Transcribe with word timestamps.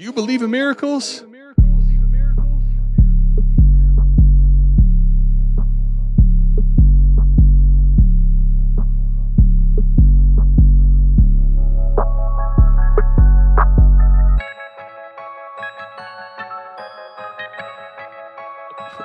Do 0.00 0.06
you 0.06 0.14
believe 0.14 0.40
in 0.40 0.50
miracles? 0.50 1.22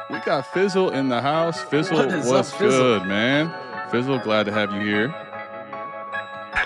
We 0.09 0.19
got 0.19 0.47
Fizzle 0.53 0.91
in 0.91 1.09
the 1.09 1.21
house. 1.21 1.61
Fizzle, 1.63 1.97
What 1.97 2.07
is 2.07 2.25
what's 2.25 2.53
up, 2.53 2.57
Fizzle? 2.57 2.99
good, 2.99 3.07
man? 3.09 3.53
Fizzle, 3.91 4.19
glad 4.19 4.45
to 4.45 4.53
have 4.53 4.71
you 4.71 4.79
here. 4.79 5.13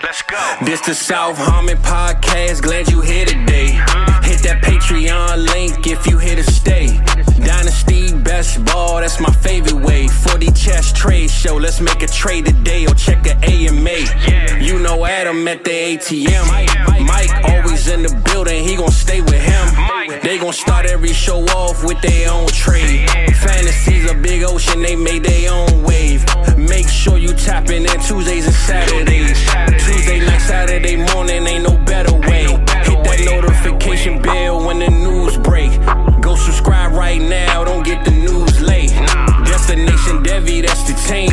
Let's 0.04 0.22
go. 0.22 0.56
This 0.64 0.80
the 0.82 0.94
South 0.94 1.36
Harmon 1.36 1.78
podcast. 1.78 2.62
Glad 2.62 2.92
you 2.92 3.00
here 3.00 3.26
today. 3.26 3.99
Hit 4.40 4.48
that 4.48 4.62
Patreon 4.62 5.46
link 5.52 5.86
if 5.86 6.06
you 6.06 6.16
here 6.16 6.36
to 6.36 6.42
stay. 6.42 6.86
Dynasty 7.44 8.16
best 8.22 8.64
ball, 8.64 9.00
that's 9.00 9.20
my 9.20 9.32
favorite 9.32 9.84
way. 9.84 10.06
4D 10.06 10.56
Chess 10.56 10.92
trade 10.92 11.30
show, 11.30 11.56
let's 11.56 11.80
make 11.80 12.02
a 12.02 12.06
trade 12.06 12.46
today 12.46 12.86
or 12.86 12.94
check 12.94 13.26
a 13.26 13.34
AMA. 13.44 14.64
You 14.64 14.78
know 14.78 15.04
Adam 15.04 15.46
at 15.48 15.64
the 15.64 15.70
ATM. 15.70 17.04
Mike 17.04 17.30
always 17.50 17.88
in 17.88 18.02
the 18.02 18.22
building, 18.32 18.64
he 18.64 18.76
gon' 18.76 18.90
stay 18.90 19.20
with 19.20 19.42
him. 19.42 20.20
They 20.22 20.38
gon' 20.38 20.54
start 20.54 20.86
every 20.86 21.12
show 21.12 21.44
off 21.56 21.84
with 21.84 22.00
their 22.00 22.30
own 22.30 22.46
trade. 22.48 23.10
Fantasies 23.36 24.10
a 24.10 24.14
big 24.14 24.42
ocean, 24.42 24.80
they 24.80 24.96
made 24.96 25.24
their 25.24 25.52
own 25.52 25.82
wave. 25.82 26.24
Make 26.56 26.88
sure 26.88 27.18
you 27.18 27.34
tapping 27.34 27.82
in 27.82 28.00
Tuesdays 28.00 28.46
and 28.46 28.54
Saturdays. 28.54 29.38
Tuesday 29.84 30.20
night, 30.20 30.40
Saturday 30.40 30.96
morning, 31.12 31.46
ain't 31.46 31.64
no 31.64 31.76
better 31.84 32.14
way. 32.14 32.59
Hit 33.30 33.42
that 33.42 33.64
notification 33.64 34.20
bell 34.20 34.66
when 34.66 34.78
the 34.80 34.88
news 34.88 35.36
break. 35.38 35.70
Go 36.20 36.34
subscribe 36.34 36.92
right 36.92 37.20
now, 37.20 37.64
don't 37.64 37.84
get 37.84 38.04
the 38.04 38.10
news 38.10 38.60
late. 38.60 38.90
Destination 39.46 40.22
Devy, 40.22 40.66
that's 40.66 40.82
the 40.84 40.94
team. 41.08 41.30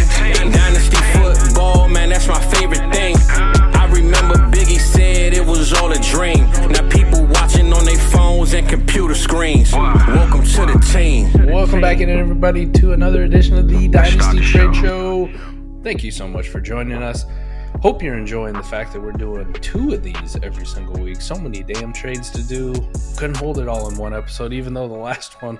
Dynasty 0.51 0.97
football, 1.13 1.87
man, 1.87 2.09
that's 2.09 2.27
my 2.27 2.39
favorite 2.53 2.93
thing. 2.93 3.15
I 3.29 3.89
remember 3.91 4.35
Biggie 4.55 4.79
said 4.79 5.33
it 5.33 5.45
was 5.45 5.73
all 5.73 5.91
a 5.91 5.99
dream. 5.99 6.49
Now 6.69 6.87
people 6.89 7.25
watching 7.25 7.73
on 7.73 7.85
their 7.85 7.97
phones 7.97 8.53
and 8.53 8.67
computer 8.67 9.15
screens. 9.15 9.73
Welcome 9.73 10.43
to 10.43 10.65
the 10.65 10.79
team. 10.93 11.31
Welcome 11.51 11.81
back 11.81 11.99
in, 11.99 12.09
everybody, 12.09 12.69
to 12.73 12.93
another 12.93 13.23
edition 13.23 13.57
of 13.57 13.67
the 13.67 13.87
Dynasty 13.87 14.39
Trade 14.41 14.75
show. 14.75 15.27
Show. 15.27 15.29
Thank 15.83 16.03
you 16.03 16.11
so 16.11 16.27
much 16.27 16.49
for 16.49 16.59
joining 16.59 17.01
us. 17.01 17.25
Hope 17.81 18.01
you're 18.01 18.17
enjoying 18.17 18.53
the 18.53 18.63
fact 18.63 18.91
that 18.93 18.99
we're 18.99 19.11
doing 19.11 19.53
two 19.53 19.93
of 19.93 20.01
these 20.01 20.35
every 20.41 20.65
single 20.65 20.99
week. 20.99 21.21
So 21.21 21.35
many 21.35 21.61
damn 21.61 21.93
trades 21.93 22.31
to 22.31 22.41
do. 22.41 22.73
Couldn't 23.17 23.37
hold 23.37 23.59
it 23.59 23.67
all 23.67 23.87
in 23.89 23.95
one 23.97 24.15
episode, 24.15 24.51
even 24.51 24.73
though 24.73 24.87
the 24.87 24.95
last 24.95 25.39
one, 25.43 25.59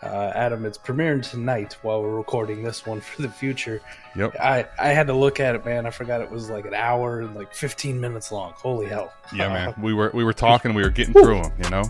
uh, 0.00 0.30
Adam, 0.36 0.64
it's 0.64 0.78
premiering 0.78 1.28
tonight 1.28 1.76
while 1.82 2.00
we're 2.02 2.16
recording 2.16 2.62
this 2.62 2.86
one 2.86 3.00
for 3.00 3.22
the 3.22 3.28
future. 3.28 3.80
Yep. 4.14 4.36
I, 4.40 4.66
I 4.78 4.88
had 4.88 5.08
to 5.08 5.12
look 5.12 5.40
at 5.40 5.56
it, 5.56 5.64
man. 5.64 5.86
I 5.86 5.90
forgot 5.90 6.20
it 6.20 6.30
was 6.30 6.48
like 6.48 6.66
an 6.66 6.74
hour 6.74 7.20
and 7.20 7.34
like 7.34 7.52
15 7.52 8.00
minutes 8.00 8.30
long. 8.30 8.52
Holy 8.52 8.86
hell. 8.86 9.12
Yeah, 9.34 9.48
man. 9.52 9.74
We 9.82 9.92
were 9.92 10.12
we 10.14 10.22
were 10.22 10.32
talking, 10.32 10.72
we 10.72 10.82
were 10.82 10.90
getting 10.90 11.14
through 11.14 11.42
them, 11.42 11.52
you 11.62 11.68
know. 11.68 11.82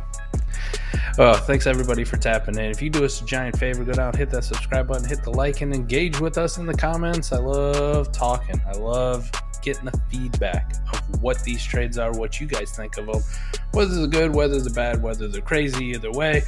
Oh, 1.19 1.35
thanks 1.35 1.67
everybody 1.67 2.05
for 2.05 2.17
tapping 2.17 2.57
in. 2.57 2.71
If 2.71 2.81
you 2.81 2.89
do 2.89 3.05
us 3.05 3.21
a 3.21 3.25
giant 3.27 3.59
favor, 3.59 3.85
go 3.85 3.93
down, 3.93 4.15
hit 4.15 4.31
that 4.31 4.45
subscribe 4.45 4.89
button, 4.89 5.07
hit 5.07 5.23
the 5.23 5.31
like, 5.31 5.61
and 5.61 5.75
engage 5.75 6.19
with 6.19 6.39
us 6.39 6.57
in 6.57 6.67
the 6.67 6.75
comments. 6.75 7.33
I 7.33 7.39
love 7.39 8.13
talking. 8.13 8.61
I 8.67 8.73
love 8.73 9.31
getting 9.67 9.87
the 9.87 10.01
feedback 10.09 10.75
of 10.93 11.21
what 11.21 11.43
these 11.43 11.63
trades 11.63 11.99
are, 11.99 12.13
what 12.13 12.41
you 12.41 12.47
guys 12.47 12.71
think 12.71 12.97
of 12.99 13.07
them, 13.07 13.21
whether 13.73 13.97
they're 13.97 14.07
good, 14.07 14.33
whether 14.33 14.61
they're 14.61 14.73
bad, 14.73 15.03
whether 15.03 15.27
they're 15.27 15.43
crazy, 15.43 15.87
either 15.87 16.13
way. 16.13 16.43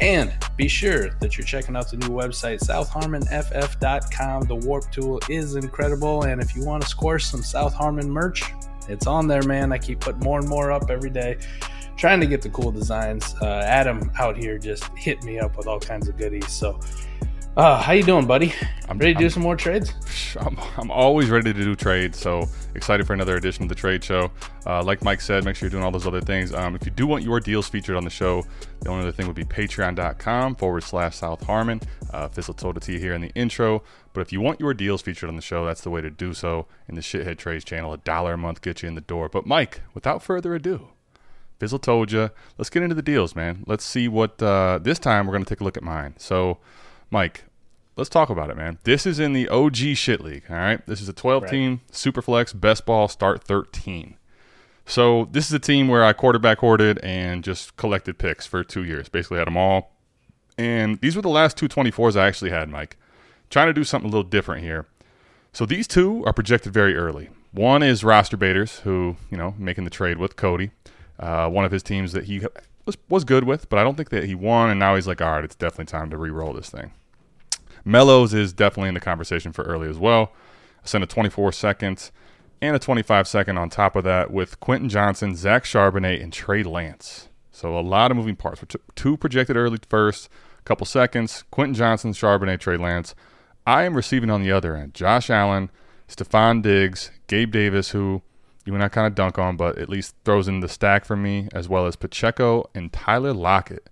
And 0.00 0.32
be 0.56 0.66
sure 0.66 1.10
that 1.20 1.38
you're 1.38 1.46
checking 1.46 1.76
out 1.76 1.88
the 1.88 1.98
new 1.98 2.08
website, 2.08 2.58
southharmonff.com. 2.64 4.42
The 4.46 4.56
WoRP 4.56 4.90
tool 4.90 5.20
is 5.30 5.54
incredible. 5.54 6.24
And 6.24 6.42
if 6.42 6.56
you 6.56 6.64
want 6.64 6.82
to 6.82 6.88
score 6.88 7.20
some 7.20 7.44
South 7.44 7.72
Harmon 7.72 8.10
merch, 8.10 8.42
it's 8.88 9.06
on 9.06 9.28
there, 9.28 9.44
man. 9.44 9.72
I 9.72 9.78
keep 9.78 10.00
putting 10.00 10.20
more 10.20 10.40
and 10.40 10.48
more 10.48 10.72
up 10.72 10.90
every 10.90 11.10
day 11.10 11.38
trying 11.96 12.18
to 12.18 12.26
get 12.26 12.42
the 12.42 12.48
cool 12.48 12.72
designs. 12.72 13.36
Uh, 13.40 13.62
Adam 13.64 14.10
out 14.18 14.36
here 14.36 14.58
just 14.58 14.84
hit 14.96 15.22
me 15.22 15.38
up 15.38 15.56
with 15.56 15.68
all 15.68 15.78
kinds 15.78 16.08
of 16.08 16.16
goodies. 16.16 16.50
So, 16.50 16.80
uh, 17.56 17.80
how 17.80 17.92
you 17.92 18.02
doing, 18.02 18.26
buddy? 18.26 18.52
I'm- 18.88 18.98
Ready 18.98 19.14
to 19.14 19.18
do 19.18 19.24
I'm- 19.24 19.30
some 19.30 19.42
more 19.42 19.56
trades? 19.56 19.92
I'm, 20.40 20.58
I'm 20.76 20.90
always 20.90 21.30
ready 21.30 21.52
to 21.52 21.64
do 21.64 21.76
trades, 21.76 22.18
so 22.18 22.48
excited 22.74 23.06
for 23.06 23.12
another 23.12 23.36
edition 23.36 23.62
of 23.62 23.68
the 23.68 23.74
Trade 23.76 24.02
Show. 24.02 24.32
Uh, 24.66 24.82
like 24.82 25.04
Mike 25.04 25.20
said, 25.20 25.44
make 25.44 25.54
sure 25.54 25.66
you're 25.66 25.70
doing 25.70 25.84
all 25.84 25.92
those 25.92 26.06
other 26.08 26.20
things. 26.20 26.52
Um, 26.52 26.74
if 26.74 26.84
you 26.84 26.90
do 26.90 27.06
want 27.06 27.22
your 27.22 27.38
deals 27.38 27.68
featured 27.68 27.94
on 27.96 28.02
the 28.02 28.10
show, 28.10 28.44
the 28.80 28.88
only 28.90 29.02
other 29.02 29.12
thing 29.12 29.26
would 29.28 29.36
be 29.36 29.44
patreon.com 29.44 30.56
forward 30.56 30.82
slash 30.82 31.16
South 31.16 31.44
Harmon. 31.46 31.80
Uh, 32.12 32.28
Fizzle 32.28 32.54
told 32.54 32.76
it 32.76 32.82
to 32.84 32.92
you 32.92 32.98
here 32.98 33.14
in 33.14 33.20
the 33.20 33.30
intro. 33.36 33.84
But 34.12 34.22
if 34.22 34.32
you 34.32 34.40
want 34.40 34.58
your 34.58 34.74
deals 34.74 35.02
featured 35.02 35.28
on 35.28 35.36
the 35.36 35.42
show, 35.42 35.64
that's 35.64 35.82
the 35.82 35.90
way 35.90 36.00
to 36.00 36.10
do 36.10 36.34
so 36.34 36.66
in 36.88 36.96
the 36.96 37.00
Shithead 37.00 37.38
Trades 37.38 37.64
channel. 37.64 37.92
A 37.92 37.98
dollar 37.98 38.34
a 38.34 38.38
month 38.38 38.60
gets 38.60 38.82
you 38.82 38.88
in 38.88 38.96
the 38.96 39.00
door. 39.00 39.28
But 39.28 39.46
Mike, 39.46 39.82
without 39.94 40.22
further 40.22 40.54
ado, 40.54 40.88
Fizzle 41.60 41.78
told 41.78 42.10
you. 42.10 42.30
Let's 42.58 42.70
get 42.70 42.82
into 42.82 42.96
the 42.96 43.02
deals, 43.02 43.36
man. 43.36 43.62
Let's 43.66 43.84
see 43.84 44.08
what. 44.08 44.42
Uh, 44.42 44.78
this 44.82 44.98
time 44.98 45.26
we're 45.26 45.32
going 45.34 45.44
to 45.44 45.48
take 45.48 45.60
a 45.60 45.64
look 45.64 45.76
at 45.76 45.82
mine. 45.84 46.14
So, 46.18 46.58
Mike, 47.14 47.44
let's 47.96 48.10
talk 48.10 48.28
about 48.28 48.50
it, 48.50 48.56
man. 48.56 48.76
This 48.82 49.06
is 49.06 49.20
in 49.20 49.34
the 49.34 49.48
OG 49.48 49.76
shit 49.94 50.20
league. 50.20 50.42
All 50.50 50.56
right, 50.56 50.84
this 50.84 51.00
is 51.00 51.08
a 51.08 51.12
12 51.12 51.48
team 51.48 51.80
Superflex 51.92 52.60
best 52.60 52.84
ball 52.84 53.06
start 53.06 53.44
13. 53.44 54.16
So 54.84 55.28
this 55.30 55.46
is 55.46 55.52
a 55.52 55.60
team 55.60 55.86
where 55.86 56.04
I 56.04 56.12
quarterback 56.12 56.58
hoarded 56.58 56.98
and 57.04 57.44
just 57.44 57.76
collected 57.76 58.18
picks 58.18 58.46
for 58.46 58.64
two 58.64 58.82
years. 58.82 59.08
Basically 59.08 59.38
had 59.38 59.46
them 59.46 59.56
all, 59.56 59.92
and 60.58 61.00
these 61.02 61.14
were 61.14 61.22
the 61.22 61.28
last 61.28 61.56
two 61.56 61.68
24s 61.68 62.16
I 62.16 62.26
actually 62.26 62.50
had, 62.50 62.68
Mike. 62.68 62.96
Trying 63.48 63.68
to 63.68 63.72
do 63.72 63.84
something 63.84 64.10
a 64.10 64.12
little 64.12 64.28
different 64.28 64.64
here. 64.64 64.86
So 65.52 65.64
these 65.64 65.86
two 65.86 66.24
are 66.26 66.32
projected 66.32 66.72
very 66.72 66.96
early. 66.96 67.28
One 67.52 67.84
is 67.84 68.02
roster 68.02 68.36
baiters, 68.36 68.80
who 68.80 69.18
you 69.30 69.36
know 69.36 69.54
making 69.56 69.84
the 69.84 69.90
trade 69.90 70.18
with 70.18 70.34
Cody, 70.34 70.72
uh, 71.20 71.48
one 71.48 71.64
of 71.64 71.70
his 71.70 71.84
teams 71.84 72.10
that 72.10 72.24
he 72.24 72.44
was 72.84 72.98
was 73.08 73.22
good 73.22 73.44
with, 73.44 73.68
but 73.68 73.78
I 73.78 73.84
don't 73.84 73.94
think 73.94 74.10
that 74.10 74.24
he 74.24 74.34
won. 74.34 74.68
And 74.68 74.80
now 74.80 74.96
he's 74.96 75.06
like, 75.06 75.22
all 75.22 75.30
right, 75.30 75.44
it's 75.44 75.54
definitely 75.54 75.86
time 75.86 76.10
to 76.10 76.16
re-roll 76.16 76.52
this 76.52 76.70
thing. 76.70 76.90
Mellows 77.84 78.32
is 78.32 78.52
definitely 78.52 78.88
in 78.88 78.94
the 78.94 79.00
conversation 79.00 79.52
for 79.52 79.62
early 79.64 79.88
as 79.88 79.98
well. 79.98 80.32
I 80.82 80.86
sent 80.86 81.04
a 81.04 81.06
24 81.06 81.52
second 81.52 82.10
and 82.62 82.74
a 82.74 82.78
25 82.78 83.28
second 83.28 83.58
on 83.58 83.68
top 83.68 83.96
of 83.96 84.04
that 84.04 84.30
with 84.30 84.60
Quentin 84.60 84.88
Johnson, 84.88 85.36
Zach 85.36 85.64
Charbonnet, 85.64 86.22
and 86.22 86.32
Trey 86.32 86.62
Lance. 86.62 87.28
So 87.50 87.78
a 87.78 87.80
lot 87.80 88.10
of 88.10 88.16
moving 88.16 88.36
parts. 88.36 88.64
Two 88.94 89.16
projected 89.16 89.56
early 89.56 89.78
first, 89.88 90.28
couple 90.64 90.86
seconds. 90.86 91.44
Quentin 91.50 91.74
Johnson, 91.74 92.12
Charbonnet, 92.12 92.60
Trey 92.60 92.76
Lance. 92.76 93.14
I 93.66 93.84
am 93.84 93.94
receiving 93.94 94.30
on 94.30 94.42
the 94.42 94.52
other 94.52 94.76
end 94.76 94.94
Josh 94.94 95.30
Allen, 95.30 95.70
Stefon 96.08 96.62
Diggs, 96.62 97.10
Gabe 97.26 97.52
Davis, 97.52 97.90
who 97.90 98.22
you 98.64 98.74
and 98.74 98.82
I 98.82 98.88
kind 98.88 99.06
of 99.06 99.14
dunk 99.14 99.38
on, 99.38 99.56
but 99.56 99.78
at 99.78 99.88
least 99.88 100.14
throws 100.24 100.48
in 100.48 100.60
the 100.60 100.68
stack 100.68 101.04
for 101.04 101.16
me, 101.16 101.48
as 101.52 101.68
well 101.68 101.86
as 101.86 101.96
Pacheco 101.96 102.68
and 102.74 102.92
Tyler 102.92 103.34
Lockett. 103.34 103.90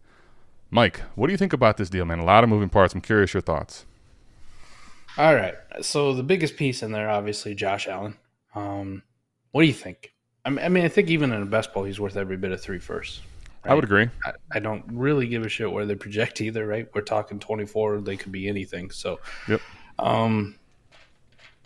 Mike, 0.75 1.01
what 1.17 1.27
do 1.27 1.33
you 1.33 1.37
think 1.37 1.53
about 1.53 1.77
this 1.77 1.91
deal, 1.91 2.07
man? 2.07 2.19
A 2.19 2.25
lot 2.25 2.43
of 2.43 2.51
moving 2.51 2.71
parts. 2.71 2.95
I'm 2.95 3.03
curious 3.03 3.35
your 3.35 3.43
thoughts. 3.43 3.85
All 5.19 5.35
right. 5.35 5.55
So 5.83 6.15
the 6.15 6.23
biggest 6.23 6.57
piece 6.57 6.83
in 6.83 6.93
there, 6.93 7.11
obviously, 7.11 7.55
Josh 7.55 7.87
Allen. 7.87 8.17
Um, 8.55 9.03
what 9.51 9.61
do 9.61 9.67
you 9.69 9.75
think? 9.75 10.15
I 10.47 10.51
mean, 10.51 10.85
I 10.85 10.89
think 10.89 11.11
even 11.11 11.31
in 11.31 11.43
a 11.43 11.47
best 11.47 11.75
ball, 11.75 11.85
he's 11.85 12.01
worth 12.01 12.17
every 12.17 12.39
bit 12.39 12.53
of 12.53 12.61
three 12.61 12.79
firsts. 12.79 13.21
I 13.65 13.75
would 13.75 13.85
agree. 13.85 14.09
I, 14.25 14.33
I 14.51 14.59
don't 14.61 14.83
really 14.89 15.29
give 15.29 15.45
a 15.45 15.49
shit 15.49 15.71
where 15.71 15.85
they 15.85 15.95
project 15.95 16.41
either, 16.41 16.67
right? 16.67 16.89
We're 16.95 17.03
talking 17.03 17.39
24, 17.39 18.01
they 18.01 18.17
could 18.17 18.33
be 18.33 18.49
anything. 18.49 18.91
So, 18.91 19.21
Yep. 19.49 19.61
um, 19.99 20.57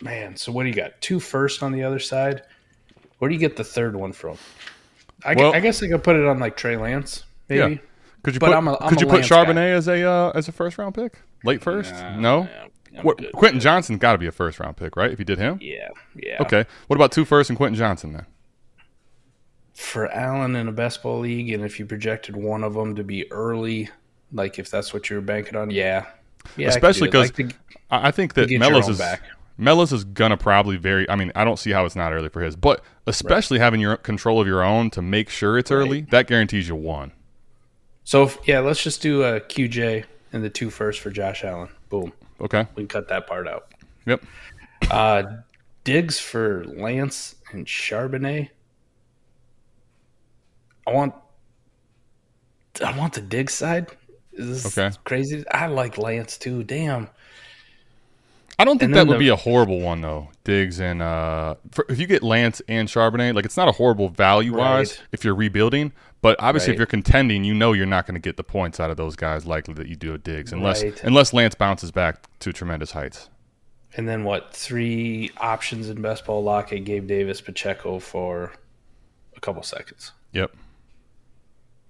man, 0.01 0.35
so 0.35 0.51
what 0.51 0.63
do 0.63 0.69
you 0.69 0.75
got? 0.75 0.99
Two 0.99 1.21
first 1.21 1.63
on 1.63 1.71
the 1.71 1.83
other 1.83 1.97
side. 1.99 2.43
Where 3.19 3.29
do 3.29 3.33
you 3.33 3.39
get 3.39 3.55
the 3.55 3.63
third 3.63 3.95
one 3.95 4.11
from? 4.11 4.37
I, 5.25 5.33
Well- 5.33 5.55
I 5.55 5.61
guess 5.61 5.81
I 5.81 5.87
could 5.87 6.03
put 6.03 6.17
it 6.17 6.25
on 6.27 6.39
like 6.39 6.57
Trey 6.57 6.75
Lance, 6.75 7.23
maybe. 7.47 7.75
Yeah. 7.75 7.79
Could 8.27 8.33
you 8.33 8.39
But 8.41 8.47
put 8.47 8.55
I'm 8.57 8.67
a- 8.67 8.77
I'm 8.81 8.89
Could 8.89 8.99
you 8.99 9.07
put 9.07 9.13
Lance 9.21 9.29
guy. 9.29 9.45
Charbonnet 9.45 9.71
as 9.77 9.87
a 9.87 10.03
uh, 10.03 10.31
as 10.35 10.49
a 10.49 10.51
first 10.51 10.77
round 10.77 10.93
pick, 10.95 11.21
late 11.45 11.61
first? 11.63 11.93
no. 12.17 12.49
Yeah, 12.91 12.99
I'm 12.99 13.05
What. 13.05 13.31
Quentin 13.31 13.61
Johnson 13.61 13.97
got 13.97 14.11
to 14.11 14.17
be 14.17 14.27
a 14.27 14.33
first 14.33 14.59
round 14.59 14.75
pick, 14.75 14.97
right? 14.97 15.09
If 15.09 15.17
you 15.17 15.23
did 15.23 15.37
him, 15.39 15.59
Yeah, 15.61 15.87
yeah. 16.13 16.35
okay. 16.41 16.65
What 16.87 16.97
about 16.97 17.13
two 17.13 17.23
first 17.23 17.49
and 17.49 17.55
Quentin 17.55 17.77
Johnson 17.77 18.11
then? 18.11 18.25
For 19.73 20.11
Allen 20.11 20.57
in 20.57 20.67
a 20.67 20.73
best 20.73 21.03
ball 21.03 21.19
league, 21.19 21.51
and 21.51 21.63
if 21.63 21.79
you 21.79 21.85
projected 21.85 22.35
one 22.35 22.65
of 22.65 22.73
them 22.73 22.95
to 22.95 23.03
be 23.05 23.31
early, 23.31 23.87
like 24.33 24.59
if 24.59 24.69
that's 24.69 24.93
what 24.93 25.09
you 25.09 25.15
were 25.15 25.21
banking 25.21 25.55
on, 25.55 25.69
yeah, 25.71 26.07
yeah, 26.57 26.67
Especially 26.67 27.07
because 27.07 27.29
it. 27.29 27.33
'cause 27.37 27.45
Like 27.45 27.55
I 27.89 28.07
I 28.09 28.11
think 28.11 28.33
that 28.33 28.41
get 28.49 28.51
your 28.51 28.59
Mellows 28.59 28.87
own 28.87 28.91
is 28.91 28.97
back. 28.97 29.21
Mellows 29.57 29.93
is 29.93 30.03
gonna 30.03 30.35
probably 30.35 30.75
very. 30.75 31.09
I 31.09 31.15
mean, 31.15 31.31
I 31.33 31.45
don't 31.45 31.57
see 31.59 31.71
how 31.71 31.85
it's 31.85 31.95
not 31.95 32.11
early 32.11 32.27
for 32.27 32.41
his, 32.41 32.57
but 32.57 32.81
especially 33.05 33.59
having 33.59 33.79
your 33.79 33.95
control 33.95 34.41
of 34.41 34.47
your 34.47 34.63
own 34.63 34.89
to 34.91 35.01
make 35.01 35.29
sure 35.29 35.57
it's 35.57 35.71
early, 35.71 36.01
that 36.11 36.27
guarantees 36.27 36.67
you 36.67 36.75
one. 36.75 37.13
So 38.07 38.23
if, 38.23 38.37
yeah, 38.45 38.59
let's 38.59 38.81
just 38.81 39.01
do 39.01 39.21
a 39.23 39.41
QJ 39.41 40.05
and 40.31 40.41
the 40.41 40.49
two 40.49 40.69
first 40.69 41.01
for 41.01 41.09
Josh 41.09 41.43
Allen. 41.43 41.67
Boom, 41.89 42.13
Okay. 42.39 42.65
we 42.73 42.83
can 42.83 42.87
cut 42.87 43.09
that 43.09 43.27
part 43.27 43.49
out. 43.49 43.73
Yep. 44.05 44.23
Uh, 44.89 45.23
Diggs 45.83 46.17
for 46.17 46.63
Lance 46.63 47.35
and 47.51 47.65
Charbonnet. 47.65 48.49
I 50.87 50.91
want 50.93 51.15
I 52.81 52.97
want 52.97 53.11
the 53.11 53.19
dig 53.19 53.49
side. 53.49 53.87
Is 54.31 54.63
this 54.63 54.77
Okay. 54.77 54.95
crazy? 55.03 55.43
I 55.51 55.67
like 55.67 55.97
Lance 55.97 56.37
too. 56.37 56.63
Damn. 56.63 57.09
I 58.59 58.65
don't 58.65 58.79
think 58.79 58.93
that 58.93 59.05
would 59.07 59.15
the- 59.15 59.19
be 59.19 59.29
a 59.29 59.35
horrible 59.35 59.79
one 59.81 60.01
though. 60.01 60.29
Diggs 60.43 60.79
and 60.79 61.01
uh, 61.01 61.55
for, 61.71 61.85
if 61.89 61.99
you 61.99 62.07
get 62.07 62.23
Lance 62.23 62.61
and 62.67 62.87
Charbonnet, 62.87 63.35
like 63.35 63.45
it's 63.45 63.57
not 63.57 63.67
a 63.67 63.71
horrible 63.73 64.09
value 64.09 64.55
wise 64.57 64.91
Right. 64.97 65.07
if 65.11 65.23
you're 65.23 65.35
rebuilding. 65.35 65.91
But 66.21 66.37
obviously, 66.41 66.73
if 66.73 66.79
you're 66.79 66.87
contending, 66.87 67.43
you 67.43 67.53
know 67.53 67.73
you're 67.73 67.85
not 67.85 68.07
going 68.07 68.15
to 68.15 68.19
get 68.19 68.37
the 68.37 68.43
points 68.43 68.79
out 68.79 68.89
of 68.89 68.97
those 68.97 69.15
guys 69.15 69.45
likely 69.45 69.75
that 69.75 69.87
you 69.87 69.95
do 69.95 70.13
at 70.15 70.23
Diggs, 70.23 70.51
unless 70.51 70.83
Right. 70.83 71.03
unless 71.03 71.31
Lance 71.33 71.53
bounces 71.53 71.91
back 71.91 72.23
to 72.39 72.51
tremendous 72.51 72.91
heights. 72.91 73.29
And 73.95 74.07
then 74.09 74.23
what? 74.23 74.53
Three 74.53 75.29
options 75.37 75.89
in 75.89 76.01
best 76.01 76.25
ball 76.25 76.43
Lockett, 76.43 76.85
Gabe 76.85 77.05
Davis, 77.07 77.39
Pacheco 77.41 77.99
for 77.99 78.51
a 79.35 79.39
couple 79.39 79.61
seconds. 79.61 80.11
Yep. 80.33 80.51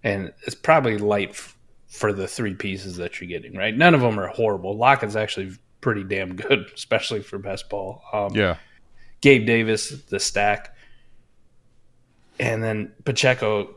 And 0.03 0.33
it's 0.45 0.55
probably 0.55 0.97
light 0.97 1.29
f- 1.31 1.55
for 1.87 2.13
the 2.13 2.27
three 2.27 2.53
pieces 2.53 2.97
that 2.97 3.19
you're 3.19 3.27
getting, 3.29 3.57
right? 3.57 3.75
None 3.75 3.93
of 3.93 4.01
them 4.01 4.19
are 4.19 4.27
horrible. 4.27 4.75
Lockett's 4.77 5.15
actually 5.15 5.51
pretty 5.87 6.03
damn 6.03 6.35
good, 6.35 6.69
especially 6.75 7.21
for 7.21 7.37
best 7.37 7.69
ball. 7.69 8.03
Um, 8.11 8.35
Yeah. 8.35 8.57
Gabe 9.21 9.45
Davis, 9.45 9.89
the 10.09 10.19
stack. 10.19 10.75
And 12.41 12.61
then 12.61 12.91
Pacheco. 13.05 13.73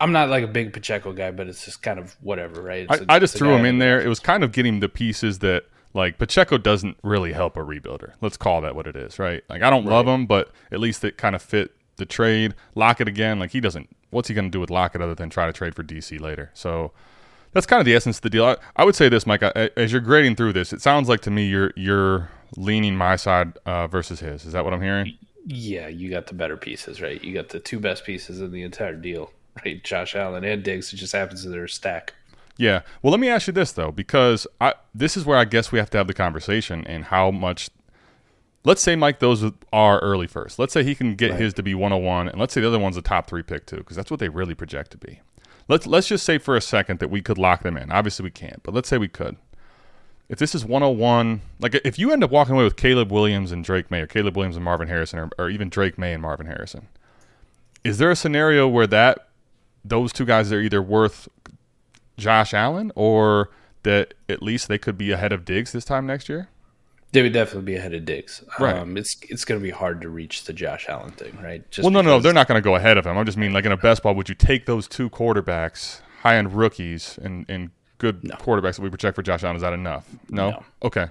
I'm 0.00 0.10
not 0.12 0.30
like 0.30 0.42
a 0.44 0.48
big 0.48 0.72
Pacheco 0.72 1.12
guy, 1.12 1.32
but 1.32 1.48
it's 1.48 1.66
just 1.66 1.82
kind 1.82 1.98
of 1.98 2.16
whatever, 2.22 2.62
right? 2.62 2.86
I, 2.88 2.96
a- 2.96 3.04
I 3.10 3.18
just 3.18 3.36
threw 3.36 3.54
him 3.54 3.66
in 3.66 3.78
there. 3.78 4.00
It 4.00 4.08
was 4.08 4.20
kind 4.20 4.42
of 4.42 4.52
getting 4.52 4.80
the 4.80 4.88
pieces 4.88 5.40
that 5.40 5.64
like 5.92 6.16
Pacheco 6.18 6.56
doesn't 6.56 6.96
really 7.02 7.34
help 7.34 7.56
a 7.58 7.60
rebuilder. 7.60 8.12
Let's 8.22 8.38
call 8.38 8.62
that 8.62 8.74
what 8.74 8.86
it 8.86 8.96
is, 8.96 9.18
right? 9.18 9.44
Like 9.50 9.60
I 9.62 9.68
don't 9.68 9.84
love 9.84 10.06
him, 10.08 10.24
but 10.24 10.50
at 10.72 10.80
least 10.80 11.04
it 11.04 11.18
kind 11.18 11.36
of 11.36 11.42
fit 11.42 11.72
the 11.96 12.06
trade. 12.06 12.54
Lockett 12.74 13.06
again, 13.06 13.38
like 13.38 13.50
he 13.50 13.60
doesn't. 13.60 13.90
What's 14.10 14.28
he 14.28 14.34
going 14.34 14.46
to 14.46 14.50
do 14.50 14.60
with 14.60 14.70
Lockett 14.70 15.02
other 15.02 15.14
than 15.14 15.28
try 15.28 15.46
to 15.46 15.52
trade 15.52 15.74
for 15.74 15.82
DC 15.84 16.18
later? 16.18 16.50
So 16.54 16.92
that's 17.52 17.66
kind 17.66 17.80
of 17.80 17.86
the 17.86 17.94
essence 17.94 18.18
of 18.18 18.22
the 18.22 18.30
deal. 18.30 18.44
I, 18.44 18.56
I 18.76 18.84
would 18.84 18.94
say 18.94 19.08
this, 19.08 19.26
Mike. 19.26 19.42
I, 19.42 19.70
as 19.76 19.92
you're 19.92 20.00
grading 20.00 20.36
through 20.36 20.52
this, 20.52 20.72
it 20.72 20.82
sounds 20.82 21.08
like 21.08 21.20
to 21.22 21.30
me 21.30 21.46
you're 21.46 21.72
you're 21.76 22.30
leaning 22.56 22.96
my 22.96 23.16
side 23.16 23.58
uh, 23.66 23.86
versus 23.86 24.20
his. 24.20 24.44
Is 24.44 24.52
that 24.52 24.64
what 24.64 24.72
I'm 24.74 24.82
hearing? 24.82 25.16
Yeah, 25.44 25.88
you 25.88 26.10
got 26.10 26.26
the 26.26 26.34
better 26.34 26.56
pieces, 26.56 27.00
right? 27.00 27.22
You 27.22 27.34
got 27.34 27.48
the 27.48 27.60
two 27.60 27.80
best 27.80 28.04
pieces 28.04 28.40
in 28.40 28.52
the 28.52 28.62
entire 28.62 28.94
deal, 28.94 29.32
right? 29.64 29.82
Josh 29.82 30.14
Allen 30.14 30.44
and 30.44 30.62
Diggs. 30.62 30.92
It 30.92 30.96
just 30.96 31.12
happens 31.12 31.42
that 31.44 31.50
they're 31.50 31.68
stack. 31.68 32.14
Yeah. 32.56 32.82
Well, 33.02 33.12
let 33.12 33.20
me 33.20 33.28
ask 33.28 33.46
you 33.46 33.52
this 33.52 33.72
though, 33.72 33.92
because 33.92 34.46
I 34.60 34.74
this 34.94 35.16
is 35.16 35.24
where 35.24 35.38
I 35.38 35.44
guess 35.44 35.72
we 35.72 35.78
have 35.78 35.90
to 35.90 35.98
have 35.98 36.06
the 36.06 36.14
conversation 36.14 36.86
and 36.86 37.04
how 37.04 37.30
much. 37.30 37.70
Let's 38.64 38.82
say 38.82 38.96
Mike, 38.96 39.20
those 39.20 39.44
are 39.72 39.98
early 40.00 40.26
first. 40.26 40.58
Let's 40.58 40.72
say 40.72 40.82
he 40.82 40.94
can 40.94 41.14
get 41.14 41.34
his 41.34 41.54
to 41.54 41.62
be 41.62 41.74
101, 41.74 42.28
and 42.28 42.40
let's 42.40 42.52
say 42.52 42.60
the 42.60 42.66
other 42.66 42.78
one's 42.78 42.96
a 42.96 43.02
top 43.02 43.28
three 43.28 43.42
pick 43.42 43.64
too, 43.66 43.76
because 43.76 43.96
that's 43.96 44.10
what 44.10 44.20
they 44.20 44.28
really 44.28 44.54
project 44.54 44.90
to 44.90 44.98
be. 44.98 45.20
Let's 45.68 45.86
let's 45.86 46.08
just 46.08 46.24
say 46.24 46.38
for 46.38 46.56
a 46.56 46.60
second 46.60 46.98
that 47.00 47.10
we 47.10 47.20
could 47.20 47.38
lock 47.38 47.62
them 47.62 47.76
in. 47.76 47.92
Obviously, 47.92 48.24
we 48.24 48.30
can't, 48.30 48.62
but 48.62 48.74
let's 48.74 48.88
say 48.88 48.98
we 48.98 49.08
could. 49.08 49.36
If 50.28 50.38
this 50.38 50.54
is 50.54 50.64
101, 50.64 51.40
like 51.58 51.74
if 51.84 51.98
you 51.98 52.10
end 52.10 52.22
up 52.24 52.30
walking 52.30 52.54
away 52.54 52.64
with 52.64 52.76
Caleb 52.76 53.10
Williams 53.10 53.52
and 53.52 53.64
Drake 53.64 53.90
Maye, 53.90 54.00
or 54.00 54.06
Caleb 54.06 54.36
Williams 54.36 54.56
and 54.56 54.64
Marvin 54.64 54.88
Harrison, 54.88 55.18
or, 55.18 55.30
or 55.38 55.48
even 55.48 55.68
Drake 55.68 55.96
Maye 55.96 56.12
and 56.12 56.22
Marvin 56.22 56.46
Harrison, 56.46 56.88
is 57.84 57.98
there 57.98 58.10
a 58.10 58.16
scenario 58.16 58.68
where 58.68 58.86
that 58.86 59.28
those 59.84 60.12
two 60.12 60.24
guys 60.26 60.52
are 60.52 60.60
either 60.60 60.82
worth 60.82 61.28
Josh 62.18 62.52
Allen 62.52 62.92
or 62.94 63.50
that 63.84 64.14
at 64.28 64.42
least 64.42 64.68
they 64.68 64.78
could 64.78 64.98
be 64.98 65.12
ahead 65.12 65.32
of 65.32 65.44
Diggs 65.44 65.72
this 65.72 65.84
time 65.84 66.06
next 66.06 66.28
year? 66.28 66.48
They 67.12 67.22
would 67.22 67.32
definitely 67.32 67.72
be 67.72 67.76
ahead 67.76 67.94
of 67.94 68.04
Diggs. 68.04 68.44
Right. 68.58 68.76
Um, 68.76 68.96
it's 68.96 69.16
it's 69.30 69.44
going 69.44 69.60
to 69.60 69.62
be 69.62 69.70
hard 69.70 70.02
to 70.02 70.08
reach 70.10 70.44
the 70.44 70.52
Josh 70.52 70.88
Allen 70.88 71.12
thing, 71.12 71.36
right? 71.42 71.68
Just 71.70 71.84
well, 71.84 71.90
no, 71.90 72.02
no, 72.02 72.16
no, 72.16 72.20
they're 72.20 72.34
not 72.34 72.48
going 72.48 72.60
to 72.60 72.64
go 72.64 72.74
ahead 72.74 72.98
of 72.98 73.06
him. 73.06 73.16
I 73.16 73.20
am 73.20 73.26
just 73.26 73.38
mean 73.38 73.52
like 73.52 73.64
in 73.64 73.72
a 73.72 73.76
best 73.78 74.02
ball, 74.02 74.14
would 74.14 74.28
you 74.28 74.34
take 74.34 74.66
those 74.66 74.86
two 74.86 75.08
quarterbacks, 75.08 76.00
high 76.20 76.36
end 76.36 76.52
rookies, 76.52 77.18
and 77.22 77.46
and 77.48 77.70
good 77.96 78.22
quarterbacks 78.22 78.76
that 78.76 78.82
we 78.82 78.90
project 78.90 79.16
for 79.16 79.22
Josh 79.22 79.42
Allen? 79.42 79.56
Is 79.56 79.62
that 79.62 79.72
enough? 79.72 80.06
No. 80.28 80.50
No. 80.50 80.64
Okay. 80.82 81.06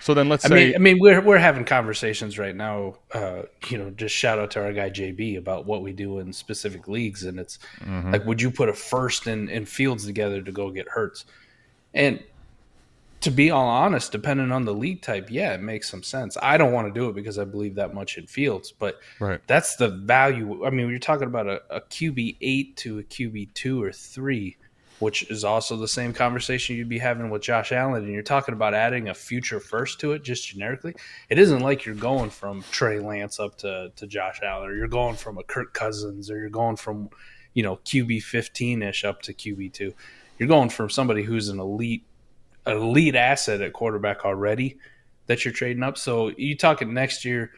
So 0.00 0.14
then 0.14 0.28
let's 0.28 0.44
I 0.44 0.48
say 0.48 0.54
mean, 0.66 0.74
I 0.76 0.78
mean, 0.78 0.98
we're 1.00 1.20
we're 1.20 1.38
having 1.38 1.64
conversations 1.64 2.38
right 2.38 2.54
now. 2.54 2.96
Uh, 3.12 3.42
you 3.68 3.78
know, 3.78 3.90
just 3.90 4.14
shout 4.14 4.38
out 4.38 4.50
to 4.52 4.62
our 4.62 4.72
guy 4.72 4.90
JB 4.90 5.38
about 5.38 5.66
what 5.66 5.82
we 5.82 5.92
do 5.92 6.18
in 6.20 6.32
specific 6.32 6.86
leagues, 6.88 7.24
and 7.24 7.40
it's 7.40 7.58
Mm-hmm. 7.80 8.12
like, 8.12 8.24
would 8.26 8.40
you 8.40 8.50
put 8.50 8.68
a 8.68 8.74
first 8.74 9.26
and, 9.26 9.48
and 9.50 9.68
Fields 9.68 10.04
together 10.06 10.40
to 10.42 10.52
go 10.52 10.70
get 10.70 10.88
Hurts? 10.88 11.24
And 11.94 12.22
to 13.20 13.30
be 13.30 13.50
all 13.50 13.66
honest, 13.66 14.12
depending 14.12 14.52
on 14.52 14.64
the 14.64 14.74
league 14.74 15.02
type, 15.02 15.28
yeah, 15.30 15.54
it 15.54 15.60
makes 15.60 15.90
some 15.90 16.02
sense. 16.02 16.36
I 16.40 16.56
don't 16.56 16.72
want 16.72 16.92
to 16.92 16.98
do 16.98 17.08
it 17.08 17.14
because 17.14 17.38
I 17.38 17.44
believe 17.44 17.74
that 17.74 17.92
much 17.92 18.16
in 18.16 18.26
Fields, 18.26 18.72
but 18.72 19.00
right. 19.18 19.40
that's 19.46 19.76
the 19.76 19.88
value. 19.88 20.64
I 20.64 20.70
mean, 20.70 20.88
you're 20.88 20.98
talking 20.98 21.26
about 21.26 21.48
a, 21.48 21.60
a 21.70 21.80
QB 21.80 22.36
eight 22.40 22.76
to 22.78 23.00
a 23.00 23.02
QB 23.02 23.54
two 23.54 23.82
or 23.82 23.90
three, 23.90 24.56
which 25.00 25.28
is 25.30 25.42
also 25.42 25.76
the 25.76 25.88
same 25.88 26.12
conversation 26.12 26.76
you'd 26.76 26.88
be 26.88 26.98
having 26.98 27.28
with 27.28 27.42
Josh 27.42 27.72
Allen. 27.72 28.04
And 28.04 28.12
you're 28.12 28.22
talking 28.22 28.54
about 28.54 28.72
adding 28.72 29.08
a 29.08 29.14
future 29.14 29.58
first 29.58 29.98
to 30.00 30.12
it 30.12 30.22
just 30.22 30.46
generically. 30.46 30.94
It 31.28 31.38
isn't 31.38 31.60
like 31.60 31.84
you're 31.84 31.96
going 31.96 32.30
from 32.30 32.62
Trey 32.70 33.00
Lance 33.00 33.40
up 33.40 33.58
to, 33.58 33.90
to 33.96 34.06
Josh 34.06 34.40
Allen, 34.44 34.70
or 34.70 34.74
you're 34.74 34.86
going 34.86 35.16
from 35.16 35.38
a 35.38 35.42
Kirk 35.42 35.74
Cousins, 35.74 36.30
or 36.30 36.38
you're 36.38 36.50
going 36.50 36.76
from, 36.76 37.10
you 37.52 37.64
know, 37.64 37.76
QB 37.84 38.22
15 38.22 38.82
ish 38.82 39.04
up 39.04 39.22
to 39.22 39.34
QB 39.34 39.72
two. 39.72 39.92
You're 40.38 40.48
going 40.48 40.68
from 40.68 40.88
somebody 40.88 41.24
who's 41.24 41.48
an 41.48 41.58
elite, 41.58 42.04
elite 42.68 43.14
asset 43.14 43.60
at 43.60 43.72
quarterback 43.72 44.24
already 44.24 44.78
that 45.26 45.44
you're 45.44 45.54
trading 45.54 45.82
up. 45.82 45.96
So 45.98 46.32
you 46.36 46.56
talking 46.56 46.92
next 46.92 47.24
year. 47.24 47.52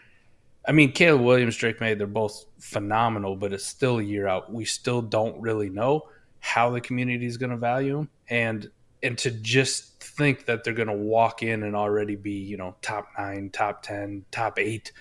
I 0.69 0.73
mean, 0.73 0.93
Caleb 0.93 1.23
Williams, 1.23 1.57
Drake 1.57 1.81
Maye, 1.81 1.95
they're 1.95 2.07
both 2.07 2.45
phenomenal, 2.59 3.35
but 3.35 3.53
it's 3.53 3.65
still 3.65 3.99
a 3.99 4.03
year 4.03 4.29
out. 4.29 4.53
We 4.53 4.67
still 4.67 5.01
don't 5.01 5.41
really 5.41 5.71
know 5.71 6.03
how 6.41 6.71
the 6.71 6.81
community 6.81 7.27
is 7.27 7.39
going 7.39 7.51
to 7.51 7.57
value 7.57 7.97
them, 7.97 8.11
and 8.29 8.71
and 9.03 9.17
to 9.19 9.31
just 9.31 10.03
think 10.03 10.45
that 10.45 10.63
they're 10.63 10.75
going 10.75 10.89
to 10.89 10.95
walk 10.95 11.43
in 11.43 11.63
and 11.63 11.75
already 11.75 12.17
be, 12.17 12.33
you 12.33 12.59
know, 12.59 12.77
top 12.83 13.09
nine, 13.19 13.49
top 13.51 13.83
ten, 13.83 14.25
top 14.31 14.59
eight 14.59 14.93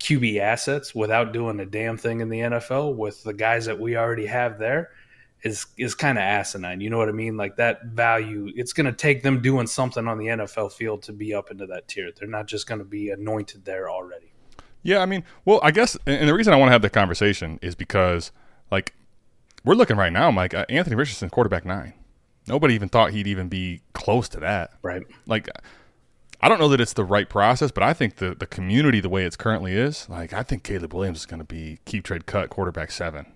QB 0.00 0.38
assets 0.40 0.94
without 0.94 1.32
doing 1.32 1.60
a 1.60 1.66
damn 1.66 1.96
thing 1.96 2.20
in 2.20 2.28
the 2.28 2.40
NFL 2.40 2.96
with 2.96 3.22
the 3.22 3.34
guys 3.34 3.66
that 3.66 3.78
we 3.78 3.96
already 3.96 4.26
have 4.26 4.58
there 4.58 4.90
is 5.42 5.66
is 5.76 5.94
kind 5.94 6.18
of 6.18 6.22
asinine. 6.22 6.80
You 6.80 6.90
know 6.90 6.98
what 6.98 7.08
I 7.08 7.12
mean? 7.12 7.36
Like 7.36 7.56
that 7.56 7.84
value, 7.86 8.50
it's 8.54 8.72
going 8.72 8.86
to 8.86 8.92
take 8.92 9.22
them 9.22 9.40
doing 9.40 9.66
something 9.66 10.06
on 10.06 10.18
the 10.18 10.26
NFL 10.26 10.72
field 10.72 11.02
to 11.04 11.12
be 11.12 11.34
up 11.34 11.50
into 11.50 11.66
that 11.66 11.88
tier. 11.88 12.10
They're 12.14 12.28
not 12.28 12.46
just 12.46 12.66
going 12.66 12.78
to 12.78 12.84
be 12.84 13.10
anointed 13.10 13.64
there 13.64 13.90
already. 13.90 14.32
Yeah, 14.82 14.98
I 15.00 15.06
mean, 15.06 15.24
well, 15.44 15.60
I 15.62 15.72
guess, 15.72 15.96
and 16.06 16.28
the 16.28 16.34
reason 16.34 16.54
I 16.54 16.56
want 16.56 16.68
to 16.68 16.72
have 16.72 16.82
the 16.82 16.88
conversation 16.88 17.58
is 17.60 17.74
because, 17.74 18.32
like, 18.70 18.94
we're 19.62 19.74
looking 19.74 19.96
right 19.96 20.12
now, 20.12 20.30
Mike. 20.30 20.54
Uh, 20.54 20.64
Anthony 20.70 20.96
Richardson, 20.96 21.28
quarterback 21.28 21.66
nine. 21.66 21.92
Nobody 22.46 22.74
even 22.74 22.88
thought 22.88 23.10
he'd 23.10 23.26
even 23.26 23.48
be 23.48 23.82
close 23.92 24.28
to 24.30 24.40
that. 24.40 24.70
Right. 24.82 25.02
Like, 25.26 25.48
I 26.40 26.48
don't 26.48 26.58
know 26.58 26.68
that 26.68 26.80
it's 26.80 26.94
the 26.94 27.04
right 27.04 27.28
process, 27.28 27.70
but 27.70 27.82
I 27.82 27.92
think 27.92 28.16
the 28.16 28.34
the 28.34 28.46
community, 28.46 29.00
the 29.00 29.10
way 29.10 29.24
it's 29.24 29.36
currently 29.36 29.74
is, 29.74 30.08
like, 30.08 30.32
I 30.32 30.42
think 30.42 30.62
Caleb 30.62 30.94
Williams 30.94 31.18
is 31.18 31.26
going 31.26 31.40
to 31.40 31.44
be 31.44 31.78
KeepTradeCut 31.84 32.48
quarterback 32.48 32.90
seven 32.90 33.26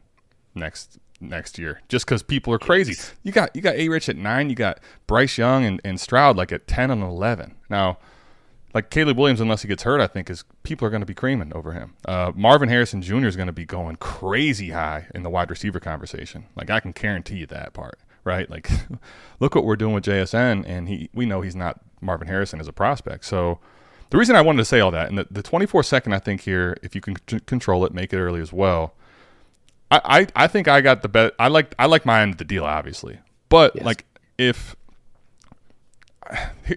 next 0.54 0.98
next 1.28 1.58
year, 1.58 1.80
just 1.88 2.06
because 2.06 2.22
people 2.22 2.52
are 2.52 2.58
crazy. 2.58 2.96
You 3.22 3.32
got 3.32 3.54
you 3.54 3.62
got 3.62 3.76
A 3.76 3.88
Rich 3.88 4.08
at 4.08 4.16
nine, 4.16 4.50
you 4.50 4.56
got 4.56 4.80
Bryce 5.06 5.38
Young 5.38 5.64
and, 5.64 5.80
and 5.84 6.00
Stroud 6.00 6.36
like 6.36 6.52
at 6.52 6.66
ten 6.66 6.90
and 6.90 7.02
eleven. 7.02 7.54
Now, 7.68 7.98
like 8.74 8.90
Caleb 8.90 9.16
Williams, 9.16 9.40
unless 9.40 9.62
he 9.62 9.68
gets 9.68 9.84
hurt, 9.84 10.00
I 10.00 10.06
think 10.06 10.28
is 10.28 10.44
people 10.64 10.86
are 10.86 10.90
going 10.90 11.02
to 11.02 11.06
be 11.06 11.14
creaming 11.14 11.52
over 11.54 11.72
him. 11.72 11.94
Uh, 12.04 12.32
Marvin 12.34 12.68
Harrison 12.68 13.02
Jr. 13.02 13.26
is 13.26 13.36
going 13.36 13.46
to 13.46 13.52
be 13.52 13.64
going 13.64 13.96
crazy 13.96 14.70
high 14.70 15.06
in 15.14 15.22
the 15.22 15.30
wide 15.30 15.50
receiver 15.50 15.80
conversation. 15.80 16.46
Like 16.56 16.70
I 16.70 16.80
can 16.80 16.92
guarantee 16.92 17.36
you 17.36 17.46
that 17.46 17.72
part, 17.72 17.98
right? 18.24 18.50
Like, 18.50 18.68
look 19.40 19.54
what 19.54 19.64
we're 19.64 19.76
doing 19.76 19.94
with 19.94 20.04
JSN, 20.04 20.64
and 20.66 20.88
he 20.88 21.08
we 21.14 21.24
know 21.24 21.40
he's 21.40 21.56
not 21.56 21.80
Marvin 22.00 22.28
Harrison 22.28 22.60
as 22.60 22.68
a 22.68 22.72
prospect. 22.72 23.24
So 23.24 23.60
the 24.10 24.18
reason 24.18 24.36
I 24.36 24.42
wanted 24.42 24.58
to 24.58 24.64
say 24.64 24.80
all 24.80 24.90
that, 24.90 25.08
and 25.08 25.18
the, 25.18 25.26
the 25.30 25.42
24 25.42 25.82
second, 25.82 26.12
I 26.12 26.18
think 26.18 26.42
here, 26.42 26.76
if 26.82 26.94
you 26.94 27.00
can 27.00 27.16
c- 27.28 27.40
control 27.40 27.84
it, 27.84 27.92
make 27.92 28.12
it 28.12 28.18
early 28.18 28.40
as 28.40 28.52
well. 28.52 28.94
I, 29.94 30.20
I, 30.20 30.26
I 30.36 30.46
think 30.46 30.68
I 30.68 30.80
got 30.80 31.02
the 31.02 31.08
bet. 31.08 31.34
I 31.38 31.48
like 31.48 31.74
I 31.78 31.86
like 31.86 32.04
my 32.04 32.20
end 32.22 32.32
of 32.32 32.38
the 32.38 32.44
deal, 32.44 32.64
obviously, 32.64 33.18
but 33.48 33.74
Yes. 33.74 33.84
like 33.84 34.04
if 34.38 34.76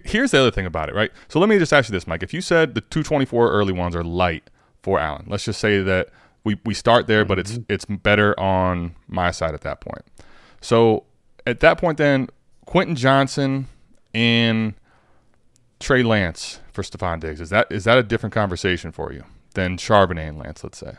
here's 0.04 0.30
the 0.30 0.40
other 0.40 0.50
thing 0.50 0.66
about 0.66 0.88
it, 0.88 0.94
right? 0.94 1.10
So 1.28 1.38
let 1.40 1.48
me 1.48 1.58
just 1.58 1.72
ask 1.72 1.88
you 1.88 1.92
this, 1.92 2.06
Mike. 2.06 2.22
If 2.22 2.34
you 2.34 2.40
said 2.40 2.74
the 2.74 2.80
224 2.82 3.50
early 3.50 3.72
ones 3.72 3.96
are 3.96 4.04
light 4.04 4.50
for 4.82 4.98
Allen, 4.98 5.26
let's 5.28 5.44
just 5.44 5.60
say 5.60 5.82
that 5.82 6.10
we, 6.44 6.58
we 6.64 6.74
start 6.74 7.06
there, 7.06 7.24
but 7.24 7.38
it's 7.38 7.52
mm-hmm. 7.52 7.62
it's 7.68 7.84
better 7.84 8.38
on 8.38 8.94
my 9.06 9.30
side 9.30 9.54
at 9.54 9.62
that 9.62 9.80
point. 9.80 10.04
So 10.60 11.04
at 11.46 11.60
that 11.60 11.78
point, 11.78 11.98
then 11.98 12.28
Quentin 12.66 12.96
Johnson 12.96 13.68
and 14.14 14.74
Trey 15.80 16.02
Lance 16.02 16.60
for 16.72 16.82
Stefon 16.82 17.20
Diggs 17.20 17.40
is 17.40 17.50
that 17.50 17.70
is 17.70 17.84
that 17.84 17.98
a 17.98 18.02
different 18.02 18.34
conversation 18.34 18.92
for 18.92 19.12
you 19.12 19.24
than 19.54 19.76
Charbonnet 19.76 20.28
and 20.28 20.38
Lance? 20.38 20.62
Let's 20.62 20.78
say 20.78 20.96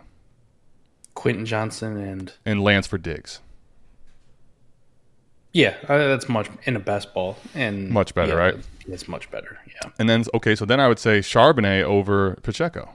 Quentin 1.19 1.45
Johnson 1.45 1.97
and 1.97 2.31
and 2.45 2.63
Lance 2.63 2.87
for 2.87 2.97
Diggs. 2.97 3.41
yeah, 5.53 5.75
uh, 5.89 5.97
that's 5.97 6.29
much 6.29 6.47
in 6.63 6.75
a 6.75 6.79
best 6.79 7.13
ball 7.13 7.35
and 7.53 7.89
Much 7.89 8.13
better, 8.15 8.33
yeah, 8.33 8.37
right? 8.45 8.55
It's 8.87 9.07
much 9.07 9.29
better. 9.29 9.57
Yeah. 9.67 9.89
And 9.99 10.07
then 10.09 10.23
okay, 10.33 10.55
so 10.55 10.63
then 10.65 10.79
I 10.79 10.87
would 10.87 10.97
say 10.99 11.19
Charbonnet 11.19 11.83
over 11.83 12.35
Pacheco, 12.43 12.89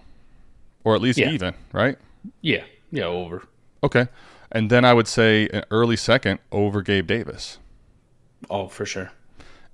or 0.84 0.94
at 0.94 1.02
least 1.02 1.18
Yeah. 1.18 1.30
even, 1.32 1.54
right? 1.72 1.98
Yeah. 2.40 2.64
Yeah. 2.90 3.04
Over. 3.04 3.42
Okay. 3.82 4.06
And 4.50 4.70
then 4.70 4.84
I 4.86 4.94
would 4.94 5.08
say 5.08 5.48
an 5.52 5.64
early 5.70 5.96
second 5.96 6.38
over 6.50 6.80
Gabe 6.80 7.06
Davis. 7.06 7.58
Oh, 8.48 8.68
for 8.68 8.86
sure. 8.86 9.10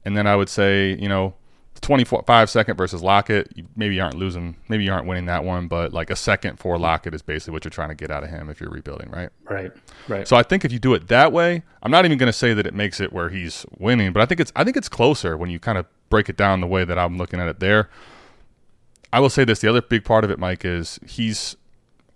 And 0.04 0.16
then 0.16 0.26
I 0.26 0.34
would 0.36 0.48
say, 0.48 0.96
you 0.98 1.08
know, 1.08 1.34
25 1.80 2.50
second 2.50 2.76
versus 2.76 3.02
Lockett. 3.02 3.52
You 3.54 3.66
maybe 3.76 3.94
you 3.94 4.02
aren't 4.02 4.16
losing, 4.16 4.56
maybe 4.68 4.84
you 4.84 4.92
aren't 4.92 5.06
winning 5.06 5.26
that 5.26 5.44
one, 5.44 5.68
but 5.68 5.92
like 5.92 6.10
a 6.10 6.16
second 6.16 6.58
for 6.58 6.78
Lockett 6.78 7.14
is 7.14 7.22
basically 7.22 7.52
what 7.52 7.64
you're 7.64 7.70
trying 7.70 7.88
to 7.88 7.94
get 7.94 8.10
out 8.10 8.22
of 8.22 8.30
him 8.30 8.48
if 8.50 8.60
you're 8.60 8.70
rebuilding, 8.70 9.10
right? 9.10 9.30
Right. 9.44 9.72
Right. 10.08 10.28
So 10.28 10.36
I 10.36 10.42
think 10.42 10.64
if 10.64 10.72
you 10.72 10.78
do 10.78 10.94
it 10.94 11.08
that 11.08 11.32
way, 11.32 11.62
I'm 11.82 11.90
not 11.90 12.04
even 12.04 12.18
going 12.18 12.28
to 12.28 12.32
say 12.32 12.54
that 12.54 12.66
it 12.66 12.74
makes 12.74 13.00
it 13.00 13.12
where 13.12 13.30
he's 13.30 13.64
winning, 13.78 14.12
but 14.12 14.20
I 14.22 14.26
think 14.26 14.40
it's 14.40 14.52
I 14.54 14.64
think 14.64 14.76
it's 14.76 14.88
closer 14.88 15.36
when 15.36 15.50
you 15.50 15.58
kind 15.58 15.78
of 15.78 15.86
break 16.10 16.28
it 16.28 16.36
down 16.36 16.60
the 16.60 16.66
way 16.66 16.84
that 16.84 16.98
I'm 16.98 17.16
looking 17.16 17.40
at 17.40 17.48
it 17.48 17.60
there. 17.60 17.88
I 19.12 19.20
will 19.20 19.30
say 19.30 19.44
this: 19.44 19.60
the 19.60 19.68
other 19.68 19.82
big 19.82 20.04
part 20.04 20.24
of 20.24 20.30
it, 20.30 20.38
Mike, 20.38 20.64
is 20.64 21.00
he's. 21.06 21.56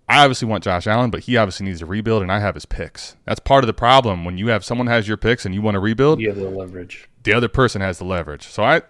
I 0.07 0.23
obviously 0.23 0.47
want 0.47 0.63
Josh 0.63 0.85
Allen, 0.85 1.09
but 1.09 1.21
he 1.21 1.35
obviously 1.35 1.65
needs 1.65 1.79
to 1.79 1.87
rebuild, 1.87 2.21
and 2.21 2.31
I 2.31 2.39
have 2.39 2.53
his 2.53 2.67
picks. 2.67 3.15
That's 3.25 3.39
part 3.39 3.63
of 3.63 3.67
the 3.67 3.73
problem 3.73 4.23
when 4.23 4.37
you 4.37 4.47
have 4.49 4.63
someone 4.63 4.85
has 4.85 5.07
your 5.07 5.17
picks 5.17 5.47
and 5.47 5.55
you 5.55 5.63
want 5.63 5.73
to 5.73 5.79
rebuild. 5.79 6.21
you 6.21 6.27
have 6.27 6.37
the 6.37 6.47
leverage. 6.47 7.09
The 7.23 7.33
other 7.33 7.47
person 7.47 7.81
has 7.81 7.97
the 7.97 8.05
leverage. 8.05 8.47
So 8.47 8.63
I, 8.63 8.83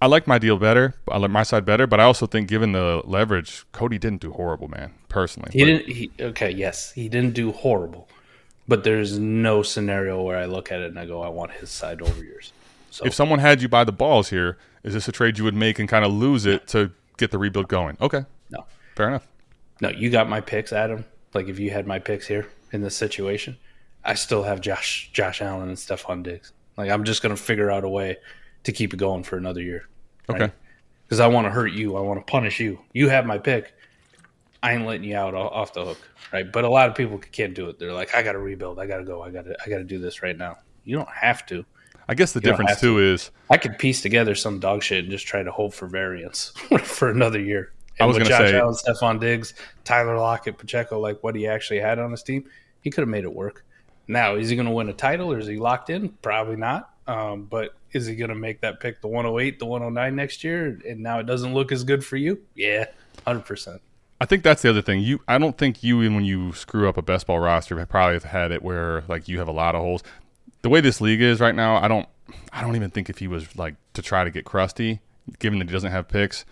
I 0.00 0.06
like 0.06 0.26
my 0.26 0.38
deal 0.38 0.58
better. 0.58 0.94
I 1.10 1.18
like 1.18 1.30
my 1.30 1.42
side 1.42 1.64
better, 1.64 1.86
but 1.86 2.00
I 2.00 2.04
also 2.04 2.26
think 2.26 2.48
given 2.48 2.72
the 2.72 3.00
leverage, 3.04 3.64
Cody 3.72 3.98
didn't 3.98 4.20
do 4.20 4.32
horrible, 4.32 4.68
man. 4.68 4.92
Personally, 5.08 5.50
He 5.52 5.60
But- 5.60 5.64
didn't. 5.66 5.88
He, 5.88 6.10
okay, 6.20 6.50
yes, 6.50 6.92
he 6.92 7.08
didn't 7.08 7.32
do 7.34 7.52
horrible, 7.52 8.08
but 8.68 8.84
there's 8.84 9.18
no 9.18 9.62
scenario 9.62 10.22
where 10.22 10.36
I 10.36 10.44
look 10.44 10.70
at 10.70 10.80
it 10.80 10.86
and 10.90 10.98
I 10.98 11.06
go, 11.06 11.22
I 11.22 11.28
want 11.28 11.52
his 11.52 11.70
side 11.70 12.02
over 12.02 12.22
yours. 12.22 12.52
So 12.90 13.04
if 13.06 13.14
someone 13.14 13.38
had 13.38 13.62
you 13.62 13.68
by 13.68 13.84
the 13.84 13.92
balls 13.92 14.28
here, 14.30 14.58
is 14.82 14.92
this 14.94 15.08
a 15.08 15.12
trade 15.12 15.38
you 15.38 15.44
would 15.44 15.54
make 15.54 15.78
and 15.78 15.88
kind 15.88 16.04
of 16.04 16.12
lose 16.12 16.46
it 16.46 16.66
to 16.68 16.90
get 17.16 17.30
the 17.30 17.38
rebuild 17.38 17.68
going? 17.68 17.96
Okay, 18.00 18.24
no, 18.50 18.64
fair 18.94 19.08
enough. 19.08 19.26
no, 19.80 19.88
you 19.90 20.10
got 20.10 20.28
my 20.28 20.40
picks, 20.40 20.72
Adam. 20.72 21.04
Like 21.34 21.48
if 21.48 21.58
you 21.58 21.70
had 21.70 21.86
my 21.86 21.98
picks 21.98 22.26
here 22.26 22.46
in 22.72 22.82
this 22.82 22.96
situation, 22.96 23.56
I 24.04 24.14
still 24.14 24.42
have 24.44 24.60
Josh, 24.60 25.10
Josh 25.12 25.40
Allen, 25.42 25.68
and 25.68 25.76
Stefon 25.78 26.22
Diggs. 26.22 26.52
Like 26.76 26.90
I'm 26.90 27.04
just 27.04 27.22
gonna 27.22 27.36
figure 27.36 27.70
out 27.70 27.84
a 27.84 27.88
way 27.88 28.16
to 28.66 28.72
keep 28.72 28.92
it 28.92 28.98
going 28.98 29.22
for 29.22 29.36
another 29.38 29.62
year. 29.62 29.88
Okay, 30.28 30.50
because 31.06 31.20
I 31.20 31.26
want 31.28 31.46
to 31.46 31.50
hurt 31.50 31.72
you. 31.72 31.96
I 31.96 32.00
want 32.00 32.24
to 32.24 32.30
punish 32.30 32.60
you. 32.60 32.78
You 32.92 33.08
have 33.08 33.24
my 33.26 33.38
pick. 33.38 33.74
I 34.62 34.72
ain't 34.72 34.86
letting 34.86 35.04
you 35.04 35.16
out 35.16 35.34
off 35.34 35.72
the 35.72 35.84
hook, 35.84 35.98
right? 36.32 36.50
But 36.50 36.64
a 36.64 36.68
lot 36.68 36.88
of 36.88 36.96
people 36.96 37.18
can't 37.18 37.54
do 37.54 37.68
it. 37.68 37.78
They're 37.78 37.92
like, 37.92 38.14
I 38.14 38.22
got 38.22 38.32
to 38.32 38.38
rebuild. 38.38 38.80
I 38.80 38.86
got 38.86 38.98
to 38.98 39.04
go. 39.04 39.22
I 39.22 39.30
got 39.30 39.44
to. 39.44 39.56
I 39.64 39.68
got 39.68 39.78
to 39.78 39.84
do 39.84 39.98
this 39.98 40.22
right 40.22 40.36
now. 40.36 40.58
You 40.84 40.96
don't 40.96 41.08
have 41.08 41.46
to. 41.46 41.64
I 42.08 42.14
guess 42.14 42.32
the 42.32 42.40
don't 42.40 42.52
difference 42.52 42.70
have 42.70 42.80
to. 42.80 42.86
too 42.86 42.98
is 43.00 43.30
I 43.50 43.56
could 43.56 43.78
piece 43.78 44.00
together 44.02 44.34
some 44.34 44.58
dog 44.60 44.82
shit 44.82 45.00
and 45.04 45.10
just 45.10 45.26
try 45.26 45.42
to 45.42 45.50
hope 45.50 45.74
for 45.74 45.86
variance 45.86 46.50
for 46.82 47.10
another 47.10 47.40
year. 47.40 47.72
And 47.98 48.04
I 48.04 48.06
was 48.06 48.18
with 48.18 48.28
gonna 48.28 48.42
Josh 48.42 48.50
say- 48.50 48.58
Allen, 48.58 48.74
Stefon 48.74 49.20
Diggs, 49.20 49.54
Tyler 49.84 50.16
Lockett, 50.16 50.58
Pacheco, 50.58 50.98
like 51.00 51.22
what 51.22 51.34
he 51.34 51.46
actually 51.46 51.80
had 51.80 51.98
on 51.98 52.10
his 52.10 52.22
team, 52.22 52.44
he 52.80 52.90
could 52.90 53.02
have 53.02 53.08
made 53.08 53.24
it 53.24 53.32
work. 53.32 53.64
Now, 54.08 54.36
is 54.36 54.48
he 54.50 54.56
going 54.56 54.66
to 54.66 54.72
win 54.72 54.88
a 54.88 54.92
title 54.92 55.32
or 55.32 55.38
is 55.38 55.46
he 55.48 55.56
locked 55.56 55.90
in? 55.90 56.10
Probably 56.22 56.54
not. 56.56 56.90
Um, 57.08 57.44
but 57.44 57.74
is 57.92 58.06
he 58.06 58.14
going 58.14 58.28
to 58.28 58.34
make 58.34 58.60
that 58.60 58.80
pick 58.80 59.00
the 59.00 59.08
108, 59.08 59.58
the 59.58 59.66
109 59.66 60.16
next 60.16 60.44
year? 60.44 60.78
And 60.86 61.00
now 61.00 61.18
it 61.18 61.26
doesn't 61.26 61.54
look 61.54 61.72
as 61.72 61.84
good 61.84 62.04
for 62.04 62.16
you? 62.16 62.42
Yeah, 62.54 62.86
100%. 63.26 63.80
I 64.20 64.24
think 64.24 64.42
that's 64.42 64.62
the 64.62 64.70
other 64.70 64.82
thing. 64.82 65.00
You, 65.00 65.20
I 65.28 65.38
don't 65.38 65.58
think 65.58 65.82
you, 65.82 66.02
even 66.02 66.14
when 66.14 66.24
you 66.24 66.52
screw 66.54 66.88
up 66.88 66.96
a 66.96 67.02
best 67.02 67.26
ball 67.26 67.38
roster, 67.38 67.84
probably 67.86 68.14
have 68.14 68.24
had 68.24 68.50
it 68.50 68.62
where 68.62 69.04
like 69.08 69.28
you 69.28 69.38
have 69.38 69.48
a 69.48 69.52
lot 69.52 69.74
of 69.74 69.82
holes. 69.82 70.02
The 70.62 70.68
way 70.68 70.80
this 70.80 71.00
league 71.00 71.20
is 71.20 71.40
right 71.40 71.54
now, 71.54 71.76
I 71.76 71.86
don't, 71.86 72.08
I 72.52 72.62
don't 72.62 72.76
even 72.76 72.90
think 72.90 73.10
if 73.10 73.18
he 73.18 73.28
was 73.28 73.56
like 73.56 73.74
to 73.92 74.02
try 74.02 74.24
to 74.24 74.30
get 74.30 74.44
crusty, 74.44 75.00
given 75.38 75.58
that 75.58 75.68
he 75.68 75.72
doesn't 75.72 75.92
have 75.92 76.08
picks, 76.08 76.44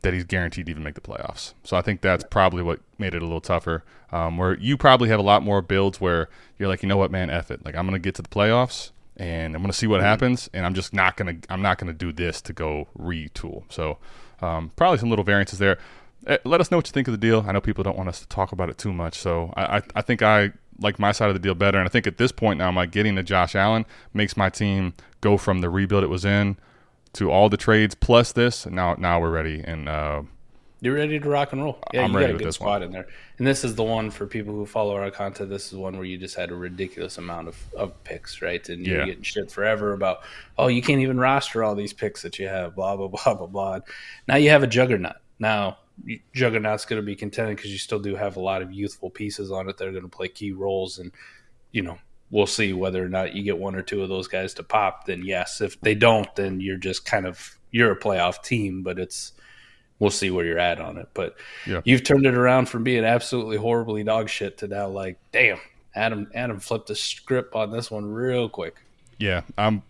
that 0.00 0.14
he's 0.14 0.24
guaranteed 0.24 0.66
to 0.66 0.70
even 0.72 0.82
make 0.82 0.94
the 0.94 1.00
playoffs. 1.00 1.52
So 1.64 1.76
I 1.76 1.82
think 1.82 2.00
that's 2.00 2.24
probably 2.30 2.62
what 2.62 2.80
made 2.98 3.14
it 3.14 3.22
a 3.22 3.26
little 3.26 3.40
tougher. 3.40 3.84
Um, 4.10 4.36
where 4.36 4.58
you 4.58 4.76
probably 4.76 5.08
have 5.10 5.20
a 5.20 5.22
lot 5.22 5.42
more 5.42 5.62
builds 5.62 6.00
where 6.00 6.28
you're 6.58 6.68
like, 6.68 6.82
you 6.82 6.88
know 6.88 6.96
what, 6.96 7.10
man, 7.10 7.30
F 7.30 7.50
it. 7.50 7.64
Like 7.64 7.76
I'm 7.76 7.86
gonna 7.86 7.98
get 7.98 8.14
to 8.16 8.22
the 8.22 8.28
playoffs 8.28 8.90
and 9.16 9.54
I'm 9.54 9.62
gonna 9.62 9.72
see 9.72 9.86
what 9.86 10.00
happens, 10.00 10.48
and 10.52 10.64
I'm 10.66 10.74
just 10.74 10.92
not 10.92 11.16
gonna, 11.16 11.34
I'm 11.48 11.62
not 11.62 11.78
gonna 11.78 11.92
do 11.92 12.12
this 12.12 12.40
to 12.42 12.52
go 12.52 12.88
retool. 12.98 13.64
So 13.68 13.98
um, 14.40 14.70
probably 14.76 14.98
some 14.98 15.10
little 15.10 15.24
variances 15.24 15.58
there. 15.58 15.78
Eh, 16.26 16.38
Let 16.44 16.60
us 16.60 16.70
know 16.70 16.78
what 16.78 16.86
you 16.86 16.92
think 16.92 17.08
of 17.08 17.12
the 17.12 17.18
deal. 17.18 17.44
I 17.46 17.52
know 17.52 17.60
people 17.60 17.84
don't 17.84 17.96
want 17.96 18.08
us 18.08 18.20
to 18.20 18.28
talk 18.28 18.52
about 18.52 18.68
it 18.70 18.78
too 18.78 18.92
much, 18.92 19.18
so 19.18 19.52
I, 19.56 19.78
I, 19.78 19.82
I 19.96 20.02
think 20.02 20.22
I 20.22 20.52
like 20.80 20.98
my 20.98 21.12
side 21.12 21.28
of 21.28 21.34
the 21.34 21.40
deal 21.40 21.54
better. 21.54 21.78
And 21.78 21.86
I 21.86 21.90
think 21.90 22.06
at 22.06 22.18
this 22.18 22.32
point 22.32 22.58
now, 22.58 22.70
my 22.70 22.86
getting 22.86 23.16
to 23.16 23.22
Josh 23.22 23.54
Allen 23.54 23.86
makes 24.12 24.36
my 24.36 24.48
team 24.50 24.94
go 25.20 25.36
from 25.36 25.60
the 25.60 25.70
rebuild 25.70 26.02
it 26.02 26.08
was 26.08 26.24
in 26.24 26.56
to 27.14 27.30
all 27.30 27.48
the 27.48 27.56
trades 27.56 27.94
plus 27.94 28.32
this. 28.32 28.66
And 28.66 28.74
now, 28.74 28.94
now 28.94 29.20
we're 29.20 29.30
ready. 29.30 29.62
And 29.64 29.88
uh, 29.88 30.22
You're 30.82 30.94
ready 30.96 31.20
to 31.20 31.28
rock 31.28 31.52
and 31.52 31.62
roll. 31.62 31.78
Yeah, 31.94 32.02
I'm 32.02 32.10
you 32.12 32.18
ready 32.18 32.32
got 32.32 32.40
a 32.40 32.44
good 32.44 32.54
squad 32.54 32.70
one. 32.72 32.82
in 32.82 32.90
there. 32.90 33.06
And 33.38 33.46
this 33.46 33.62
is 33.62 33.76
the 33.76 33.84
one 33.84 34.10
for 34.10 34.26
people 34.26 34.52
who 34.52 34.66
follow 34.66 34.96
our 34.96 35.12
content. 35.12 35.48
This 35.48 35.68
is 35.72 35.78
one 35.78 35.94
where 35.96 36.04
you 36.04 36.18
just 36.18 36.34
had 36.34 36.50
a 36.50 36.56
ridiculous 36.56 37.18
amount 37.18 37.46
of, 37.46 37.56
of 37.76 38.02
picks, 38.02 38.42
right? 38.42 38.68
And 38.68 38.84
you're 38.84 38.98
Yeah. 38.98 39.06
getting 39.06 39.22
shit 39.22 39.48
forever 39.52 39.92
about, 39.92 40.22
oh, 40.58 40.66
you 40.66 40.82
can't 40.82 41.00
even 41.00 41.20
roster 41.20 41.62
all 41.62 41.76
these 41.76 41.92
picks 41.92 42.22
that 42.22 42.40
you 42.40 42.48
have, 42.48 42.74
blah, 42.74 42.96
blah, 42.96 43.06
blah, 43.24 43.34
blah, 43.34 43.46
blah. 43.46 43.78
Now 44.26 44.34
you 44.36 44.50
have 44.50 44.64
a 44.64 44.66
juggernaut. 44.66 45.16
Now, 45.38 45.78
Juggernaut's 46.34 46.84
going 46.84 47.00
to 47.00 47.06
be 47.06 47.14
contending 47.14 47.54
because 47.54 47.70
you 47.70 47.78
still 47.78 48.00
do 48.00 48.16
have 48.16 48.36
a 48.36 48.40
lot 48.40 48.62
of 48.62 48.72
youthful 48.72 49.10
pieces 49.10 49.52
on 49.52 49.68
it 49.68 49.76
that 49.76 49.86
are 49.86 49.92
going 49.92 50.02
to 50.02 50.08
play 50.08 50.26
key 50.28 50.50
roles. 50.52 50.98
And, 50.98 51.12
you 51.70 51.82
know, 51.82 51.98
we'll 52.30 52.46
see 52.46 52.72
whether 52.72 53.04
or 53.04 53.08
not 53.08 53.34
you 53.34 53.42
get 53.44 53.58
one 53.58 53.74
or 53.76 53.82
two 53.82 54.02
of 54.02 54.08
those 54.08 54.26
guys 54.26 54.54
to 54.54 54.62
pop. 54.64 55.06
Then, 55.06 55.22
yes. 55.24 55.60
If 55.60 55.80
they 55.80 55.94
don't, 55.94 56.34
then 56.34 56.60
you're 56.60 56.76
just 56.76 57.04
kind 57.04 57.26
of, 57.26 57.56
you're 57.70 57.92
a 57.92 57.98
playoff 57.98 58.42
team, 58.42 58.82
but 58.82 58.98
it's, 58.98 59.32
we'll 60.02 60.10
see 60.10 60.30
where 60.32 60.44
you're 60.44 60.58
at 60.58 60.80
on 60.80 60.98
it. 60.98 61.08
But 61.14 61.36
Yeah. 61.64 61.80
you've 61.84 62.02
turned 62.02 62.26
it 62.26 62.34
around 62.34 62.68
from 62.68 62.82
being 62.82 63.04
absolutely 63.04 63.56
horribly 63.56 64.02
dog 64.02 64.28
shit 64.28 64.58
to 64.58 64.66
now 64.66 64.88
like, 64.88 65.16
damn, 65.30 65.60
Adam 65.94 66.28
Adam 66.34 66.58
flipped 66.58 66.88
the 66.88 66.96
script 66.96 67.54
on 67.54 67.70
this 67.70 67.88
one 67.90 68.12
real 68.12 68.48
quick. 68.48 68.76
yeah, 69.18 69.42
I'm. 69.56 69.82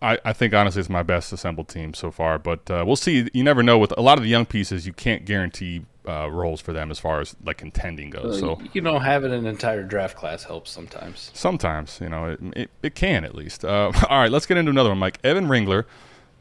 I, 0.00 0.18
I 0.24 0.32
think 0.32 0.52
honestly 0.52 0.80
it's 0.80 0.88
my 0.88 1.04
best 1.04 1.32
assembled 1.32 1.68
team 1.68 1.94
so 1.94 2.10
far, 2.10 2.36
but 2.36 2.68
uh, 2.68 2.82
we'll 2.84 2.96
see. 2.96 3.28
You 3.32 3.44
never 3.44 3.62
know 3.62 3.78
with 3.78 3.92
a 3.96 4.00
lot 4.00 4.18
of 4.18 4.24
the 4.24 4.30
young 4.30 4.46
pieces. 4.46 4.84
You 4.84 4.92
can't 4.92 5.24
guarantee 5.24 5.82
uh, 6.08 6.28
roles 6.28 6.60
for 6.60 6.72
them 6.72 6.90
as 6.90 6.98
far 6.98 7.20
as 7.20 7.36
like 7.44 7.58
contending 7.58 8.10
goes. 8.10 8.40
So 8.40 8.58
you 8.72 8.80
know, 8.80 8.98
having 8.98 9.32
an 9.32 9.46
entire 9.46 9.84
draft 9.84 10.16
class 10.16 10.42
helps 10.42 10.72
sometimes. 10.72 11.30
Sometimes, 11.34 12.00
you 12.02 12.08
know, 12.08 12.30
it, 12.30 12.40
it, 12.56 12.70
it 12.82 12.94
can 12.96 13.24
at 13.24 13.36
least. 13.36 13.64
Uh, 13.64 13.92
all 14.08 14.18
right, 14.18 14.32
let's 14.32 14.46
get 14.46 14.56
into 14.56 14.70
another 14.70 14.88
one, 14.88 14.98
Mike. 14.98 15.18
Evan 15.22 15.46
Ringler, 15.46 15.84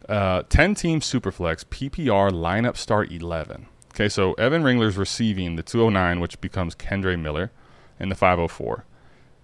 uh, 0.09 0.43
10 0.49 0.75
team 0.75 0.99
Superflex, 0.99 1.65
PPR 1.65 2.31
lineup 2.31 2.77
start 2.77 3.11
11. 3.11 3.67
Okay, 3.93 4.09
so 4.09 4.33
Evan 4.33 4.63
Ringler's 4.63 4.97
receiving 4.97 5.55
the 5.55 5.63
209, 5.63 6.19
which 6.19 6.39
becomes 6.39 6.75
Kendre 6.75 7.19
Miller, 7.19 7.51
and 7.99 8.09
the 8.09 8.15
504. 8.15 8.85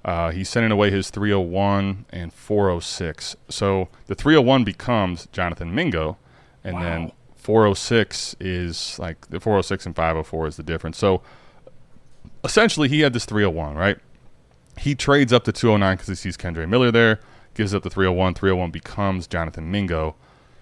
Uh, 0.05 0.31
he's 0.31 0.47
sending 0.47 0.71
away 0.71 0.89
his 0.89 1.09
301 1.09 2.05
and 2.11 2.31
406. 2.33 3.35
So 3.49 3.89
the 4.05 4.15
301 4.15 4.63
becomes 4.63 5.27
Jonathan 5.31 5.75
Mingo, 5.75 6.17
and 6.63 6.81
then 6.81 7.11
406 7.35 8.35
is 8.39 8.97
like 8.99 9.27
the 9.27 9.39
406 9.39 9.85
and 9.85 9.95
504 9.95 10.47
is 10.47 10.55
the 10.57 10.63
difference. 10.63 10.97
So 10.97 11.21
essentially, 12.43 12.87
he 12.87 13.01
had 13.01 13.13
this 13.13 13.25
301, 13.25 13.75
right? 13.75 13.97
he 14.79 14.95
trades 14.95 15.33
up 15.33 15.43
to 15.45 15.51
209 15.51 15.95
because 15.95 16.07
he 16.07 16.15
sees 16.15 16.37
Kendre 16.37 16.67
Miller 16.67 16.91
there, 16.91 17.19
gives 17.53 17.73
up 17.73 17.83
the 17.83 17.89
301. 17.89 18.35
301 18.35 18.71
becomes 18.71 19.27
Jonathan 19.27 19.69
Mingo. 19.69 20.15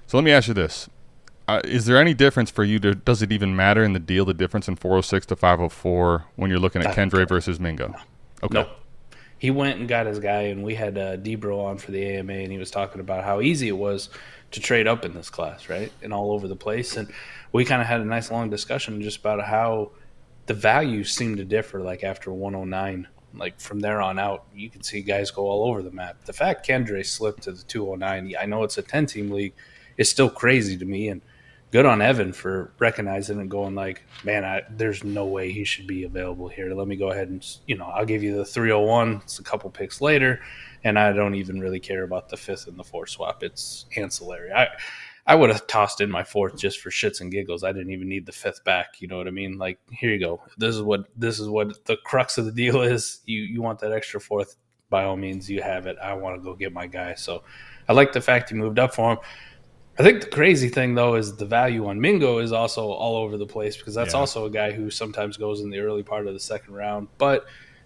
So 0.08 0.18
let 0.18 0.24
me 0.24 0.32
ask 0.32 0.48
you 0.48 0.54
this. 0.54 0.90
Uh, 1.48 1.62
is 1.64 1.86
there 1.86 1.98
any 1.98 2.14
difference 2.14 2.50
for 2.50 2.64
you? 2.64 2.80
To, 2.80 2.96
does 2.96 3.22
it 3.22 3.32
even 3.32 3.56
matter 3.56 3.84
in 3.84 3.94
the 3.94 4.00
deal, 4.00 4.26
the 4.26 4.34
difference 4.34 4.68
in 4.68 4.76
406 4.76 5.28
to 5.28 5.36
504 5.36 6.26
when 6.36 6.50
you're 6.50 6.60
looking 6.60 6.82
at 6.82 6.96
Kendre 6.96 7.28
versus 7.28 7.60
Mingo? 7.60 7.94
Okay. 8.44 8.54
Nope. 8.54 8.70
He 9.38 9.52
went 9.52 9.80
and 9.80 9.88
got 9.88 10.06
his 10.06 10.20
guy, 10.20 10.44
and 10.44 10.64
we 10.64 10.74
had 10.76 10.98
uh, 10.98 11.18
Debro 11.18 11.64
on 11.64 11.78
for 11.78 11.92
the 11.92 12.04
AMA, 12.04 12.34
and 12.34 12.52
he 12.52 12.58
was 12.58 12.72
talking 12.72 13.02
about 13.02 13.24
how 13.24 13.42
easy 13.42 13.68
it 13.68 13.78
was 13.78 14.10
to 14.52 14.60
trade 14.60 14.88
up 14.88 15.06
in 15.06 15.14
this 15.14 15.30
class, 15.30 15.70
right, 15.70 15.92
and 16.02 16.14
all 16.14 16.32
over 16.32 16.48
the 16.48 16.56
place. 16.56 16.96
And 16.98 17.12
we 17.52 17.66
kind 17.66 17.82
of 17.82 17.88
had 17.88 18.02
a 18.02 18.06
nice 18.06 18.32
long 18.32 18.50
discussion 18.50 19.02
just 19.02 19.20
about 19.20 19.44
how 19.44 19.92
the 20.46 20.54
values 20.54 21.12
seem 21.12 21.36
to 21.36 21.46
differ. 21.46 21.82
Like 21.82 22.04
after 22.04 22.32
109, 22.32 23.08
like 23.34 23.60
from 23.60 23.82
there 23.82 24.02
on 24.02 24.18
out, 24.18 24.46
you 24.56 24.70
can 24.70 24.82
see 24.82 25.02
guys 25.02 25.32
go 25.32 25.48
all 25.48 25.70
over 25.70 25.82
the 25.82 25.92
map. 25.92 26.24
The 26.26 26.34
fact 26.34 26.68
Kendre 26.68 27.06
slipped 27.06 27.44
to 27.44 27.52
the 27.52 27.64
209, 27.64 28.36
I 28.40 28.46
know 28.46 28.64
it's 28.64 28.78
a 28.78 28.82
10 28.82 29.06
team 29.06 29.32
league, 29.32 29.54
is 29.98 30.10
still 30.10 30.30
crazy 30.30 30.78
to 30.78 30.86
me, 30.86 31.10
and 31.10 31.22
good 31.72 31.86
on 31.86 32.02
Evan 32.02 32.32
for 32.32 32.72
recognizing 32.80 33.40
and 33.40 33.52
going 33.52 33.76
like, 33.76 34.04
man, 34.24 34.46
I, 34.46 34.62
there's 34.70 35.04
no 35.04 35.26
way 35.26 35.52
he 35.52 35.66
should 35.66 35.88
be 35.88 36.04
available 36.04 36.48
here. 36.48 36.74
Let 36.74 36.88
me 36.88 36.96
go 36.96 37.12
ahead 37.12 37.28
and 37.28 37.46
you 37.68 37.76
know 37.78 37.86
I'll 37.86 38.06
give 38.06 38.24
you 38.24 38.36
the 38.36 38.46
301. 38.46 39.22
It's 39.24 39.40
a 39.40 39.44
couple 39.44 39.70
picks 39.70 40.00
later, 40.02 40.42
and 40.84 40.98
I 40.98 41.12
don't 41.12 41.36
even 41.36 41.60
really 41.60 41.80
care 41.80 42.04
about 42.04 42.30
the 42.30 42.38
fifth 42.38 42.68
and 42.68 42.78
the 42.78 42.84
fourth 42.84 43.10
swap. 43.10 43.44
It's 43.44 43.86
ancillary. 43.98 44.52
I 44.54 44.68
I 45.28 45.36
would 45.36 45.50
have 45.50 45.66
tossed 45.66 46.02
in 46.02 46.12
my 46.12 46.24
fourth 46.24 46.56
just 46.56 46.80
for 46.80 46.92
shits 46.92 47.20
and 47.20 47.32
giggles. 47.32 47.64
I 47.64 47.72
didn't 47.72 47.92
even 47.92 48.08
need 48.08 48.28
the 48.28 48.32
fifth 48.32 48.64
back. 48.64 49.02
You 49.02 49.08
know 49.08 49.18
what 49.18 49.28
I 49.28 49.32
mean? 49.32 49.58
Like 49.58 49.80
here 49.90 50.12
you 50.12 50.20
go. 50.20 50.42
This 50.58 50.76
is 50.76 50.82
what 50.82 51.06
this 51.18 51.40
is 51.40 51.50
what 51.50 51.84
the 51.86 51.98
crux 51.98 52.38
of 52.38 52.46
the 52.46 52.52
deal 52.52 52.82
is. 52.84 53.22
You 53.26 53.42
you 53.42 53.62
want 53.62 53.80
that 53.80 53.92
extra 53.92 54.22
fourth? 54.22 54.56
By 54.90 55.04
all 55.04 55.18
means, 55.18 55.50
you 55.50 55.64
have 55.64 55.88
it. 55.88 55.98
I 56.02 56.14
want 56.14 56.38
to 56.38 56.42
go 56.42 56.54
get 56.54 56.72
my 56.72 56.86
guy. 56.86 57.16
So 57.16 57.44
I 57.90 57.94
like 57.94 58.14
the 58.14 58.22
fact 58.22 58.50
he 58.50 58.56
moved 58.56 58.78
up 58.78 58.94
for 58.94 59.14
him. 59.14 59.18
I 59.98 60.04
think 60.04 60.22
the 60.22 60.28
crazy 60.28 60.68
thing 60.70 60.94
though 60.96 61.16
is 61.16 61.36
the 61.38 61.46
value 61.46 61.88
on 61.88 62.02
Mingo 62.02 62.40
is 62.40 62.52
also 62.52 62.88
all 62.90 63.16
over 63.16 63.38
the 63.38 63.46
place 63.46 63.78
because 63.78 63.96
that's 63.96 64.14
Yeah. 64.14 64.20
also 64.20 64.46
a 64.46 64.50
guy 64.50 64.72
who 64.72 64.90
sometimes 64.90 65.38
goes 65.38 65.62
in 65.62 65.70
the 65.70 65.80
early 65.80 66.04
part 66.04 66.28
of 66.28 66.34
the 66.34 66.40
second 66.40 66.74
round. 66.74 67.08
But 67.18 67.46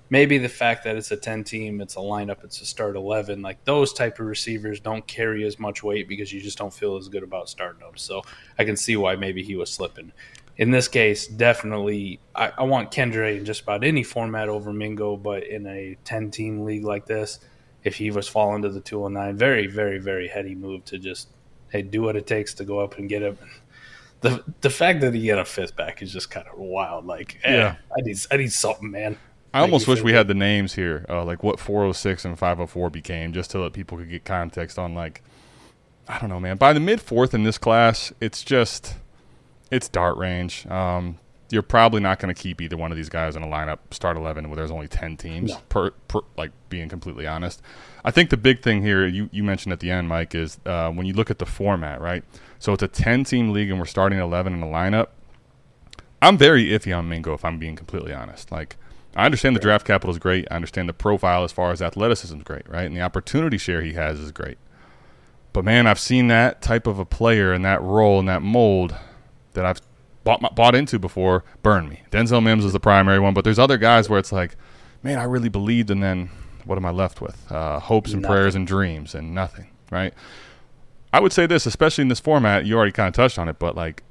maybe 0.09 0.39
the 0.39 0.49
fact 0.49 0.83
that 0.85 0.95
it's 0.95 1.11
a 1.11 1.17
10 1.17 1.43
team, 1.43 1.81
it's 1.81 1.95
a 1.97 1.99
lineup, 1.99 2.43
it's 2.43 2.61
a 2.61 2.65
start 2.65 2.95
11, 2.95 3.43
like 3.43 3.63
those 3.63 3.93
type 3.93 4.19
of 4.19 4.25
receivers 4.25 4.79
don't 4.79 5.05
carry 5.05 5.45
as 5.45 5.59
much 5.59 5.83
weight 5.83 6.07
because 6.07 6.33
you 6.33 6.41
just 6.41 6.57
don't 6.57 6.73
feel 6.73 6.97
as 6.97 7.07
good 7.09 7.21
about 7.21 7.47
starting 7.47 7.79
them. 7.81 7.95
So 7.95 8.23
I 8.57 8.63
can 8.65 8.75
see 8.75 8.97
why 8.97 9.15
maybe 9.15 9.43
he 9.43 9.55
was 9.55 9.69
slipping. 9.71 10.11
In 10.57 10.71
this 10.71 10.87
case, 10.87 11.27
definitely, 11.27 12.19
I, 12.35 12.51
I 12.57 12.63
want 12.63 12.91
Kendre 12.91 13.37
in 13.37 13.45
just 13.45 13.61
about 13.61 13.83
any 13.83 14.01
format 14.03 14.49
over 14.49 14.73
Mingo, 14.73 15.15
but 15.15 15.43
in 15.43 15.67
a 15.67 15.95
10 16.05 16.31
team 16.31 16.65
league 16.65 16.83
like 16.83 17.05
this, 17.05 17.39
if 17.83 17.95
he 17.95 18.09
was 18.09 18.27
falling 18.27 18.63
to 18.63 18.69
the 18.69 18.81
209, 18.81 19.37
very, 19.37 19.67
very, 19.67 19.99
very 19.99 20.27
heady 20.27 20.55
move 20.55 20.83
to 20.85 20.97
just, 20.97 21.29
hey, 21.71 21.81
do 21.81 22.01
what 22.01 22.15
it 22.15 22.27
takes 22.27 22.53
to 22.55 22.65
go 22.65 22.79
up 22.79 22.97
and 22.97 23.07
get 23.09 23.21
him. 23.21 23.37
The, 24.21 24.43
the 24.61 24.69
fact 24.69 25.01
that 25.01 25.13
he 25.13 25.27
had 25.27 25.39
a 25.39 25.45
fifth 25.45 25.75
back 25.75 26.01
is 26.01 26.11
just 26.11 26.29
kind 26.29 26.45
of 26.47 26.57
wild. 26.57 27.05
Like, 27.05 27.39
eh, 27.43 27.55
Yeah. 27.55 27.75
I 27.91 28.01
need 28.01 28.17
I 28.31 28.37
need 28.37 28.51
something, 28.51 28.91
man. 28.91 29.17
I 29.53 29.61
almost 29.61 29.87
wish 29.87 30.01
we 30.01 30.11
good. 30.11 30.17
had 30.17 30.27
the 30.27 30.33
names 30.35 30.75
here, 30.75 31.05
uh, 31.09 31.23
like 31.23 31.41
what 31.41 31.59
406 31.59 32.23
and 32.25 32.37
504 32.37 32.89
became, 32.91 33.33
just 33.33 33.49
to 33.51 33.59
let 33.59 33.73
people 33.73 33.97
could 33.97 34.09
get 34.09 34.23
context 34.25 34.77
on 34.77 34.93
like, 34.93 35.23
I 36.07 36.19
don't 36.19 36.29
know, 36.29 36.39
man. 36.39 36.57
By 36.57 36.73
the 36.73 36.79
mid 36.79 37.01
fourth 37.01 37.33
in 37.33 37.43
this 37.43 37.57
class, 37.57 38.13
it's 38.21 38.43
just, 38.43 38.95
it's 39.71 39.87
dart 39.89 40.17
range. 40.17 40.67
Um, 40.67 41.17
you're 41.51 41.61
probably 41.61 41.99
not 41.99 42.19
going 42.19 42.33
to 42.33 42.39
keep 42.39 42.61
either 42.61 42.77
one 42.77 42.91
of 42.91 42.97
these 42.97 43.09
guys 43.09 43.35
in 43.35 43.43
a 43.43 43.47
lineup 43.47 43.79
start 43.91 44.17
11 44.17 44.49
where 44.49 44.55
there's 44.55 44.71
only 44.71 44.87
10 44.87 45.17
teams. 45.17 45.51
No. 45.51 45.57
Per, 45.69 45.91
per, 46.07 46.19
like 46.37 46.51
being 46.69 46.89
completely 46.89 47.25
honest, 47.25 47.61
I 48.03 48.11
think 48.11 48.29
the 48.29 48.37
big 48.37 48.61
thing 48.61 48.81
here 48.81 49.07
you 49.07 49.29
you 49.31 49.43
mentioned 49.43 49.73
at 49.73 49.79
the 49.79 49.89
end, 49.91 50.07
Mike, 50.07 50.35
is 50.35 50.59
uh, 50.65 50.91
when 50.91 51.05
you 51.05 51.13
look 51.13 51.31
at 51.31 51.39
the 51.39 51.45
format, 51.45 52.01
right? 52.01 52.23
So 52.59 52.73
it's 52.73 52.83
a 52.83 52.87
10 52.87 53.23
team 53.23 53.51
league 53.51 53.69
and 53.69 53.79
we're 53.79 53.85
starting 53.85 54.19
11 54.19 54.53
in 54.53 54.61
a 54.61 54.67
lineup. 54.67 55.07
I'm 56.21 56.37
very 56.37 56.67
iffy 56.67 56.95
on 56.95 57.07
Mingo 57.07 57.33
if 57.33 57.45
I'm 57.45 57.57
being 57.57 57.75
completely 57.75 58.13
honest. 58.13 58.51
Like 58.51 58.75
I 59.15 59.25
understand 59.25 59.55
the 59.55 59.61
draft 59.61 59.87
capital 59.87 60.11
is 60.11 60.19
great. 60.19 60.47
I 60.51 60.55
understand 60.55 60.87
the 60.87 60.93
profile 60.93 61.43
as 61.43 61.51
far 61.51 61.71
as 61.71 61.81
athleticism 61.81 62.37
is 62.37 62.43
great, 62.43 62.69
right? 62.69 62.85
And 62.85 62.95
the 62.95 63.01
opportunity 63.01 63.57
share 63.57 63.81
he 63.81 63.93
has 63.93 64.19
is 64.19 64.31
great. 64.31 64.57
But 65.51 65.65
man, 65.65 65.87
I've 65.87 65.99
seen 65.99 66.27
that 66.27 66.61
type 66.61 66.85
of 66.85 66.99
a 66.99 67.05
player 67.05 67.53
in 67.53 67.63
that 67.63 67.81
role 67.81 68.19
in 68.19 68.27
that 68.27 68.43
mold 68.43 68.95
that 69.53 69.65
I've 69.65 69.81
bought 70.29 70.41
my, 70.43 70.49
bought 70.49 70.75
into 70.75 70.99
before 70.99 71.43
burn 71.63 71.89
me. 71.89 72.03
Denzel 72.11 72.43
Mims 72.43 72.63
is 72.63 72.71
the 72.73 72.79
primary 72.79 73.19
one, 73.19 73.33
but 73.33 73.43
there's 73.43 73.57
other 73.57 73.77
guys 73.77 74.09
where 74.09 74.19
it's 74.19 74.31
like, 74.31 74.55
man, 75.01 75.17
I 75.17 75.23
really 75.23 75.49
believed, 75.49 75.89
and 75.89 76.03
then 76.03 76.29
what 76.65 76.77
am 76.77 76.85
I 76.85 76.91
left 76.91 77.19
with? 77.19 77.51
Uh, 77.51 77.79
hopes 77.79 78.13
and 78.13 78.21
Nothing. 78.21 78.35
prayers 78.35 78.53
and 78.55 78.67
dreams 78.67 79.15
and 79.15 79.33
nothing, 79.33 79.71
right? 79.91 80.13
I 81.11 81.19
would 81.19 81.33
say 81.33 81.47
this, 81.47 81.65
especially 81.65 82.03
in 82.03 82.09
this 82.09 82.19
format. 82.19 82.65
You 82.67 82.77
already 82.77 82.91
kind 82.91 83.07
of 83.07 83.15
touched 83.15 83.39
on 83.39 83.49
it, 83.49 83.57
but 83.57 83.75
like 83.75 84.03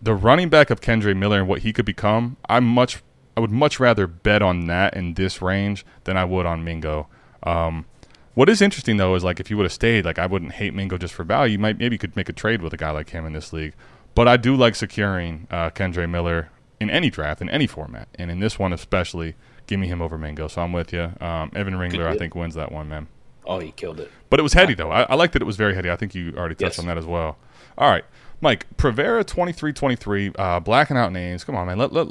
the 0.00 0.14
running 0.14 0.48
back 0.48 0.70
of 0.70 0.80
Kendre 0.80 1.14
Miller 1.14 1.38
and 1.40 1.46
what 1.48 1.60
he 1.60 1.74
could 1.74 1.84
become, 1.84 2.38
I'm 2.48 2.64
much, 2.64 3.02
I 3.36 3.40
would 3.40 3.50
much 3.50 3.78
rather 3.78 4.06
bet 4.06 4.40
on 4.40 4.66
that 4.68 4.96
in 4.96 5.12
this 5.12 5.42
range 5.42 5.84
than 6.04 6.16
I 6.16 6.24
would 6.24 6.46
on 6.46 6.64
Mingo. 6.64 7.06
Um, 7.42 7.84
what 8.32 8.48
is 8.48 8.62
interesting 8.62 8.96
though 8.96 9.14
is 9.14 9.24
like 9.24 9.40
if 9.40 9.50
you 9.50 9.58
would 9.58 9.64
have 9.64 9.72
stayed, 9.72 10.06
like 10.06 10.18
I 10.18 10.24
wouldn't 10.24 10.52
hate 10.52 10.72
Mingo 10.72 10.96
just 10.96 11.12
for 11.12 11.24
value. 11.24 11.52
You 11.52 11.58
might 11.58 11.78
maybe 11.78 11.96
you 11.96 11.98
could 11.98 12.16
make 12.16 12.30
a 12.30 12.32
trade 12.32 12.62
with 12.62 12.72
a 12.72 12.78
guy 12.78 12.90
like 12.92 13.10
him 13.10 13.26
in 13.26 13.34
this 13.34 13.52
league. 13.52 13.74
But 14.16 14.26
I 14.26 14.36
do 14.36 14.56
like 14.56 14.74
securing 14.74 15.46
uh, 15.50 15.70
Kendre 15.70 16.10
Miller 16.10 16.48
in 16.80 16.90
any 16.90 17.10
draft 17.10 17.40
in 17.40 17.48
any 17.48 17.66
format, 17.68 18.08
and 18.16 18.30
in 18.30 18.40
this 18.40 18.58
one 18.58 18.72
especially, 18.72 19.34
give 19.66 19.78
me 19.78 19.86
him 19.86 20.02
over 20.02 20.18
Mingo. 20.18 20.48
So 20.48 20.62
I'm 20.62 20.72
with 20.72 20.92
you. 20.92 21.12
Um, 21.20 21.52
Evan 21.54 21.74
Ringler, 21.74 22.06
I 22.06 22.16
think, 22.16 22.34
wins 22.34 22.54
that 22.54 22.72
one, 22.72 22.88
man. 22.88 23.06
Oh, 23.44 23.60
he 23.60 23.70
killed 23.70 24.00
it. 24.00 24.10
But 24.28 24.40
it 24.40 24.42
was 24.42 24.54
heady 24.54 24.74
though. 24.74 24.90
I, 24.90 25.02
I 25.02 25.14
like 25.14 25.30
that 25.32 25.42
it 25.42 25.44
was 25.44 25.56
very 25.56 25.74
heady. 25.74 25.90
I 25.90 25.96
think 25.96 26.14
you 26.14 26.34
already 26.36 26.54
touched 26.56 26.76
Yes. 26.76 26.78
on 26.80 26.86
that 26.86 26.98
as 26.98 27.06
well. 27.06 27.36
All 27.78 27.88
right, 27.90 28.04
Mike 28.40 28.66
Prevera 28.76 29.24
twenty 29.24 29.52
three 29.52 29.72
twenty 29.72 29.96
three. 29.96 30.32
Uh, 30.36 30.58
blacking 30.60 30.96
out 30.96 31.12
names. 31.12 31.44
Come 31.44 31.54
on, 31.54 31.66
man. 31.66 31.78
Let 31.78 31.92
let 31.92 32.08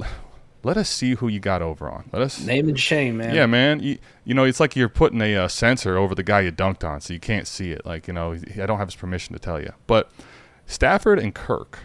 let 0.64 0.78
us 0.78 0.90
see 0.90 1.16
who 1.16 1.28
you 1.28 1.40
got 1.40 1.62
over 1.62 1.90
on. 1.90 2.10
Let 2.14 2.22
us. 2.22 2.40
Name 2.42 2.70
and 2.70 2.80
shame, 2.80 3.18
man. 3.18 3.36
Yeah, 3.36 3.46
man. 3.48 3.82
You, 3.82 3.98
you 4.24 4.34
know, 4.34 4.44
it's 4.46 4.60
like 4.60 4.76
you're 4.76 4.90
putting 4.90 5.22
a 5.22 5.36
uh, 5.36 5.48
censor 5.48 5.98
over 5.98 6.15
the 6.15 6.24
guy 6.24 6.41
you 6.41 6.52
dunked 6.52 6.88
on, 6.88 7.02
so 7.02 7.13
you 7.13 7.20
can't 7.20 7.48
see 7.48 7.72
it. 7.72 7.86
Like, 7.86 8.08
you 8.08 8.13
know, 8.13 8.34
I 8.34 8.65
don't 8.65 8.78
have 8.80 8.88
his 8.88 8.96
permission 8.96 9.34
to 9.34 9.39
tell 9.39 9.60
you. 9.60 9.74
But 9.86 10.12
Stafford 10.65 11.20
and 11.20 11.36
Kirk 11.36 11.80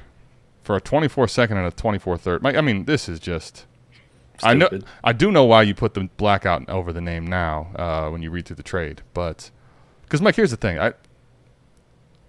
for 0.71 0.77
a 0.77 0.81
24 0.81 1.27
second 1.27 1.57
and 1.57 1.67
a 1.67 1.73
24 1.73 2.17
third. 2.17 2.43
Mike, 2.43 2.55
I 2.55 2.61
mean, 2.61 2.85
this 2.85 3.09
is 3.09 3.19
just. 3.19 3.67
I 4.41 4.55
know. 4.55 4.69
I 5.03 5.13
do 5.13 5.33
know 5.33 5.45
why 5.45 5.63
you 5.63 5.75
put 5.75 5.95
the 5.95 6.09
blackout 6.17 6.69
over 6.69 6.93
the 6.93 7.01
name 7.01 7.27
now 7.27 7.73
uh, 7.75 8.09
when 8.09 8.23
you 8.23 8.31
read 8.31 8.47
through 8.47 8.55
the 8.55 8.63
trade, 8.63 9.03
but 9.13 9.51
because 10.03 10.23
Mike, 10.23 10.37
here's 10.37 10.53
the 10.53 10.57
thing: 10.57 10.79
I, 10.79 10.93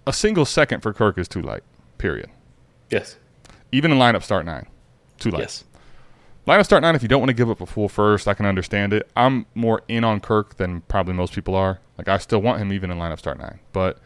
a 0.08 0.12
single 0.12 0.44
second 0.44 0.80
for 0.80 0.92
Kirk 0.92 1.18
is 1.18 1.28
too 1.28 1.40
light. 1.40 1.62
Period. 1.98 2.30
Yes. 2.90 3.16
Even 3.70 3.92
in 3.92 3.98
lineup 3.98 4.24
start 4.24 4.44
nine, 4.44 4.66
too 5.20 5.30
light. 5.30 5.42
Yes. 5.42 5.62
Lineup 6.48 6.64
start 6.64 6.82
nine. 6.82 6.96
If 6.96 7.02
you 7.02 7.08
don't 7.08 7.20
want 7.20 7.30
to 7.30 7.34
give 7.34 7.48
up 7.48 7.60
a 7.60 7.66
full 7.66 7.88
first, 7.88 8.26
I 8.26 8.34
can 8.34 8.44
understand 8.44 8.92
it. 8.92 9.08
I'm 9.14 9.46
more 9.54 9.82
in 9.86 10.02
on 10.02 10.18
Kirk 10.18 10.56
than 10.56 10.80
probably 10.82 11.14
most 11.14 11.32
people 11.32 11.54
are. 11.54 11.78
Like 11.96 12.08
I 12.08 12.18
still 12.18 12.42
want 12.42 12.60
him 12.60 12.72
even 12.72 12.90
in 12.90 12.98
lineup 12.98 13.20
start 13.20 13.38
nine. 13.38 13.60
But 13.72 13.98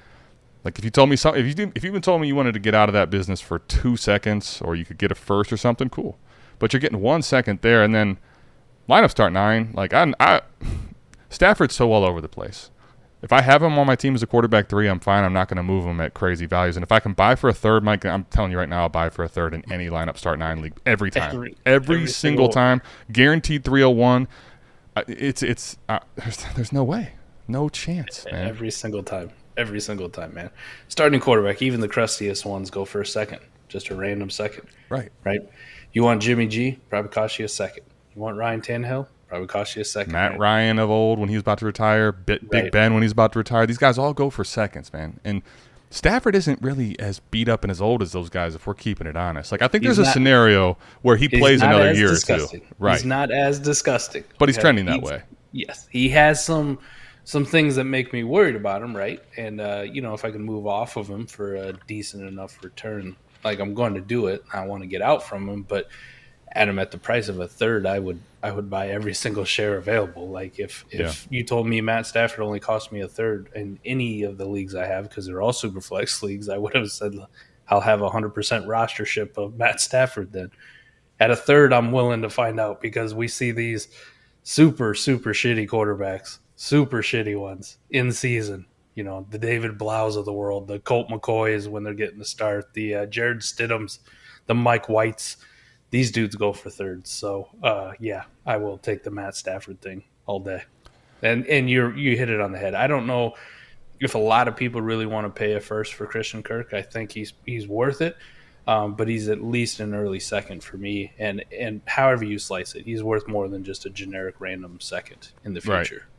like 0.67 0.79
if 0.81 0.85
you 0.85 0.91
told 0.91 1.09
me 1.09 1.15
something, 1.17 1.41
if 1.41 1.47
you 1.47 1.55
did, 1.55 1.73
if 1.77 1.85
you 1.85 1.91
even 1.91 2.03
told 2.03 2.21
me 2.21 2.27
you 2.27 2.35
wanted 2.35 2.53
to 2.55 2.59
get 2.61 2.75
out 2.75 2.89
of 2.89 2.93
that 2.95 3.09
business 3.09 3.41
for 3.41 3.61
two 3.61 3.97
seconds, 3.97 4.61
or 4.63 4.75
you 4.75 4.85
could 4.85 4.99
get 4.99 5.13
a 5.13 5.15
first 5.15 5.53
or 5.53 5.57
something, 5.57 5.89
cool. 5.89 6.19
But 6.59 6.73
you're 6.73 6.81
getting 6.81 7.01
one 7.01 7.23
second 7.23 7.61
there, 7.63 7.85
and 7.85 7.95
then 7.95 8.19
lineup 8.89 9.11
start 9.11 9.33
nine. 9.33 9.71
Like 9.75 9.95
I, 9.95 10.13
I 10.19 10.41
Stafford's 11.31 11.75
so 11.77 11.93
all 11.93 12.05
over 12.05 12.21
the 12.21 12.29
place. 12.29 12.71
If 13.23 13.33
I 13.33 13.43
have 13.43 13.63
him 13.63 13.79
on 13.79 13.87
my 13.87 13.97
team 13.97 14.15
as 14.15 14.23
a 14.23 14.27
quarterback 14.27 14.69
three, 14.69 14.89
I'm 14.89 15.01
fine. 15.01 15.25
I'm 15.25 15.33
not 15.33 15.49
going 15.49 15.57
to 15.57 15.63
move 15.63 15.85
him 15.85 16.01
at 16.01 16.15
crazy 16.15 16.47
values. 16.47 16.77
And 16.77 16.83
if 16.83 16.93
I 16.93 17.01
can 17.01 17.13
buy 17.13 17.35
for 17.35 17.49
a 17.49 17.55
third, 17.55 17.83
Mike, 17.83 18.05
I'm 18.05 18.25
telling 18.25 18.51
you 18.51 18.59
right 18.59 18.69
now, 18.69 18.83
I'll 18.83 18.89
buy 18.89 19.09
for 19.11 19.25
a 19.25 19.29
third 19.29 19.55
in 19.55 19.65
any 19.73 19.89
lineup 19.89 20.17
start 20.19 20.39
nine 20.39 20.61
league 20.61 20.75
every 20.85 21.11
time, 21.11 21.31
every, 21.35 21.57
Every- 21.65 21.97
every 21.97 22.07
single 22.09 22.47
single- 22.47 22.49
time, 22.51 22.83
guaranteed 23.13 23.65
301. 23.65 24.29
Uh, 24.97 25.03
It's 25.09 25.43
it's 25.43 25.77
uh, 25.89 26.01
there's 26.17 26.45
there's 26.55 26.73
no 26.73 26.83
way, 26.85 27.13
no 27.47 27.69
chance, 27.69 28.25
man. 28.31 28.49
Every 28.49 28.71
single 28.71 29.03
time. 29.03 29.31
Every 29.57 29.81
single 29.81 30.09
time, 30.09 30.35
man. 30.35 30.51
Starting 30.89 31.19
quarterback, 31.21 31.63
even 31.63 31.81
the 31.81 31.89
crustiest 31.89 32.45
ones 32.45 32.71
go 32.71 32.85
for 32.85 33.01
a 33.01 33.07
second. 33.07 33.39
Just 33.69 33.89
a 33.91 33.95
random 33.95 34.31
second. 34.31 34.69
Right. 34.89 35.11
Right? 35.25 35.41
You 35.93 36.03
want 36.03 36.21
Jimmy 36.23 36.47
G, 36.47 36.79
probably 36.91 37.11
cost 37.11 37.39
you 37.39 37.45
a 37.47 37.49
second. 37.49 37.85
You 38.15 38.21
want 38.23 38.37
Ryan 38.37 38.61
Tannehill, 38.61 39.07
probably 39.29 39.47
cost 39.49 39.75
you 39.77 39.83
a 39.83 39.85
second. 39.85 40.13
Matt 40.13 40.33
right? 40.33 40.41
Ryan 40.41 40.79
of 40.79 40.91
old 40.91 41.19
when 41.19 41.29
he 41.31 41.37
was 41.37 41.41
about 41.41 41.59
to 41.59 41.67
retire, 41.67 42.13
Bit, 42.13 42.51
Big 42.51 42.65
Right. 42.65 42.73
Ben 42.73 42.93
when 42.95 43.03
he's 43.03 43.13
about 43.13 43.33
to 43.33 43.39
retire. 43.39 43.67
These 43.67 43.79
guys 43.79 43.97
all 43.99 44.13
go 44.13 44.29
for 44.31 44.45
seconds, 44.45 44.93
man. 44.93 45.19
And 45.25 45.43
Stafford 45.89 46.35
isn't 46.35 46.61
really 46.61 46.99
as 47.01 47.21
beat 47.21 47.49
up 47.49 47.65
and 47.65 47.71
as 47.71 47.81
old 47.81 48.03
as 48.03 48.13
those 48.13 48.29
guys 48.29 48.55
if 48.55 48.67
we're 48.67 48.75
keeping 48.75 49.07
it 49.07 49.17
honest. 49.17 49.53
Like 49.53 49.63
I 49.63 49.69
think 49.69 49.85
He's 49.85 49.97
there's 49.97 50.09
a 50.09 50.13
scenario 50.13 50.77
where 51.03 51.17
he 51.17 51.29
plays 51.29 51.63
another 51.63 51.93
year 51.95 52.09
disgusting. 52.09 52.61
or 52.61 52.65
two. 52.65 52.75
Right. 52.79 52.95
He's 52.97 53.05
not 53.07 53.31
as 53.31 53.59
disgusting. 53.59 54.25
but 54.39 54.49
he's 54.49 54.57
Okay? 54.59 54.63
trending 54.63 54.85
that 54.87 54.97
He's- 54.97 55.05
way. 55.11 55.23
Yes, 55.53 55.89
he 55.91 56.11
has 56.11 56.45
some 56.45 56.79
some 57.27 57.45
things 57.45 57.75
that 57.75 57.85
make 57.85 58.13
me 58.13 58.23
worried 58.23 58.55
about 58.55 58.83
him, 58.83 58.97
right? 58.97 59.21
And 59.37 59.61
uh, 59.61 59.85
you 59.85 60.01
know, 60.01 60.15
if 60.15 60.25
I 60.25 60.31
can 60.31 60.43
move 60.43 60.67
off 60.67 60.97
of 60.97 61.09
him 61.09 61.27
for 61.27 61.57
a 61.57 61.73
decent 61.87 62.27
enough 62.27 62.63
return, 62.65 63.17
like 63.45 63.59
I'm 63.59 63.75
going 63.75 63.95
to 63.95 64.01
do 64.01 64.29
it. 64.29 64.45
I 64.55 64.65
want 64.65 64.85
to 64.85 64.87
get 64.87 65.03
out 65.03 65.25
from 65.25 65.49
him, 65.49 65.63
but 65.63 65.89
at 66.53 66.69
him 66.69 66.79
at 66.79 66.93
the 66.93 66.99
price 66.99 67.29
of 67.29 67.41
a 67.41 67.49
third, 67.49 67.85
I 67.85 67.99
would 67.99 68.21
I 68.45 68.53
would 68.53 68.71
buy 68.71 68.91
every 68.91 69.13
single 69.25 69.45
share 69.45 69.77
available. 69.77 70.29
Like 70.29 70.61
if 70.61 70.85
if 70.91 71.27
you 71.29 71.43
told 71.43 71.67
me 71.67 71.81
Matt 71.81 72.07
Stafford 72.07 72.41
only 72.41 72.61
cost 72.61 72.93
me 72.93 73.01
a 73.01 73.09
third 73.09 73.51
in 73.57 73.81
any 73.85 74.23
of 74.23 74.39
the 74.39 74.47
leagues 74.47 74.77
I 74.77 74.87
have 74.87 75.09
because 75.09 75.27
they're 75.27 75.43
all 75.43 75.53
super 75.53 75.81
flex 75.81 76.23
leagues, 76.23 76.49
I 76.49 76.59
would 76.59 76.77
have 76.77 76.93
said 76.93 77.13
I'll 77.69 77.81
have 77.81 78.03
a 78.03 78.11
hundred 78.11 78.31
percent 78.31 78.67
rostership 78.67 79.37
of 79.37 79.57
Matt 79.59 79.81
Stafford 79.81 80.33
then. 80.33 80.53
At 81.19 81.33
a 81.33 81.37
third, 81.37 81.73
I'm 81.73 81.91
willing 81.91 82.23
to 82.23 82.31
find 82.31 82.61
out 82.61 82.81
because 82.81 83.15
we 83.15 83.27
see 83.27 83.51
these 83.51 83.89
super 84.45 84.95
super 84.95 85.31
shitty 85.31 85.69
quarterbacks, 85.69 86.39
super 86.57 87.03
shitty 87.03 87.39
ones 87.39 87.79
in 87.91 88.11
season. 88.11 88.67
You 88.95 89.05
know, 89.05 89.27
the 89.31 89.39
David 89.39 89.77
Blough 89.79 90.17
of 90.17 90.25
the 90.25 90.33
world, 90.33 90.67
the 90.67 90.79
Colt 90.81 91.09
McCoys 91.09 91.69
when 91.69 91.85
they're 91.85 91.95
getting 91.95 92.19
the 92.19 92.25
start, 92.25 92.73
the 92.73 92.95
uh, 92.95 93.07
Jarrett 93.07 93.41
Stidhams, 93.41 93.99
the 94.47 94.55
Mike 94.55 94.89
Whites. 94.89 95.37
These 95.91 96.11
dudes 96.11 96.35
go 96.35 96.53
for 96.53 96.71
thirds. 96.71 97.11
So, 97.11 97.49
uh, 97.63 97.93
yeah, 98.01 98.25
I 98.45 98.57
will 98.57 98.79
take 98.79 99.05
the 99.05 99.11
Matt 99.11 99.37
Stafford 99.37 99.81
thing 99.81 100.03
all 100.25 100.41
day. 100.41 100.63
And 101.23 101.47
and 101.47 101.71
you 101.71 101.93
you 101.93 102.17
hit 102.17 102.31
it 102.31 102.41
on 102.41 102.53
the 102.53 102.59
head. 102.59 102.75
I 102.75 102.87
don't 102.87 103.07
know 103.07 103.35
if 104.01 104.15
a 104.15 104.19
lot 104.19 104.49
of 104.49 104.57
people 104.57 104.81
really 104.81 105.07
want 105.07 105.27
to 105.27 105.39
pay 105.39 105.55
a 105.55 105.61
first 105.61 105.95
for 105.95 106.07
Christian 106.07 106.43
Kirk. 106.43 106.75
I 106.75 106.83
think 106.83 107.13
he's 107.13 107.35
he's 107.45 107.69
worth 107.69 108.01
it. 108.01 108.17
Um, 108.67 108.95
but 108.95 109.07
he's 109.07 109.29
at 109.29 109.45
least 109.45 109.79
an 109.79 109.95
early 109.95 110.19
second 110.19 110.65
for 110.65 110.77
me, 110.77 111.13
and 111.19 111.45
and 111.57 111.83
however 111.87 112.25
you 112.25 112.37
slice 112.37 112.75
it, 112.75 112.85
he's 112.85 113.01
worth 113.01 113.29
more 113.29 113.47
than 113.47 113.63
just 113.63 113.87
a 113.87 113.91
generic 113.91 114.41
random 114.41 114.81
second 114.81 115.29
in 115.45 115.55
the 115.55 115.61
future. 115.61 115.95
Right, 115.95 116.16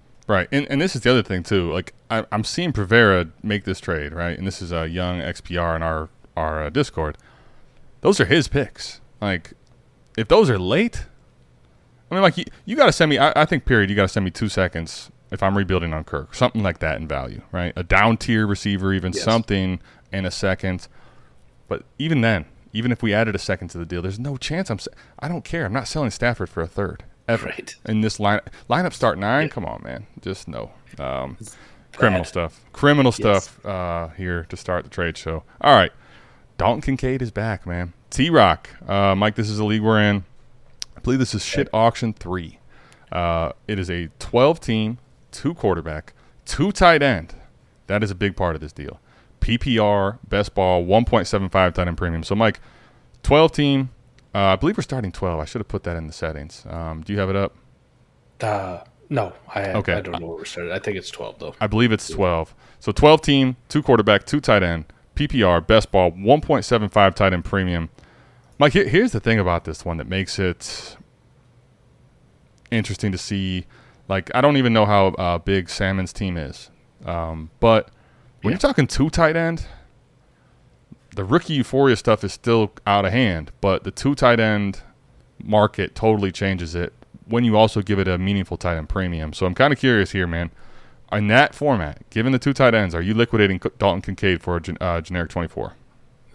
and 0.51 0.67
and 0.69 0.81
this 0.81 0.95
is 0.95 1.01
the 1.01 1.11
other 1.11 1.23
thing 1.23 1.43
too. 1.43 1.71
Like 1.71 1.93
I, 2.11 2.25
I'm 2.31 2.43
seeing 2.43 2.73
Prevera 2.73 3.31
make 3.43 3.63
this 3.63 3.79
trade, 3.79 4.13
right? 4.13 4.37
And 4.37 4.45
this 4.45 4.61
is 4.61 4.71
a 4.71 4.87
young 4.87 5.19
XPR 5.19 5.75
in 5.75 5.83
our 5.83 6.09
our 6.35 6.65
uh, 6.65 6.69
Discord. 6.69 7.17
Those 8.01 8.19
are 8.19 8.25
his 8.25 8.47
picks. 8.47 9.01
Like, 9.19 9.53
if 10.17 10.27
those 10.27 10.49
are 10.49 10.59
late, 10.59 11.05
I 12.11 12.15
mean, 12.15 12.21
like 12.21 12.37
you, 12.37 12.45
you 12.65 12.75
got 12.75 12.85
to 12.85 12.91
send 12.91 13.09
me. 13.09 13.17
I, 13.17 13.33
I 13.41 13.45
think 13.45 13.65
period. 13.65 13.89
You 13.89 13.95
got 13.95 14.03
to 14.03 14.07
send 14.07 14.23
me 14.23 14.31
two 14.31 14.49
seconds 14.49 15.11
if 15.31 15.41
I'm 15.43 15.57
rebuilding 15.57 15.93
on 15.93 16.03
Kirk, 16.03 16.35
something 16.35 16.63
like 16.63 16.79
that 16.79 16.97
in 17.01 17.07
value, 17.07 17.41
right? 17.51 17.73
A 17.75 17.83
down 17.83 18.17
tier 18.17 18.45
receiver, 18.47 18.93
even 18.93 19.11
Yes. 19.13 19.23
something 19.23 19.79
in 20.13 20.25
a 20.25 20.31
second. 20.31 20.87
But 21.67 21.83
even 21.99 22.21
then, 22.21 22.45
even 22.71 22.91
if 22.91 23.01
we 23.03 23.13
added 23.13 23.35
a 23.35 23.39
second 23.39 23.69
to 23.69 23.77
the 23.77 23.85
deal, 23.85 24.01
there's 24.01 24.19
no 24.19 24.37
chance 24.37 24.69
I'm. 24.69 24.79
I 25.19 25.27
don't 25.27 25.43
care. 25.43 25.65
I'm 25.65 25.73
not 25.73 25.87
selling 25.87 26.11
Stafford 26.11 26.49
for 26.49 26.61
a 26.61 26.67
third. 26.67 27.03
Ever 27.27 27.47
Right. 27.47 27.75
in 27.85 28.01
this 28.01 28.19
line 28.19 28.41
lineup 28.69 28.93
start 28.93 29.17
nine. 29.17 29.49
Come 29.49 29.65
on, 29.65 29.81
man, 29.83 30.07
just 30.21 30.47
no. 30.47 30.71
Um, 30.99 31.37
criminal 31.93 32.23
stuff. 32.23 32.61
Criminal 32.73 33.13
Yes. 33.17 33.43
stuff 33.45 33.65
uh, 33.65 34.07
here 34.09 34.45
to 34.49 34.57
start 34.57 34.83
the 34.83 34.89
trade 34.89 35.17
show. 35.17 35.43
All 35.61 35.75
right, 35.75 35.91
Dalton 36.57 36.81
Kincaid 36.81 37.21
is 37.21 37.31
back, 37.31 37.65
man. 37.65 37.93
T 38.09 38.29
Rock, 38.29 38.69
uh, 38.87 39.15
Mike. 39.15 39.35
This 39.35 39.49
is 39.49 39.57
the 39.57 39.65
league 39.65 39.81
we're 39.81 40.01
in. 40.01 40.23
I 40.95 40.99
believe 41.01 41.19
this 41.19 41.33
is 41.35 41.43
shit 41.43 41.67
auction 41.73 42.13
three. 42.13 42.59
Uh, 43.11 43.51
it 43.67 43.79
is 43.79 43.89
a 43.89 44.09
12 44.19 44.59
team, 44.59 44.97
two 45.31 45.53
quarterback, 45.53 46.13
two 46.45 46.71
tight 46.71 47.01
end. 47.01 47.35
That 47.87 48.03
is 48.03 48.11
a 48.11 48.15
big 48.15 48.35
part 48.35 48.55
of 48.55 48.61
this 48.61 48.73
deal. 48.73 48.99
PPR, 49.39 50.19
best 50.27 50.53
ball, 50.55 50.83
1.75 50.83 51.49
tight 51.73 51.87
end 51.87 51.97
premium. 51.97 52.23
So, 52.23 52.35
Mike, 52.35 52.59
12 53.23 53.51
team. 53.53 53.89
Uh, 54.37 54.53
I 54.53 54.55
believe 54.55 54.77
we're 54.77 54.83
starting 54.83 55.11
12. 55.11 55.39
I 55.39 55.45
should 55.45 55.61
have 55.61 55.67
put 55.67 55.81
that 55.85 55.97
in 55.97 56.05
the 56.05 56.13
settings. 56.13 56.63
Um, 56.69 57.01
do 57.01 57.11
you 57.11 57.17
have 57.17 57.31
it 57.31 57.35
up? 57.35 57.55
Uh, 58.39 58.81
no, 59.09 59.33
I 59.55 59.69
Okay. 59.71 59.93
I 59.93 60.01
don't 60.01 60.21
know 60.21 60.27
where 60.27 60.37
we're 60.37 60.45
started. 60.45 60.71
I 60.73 60.77
think 60.77 60.95
it's 60.95 61.09
twelve 61.09 61.39
though. 61.39 61.55
I 61.59 61.65
believe 61.65 61.91
it's 61.91 62.07
12. 62.07 62.53
So 62.79 62.91
12 62.91 63.21
team, 63.21 63.55
two 63.67 63.81
quarterback, 63.81 64.27
two 64.27 64.39
tight 64.39 64.61
end, 64.61 64.85
PPR, 65.15 65.65
best 65.65 65.91
ball, 65.91 66.11
1.75 66.11 67.15
tight 67.15 67.33
end 67.33 67.45
premium. 67.45 67.89
Mike, 68.59 68.73
here, 68.73 68.87
here's 68.87 69.11
the 69.11 69.19
thing 69.19 69.39
about 69.39 69.63
this 69.63 69.83
one 69.83 69.97
that 69.97 70.07
makes 70.07 70.37
it 70.37 70.97
interesting 72.69 73.11
to 73.11 73.17
see. 73.17 73.65
Like, 74.07 74.29
I 74.35 74.41
don't 74.41 74.57
even 74.57 74.71
know 74.71 74.85
how 74.85 75.07
uh, 75.07 75.39
big 75.39 75.67
Salmon's 75.67 76.13
team 76.13 76.37
is. 76.37 76.69
Um, 77.05 77.49
but 77.59 77.89
when 78.43 78.51
you're 78.51 78.59
talking 78.59 78.85
two 78.85 79.09
tight 79.09 79.35
end, 79.35 79.65
the 81.17 81.25
rookie 81.25 81.55
euphoria 81.55 81.95
stuff 81.95 82.23
is 82.23 82.31
still 82.31 82.71
out 82.85 83.03
of 83.03 83.11
hand, 83.11 83.51
but 83.59 83.83
the 83.83 83.89
two 83.89 84.13
tight 84.13 84.39
end 84.39 84.81
market 85.43 85.95
totally 85.95 86.31
changes 86.31 86.75
it 86.75 86.93
when 87.25 87.43
you 87.43 87.57
also 87.57 87.81
give 87.81 87.97
it 87.97 88.07
a 88.07 88.19
meaningful 88.19 88.55
tight 88.55 88.77
end 88.77 88.87
premium. 88.87 89.33
So 89.33 89.47
I'm 89.47 89.55
kind 89.55 89.73
of 89.73 89.79
curious 89.79 90.11
here, 90.11 90.27
man. 90.27 90.51
In 91.11 91.27
that 91.27 91.55
format, 91.55 92.07
given 92.11 92.33
the 92.33 92.39
two 92.39 92.53
tight 92.53 92.75
ends, 92.75 92.93
are 92.93 93.01
you 93.01 93.15
liquidating 93.15 93.59
Dalton 93.79 94.01
Kincaid 94.03 94.43
for 94.43 94.57
a 94.57 94.61
gen- 94.61 94.77
uh, 94.79 95.01
generic 95.01 95.31
24? 95.31 95.73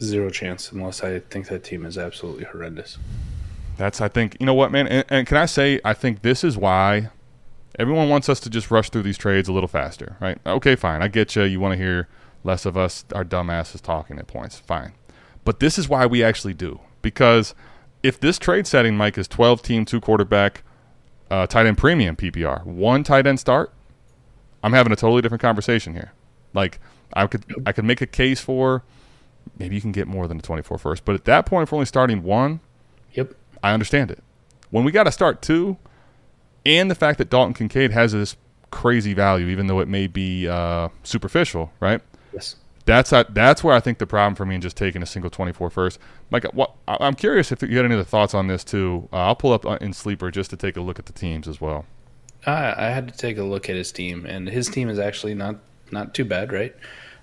Zero 0.02 0.30
chance 0.30 0.72
unless 0.72 1.04
I 1.04 1.20
think 1.20 1.46
that 1.46 1.62
team 1.62 1.86
is 1.86 1.96
absolutely 1.96 2.44
horrendous. 2.44 2.98
That's, 3.76 4.00
I 4.00 4.08
think, 4.08 4.36
you 4.40 4.46
know 4.46 4.54
what, 4.54 4.72
man? 4.72 4.88
And, 4.88 5.04
and 5.08 5.26
can 5.28 5.36
I 5.36 5.46
say, 5.46 5.80
I 5.84 5.94
think 5.94 6.22
this 6.22 6.42
is 6.42 6.56
why 6.56 7.10
everyone 7.78 8.08
wants 8.08 8.28
us 8.28 8.40
to 8.40 8.50
just 8.50 8.68
rush 8.70 8.90
through 8.90 9.02
these 9.02 9.18
trades 9.18 9.48
a 9.48 9.52
little 9.52 9.68
faster, 9.68 10.16
right? 10.20 10.38
Okay, 10.44 10.74
fine. 10.74 11.02
I 11.02 11.08
get 11.08 11.36
you. 11.36 11.44
You 11.44 11.60
want 11.60 11.72
to 11.72 11.78
hear 11.78 12.08
less 12.44 12.66
of 12.66 12.76
us, 12.76 13.04
our 13.14 13.24
dumbasses, 13.24 13.80
talking 13.80 14.18
at 14.18 14.26
points. 14.26 14.58
Fine. 14.58 14.92
But 15.44 15.60
this 15.60 15.78
is 15.78 15.88
why 15.88 16.06
we 16.06 16.22
actually 16.22 16.54
do. 16.54 16.80
Because 17.00 17.54
if 18.02 18.18
this 18.20 18.38
trade 18.38 18.66
setting, 18.66 18.96
Mike, 18.96 19.18
is 19.18 19.28
12 19.28 19.62
team, 19.62 19.84
two 19.84 20.00
quarterback, 20.00 20.62
uh, 21.30 21.46
tight 21.46 21.66
end 21.66 21.78
premium 21.78 22.16
PPR, 22.16 22.64
one 22.64 23.02
tight 23.04 23.26
end 23.26 23.40
start, 23.40 23.72
I'm 24.62 24.72
having 24.72 24.92
a 24.92 24.96
totally 24.96 25.22
different 25.22 25.42
conversation 25.42 25.94
here. 25.94 26.12
Like, 26.54 26.78
I 27.14 27.26
could 27.26 27.44
I 27.66 27.72
could 27.72 27.84
make 27.84 28.00
a 28.00 28.06
case 28.06 28.40
for 28.40 28.82
maybe 29.58 29.74
you 29.74 29.80
can 29.80 29.92
get 29.92 30.06
more 30.06 30.28
than 30.28 30.38
a 30.38 30.42
24 30.42 30.78
first. 30.78 31.04
But 31.04 31.14
at 31.14 31.24
that 31.24 31.46
point, 31.46 31.64
if 31.64 31.72
we're 31.72 31.76
only 31.76 31.86
starting 31.86 32.22
one, 32.22 32.60
Yep. 33.12 33.34
I 33.62 33.72
understand 33.72 34.10
it. 34.10 34.22
When 34.70 34.84
we 34.84 34.92
got 34.92 35.04
to 35.04 35.12
start 35.12 35.42
two, 35.42 35.76
and 36.64 36.90
the 36.90 36.94
fact 36.94 37.18
that 37.18 37.28
Dalton 37.28 37.54
Kincaid 37.54 37.90
has 37.90 38.12
this 38.12 38.36
crazy 38.70 39.12
value, 39.12 39.48
even 39.48 39.66
though 39.66 39.80
it 39.80 39.88
may 39.88 40.06
be 40.06 40.48
uh, 40.48 40.88
superficial, 41.02 41.72
right? 41.80 42.00
Yes. 42.32 42.56
That's 42.84 43.10
that's 43.10 43.62
where 43.62 43.74
I 43.76 43.80
think 43.80 43.98
the 43.98 44.06
problem 44.06 44.34
for 44.34 44.44
me 44.44 44.56
in 44.56 44.60
just 44.60 44.76
taking 44.76 45.02
a 45.02 45.06
single 45.06 45.30
24 45.30 45.70
first. 45.70 45.98
Mike, 46.30 46.44
what, 46.52 46.74
I- 46.88 46.96
I'm 47.00 47.14
curious 47.14 47.52
if 47.52 47.62
you 47.62 47.76
had 47.76 47.84
any 47.84 47.94
other 47.94 48.02
thoughts 48.04 48.34
on 48.34 48.48
this 48.48 48.64
too. 48.64 49.08
Uh, 49.12 49.18
I'll 49.18 49.36
pull 49.36 49.52
up 49.52 49.64
uh, 49.64 49.78
in 49.80 49.92
Sleeper 49.92 50.30
just 50.32 50.50
to 50.50 50.56
take 50.56 50.76
a 50.76 50.80
look 50.80 50.98
at 50.98 51.06
the 51.06 51.12
teams 51.12 51.46
as 51.46 51.60
well. 51.60 51.86
I, 52.44 52.86
I 52.86 52.90
had 52.90 53.06
to 53.08 53.16
take 53.16 53.38
a 53.38 53.44
look 53.44 53.70
at 53.70 53.76
his 53.76 53.92
team, 53.92 54.26
and 54.26 54.48
his 54.48 54.68
team 54.68 54.88
is 54.88 54.98
actually 54.98 55.34
not 55.34 55.56
not 55.92 56.12
too 56.12 56.24
bad, 56.24 56.52
right? 56.52 56.74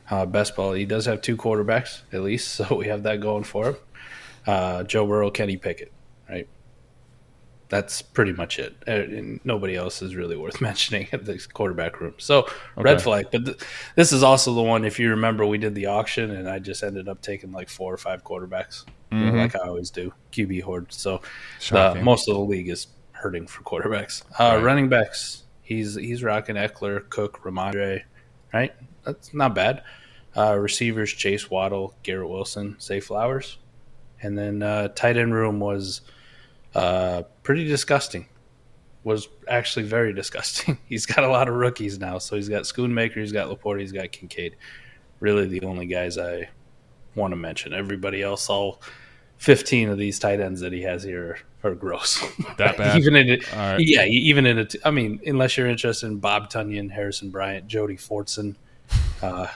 Uh, 0.10 0.26
best 0.26 0.56
ball. 0.56 0.72
He 0.74 0.86
does 0.86 1.06
have 1.08 1.22
two 1.22 1.36
quarterbacks 1.36 2.02
at 2.14 2.22
least, 2.22 2.48
so 2.56 2.76
we 2.76 2.88
have 2.88 3.04
that 3.04 3.20
going 3.20 3.44
for 3.44 3.70
him. 3.72 3.76
Uh, 4.48 4.84
Joe 4.84 5.06
Burrow, 5.06 5.30
Kenny 5.30 5.58
Pickett, 5.58 5.92
right? 6.30 6.48
That's 7.70 8.02
pretty 8.02 8.34
much 8.34 8.58
it. 8.58 8.76
Uh, 8.88 8.92
and 8.92 9.40
nobody 9.44 9.76
else 9.76 10.02
is 10.02 10.16
really 10.16 10.36
worth 10.36 10.60
mentioning 10.70 11.08
at 11.12 11.26
this 11.26 11.46
quarterback 11.46 12.02
room. 12.02 12.16
So 12.18 12.48
red 12.76 13.02
flag. 13.02 13.28
But 13.32 13.46
th- 13.46 13.58
this 13.96 14.12
is 14.12 14.24
also 14.24 14.54
the 14.56 14.64
one. 14.64 14.84
If 14.86 15.00
you 15.00 15.12
remember, 15.12 15.46
we 15.46 15.60
did 15.60 15.76
the 15.76 15.86
auction, 15.86 16.32
and 16.32 16.50
I 16.50 16.58
just 16.60 16.82
ended 16.84 17.08
up 17.08 17.22
taking 17.22 17.52
like 17.52 17.70
four 17.70 17.94
or 17.94 17.98
five 17.98 18.24
quarterbacks, 18.24 18.86
you 19.12 19.20
know, 19.20 19.32
Mhm. 19.34 19.38
like 19.38 19.56
I 19.56 19.68
always 19.68 19.92
do. 19.92 20.12
QB 20.32 20.62
horde. 20.64 20.92
So 20.92 21.22
the, 21.70 21.96
most 22.02 22.28
of 22.28 22.34
the 22.36 22.42
league 22.42 22.70
is 22.70 22.88
hurting 23.12 23.46
for 23.48 23.62
quarterbacks. 23.64 24.24
Uh, 24.40 24.56
Right. 24.56 24.64
Running 24.64 24.90
backs, 24.90 25.44
he's 25.62 25.94
he's 25.96 26.24
rocking 26.24 26.56
Ekeler, 26.56 27.08
Cook, 27.10 27.42
Rhamondre, 27.44 28.02
right? 28.54 28.74
That's 29.04 29.32
not 29.34 29.54
bad. 29.54 29.84
Uh, 30.36 30.56
receivers, 30.58 31.12
Chase 31.12 31.50
Waddle, 31.52 31.94
Garrett 32.04 32.30
Wilson, 32.30 32.78
Zay 32.80 33.00
Flowers, 33.00 33.58
and 34.24 34.38
then 34.38 34.64
uh, 34.64 34.88
tight 34.90 35.18
end 35.18 35.34
room 35.36 35.60
was 35.60 36.02
uh, 36.76 37.24
pretty 37.44 37.66
disgusting. 37.66 38.28
Was 39.04 39.28
actually 39.48 39.86
very 39.86 40.14
disgusting. 40.22 40.78
He's 40.86 41.06
got 41.06 41.24
a 41.24 41.28
lot 41.28 41.48
of 41.48 41.56
rookies 41.56 42.00
now, 42.00 42.18
so 42.18 42.36
he's 42.36 42.50
got 42.50 42.64
Schoonmaker, 42.64 43.18
he's 43.18 43.32
got 43.32 43.50
LaPorta, 43.50 43.80
he's 43.80 43.92
got 43.92 44.12
Kincaid. 44.12 44.56
Really, 45.20 45.48
the 45.48 45.62
only 45.64 45.86
guys 45.86 46.18
I 46.18 46.50
want 47.16 47.32
to 47.32 47.36
mention. 47.36 47.74
Everybody 47.74 48.22
else, 48.22 48.50
all 48.50 48.82
fifteen 49.38 49.90
of 49.90 49.98
these 49.98 50.20
tight 50.20 50.40
ends 50.40 50.62
that 50.62 50.72
he 50.74 50.82
has 50.84 51.04
here 51.04 51.40
are, 51.64 51.76
gross. 51.76 52.24
That 52.58 52.78
bad? 52.78 52.98
even 52.98 53.16
in 53.16 53.30
it, 53.30 53.54
right. 53.54 53.80
yeah, 53.80 54.06
even 54.06 54.46
in 54.46 54.60
it. 54.60 54.76
I 54.84 54.92
mean, 54.92 55.20
unless 55.26 55.58
you're 55.58 55.68
interested 55.68 56.08
in 56.08 56.18
Bob 56.18 56.50
Tunyon, 56.50 56.92
Harrison 56.92 57.30
Bryant, 57.30 57.68
Jody 57.68 57.96
Fortson, 57.96 58.56
uh, 59.22 59.48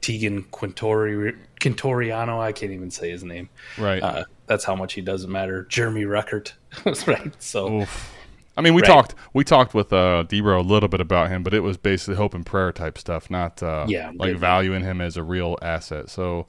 Teagan 0.00 0.46
Quintori, 0.50 1.36
Quintoriano. 1.64 2.40
I 2.40 2.52
can't 2.52 2.72
even 2.72 2.90
say 2.90 3.10
his 3.10 3.24
name. 3.24 3.48
Right. 3.78 4.02
Uh, 4.02 4.24
that's 4.46 4.64
how 4.64 4.74
much 4.76 4.92
he 4.92 5.00
doesn't 5.00 5.30
matter. 5.30 5.64
Jeremy 5.64 6.04
Ruckert, 6.04 6.52
right? 7.06 7.42
So 7.42 7.80
Oof. 7.82 8.12
I 8.56 8.60
mean, 8.60 8.74
we 8.74 8.82
Right. 8.82 8.88
talked 8.88 9.14
we 9.32 9.42
talked 9.42 9.74
with 9.74 9.92
uh, 9.92 10.24
Debro 10.28 10.58
a 10.58 10.62
little 10.62 10.88
bit 10.88 11.00
about 11.00 11.28
him, 11.30 11.42
but 11.42 11.54
it 11.54 11.60
was 11.60 11.76
basically 11.76 12.14
hope 12.16 12.34
and 12.34 12.44
prayer 12.46 12.70
type 12.72 12.98
stuff, 12.98 13.30
not 13.30 13.62
uh, 13.62 13.86
Yeah, 13.88 14.12
like 14.14 14.32
yeah. 14.32 14.38
valuing 14.38 14.82
him 14.84 15.00
as 15.00 15.16
a 15.16 15.22
real 15.24 15.58
asset. 15.62 16.08
So, 16.08 16.46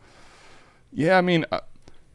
yeah, 0.94 1.18
I 1.18 1.22
mean, 1.22 1.46
uh, 1.52 1.62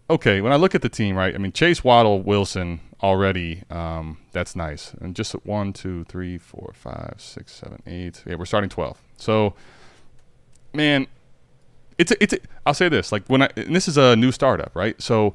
okay, 0.08 0.40
when 0.40 0.52
I 0.52 0.56
look 0.56 0.74
at 0.76 0.82
the 0.82 0.88
team, 0.88 1.16
right? 1.16 1.34
I 1.34 1.38
mean, 1.38 1.50
Chase 1.52 1.82
Waddle, 1.82 2.22
Wilson 2.22 2.80
already, 3.02 3.62
um, 3.70 4.18
that's 4.32 4.54
nice, 4.54 4.92
and 5.00 5.16
just 5.16 5.32
one, 5.44 5.72
two, 5.72 6.04
three, 6.04 6.38
four, 6.38 6.72
five, 6.74 7.14
six, 7.18 7.52
seven, 7.52 7.82
eight. 7.86 8.22
Yeah, 8.26 8.36
we're 8.36 8.44
starting 8.44 8.70
twelve. 8.70 8.98
So, 9.16 9.54
man, 10.72 11.08
it's 12.00 12.10
a, 12.12 12.22
it's. 12.22 12.32
A, 12.32 12.38
I'll 12.64 12.74
say 12.74 12.88
this: 12.88 13.12
like 13.12 13.24
when 13.26 13.42
I, 13.42 13.50
and 13.56 13.76
this 13.76 13.86
is 13.86 13.98
a 13.98 14.16
new 14.16 14.32
startup, 14.32 14.74
right? 14.74 15.00
So, 15.00 15.34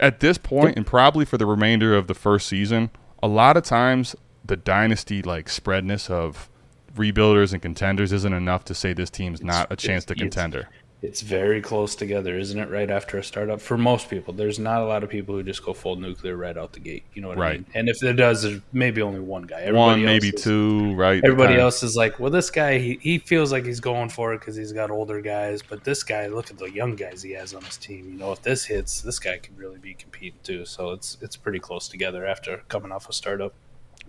at 0.00 0.20
this 0.20 0.38
point, 0.38 0.76
and 0.76 0.86
probably 0.86 1.24
for 1.24 1.38
the 1.38 1.46
remainder 1.46 1.94
of 1.94 2.08
the 2.08 2.14
first 2.14 2.48
season, 2.48 2.90
a 3.22 3.28
lot 3.28 3.56
of 3.56 3.62
times 3.62 4.16
the 4.44 4.56
dynasty 4.56 5.22
like 5.22 5.48
spreadness 5.48 6.10
of 6.10 6.48
rebuilders 6.96 7.52
and 7.52 7.62
contenders 7.62 8.12
isn't 8.12 8.32
enough 8.32 8.64
to 8.64 8.74
say 8.74 8.92
this 8.92 9.10
team's 9.10 9.42
not 9.42 9.70
a 9.70 9.76
chance 9.76 10.04
to 10.06 10.14
contender. 10.14 10.68
It's 11.02 11.22
very 11.22 11.62
close 11.62 11.94
together, 11.94 12.36
isn't 12.38 12.58
it? 12.58 12.68
Right 12.68 12.90
after 12.90 13.16
a 13.16 13.24
startup, 13.24 13.60
for 13.62 13.78
most 13.78 14.10
people, 14.10 14.34
there's 14.34 14.58
not 14.58 14.82
a 14.82 14.84
lot 14.84 15.02
of 15.02 15.08
people 15.08 15.34
who 15.34 15.42
just 15.42 15.64
go 15.64 15.72
full 15.72 15.96
nuclear 15.96 16.36
right 16.36 16.56
out 16.58 16.74
the 16.74 16.80
gate. 16.80 17.04
You 17.14 17.22
know 17.22 17.28
what 17.28 17.38
I 17.38 17.40
Right. 17.40 17.52
mean? 17.60 17.66
And 17.74 17.88
if 17.88 17.98
there 18.00 18.12
does, 18.12 18.42
there's 18.42 18.60
maybe 18.74 19.00
only 19.00 19.20
one 19.20 19.44
guy. 19.44 19.60
Everybody 19.62 19.76
One, 19.78 20.04
maybe 20.04 20.28
is- 20.28 20.42
two, 20.42 20.94
right? 20.96 21.22
Everybody 21.24 21.52
Kinda- 21.54 21.62
else 21.62 21.82
is 21.82 21.96
like, 21.96 22.20
well, 22.20 22.30
this 22.30 22.50
guy, 22.50 22.76
he, 22.78 22.98
he 23.00 23.16
feels 23.18 23.50
like 23.50 23.64
he's 23.64 23.80
going 23.80 24.10
for 24.10 24.34
it 24.34 24.40
because 24.40 24.56
he's 24.56 24.72
got 24.72 24.90
older 24.90 25.22
guys. 25.22 25.62
But 25.62 25.84
this 25.84 26.02
guy, 26.02 26.26
look 26.26 26.50
at 26.50 26.58
the 26.58 26.70
young 26.70 26.96
guys 26.96 27.22
he 27.22 27.32
has 27.32 27.54
on 27.54 27.62
his 27.62 27.78
team. 27.78 28.10
You 28.12 28.18
know, 28.18 28.32
if 28.32 28.42
this 28.42 28.66
hits, 28.66 29.00
this 29.00 29.18
guy 29.18 29.38
could 29.38 29.56
really 29.56 29.78
be 29.78 29.94
competing 29.94 30.38
too. 30.42 30.66
So 30.66 30.90
it's 30.90 31.16
it's 31.22 31.34
pretty 31.36 31.60
close 31.60 31.88
together 31.88 32.26
after 32.26 32.58
coming 32.68 32.92
off 32.92 33.08
a 33.08 33.14
startup. 33.14 33.54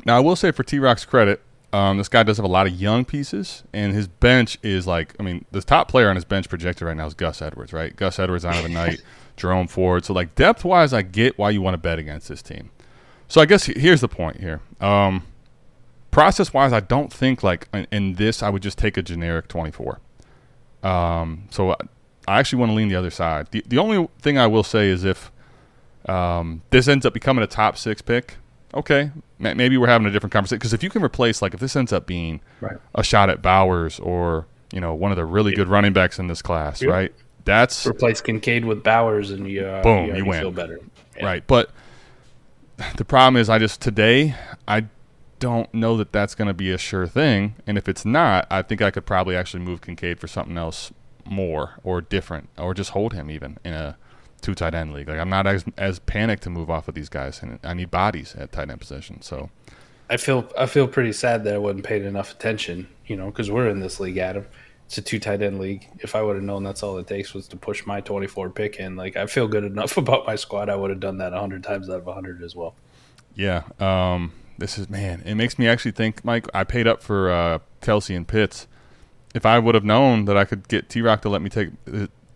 Now, 0.05 0.17
I 0.17 0.19
will 0.19 0.35
say 0.35 0.51
for 0.51 0.63
T 0.63 0.77
Rock's 0.77 1.05
credit, 1.05 1.41
um, 1.73 1.97
this 1.97 2.09
guy 2.09 2.23
does 2.23 2.37
have 2.37 2.45
a 2.45 2.49
lot 2.49 2.67
of 2.67 2.73
young 2.73 3.05
pieces, 3.05 3.63
and 3.71 3.93
his 3.93 4.07
bench 4.07 4.57
is 4.61 4.85
like, 4.85 5.15
I 5.19 5.23
mean, 5.23 5.45
the 5.51 5.61
top 5.61 5.87
player 5.87 6.09
on 6.09 6.15
his 6.15 6.25
bench 6.25 6.49
projected 6.49 6.85
right 6.85 6.97
now 6.97 7.05
is 7.05 7.13
Gus 7.13 7.41
Edwards, 7.41 7.71
right? 7.71 7.95
Gus 7.95 8.19
Edwards 8.19 8.43
out 8.43 8.57
of 8.57 8.63
the 8.63 8.69
night, 8.73 9.01
Jerome 9.37 9.67
Ford. 9.67 10.03
So, 10.03 10.13
like, 10.13 10.35
depth 10.35 10.65
wise, 10.65 10.93
I 10.93 11.01
get 11.01 11.37
why 11.37 11.49
you 11.49 11.61
want 11.61 11.75
to 11.75 11.77
bet 11.77 11.97
against 11.97 12.27
this 12.27 12.41
team. 12.41 12.71
So, 13.29 13.39
I 13.39 13.45
guess 13.45 13.65
here's 13.65 14.01
the 14.01 14.09
point 14.09 14.41
here. 14.41 14.59
Um, 14.81 15.23
process 16.11 16.53
wise, 16.53 16.73
I 16.73 16.81
don't 16.81 17.11
think, 17.11 17.41
like, 17.41 17.69
in, 17.73 17.87
in 17.91 18.13
this, 18.15 18.43
I 18.43 18.49
would 18.49 18.61
just 18.61 18.77
take 18.77 18.97
a 18.97 19.01
generic 19.01 19.47
24. 19.47 19.99
Um, 20.83 21.43
so, 21.51 21.71
I, 21.71 21.75
I 22.27 22.39
actually 22.39 22.59
want 22.59 22.71
to 22.71 22.75
lean 22.75 22.89
the 22.89 22.95
other 22.95 23.11
side. 23.11 23.47
The, 23.51 23.63
the 23.65 23.77
only 23.77 24.09
thing 24.19 24.37
I 24.37 24.47
will 24.47 24.63
say 24.63 24.89
is 24.89 25.05
if 25.05 25.31
um, 26.07 26.63
this 26.69 26.87
ends 26.89 27.05
up 27.05 27.13
becoming 27.13 27.43
a 27.43 27.47
top 27.47 27.77
six 27.77 28.01
pick, 28.01 28.35
okay, 28.73 29.11
maybe 29.39 29.77
we're 29.77 29.87
having 29.87 30.07
a 30.07 30.11
different 30.11 30.33
conversation. 30.33 30.59
Because 30.59 30.73
if 30.73 30.83
you 30.83 30.89
can 30.89 31.03
replace, 31.03 31.41
like, 31.41 31.53
if 31.53 31.59
this 31.59 31.75
ends 31.75 31.91
up 31.93 32.05
being 32.05 32.41
Right. 32.59 32.77
a 32.95 33.03
shot 33.03 33.29
at 33.29 33.41
Bowers 33.41 33.99
or 33.99 34.45
you 34.73 34.79
know 34.79 34.93
one 34.93 35.11
of 35.11 35.17
the 35.17 35.25
really 35.25 35.53
good 35.53 35.67
running 35.67 35.93
backs 35.93 36.19
in 36.19 36.27
this 36.27 36.41
class, 36.41 36.81
Yep. 36.81 36.91
right? 36.91 37.13
That's 37.43 37.87
Replace 37.87 38.21
Kincaid 38.21 38.65
with 38.65 38.83
Bowers, 38.83 39.31
and 39.31 39.47
you 39.47 39.65
uh, 39.65 39.81
Boom, 39.83 40.07
you, 40.07 40.15
you 40.17 40.25
win. 40.25 40.39
Feel 40.41 40.51
better. 40.51 40.79
Yeah. 41.17 41.25
right. 41.25 41.43
But 41.47 41.71
the 42.97 43.05
problem 43.05 43.37
is, 43.39 43.49
I 43.49 43.57
just 43.59 43.81
today 43.81 44.35
I 44.67 44.85
don't 45.39 45.73
know 45.73 45.97
that 45.97 46.11
that's 46.11 46.35
going 46.35 46.47
to 46.47 46.53
be 46.53 46.71
a 46.71 46.77
sure 46.77 47.07
thing. 47.07 47.55
And 47.65 47.75
if 47.77 47.89
it's 47.89 48.05
not, 48.05 48.45
I 48.51 48.61
think 48.61 48.81
I 48.81 48.91
could 48.91 49.05
probably 49.07 49.35
actually 49.35 49.63
move 49.63 49.81
Kincaid 49.81 50.19
for 50.19 50.27
something 50.27 50.55
else 50.57 50.91
more 51.25 51.79
or 51.83 51.99
different, 52.01 52.49
or 52.57 52.73
just 52.75 52.91
hold 52.91 53.13
him 53.13 53.29
even 53.31 53.57
in 53.65 53.73
a 53.73 53.97
two 54.41 54.55
tight 54.55 54.73
end 54.73 54.93
league. 54.93 55.07
Like 55.07 55.19
I'm 55.19 55.29
not 55.29 55.47
as 55.47 55.63
as 55.77 55.99
panicked 55.99 56.43
to 56.43 56.49
move 56.49 56.69
off 56.69 56.87
of 56.87 56.95
these 56.95 57.09
guys, 57.09 57.41
and 57.41 57.59
I 57.63 57.73
need 57.73 57.91
bodies 57.91 58.35
at 58.35 58.51
tight 58.51 58.69
end 58.69 58.79
position. 58.79 59.21
So 59.21 59.49
I 60.09 60.17
feel 60.17 60.49
I 60.57 60.65
feel 60.65 60.87
pretty 60.87 61.13
sad 61.13 61.43
that 61.45 61.53
I 61.53 61.57
wasn't 61.57 61.85
paid 61.85 62.03
enough 62.03 62.31
attention, 62.31 62.87
you 63.05 63.15
know, 63.15 63.27
because 63.27 63.49
we're 63.49 63.69
in 63.69 63.79
this 63.79 63.99
league, 63.99 64.17
Adam. 64.17 64.45
It's 64.85 64.97
a 64.97 65.01
two 65.01 65.19
tight 65.19 65.41
end 65.41 65.59
league. 65.59 65.87
If 65.99 66.15
I 66.15 66.21
would 66.21 66.35
have 66.35 66.43
known 66.43 66.63
that's 66.63 66.83
all 66.83 66.97
it 66.97 67.07
takes 67.07 67.33
was 67.33 67.47
to 67.49 67.55
push 67.55 67.85
my 67.85 68.01
24 68.01 68.49
pick 68.49 68.75
in, 68.75 68.97
like 68.97 69.15
I 69.15 69.25
feel 69.25 69.47
good 69.47 69.63
enough 69.63 69.95
about 69.97 70.27
my 70.27 70.35
squad, 70.35 70.69
I 70.69 70.75
would 70.75 70.89
have 70.89 70.99
done 70.99 71.19
that 71.19 71.31
100 71.31 71.63
times 71.63 71.89
out 71.89 71.97
of 71.97 72.05
100 72.05 72.43
as 72.43 72.55
well. 72.55 72.75
Yeah. 73.35 73.63
Um, 73.79 74.33
this 74.57 74.77
is 74.77 74.89
man. 74.89 75.23
It 75.25 75.35
makes 75.35 75.57
me 75.57 75.67
actually 75.67 75.91
think, 75.91 76.25
Mike. 76.25 76.47
I 76.53 76.65
paid 76.65 76.87
up 76.87 77.01
for 77.01 77.31
uh, 77.31 77.59
Kelce 77.81 78.15
and 78.15 78.27
Pitts. 78.27 78.67
If 79.33 79.45
I 79.45 79.59
would 79.59 79.75
have 79.75 79.85
known 79.85 80.25
that 80.25 80.35
I 80.35 80.43
could 80.43 80.67
get 80.67 80.89
T 80.89 81.01
Rock 81.01 81.21
to 81.21 81.29
let 81.29 81.41
me 81.41 81.49
take 81.49 81.69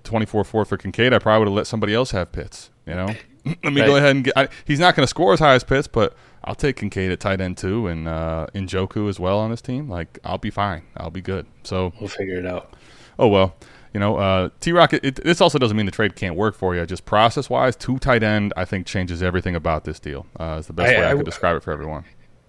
twenty 0.05 0.25
four 0.25 0.43
four 0.43 0.63
for 0.65 0.77
Kincaid, 0.77 1.13
I 1.13 1.19
probably 1.19 1.39
would 1.39 1.47
have 1.49 1.55
let 1.55 1.67
somebody 1.67 1.93
else 1.93 2.11
have 2.11 2.31
Pitts. 2.31 2.69
You 2.85 2.93
know, 2.95 3.07
let 3.45 3.73
me 3.73 3.81
Right. 3.81 3.87
go 3.87 3.95
ahead 3.97 4.15
and 4.15 4.23
get. 4.23 4.37
I, 4.37 4.47
he's 4.65 4.79
not 4.79 4.95
going 4.95 5.03
to 5.03 5.07
score 5.07 5.33
as 5.33 5.39
high 5.39 5.55
as 5.55 5.63
Pitts, 5.63 5.87
but 5.87 6.15
I'll 6.43 6.55
take 6.55 6.77
Kincaid 6.77 7.11
at 7.11 7.19
tight 7.19 7.41
end 7.41 7.57
too, 7.57 7.87
and 7.87 8.07
uh, 8.07 8.47
Njoku 8.53 9.09
as 9.09 9.19
well 9.19 9.39
on 9.39 9.49
this 9.51 9.61
team. 9.61 9.89
Like 9.89 10.19
I'll 10.23 10.37
be 10.37 10.49
fine. 10.51 10.83
I'll 10.97 11.09
be 11.11 11.21
good. 11.21 11.45
So 11.63 11.91
We'll 11.99 12.09
figure 12.09 12.37
it 12.39 12.45
out. 12.45 12.73
oh 13.19 13.27
well. 13.27 13.55
You 13.93 13.99
know, 14.01 14.17
uh, 14.17 14.49
T 14.59 14.73
Rock. 14.73 14.91
This 14.91 15.39
also 15.39 15.57
doesn't 15.57 15.77
mean 15.77 15.85
the 15.85 15.91
trade 15.93 16.17
can't 16.17 16.35
work 16.35 16.53
for 16.53 16.75
you. 16.75 16.85
Just 16.85 17.05
process 17.05 17.49
wise, 17.49 17.77
two 17.77 17.97
tight 17.97 18.23
end, 18.23 18.51
I 18.57 18.65
think 18.65 18.85
changes 18.85 19.23
everything 19.23 19.55
about 19.55 19.85
this 19.85 20.01
deal. 20.01 20.25
Uh, 20.37 20.57
is 20.59 20.67
the 20.67 20.73
best 20.73 20.93
I- 20.93 20.99
way 20.99 21.05
I, 21.07 21.11
I 21.11 21.15
could 21.15 21.23
describe 21.23 21.55
it 21.55 21.63
for 21.63 21.71
everyone. 21.71 22.03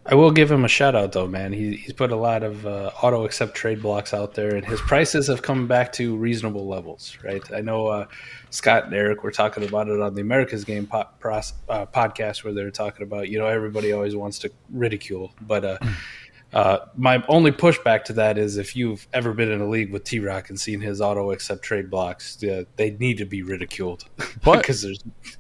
I 0.09 0.15
will 0.15 0.31
give 0.31 0.51
him 0.51 0.65
a 0.65 0.69
shout 0.69 0.95
out 0.95 1.13
though, 1.13 1.27
man. 1.27 1.53
He, 1.53 1.77
he's 1.77 1.93
put 1.93 2.13
a 2.13 2.17
lot 2.17 2.45
of 2.45 2.65
uh, 2.65 2.93
auto 3.03 3.25
accept 3.25 3.57
trade 3.57 3.83
blocks 3.83 4.15
out 4.15 4.35
there, 4.35 4.55
and 4.55 4.65
his 4.65 4.81
prices 4.81 5.27
have 5.27 5.43
come 5.43 5.67
back 5.67 5.93
to 5.95 6.17
reasonable 6.17 6.69
levels. 6.69 7.17
Right? 7.25 7.43
I 7.53 7.61
know 7.61 7.89
uh, 7.89 8.07
Scott 8.51 8.85
and 8.85 8.95
Eric 8.95 9.25
were 9.25 9.33
talking 9.33 9.65
about 9.65 9.89
it 9.89 10.01
on 10.01 10.15
the 10.15 10.21
America's 10.21 10.65
Game 10.65 10.87
po- 10.87 11.09
pros, 11.19 11.55
uh, 11.69 11.87
podcast, 11.87 12.45
where 12.45 12.53
they're 12.53 12.71
talking 12.71 13.03
about 13.03 13.29
you 13.29 13.39
know 13.39 13.47
everybody 13.47 13.93
always 13.93 14.15
wants 14.15 14.39
to 14.41 14.51
ridicule, 14.71 15.33
but 15.41 15.65
uh, 15.65 15.79
uh, 16.53 16.87
my 16.97 17.25
only 17.29 17.51
pushback 17.51 18.05
to 18.05 18.13
that 18.13 18.39
is 18.39 18.57
if 18.59 18.77
you've 18.77 19.09
ever 19.13 19.33
been 19.33 19.51
in 19.51 19.61
a 19.61 19.69
league 19.69 19.93
with 19.93 20.05
T 20.05 20.21
Rock 20.21 20.51
and 20.51 20.59
seen 20.59 20.81
his 20.81 21.01
auto 21.01 21.33
accept 21.33 21.63
trade 21.63 21.91
blocks, 21.91 22.37
they 22.37 22.97
need 23.01 23.19
to 23.19 23.27
be 23.27 23.43
ridiculed 23.43 24.05
because 24.45 24.87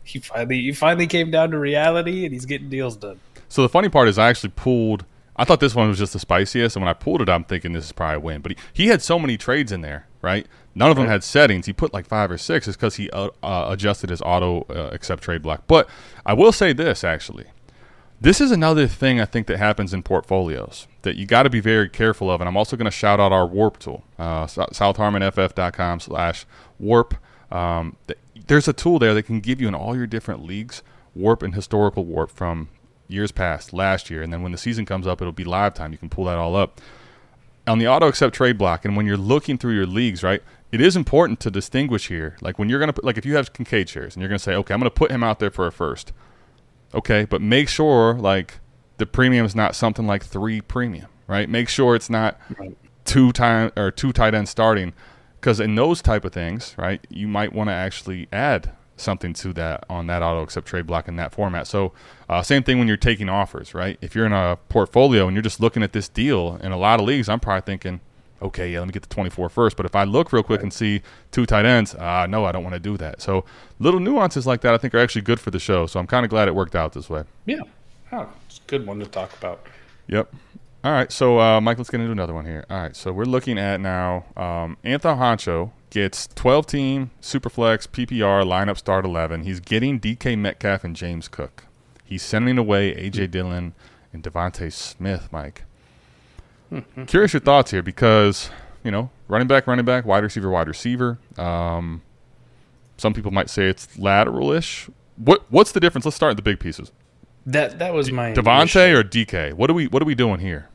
he 0.02 0.18
finally 0.18 0.62
he 0.62 0.72
finally 0.72 1.06
came 1.06 1.30
down 1.30 1.52
to 1.52 1.58
reality 1.58 2.24
and 2.24 2.34
he's 2.34 2.46
getting 2.46 2.68
deals 2.68 2.96
done. 2.96 3.20
So 3.48 3.62
the 3.62 3.68
funny 3.68 3.88
part 3.88 4.08
is, 4.08 4.18
I 4.18 4.28
actually 4.28 4.52
pulled. 4.56 5.04
I 5.36 5.44
thought 5.44 5.60
this 5.60 5.74
one 5.74 5.88
was 5.88 5.98
just 5.98 6.14
the 6.14 6.18
spiciest, 6.18 6.76
and 6.76 6.82
when 6.82 6.88
I 6.88 6.94
pulled 6.94 7.20
it, 7.20 7.28
I'm 7.28 7.44
thinking 7.44 7.72
this 7.72 7.84
is 7.84 7.92
probably 7.92 8.16
a 8.16 8.20
win. 8.20 8.40
But 8.40 8.52
he, 8.52 8.58
he 8.72 8.86
had 8.88 9.02
so 9.02 9.18
many 9.18 9.36
trades 9.36 9.70
in 9.70 9.82
there, 9.82 10.06
right? 10.22 10.46
None 10.74 10.90
of 10.90 10.96
them 10.96 11.06
had 11.06 11.22
settings. 11.22 11.66
He 11.66 11.72
put 11.72 11.92
like 11.92 12.06
five 12.06 12.30
or 12.30 12.38
six. 12.38 12.66
It's 12.66 12.76
because 12.76 12.96
he 12.96 13.10
uh, 13.10 13.28
uh, 13.42 13.66
adjusted 13.68 14.10
his 14.10 14.22
auto 14.22 14.62
uh, 14.70 14.90
accept 14.92 15.22
trade 15.22 15.42
block. 15.42 15.64
But 15.66 15.88
I 16.24 16.32
will 16.32 16.52
say 16.52 16.72
this 16.72 17.04
actually, 17.04 17.46
this 18.20 18.40
is 18.40 18.50
another 18.50 18.86
thing 18.86 19.20
I 19.20 19.26
think 19.26 19.46
that 19.46 19.58
happens 19.58 19.92
in 19.92 20.02
portfolios 20.02 20.86
that 21.02 21.16
you 21.16 21.26
got 21.26 21.42
to 21.42 21.50
be 21.50 21.60
very 21.60 21.88
careful 21.88 22.30
of. 22.30 22.40
And 22.40 22.48
I'm 22.48 22.56
also 22.56 22.76
going 22.76 22.86
to 22.86 22.90
shout 22.90 23.20
out 23.20 23.32
our 23.32 23.46
WoRP 23.46 23.78
tool, 23.78 24.04
uh, 24.18 24.46
southharmonff.com 24.46 26.00
slash 26.00 26.46
warp. 26.78 27.14
Um, 27.50 27.96
there's 28.46 28.68
a 28.68 28.72
tool 28.72 28.98
there 28.98 29.14
that 29.14 29.24
can 29.24 29.40
give 29.40 29.60
you 29.60 29.68
in 29.68 29.74
all 29.74 29.96
your 29.96 30.06
different 30.06 30.44
leagues 30.44 30.82
warp 31.14 31.42
and 31.42 31.54
historical 31.54 32.04
warp 32.04 32.30
from 32.30 32.68
years 33.08 33.32
past, 33.32 33.72
last 33.72 34.10
year, 34.10 34.22
and 34.22 34.32
then 34.32 34.42
when 34.42 34.52
the 34.52 34.58
season 34.58 34.84
comes 34.84 35.06
up, 35.06 35.20
it'll 35.20 35.32
be 35.32 35.44
live 35.44 35.74
time. 35.74 35.92
You 35.92 35.98
can 35.98 36.08
pull 36.08 36.24
that 36.24 36.38
all 36.38 36.56
up 36.56 36.80
on 37.66 37.78
the 37.78 37.88
auto 37.88 38.06
accept 38.06 38.34
trade 38.34 38.58
block. 38.58 38.84
And 38.84 38.96
when 38.96 39.06
you're 39.06 39.16
looking 39.16 39.58
through 39.58 39.74
your 39.74 39.86
leagues, 39.86 40.22
right, 40.22 40.42
it 40.72 40.80
is 40.80 40.96
important 40.96 41.40
to 41.40 41.50
distinguish 41.50 42.08
here. 42.08 42.36
Like 42.40 42.58
when 42.58 42.68
you're 42.68 42.80
gonna 42.80 42.92
put, 42.92 43.04
like 43.04 43.18
if 43.18 43.26
you 43.26 43.36
have 43.36 43.52
Kincaid 43.52 43.88
shares 43.88 44.14
and 44.14 44.22
you're 44.22 44.28
gonna 44.28 44.38
say, 44.38 44.54
okay, 44.54 44.74
I'm 44.74 44.80
gonna 44.80 44.90
put 44.90 45.10
him 45.10 45.22
out 45.22 45.38
there 45.38 45.50
for 45.50 45.66
a 45.66 45.72
first. 45.72 46.12
Okay, 46.94 47.24
but 47.24 47.42
make 47.42 47.68
sure 47.68 48.14
like 48.14 48.60
the 48.98 49.06
premium 49.06 49.44
is 49.44 49.54
not 49.54 49.74
something 49.74 50.06
like 50.06 50.24
three 50.24 50.60
premium, 50.60 51.08
right? 51.26 51.48
Make 51.48 51.68
sure 51.68 51.94
it's 51.94 52.10
not 52.10 52.40
two 53.04 53.32
time 53.32 53.72
or 53.76 53.90
two 53.90 54.12
tight 54.12 54.34
ends 54.34 54.50
starting, 54.50 54.92
because 55.40 55.60
in 55.60 55.74
those 55.74 56.00
type 56.02 56.24
of 56.24 56.32
things, 56.32 56.74
right, 56.78 57.04
you 57.10 57.28
might 57.28 57.52
want 57.52 57.68
to 57.68 57.74
actually 57.74 58.28
add 58.32 58.72
something 58.96 59.32
to 59.34 59.52
that 59.52 59.84
on 59.88 60.06
that 60.06 60.22
auto 60.22 60.42
accept 60.42 60.66
trade 60.66 60.86
block 60.86 61.08
in 61.08 61.16
that 61.16 61.32
format. 61.32 61.66
So 61.66 61.92
uh, 62.28 62.42
same 62.42 62.62
thing 62.62 62.78
when 62.78 62.88
you're 62.88 62.96
taking 62.96 63.28
offers, 63.28 63.74
right? 63.74 63.98
If 64.00 64.14
you're 64.14 64.26
in 64.26 64.32
a 64.32 64.58
portfolio 64.68 65.26
and 65.26 65.34
you're 65.34 65.42
just 65.42 65.60
looking 65.60 65.82
at 65.82 65.92
this 65.92 66.08
deal 66.08 66.58
in 66.62 66.72
a 66.72 66.76
lot 66.76 67.00
of 67.00 67.06
leagues, 67.06 67.28
I'm 67.28 67.40
probably 67.40 67.62
thinking, 67.62 68.00
okay, 68.42 68.70
yeah, 68.70 68.78
let 68.78 68.86
me 68.86 68.92
get 68.92 69.02
the 69.02 69.14
24 69.14 69.48
first. 69.48 69.76
But 69.76 69.86
if 69.86 69.94
I 69.94 70.04
look 70.04 70.32
real 70.32 70.42
quick 70.42 70.62
and 70.62 70.72
see 70.72 71.02
two 71.30 71.46
tight 71.46 71.64
ends, 71.64 71.94
uh, 71.94 72.26
no, 72.26 72.44
I 72.44 72.52
don't 72.52 72.62
want 72.62 72.74
to 72.74 72.80
do 72.80 72.96
that. 72.96 73.20
So 73.20 73.44
little 73.78 74.00
nuances 74.00 74.46
like 74.46 74.60
that, 74.62 74.74
I 74.74 74.78
think, 74.78 74.94
are 74.94 74.98
actually 74.98 75.22
good 75.22 75.40
for 75.40 75.50
the 75.50 75.58
show. 75.58 75.86
So 75.86 76.00
I'm 76.00 76.06
kind 76.06 76.24
of 76.24 76.30
glad 76.30 76.48
it 76.48 76.54
worked 76.54 76.74
out 76.74 76.92
this 76.92 77.08
way. 77.10 77.24
Yeah, 77.44 77.60
oh, 78.12 78.28
it's 78.46 78.58
a 78.58 78.68
good 78.68 78.86
one 78.86 78.98
to 79.00 79.06
talk 79.06 79.36
about. 79.36 79.66
Yep. 80.08 80.32
All 80.84 80.92
right, 80.92 81.10
so 81.10 81.40
uh, 81.40 81.60
Mike, 81.60 81.78
let's 81.78 81.90
get 81.90 82.00
into 82.00 82.12
another 82.12 82.34
one 82.34 82.46
here. 82.46 82.64
All 82.70 82.80
right, 82.80 82.94
so 82.94 83.12
we're 83.12 83.24
looking 83.24 83.58
at 83.58 83.80
now. 83.80 84.24
Um, 84.36 84.76
Anthony 84.84 85.18
Honcho 85.18 85.72
gets 85.90 86.28
12 86.34 86.66
team 86.66 87.10
Superflex 87.20 87.88
PPR 87.88 88.44
lineup 88.44 88.78
start 88.78 89.04
11. 89.04 89.42
He's 89.42 89.60
getting 89.60 90.00
DK 90.00 90.38
Metcalf 90.38 90.84
and 90.84 90.96
James 90.96 91.28
Cook. 91.28 91.64
He's 92.04 92.22
sending 92.22 92.58
away 92.58 92.94
AJ 92.94 93.26
hmm. 93.26 93.30
Dillon 93.30 93.74
and 94.12 94.22
DeVonta 94.22 94.72
Smith. 94.72 95.28
Mike, 95.32 95.64
hmm, 96.68 96.78
hmm. 96.78 97.04
curious 97.04 97.32
your 97.32 97.40
thoughts 97.40 97.70
here 97.70 97.82
because 97.82 98.50
you 98.84 98.90
know 98.90 99.10
running 99.28 99.48
back, 99.48 99.66
running 99.66 99.84
back, 99.84 100.04
wide 100.04 100.22
receiver, 100.22 100.50
wide 100.50 100.68
receiver. 100.68 101.18
Um, 101.36 102.02
some 102.96 103.12
people 103.12 103.30
might 103.30 103.50
say 103.50 103.68
it's 103.68 103.98
lateral-ish. 103.98 104.88
What 105.16 105.44
what's 105.50 105.72
the 105.72 105.80
difference? 105.80 106.04
Let's 106.04 106.16
start 106.16 106.30
at 106.30 106.36
the 106.36 106.42
big 106.42 106.60
pieces. 106.60 106.92
That 107.44 107.78
that 107.78 107.92
was 107.94 108.10
my 108.12 108.32
DeVonta 108.32 108.62
initial- 108.62 108.98
or 108.98 109.02
DK? 109.04 109.52
What 109.54 109.70
are 109.70 109.74
we 109.74 109.86
what 109.88 110.02
are 110.02 110.06
we 110.06 110.14
doing 110.14 110.40
here? 110.40 110.68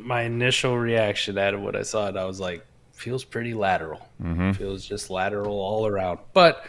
my 0.00 0.22
initial 0.22 0.78
reaction 0.78 1.38
out 1.38 1.54
of 1.54 1.62
what 1.62 1.76
I 1.76 1.82
saw. 1.82 2.08
it, 2.08 2.16
I 2.16 2.24
was 2.24 2.40
like, 2.40 2.64
feels 2.98 3.24
pretty 3.24 3.54
lateral. 3.54 4.06
Mm-hmm. 4.22 4.52
Feels 4.52 4.84
just 4.84 5.10
lateral 5.10 5.54
all 5.54 5.86
around. 5.86 6.18
But 6.32 6.66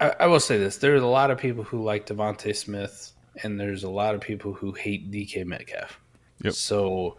I, 0.00 0.14
I 0.20 0.26
will 0.26 0.40
say 0.40 0.58
this: 0.58 0.78
there's 0.78 1.02
a 1.02 1.06
lot 1.06 1.30
of 1.30 1.38
people 1.38 1.64
who 1.64 1.82
like 1.82 2.06
DeVonta 2.06 2.54
Smith, 2.54 3.12
and 3.42 3.58
there's 3.58 3.84
a 3.84 3.90
lot 3.90 4.14
of 4.14 4.20
people 4.20 4.52
who 4.52 4.72
hate 4.72 5.10
DK 5.10 5.44
Metcalf. 5.44 6.00
Yep. 6.42 6.54
So 6.54 7.16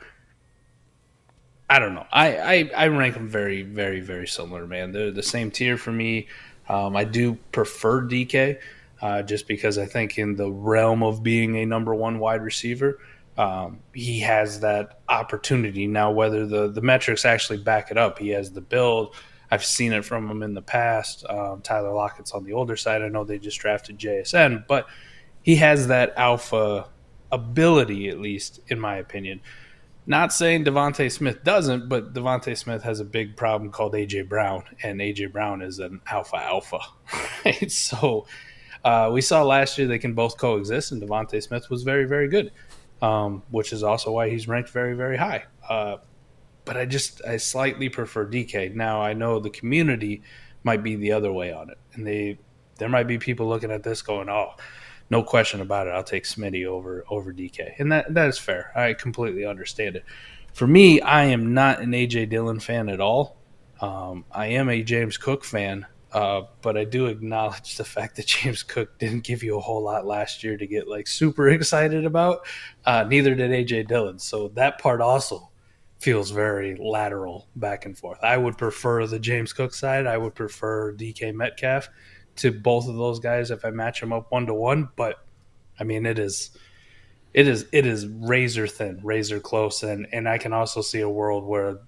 I 1.70 1.80
don't 1.80 1.96
know. 1.96 2.06
I, 2.12 2.38
I 2.38 2.72
I 2.76 2.88
rank 2.88 3.16
them 3.16 3.28
very 3.28 3.62
very 3.64 4.00
very 4.00 4.28
similar, 4.28 4.66
man. 4.66 4.92
They're 4.92 5.12
the 5.12 5.24
same 5.24 5.52
tier 5.52 5.78
for 5.78 5.92
me. 5.92 6.28
Um, 6.70 6.96
I 6.96 7.04
do 7.04 7.36
prefer 7.52 8.02
DK 8.02 8.60
uh, 9.02 9.22
just 9.22 9.48
because 9.48 9.78
I 9.78 9.86
think 9.86 10.18
in 10.18 10.36
the 10.36 10.52
realm 10.52 11.04
of 11.04 11.24
being 11.24 11.58
a 11.58 11.66
number 11.66 11.94
one 11.94 12.20
wide 12.20 12.42
receiver, 12.42 13.00
um, 13.38 13.80
he 13.94 14.20
has 14.22 14.62
that 14.62 15.00
opportunity 15.08 15.88
now. 15.88 16.12
Whether 16.12 16.46
the 16.46 16.70
the 16.70 16.82
metrics 16.82 17.26
actually 17.26 17.60
back 17.60 17.92
it 17.92 17.98
up, 17.98 18.20
he 18.20 18.30
has 18.30 18.52
the 18.52 18.62
build. 18.62 19.16
I've 19.50 19.64
seen 19.64 19.94
it 19.94 20.04
from 20.04 20.30
him 20.30 20.44
in 20.44 20.54
the 20.54 20.62
past. 20.62 21.26
Um, 21.30 21.62
Tyler 21.62 21.94
Lockett's 21.94 22.32
on 22.32 22.44
the 22.44 22.54
older 22.54 22.76
side. 22.76 23.02
I 23.02 23.08
know 23.08 23.24
they 23.24 23.40
just 23.40 23.60
drafted 23.60 23.98
JSN, 23.98 24.68
but 24.68 24.88
he 25.42 25.56
has 25.56 25.88
that 25.88 26.14
alpha 26.18 26.90
ability, 27.32 28.10
at 28.10 28.20
least 28.20 28.60
in 28.68 28.80
my 28.80 28.98
opinion. 28.98 29.40
Not 30.06 30.32
saying 30.32 30.64
DeVonta 30.64 31.12
Smith 31.12 31.44
doesn't, 31.44 31.90
but 31.90 32.14
DeVonta 32.14 32.58
Smith 32.58 32.82
has 32.84 33.02
a 33.02 33.06
big 33.06 33.36
problem 33.36 33.72
called 33.72 33.94
AJ 33.94 34.30
Brown, 34.30 34.64
and 34.82 35.00
AJ 35.02 35.34
Brown 35.34 35.62
is 35.62 35.80
an 35.80 36.02
alpha 36.10 36.38
alpha. 36.38 36.80
So 37.70 38.26
uh, 38.84 39.10
we 39.12 39.22
saw 39.22 39.44
last 39.44 39.78
year 39.78 39.88
they 39.88 40.00
can 40.00 40.14
both 40.14 40.38
coexist, 40.38 40.92
and 40.92 41.02
DeVonta 41.02 41.44
Smith 41.44 41.70
was 41.70 41.84
very, 41.84 42.06
very 42.06 42.30
good, 42.30 42.52
um, 43.02 43.44
which 43.50 43.74
is 43.74 43.84
also 43.84 44.12
why 44.12 44.30
he's 44.30 44.48
ranked 44.48 44.70
very, 44.70 44.96
very 44.96 45.18
high. 45.18 45.46
Uh, 45.68 45.98
but 46.66 46.78
I 46.78 46.86
just 46.86 47.22
I 47.26 47.38
slightly 47.38 47.90
prefer 47.90 48.26
DK. 48.26 48.76
Now 48.76 49.02
I 49.02 49.14
know 49.14 49.40
the 49.40 49.50
community 49.50 50.22
might 50.64 50.84
be 50.84 50.96
the 50.96 51.14
other 51.14 51.32
way 51.32 51.52
on 51.52 51.70
it, 51.70 51.78
and 51.94 52.06
they 52.06 52.40
there 52.78 52.90
might 52.90 53.08
be 53.08 53.18
people 53.18 53.48
looking 53.48 53.72
at 53.72 53.84
this 53.84 54.02
going, 54.02 54.30
"Oh, 54.30 54.52
no 55.10 55.24
question 55.24 55.62
about 55.62 55.88
it, 55.88 55.92
I'll 55.92 56.04
take 56.04 56.26
Smitty 56.26 56.66
over 56.66 57.06
over 57.10 57.32
DK," 57.32 57.80
and 57.80 57.92
that 57.92 58.14
that 58.14 58.28
is 58.28 58.38
fair. 58.38 58.72
I 58.76 58.94
completely 58.94 59.46
understand 59.46 59.96
it. 59.96 60.04
For 60.54 60.68
me, 60.68 61.00
I 61.00 61.26
am 61.26 61.54
not 61.54 61.80
an 61.80 61.92
AJ 61.92 62.30
Dillon 62.30 62.60
fan 62.60 62.90
at 62.90 63.00
all. 63.00 63.38
Um, 63.80 64.26
I 64.32 64.48
am 64.48 64.70
a 64.70 64.84
James 64.84 65.18
Cook 65.18 65.46
fan, 65.46 65.86
uh, 66.14 66.44
but 66.62 66.78
I 66.78 66.86
do 66.86 67.08
acknowledge 67.08 67.76
the 67.76 67.84
fact 67.84 68.16
that 68.16 68.26
James 68.28 68.64
Cook 68.64 68.98
didn't 69.00 69.24
give 69.24 69.44
you 69.44 69.58
a 69.58 69.62
whole 69.62 69.84
lot 69.84 70.06
last 70.06 70.44
year 70.44 70.58
to 70.58 70.68
get 70.68 70.88
like 70.88 71.08
super 71.08 71.50
excited 71.50 72.06
about. 72.06 72.46
Uh, 72.86 73.04
neither 73.04 73.36
did 73.36 73.52
AJ 73.52 73.88
Dillon, 73.88 74.20
so 74.20 74.50
that 74.50 74.80
part 74.80 75.02
also 75.02 75.50
feels 76.00 76.30
very 76.30 76.76
lateral 76.76 77.48
back 77.56 77.86
and 77.86 77.98
forth. 77.98 78.20
I 78.24 78.38
would 78.38 78.58
prefer 78.58 79.08
the 79.08 79.20
James 79.20 79.52
Cook 79.52 79.74
side. 79.74 80.06
I 80.06 80.18
would 80.18 80.36
prefer 80.36 80.94
DK 80.94 81.34
Metcalf 81.34 81.90
to 82.38 82.52
both 82.52 82.88
of 82.88 82.96
those 82.96 83.20
guys 83.20 83.52
if 83.52 83.66
I 83.66 83.72
match 83.72 84.00
them 84.00 84.14
up 84.14 84.32
one 84.32 84.46
to 84.46 84.54
one. 84.54 84.90
But 84.96 85.16
I 85.80 85.84
mean, 85.84 86.06
it 86.06 86.20
is 86.20 86.52
it 87.34 87.48
is 87.48 87.66
it 87.72 87.86
is 87.86 88.08
razor 88.08 88.68
thin, 88.68 89.00
razor 89.04 89.40
close, 89.40 89.84
and 89.84 90.08
and 90.12 90.30
I 90.30 90.38
can 90.38 90.54
also 90.54 90.82
see 90.82 91.02
a 91.02 91.10
world 91.10 91.44
where 91.44 91.80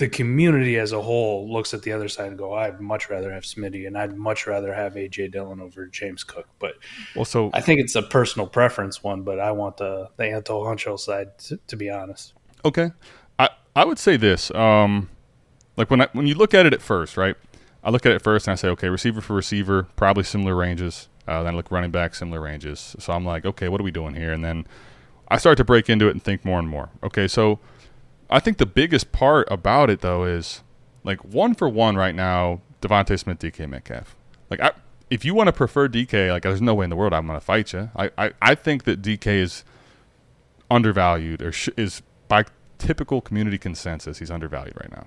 the 0.00 0.08
community 0.08 0.78
as 0.78 0.92
a 0.92 1.00
whole 1.00 1.52
looks 1.52 1.74
at 1.74 1.82
the 1.82 1.92
other 1.92 2.08
side 2.08 2.28
and 2.28 2.38
go, 2.38 2.54
I'd 2.54 2.80
much 2.80 3.10
rather 3.10 3.30
have 3.30 3.42
Smitty 3.44 3.86
and 3.86 3.98
I'd 3.98 4.16
much 4.16 4.46
rather 4.46 4.72
have 4.72 4.94
AJ 4.94 5.32
Dillon 5.32 5.60
over 5.60 5.86
James 5.86 6.24
Cook. 6.24 6.48
But 6.58 6.72
Well, 7.14 7.26
so 7.26 7.50
I 7.52 7.60
think 7.60 7.80
it's 7.80 7.94
a 7.94 8.02
personal 8.02 8.46
preference 8.48 9.04
one, 9.04 9.22
but 9.22 9.38
I 9.38 9.52
want 9.52 9.76
the 9.76 10.08
the 10.16 10.24
Anto 10.24 10.64
Huncho 10.64 10.98
side 10.98 11.38
to, 11.40 11.58
to 11.68 11.76
be 11.76 11.90
honest. 11.90 12.32
Okay, 12.64 12.90
I 13.38 13.50
I 13.76 13.84
would 13.84 13.98
say 13.98 14.16
this. 14.16 14.50
Um, 14.52 15.10
like 15.76 15.90
when 15.90 16.00
I, 16.00 16.08
when 16.12 16.26
you 16.26 16.34
look 16.34 16.54
at 16.54 16.64
it 16.64 16.72
at 16.72 16.80
first, 16.80 17.18
right? 17.18 17.36
I 17.84 17.90
look 17.90 18.04
at 18.04 18.12
it 18.12 18.22
first 18.22 18.48
and 18.48 18.52
I 18.52 18.56
say, 18.56 18.68
okay, 18.68 18.88
receiver 18.88 19.20
for 19.20 19.34
receiver, 19.34 19.84
probably 19.96 20.24
similar 20.24 20.56
ranges. 20.56 21.08
Uh, 21.28 21.42
then 21.42 21.54
I 21.54 21.56
look 21.56 21.70
running 21.70 21.90
back, 21.90 22.14
similar 22.14 22.40
ranges. 22.40 22.96
So 22.98 23.12
I'm 23.12 23.24
like, 23.24 23.44
okay, 23.44 23.68
what 23.68 23.80
are 23.80 23.84
we 23.84 23.90
doing 23.90 24.14
here? 24.14 24.32
And 24.32 24.44
then 24.44 24.66
I 25.28 25.36
start 25.38 25.58
to 25.58 25.64
break 25.64 25.88
into 25.88 26.08
it 26.08 26.10
and 26.10 26.22
think 26.22 26.44
more 26.44 26.58
and 26.58 26.68
more. 26.68 26.90
Okay, 27.02 27.28
so 27.28 27.58
I 28.30 28.38
think 28.40 28.58
the 28.58 28.66
biggest 28.66 29.12
part 29.12 29.48
about 29.50 29.90
it 29.90 30.00
though 30.00 30.24
is 30.24 30.62
like 31.04 31.24
one 31.24 31.54
for 31.54 31.68
one 31.68 31.96
right 31.96 32.14
now, 32.14 32.60
DeVonta 32.80 33.18
Smith, 33.18 33.38
DK 33.38 33.68
Metcalf. 33.68 34.14
Like 34.48 34.60
I, 34.60 34.72
if 35.10 35.24
you 35.24 35.34
want 35.34 35.48
to 35.48 35.52
prefer 35.52 35.88
DK, 35.88 36.30
like 36.30 36.42
there's 36.42 36.62
no 36.62 36.74
way 36.74 36.84
in 36.84 36.90
the 36.90 36.96
world 36.96 37.12
I'm 37.12 37.26
going 37.26 37.38
to 37.38 37.44
fight 37.44 37.72
you. 37.72 37.90
I, 37.96 38.10
I, 38.16 38.32
I 38.40 38.54
think 38.54 38.84
that 38.84 39.02
DK 39.02 39.26
is 39.26 39.64
undervalued 40.70 41.42
or 41.42 41.52
sh- 41.52 41.68
is 41.76 42.02
by 42.28 42.44
typical 42.78 43.20
community 43.20 43.58
consensus 43.58 44.18
he's 44.18 44.30
undervalued 44.30 44.76
right 44.80 44.90
now. 44.92 45.06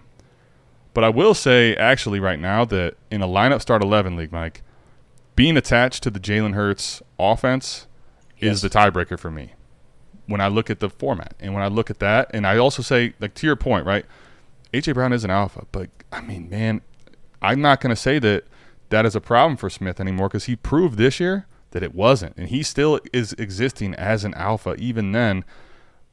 But 0.93 1.03
I 1.03 1.09
will 1.09 1.33
say 1.33 1.75
actually 1.75 2.19
right 2.19 2.39
now 2.39 2.65
that 2.65 2.95
in 3.09 3.21
a 3.21 3.27
lineup 3.27 3.61
start 3.61 3.81
11 3.81 4.15
league, 4.15 4.31
Mike, 4.31 4.61
being 5.35 5.57
attached 5.57 6.03
to 6.03 6.11
the 6.11 6.19
Jalen 6.19 6.53
Hurts 6.53 7.01
offense 7.17 7.87
Yes. 8.37 8.55
is 8.55 8.61
the 8.61 8.69
tiebreaker 8.69 9.17
for 9.17 9.31
me. 9.31 9.53
When 10.25 10.39
I 10.39 10.47
look 10.47 10.69
at 10.69 10.79
the 10.79 10.89
format 10.89 11.35
and 11.39 11.53
when 11.53 11.63
I 11.63 11.67
look 11.67 11.89
at 11.89 11.99
that, 11.99 12.31
and 12.33 12.47
I 12.47 12.57
also 12.57 12.81
say, 12.81 13.13
like 13.19 13.33
to 13.35 13.47
your 13.47 13.55
point, 13.55 13.85
right? 13.85 14.05
AJ 14.73 14.93
Brown 14.93 15.13
is 15.13 15.23
an 15.23 15.29
alpha, 15.29 15.65
but 15.71 15.89
I 16.11 16.21
mean, 16.21 16.49
man, 16.49 16.81
I'm 17.41 17.61
not 17.61 17.81
going 17.81 17.89
to 17.89 18.01
say 18.01 18.19
that 18.19 18.45
that 18.89 19.05
is 19.05 19.15
a 19.15 19.21
problem 19.21 19.57
for 19.57 19.69
Smith 19.69 19.99
anymore 19.99 20.29
because 20.29 20.45
he 20.45 20.55
proved 20.55 20.97
this 20.97 21.19
year 21.19 21.45
that 21.71 21.83
it 21.83 21.93
wasn't, 21.93 22.35
and 22.37 22.49
he 22.49 22.63
still 22.63 22.99
is 23.11 23.33
existing 23.33 23.93
as 23.95 24.23
an 24.23 24.33
alpha 24.35 24.75
even 24.77 25.11
then. 25.11 25.43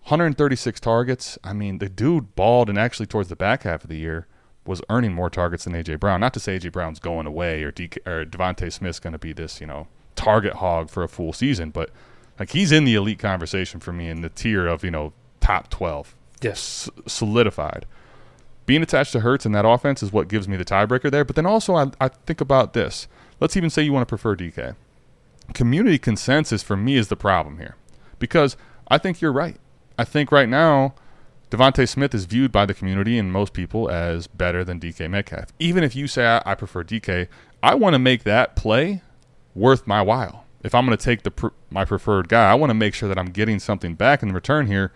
136 0.04 0.80
targets. 0.80 1.38
I 1.44 1.52
mean, 1.52 1.78
the 1.78 1.88
dude 1.88 2.34
balled, 2.34 2.68
and 2.68 2.78
actually 2.78 3.06
towards 3.06 3.28
the 3.28 3.36
back 3.36 3.62
half 3.62 3.84
of 3.84 3.90
the 3.90 3.98
year 3.98 4.26
was 4.66 4.82
earning 4.88 5.12
more 5.12 5.30
targets 5.30 5.64
than 5.64 5.74
AJ 5.74 6.00
Brown. 6.00 6.20
Not 6.20 6.34
to 6.34 6.40
say 6.40 6.58
AJ 6.58 6.72
Brown's 6.72 6.98
going 6.98 7.26
away 7.26 7.62
or 7.62 7.70
DK, 7.70 8.06
or 8.06 8.24
DeVonta 8.24 8.72
Smith's 8.72 8.98
going 8.98 9.12
to 9.12 9.18
be 9.18 9.32
this, 9.32 9.60
you 9.60 9.66
know, 9.66 9.88
target 10.16 10.54
hog 10.54 10.90
for 10.90 11.02
a 11.02 11.08
full 11.08 11.32
season, 11.32 11.70
but 11.70 11.90
like 12.40 12.50
he's 12.50 12.72
in 12.72 12.84
the 12.84 12.96
elite 12.96 13.20
conversation 13.20 13.78
for 13.78 13.92
me 13.92 14.08
in 14.08 14.22
the 14.22 14.28
tier 14.30 14.66
of 14.66 14.82
you 14.82 14.90
know 14.90 15.12
top 15.40 15.70
12 15.70 16.14
Yes. 16.42 16.88
s- 16.88 17.02
solidified. 17.12 17.86
Being 18.66 18.82
attached 18.82 19.12
to 19.12 19.20
Hurts 19.20 19.46
in 19.46 19.52
that 19.52 19.64
offense 19.66 20.02
is 20.02 20.12
what 20.12 20.28
gives 20.28 20.48
me 20.48 20.56
the 20.56 20.64
tiebreaker 20.64 21.10
there. 21.10 21.24
But 21.24 21.34
then 21.36 21.44
also, 21.46 21.74
I, 21.76 21.90
I 22.00 22.08
think 22.08 22.40
about 22.40 22.72
this. 22.72 23.08
Let's 23.40 23.56
even 23.56 23.68
say 23.70 23.82
you 23.82 23.92
want 23.92 24.02
to 24.02 24.06
prefer 24.10 24.34
DK. 24.36 24.74
Community 25.54 25.98
consensus 25.98 26.62
for 26.62 26.76
me 26.76 26.96
is 26.96 27.08
the 27.08 27.16
problem 27.16 27.58
here 27.58 27.74
because 28.20 28.56
I 28.88 28.98
think 28.98 29.20
you're 29.20 29.32
right. 29.32 29.56
I 29.98 30.04
think 30.04 30.30
right 30.30 30.48
now, 30.48 30.94
DeVonta 31.50 31.88
Smith 31.88 32.14
is 32.14 32.26
viewed 32.26 32.52
by 32.52 32.64
the 32.64 32.72
community 32.74 33.18
and 33.18 33.32
most 33.32 33.52
people 33.52 33.90
as 33.90 34.28
better 34.28 34.62
than 34.64 34.78
DK 34.78 35.10
Metcalf. 35.10 35.46
Even 35.58 35.82
if 35.82 35.96
you 35.96 36.06
say 36.06 36.24
I, 36.24 36.42
I 36.46 36.54
prefer 36.54 36.84
DK, 36.84 37.26
I 37.62 37.74
want 37.74 37.94
to 37.94 37.98
make 37.98 38.22
that 38.22 38.54
play 38.54 39.02
worth 39.54 39.86
my 39.86 40.00
while. 40.00 40.44
If 40.62 40.74
I'm 40.74 40.84
going 40.84 40.96
to 40.96 41.02
take 41.02 41.22
the 41.22 41.30
pr- 41.30 41.48
my 41.70 41.84
preferred 41.84 42.28
guy, 42.28 42.50
I 42.50 42.54
want 42.54 42.70
to 42.70 42.74
make 42.74 42.94
sure 42.94 43.08
that 43.08 43.18
I'm 43.18 43.30
getting 43.30 43.58
something 43.58 43.94
back 43.94 44.22
in 44.22 44.32
return 44.32 44.66
here. 44.66 44.92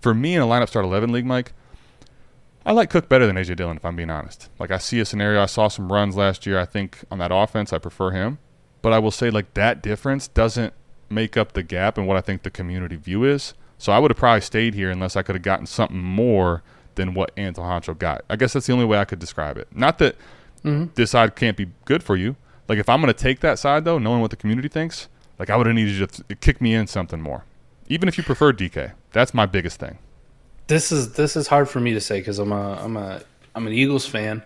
For 0.00 0.14
me 0.14 0.34
in 0.34 0.42
a 0.42 0.46
lineup 0.46 0.68
start 0.68 0.84
11 0.84 1.12
league, 1.12 1.26
Mike, 1.26 1.52
I 2.64 2.72
like 2.72 2.90
Cook 2.90 3.08
better 3.08 3.26
than 3.26 3.36
AJ 3.36 3.56
Dillon, 3.56 3.76
if 3.76 3.84
I'm 3.84 3.96
being 3.96 4.10
honest. 4.10 4.48
Like 4.58 4.70
I 4.70 4.78
see 4.78 5.00
a 5.00 5.04
scenario, 5.04 5.42
I 5.42 5.46
saw 5.46 5.68
some 5.68 5.92
runs 5.92 6.16
last 6.16 6.46
year. 6.46 6.58
I 6.58 6.64
think 6.64 7.04
on 7.10 7.18
that 7.18 7.30
offense, 7.32 7.72
I 7.72 7.78
prefer 7.78 8.10
him. 8.10 8.38
But 8.80 8.92
I 8.92 8.98
will 8.98 9.10
say, 9.10 9.30
like 9.30 9.54
that 9.54 9.82
difference 9.82 10.28
doesn't 10.28 10.72
make 11.08 11.36
up 11.36 11.52
the 11.52 11.62
gap 11.62 11.98
in 11.98 12.06
what 12.06 12.16
I 12.16 12.20
think 12.20 12.42
the 12.42 12.50
community 12.50 12.96
view 12.96 13.24
is. 13.24 13.54
So 13.78 13.92
I 13.92 13.98
would 13.98 14.10
have 14.10 14.18
probably 14.18 14.40
stayed 14.40 14.74
here 14.74 14.90
unless 14.90 15.16
I 15.16 15.22
could 15.22 15.34
have 15.34 15.42
gotten 15.42 15.66
something 15.66 16.00
more 16.00 16.62
than 16.94 17.14
what 17.14 17.32
Anton 17.36 17.64
Honcho 17.64 17.98
got. 17.98 18.24
I 18.30 18.36
guess 18.36 18.52
that's 18.52 18.66
the 18.66 18.72
only 18.72 18.84
way 18.84 18.98
I 18.98 19.04
could 19.04 19.18
describe 19.18 19.56
it. 19.56 19.68
Not 19.74 19.98
that 19.98 20.16
mm-hmm. 20.64 20.86
this 20.94 21.10
side 21.10 21.34
can't 21.36 21.56
be 21.56 21.68
good 21.84 22.02
for 22.02 22.16
you. 22.16 22.36
Like 22.68 22.78
if 22.78 22.88
I'm 22.88 23.02
to 23.02 23.12
take 23.12 23.40
that 23.40 23.58
side 23.58 23.84
though, 23.84 23.98
knowing 23.98 24.20
what 24.20 24.30
the 24.30 24.36
community 24.36 24.68
thinks, 24.68 25.08
like 25.38 25.50
I 25.50 25.56
would 25.56 25.66
have 25.66 25.74
needed 25.74 25.94
you 25.94 26.06
to 26.06 26.34
kick 26.36 26.60
me 26.60 26.74
in 26.74 26.86
something 26.86 27.20
more. 27.20 27.44
Even 27.88 28.08
if 28.08 28.16
you 28.16 28.24
prefer 28.24 28.52
DK, 28.52 28.92
that's 29.12 29.34
my 29.34 29.46
biggest 29.46 29.80
thing. 29.80 29.98
This 30.68 30.92
is 30.92 31.14
this 31.14 31.36
is 31.36 31.48
hard 31.48 31.68
for 31.68 31.80
me 31.80 31.92
to 31.92 32.00
say 32.00 32.20
because 32.20 32.38
I'm 32.38 32.52
a 32.52 32.82
I'm 32.82 32.96
a 32.96 33.22
I'm 33.54 33.66
an 33.66 33.72
Eagles 33.72 34.06
fan. 34.06 34.42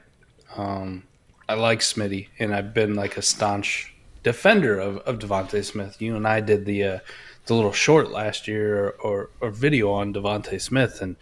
Um, 0.56 1.04
I 1.48 1.54
like 1.54 1.80
Smitty, 1.80 2.28
and 2.38 2.54
I've 2.54 2.74
been 2.74 2.94
like 2.94 3.16
a 3.16 3.22
staunch 3.22 3.94
defender 4.22 4.78
of, 4.78 4.98
of 4.98 5.18
DeVonta 5.18 5.64
Smith. 5.64 6.00
You 6.02 6.16
and 6.16 6.26
I 6.26 6.40
did 6.40 6.64
the 6.64 6.82
uh, 6.82 6.98
the 7.46 7.54
little 7.54 7.72
short 7.72 8.10
last 8.10 8.48
year 8.48 8.86
or, 8.86 8.90
or, 8.90 9.30
or 9.40 9.50
video 9.50 9.92
on 9.92 10.12
DeVonta 10.12 10.60
Smith, 10.60 11.00
and 11.00 11.16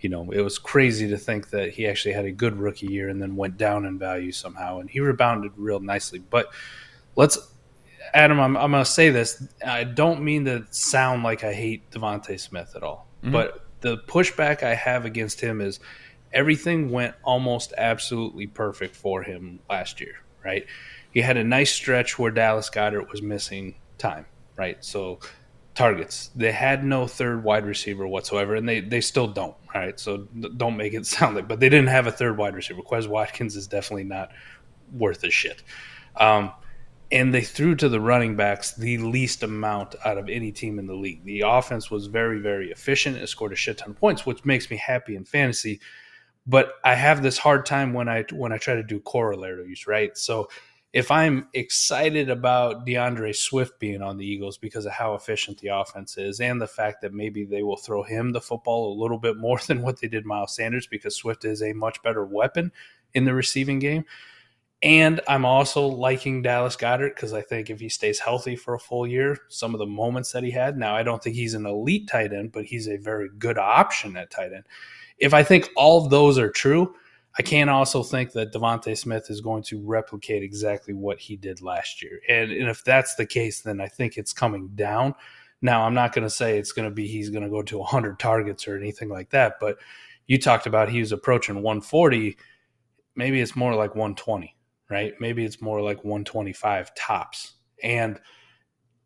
you 0.00 0.08
know 0.08 0.30
it 0.30 0.40
was 0.40 0.58
crazy 0.58 1.08
to 1.08 1.18
think 1.18 1.50
that 1.50 1.70
he 1.70 1.86
actually 1.86 2.14
had 2.14 2.24
a 2.24 2.32
good 2.32 2.56
rookie 2.56 2.86
year 2.86 3.08
and 3.08 3.20
then 3.20 3.36
went 3.36 3.56
down 3.56 3.84
in 3.84 3.98
value 3.98 4.32
somehow, 4.32 4.80
and 4.80 4.90
he 4.90 5.00
rebounded 5.00 5.52
real 5.56 5.80
nicely. 5.80 6.18
But 6.18 6.52
let's 7.16 7.38
Adam, 8.14 8.40
I'm, 8.40 8.56
I'm 8.56 8.70
going 8.70 8.84
to 8.84 8.90
say 8.90 9.10
this. 9.10 9.46
I 9.64 9.84
don't 9.84 10.22
mean 10.22 10.44
to 10.46 10.66
sound 10.70 11.22
like 11.22 11.44
I 11.44 11.52
hate 11.52 11.90
DeVonta 11.90 12.38
Smith 12.40 12.72
at 12.74 12.82
all, 12.82 13.06
mm-hmm. 13.22 13.32
but 13.32 13.66
the 13.80 13.98
pushback 13.98 14.62
I 14.62 14.74
have 14.74 15.04
against 15.04 15.40
him 15.40 15.60
is 15.60 15.80
everything 16.32 16.90
went 16.90 17.14
almost 17.22 17.72
absolutely 17.76 18.46
perfect 18.46 18.96
for 18.96 19.22
him 19.22 19.60
last 19.68 20.00
year, 20.00 20.16
right? 20.44 20.66
He 21.10 21.20
had 21.20 21.36
a 21.36 21.44
nice 21.44 21.72
stretch 21.72 22.18
where 22.18 22.30
Dallas 22.30 22.70
Goedert 22.70 23.10
was 23.10 23.22
missing 23.22 23.76
time, 23.96 24.26
right? 24.56 24.82
So 24.84 25.20
targets. 25.78 26.30
They 26.34 26.50
had 26.50 26.84
no 26.84 27.06
third 27.06 27.44
wide 27.44 27.64
receiver 27.64 28.06
whatsoever, 28.06 28.56
and 28.56 28.68
they, 28.68 28.80
they 28.80 29.00
still 29.00 29.28
don't, 29.28 29.54
right? 29.72 29.98
So 29.98 30.26
don't 30.56 30.76
make 30.76 30.92
it 30.92 31.06
sound 31.16 31.36
like, 31.36 31.46
but 31.46 31.60
they 31.60 31.68
didn't 31.68 31.88
have 31.88 32.08
a 32.08 32.12
third 32.12 32.36
wide 32.36 32.56
receiver. 32.56 32.82
Quez 32.82 33.06
Watkins 33.06 33.54
is 33.54 33.68
definitely 33.68 34.02
not 34.02 34.32
worth 34.92 35.22
a 35.22 35.30
shit. 35.30 35.62
Um, 36.16 36.52
and 37.12 37.32
they 37.32 37.42
threw 37.42 37.76
to 37.76 37.88
the 37.88 38.00
running 38.00 38.34
backs 38.34 38.74
the 38.74 38.98
least 38.98 39.44
amount 39.44 39.94
out 40.04 40.18
of 40.18 40.28
any 40.28 40.50
team 40.50 40.80
in 40.80 40.88
the 40.88 40.96
league. 40.96 41.24
The 41.24 41.42
offense 41.46 41.92
was 41.92 42.06
very, 42.06 42.40
very 42.40 42.72
efficient. 42.72 43.16
It 43.16 43.28
scored 43.28 43.52
a 43.52 43.56
shit 43.56 43.78
ton 43.78 43.90
of 43.90 44.00
points, 44.00 44.26
which 44.26 44.44
makes 44.44 44.68
me 44.68 44.76
happy 44.76 45.14
in 45.14 45.24
fantasy. 45.24 45.80
But 46.44 46.72
I 46.82 46.96
have 46.96 47.22
this 47.22 47.38
hard 47.38 47.66
time 47.66 47.92
when 47.92 48.08
I 48.08 48.24
when 48.32 48.52
I 48.52 48.58
try 48.58 48.74
to 48.74 48.82
do 48.82 48.98
corollaries, 48.98 49.86
right? 49.86 50.16
So 50.18 50.48
if 50.92 51.10
I'm 51.10 51.48
excited 51.52 52.30
about 52.30 52.86
D'Andre 52.86 53.32
Swift 53.32 53.78
being 53.78 54.00
on 54.00 54.16
the 54.16 54.26
Eagles 54.26 54.56
because 54.56 54.86
of 54.86 54.92
how 54.92 55.14
efficient 55.14 55.58
the 55.58 55.68
offense 55.68 56.16
is 56.16 56.40
and 56.40 56.60
the 56.60 56.66
fact 56.66 57.02
that 57.02 57.12
maybe 57.12 57.44
they 57.44 57.62
will 57.62 57.76
throw 57.76 58.02
him 58.02 58.32
the 58.32 58.40
football 58.40 58.92
a 58.92 59.00
little 59.00 59.18
bit 59.18 59.36
more 59.36 59.58
than 59.66 59.82
what 59.82 60.00
they 60.00 60.08
did 60.08 60.24
Miles 60.24 60.54
Sanders 60.54 60.86
because 60.86 61.14
Swift 61.14 61.44
is 61.44 61.62
a 61.62 61.74
much 61.74 62.02
better 62.02 62.24
weapon 62.24 62.72
in 63.14 63.24
the 63.24 63.34
receiving 63.34 63.78
game. 63.78 64.04
And 64.80 65.20
I'm 65.26 65.44
also 65.44 65.86
liking 65.86 66.40
Dallas 66.40 66.76
Goedert 66.76 67.16
because 67.16 67.32
I 67.32 67.42
think 67.42 67.68
if 67.68 67.80
he 67.80 67.88
stays 67.88 68.20
healthy 68.20 68.54
for 68.54 68.74
a 68.74 68.78
full 68.78 69.08
year, 69.08 69.36
some 69.48 69.74
of 69.74 69.80
the 69.80 69.86
moments 69.86 70.30
that 70.32 70.44
he 70.44 70.52
had. 70.52 70.78
Now, 70.78 70.94
I 70.94 71.02
don't 71.02 71.20
think 71.22 71.34
he's 71.34 71.54
an 71.54 71.66
elite 71.66 72.08
tight 72.08 72.32
end, 72.32 72.52
but 72.52 72.64
he's 72.64 72.88
a 72.88 72.96
very 72.96 73.28
good 73.38 73.58
option 73.58 74.16
at 74.16 74.30
tight 74.30 74.52
end. 74.52 74.64
If 75.18 75.34
I 75.34 75.42
think 75.42 75.68
all 75.74 76.04
of 76.04 76.10
those 76.10 76.38
are 76.38 76.48
true, 76.48 76.94
I 77.36 77.42
can 77.42 77.68
also 77.68 78.02
think 78.02 78.32
that 78.32 78.52
DeVonta 78.52 78.96
Smith 78.96 79.30
is 79.30 79.40
going 79.40 79.62
to 79.64 79.80
replicate 79.84 80.42
exactly 80.42 80.94
what 80.94 81.18
he 81.18 81.36
did 81.36 81.60
last 81.60 82.02
year. 82.02 82.20
And, 82.28 82.50
and 82.50 82.68
if 82.68 82.82
that's 82.84 83.14
the 83.14 83.26
case, 83.26 83.60
then 83.60 83.80
I 83.80 83.86
think 83.86 84.16
it's 84.16 84.32
coming 84.32 84.70
down. 84.74 85.14
Now, 85.60 85.82
I'm 85.82 85.94
not 85.94 86.12
going 86.12 86.24
to 86.24 86.30
say 86.30 86.58
it's 86.58 86.72
going 86.72 86.88
to 86.88 86.94
be 86.94 87.06
he's 87.06 87.30
going 87.30 87.44
to 87.44 87.50
go 87.50 87.62
to 87.62 87.78
100 87.78 88.18
targets 88.18 88.66
or 88.66 88.76
anything 88.76 89.08
like 89.08 89.30
that, 89.30 89.54
but 89.60 89.78
you 90.26 90.38
talked 90.38 90.66
about 90.66 90.88
he 90.88 91.00
was 91.00 91.12
approaching 91.12 91.56
140. 91.56 92.36
Maybe 93.16 93.40
it's 93.40 93.56
more 93.56 93.74
like 93.74 93.94
120 93.94 94.54
right? 94.90 95.14
Maybe 95.20 95.44
it's 95.44 95.60
more 95.60 95.80
like 95.80 95.98
125 96.04 96.94
tops. 96.94 97.54
And 97.82 98.18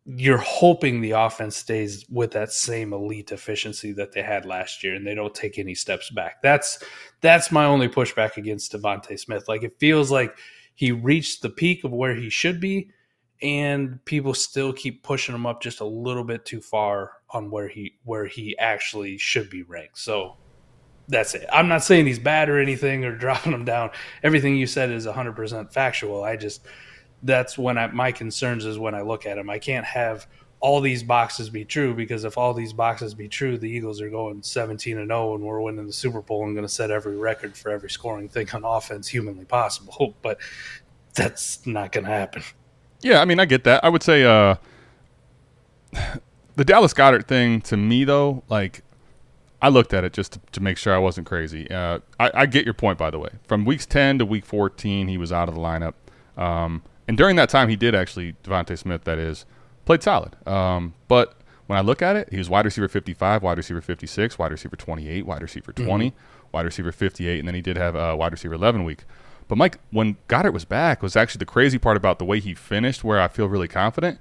you're 0.05 0.39
hoping 0.39 1.01
the 1.01 1.13
offense 1.13 1.57
stays 1.57 2.05
with 2.11 2.33
that 2.33 2.53
same 2.53 2.93
elite 2.93 3.31
efficiency 3.31 3.93
that 3.93 4.13
they 4.13 4.23
had 4.23 4.45
last 4.45 4.83
year 4.83 4.95
and 4.95 5.07
they 5.07 5.15
don't 5.15 5.35
take 5.35 5.59
any 5.59 5.75
steps 5.75 6.11
back. 6.11 6.43
That's 6.43 6.83
that's 7.21 7.53
my 7.53 7.65
only 7.65 7.89
pushback 7.89 8.37
against 8.37 8.73
DeVonta 8.73 9.19
Smith. 9.19 9.47
Like 9.47 9.63
it 9.63 9.79
feels 9.79 10.11
like 10.11 10.37
he 10.75 10.91
reached 10.91 11.43
the 11.43 11.51
peak 11.51 11.85
of 11.85 11.93
where 11.93 12.15
he 12.15 12.31
should 12.31 12.61
be 12.61 12.91
and 13.43 14.05
people 14.05 14.35
still 14.35 14.73
keep 14.73 15.03
pushing 15.03 15.35
him 15.35 15.47
up 15.47 15.63
just 15.63 15.81
a 15.81 15.85
little 15.85 16.25
bit 16.25 16.45
too 16.45 16.61
far 16.61 17.13
on 17.31 17.51
where 17.51 17.69
he 17.69 17.95
where 18.05 18.27
he 18.27 18.57
actually 18.59 19.19
should 19.19 19.51
be 19.51 19.63
ranked. 19.63 19.99
So 19.99 20.37
that's 21.07 21.35
it. 21.35 21.47
I'm 21.53 21.69
not 21.69 21.85
saying 21.85 22.07
he's 22.07 22.19
bad 22.19 22.49
or 22.49 22.59
anything 22.59 23.05
or 23.05 23.17
dropping 23.17 23.53
him 23.53 23.65
down. 23.65 23.91
Everything 24.25 24.57
you 24.57 24.67
said 24.67 24.91
is 24.91 25.07
100% 25.07 25.73
factual. 25.73 26.25
I 26.25 26.37
just 26.37 26.67
that's 27.23 27.57
when 27.57 27.79
I, 27.79 27.87
my 27.89 28.13
concerns 28.13 28.65
is 28.65 28.79
when 28.79 28.95
I 28.95 29.03
look 29.03 29.27
at 29.27 29.39
him. 29.39 29.49
I 29.51 29.59
can't 29.59 29.85
have 29.85 30.27
all 30.61 30.81
these 30.81 31.03
boxes 31.03 31.51
be 31.51 31.65
true 31.65 31.93
because 31.93 32.25
if 32.25 32.39
all 32.39 32.55
these 32.55 32.73
boxes 32.73 33.15
be 33.15 33.29
true, 33.29 33.59
the 33.59 33.69
Eagles 33.69 34.01
are 34.01 34.09
going 34.09 34.43
17 34.43 34.97
and 34.97 35.09
0 35.09 35.35
and 35.35 35.45
we're 35.45 35.61
winning 35.61 35.87
the 35.87 35.93
Super 35.93 36.21
Bowl 36.21 36.45
and 36.45 36.55
going 36.55 36.67
to 36.67 36.73
set 36.73 36.91
every 36.91 37.17
record 37.17 37.57
for 37.57 37.71
every 37.71 37.91
scoring 37.91 38.29
thing 38.29 38.49
on 38.53 38.65
offense 38.65 39.09
humanly 39.09 39.45
possible. 39.45 40.15
But 40.23 40.39
that's 41.15 41.67
not 41.67 41.93
going 41.93 42.05
to 42.05 42.11
happen. 42.11 42.43
Yeah, 43.03 43.21
I 43.21 43.25
mean, 43.25 43.41
I 43.41 43.45
get 43.45 43.65
that. 43.65 43.85
I 43.85 43.89
would 43.89 44.03
say 44.03 44.25
uh, 44.25 44.55
the 46.57 46.65
Dallas 46.65 46.95
Goedert 46.95 47.27
thing 47.27 47.61
to 47.63 47.77
me, 47.77 48.05
though, 48.05 48.45
like 48.49 48.83
I 49.61 49.69
looked 49.69 49.93
at 49.93 50.05
it 50.05 50.13
just 50.13 50.33
to, 50.35 50.41
to 50.53 50.61
make 50.61 50.79
sure 50.79 50.95
I 50.95 50.99
wasn't 50.99 51.27
crazy. 51.27 51.69
Uh, 51.71 51.99
I, 52.21 52.31
I, 52.35 52.47
get 52.47 52.65
your 52.65 52.75
point, 52.75 52.99
by 52.99 53.11
the 53.11 53.19
way. 53.19 53.31
From 53.47 53.65
weeks 53.65 53.85
10 53.87 54.19
to 54.19 54.27
week 54.27 54.45
14, 54.45 55.09
he 55.09 55.19
was 55.19 55.33
out 55.33 55.49
of 55.49 55.55
the 55.55 55.61
lineup. 55.61 55.95
Um, 56.37 56.83
and 57.13 57.19
during 57.19 57.37
that 57.37 57.51
time, 57.51 57.69
he 57.69 57.77
did 57.77 57.95
actually, 57.95 58.37
DeVonta 58.43 58.79
Smith, 58.79 59.05
that 59.05 59.19
is, 59.19 59.45
played 59.85 60.03
solid. 60.03 60.35
Um, 60.49 60.95
but 61.09 61.35
when 61.67 61.79
I 61.79 61.83
look 61.83 62.01
at 62.01 62.17
it, 62.17 62.31
he 62.31 62.39
was 62.39 62.49
wide 62.49 62.65
receiver 62.65 62.89
55, 62.89 63.43
wide 63.43 63.59
receiver 63.59 63.83
56, 63.83 64.39
wide 64.39 64.51
receiver 64.51 64.77
28, 64.77 65.27
wide 65.27 65.43
receiver 65.43 65.75
20, 65.75 66.11
mm-hmm. 66.11 66.17
wide 66.53 66.65
receiver 66.65 66.91
58, 66.91 67.39
and 67.39 67.47
then 67.47 67.55
he 67.55 67.61
did 67.61 67.77
have 67.77 67.95
a 67.95 68.17
wide 68.17 68.33
receiver 68.33 68.55
11 68.55 68.85
week. 68.85 69.05
But 69.47 69.59
Mike, 69.59 69.77
when 69.91 70.17
Goedert 70.27 70.55
was 70.55 70.65
back, 70.65 71.03
was 71.03 71.15
actually 71.15 71.41
the 71.41 71.45
crazy 71.45 71.77
part 71.77 71.99
about 71.99 72.19
the 72.19 72.25
way 72.25 72.41
he 72.41 72.55
finished, 72.55 73.05
where 73.05 73.21
I 73.21 73.29
feel 73.29 73.47
really 73.47 73.69
confident. 73.69 74.19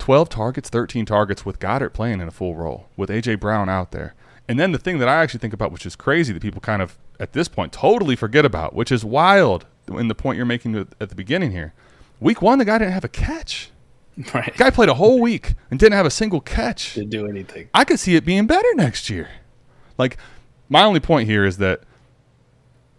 12 0.00 0.28
targets, 0.30 0.68
13 0.68 1.06
targets 1.06 1.46
with 1.46 1.60
Goedert 1.60 1.92
playing 1.92 2.20
in 2.20 2.26
a 2.26 2.32
full 2.32 2.56
role, 2.56 2.88
with 2.96 3.08
A.J. 3.08 3.36
Brown 3.36 3.68
out 3.68 3.92
there. 3.92 4.16
And 4.48 4.58
then 4.58 4.72
the 4.72 4.78
thing 4.78 4.98
that 4.98 5.08
I 5.08 5.22
actually 5.22 5.38
think 5.38 5.54
about, 5.54 5.70
which 5.70 5.86
is 5.86 5.94
crazy 5.94 6.32
that 6.32 6.42
people 6.42 6.60
kind 6.60 6.82
of 6.82 6.98
at 7.20 7.34
this 7.34 7.46
point 7.46 7.72
totally 7.72 8.16
forget 8.16 8.44
about, 8.44 8.74
which 8.74 8.90
is 8.90 9.04
wild 9.04 9.64
in 9.86 10.08
the 10.08 10.14
point 10.16 10.38
you're 10.38 10.44
making 10.44 10.74
at 10.74 11.08
the 11.08 11.14
beginning 11.14 11.52
here. 11.52 11.72
Week 12.20 12.42
one, 12.42 12.58
the 12.58 12.64
guy 12.64 12.78
didn't 12.78 12.92
have 12.92 13.04
a 13.04 13.08
catch. 13.08 13.70
Right. 14.34 14.52
The 14.52 14.58
guy 14.58 14.70
played 14.70 14.90
a 14.90 14.94
whole 14.94 15.18
week 15.18 15.54
and 15.70 15.80
didn't 15.80 15.94
have 15.94 16.04
a 16.04 16.10
single 16.10 16.42
catch. 16.42 16.94
Didn't 16.94 17.08
do 17.08 17.26
anything. 17.26 17.70
I 17.72 17.84
could 17.84 17.98
see 17.98 18.16
it 18.16 18.24
being 18.24 18.46
better 18.46 18.68
next 18.74 19.08
year. 19.08 19.30
Like, 19.96 20.18
my 20.68 20.82
only 20.82 21.00
point 21.00 21.26
here 21.26 21.46
is 21.46 21.56
that 21.56 21.84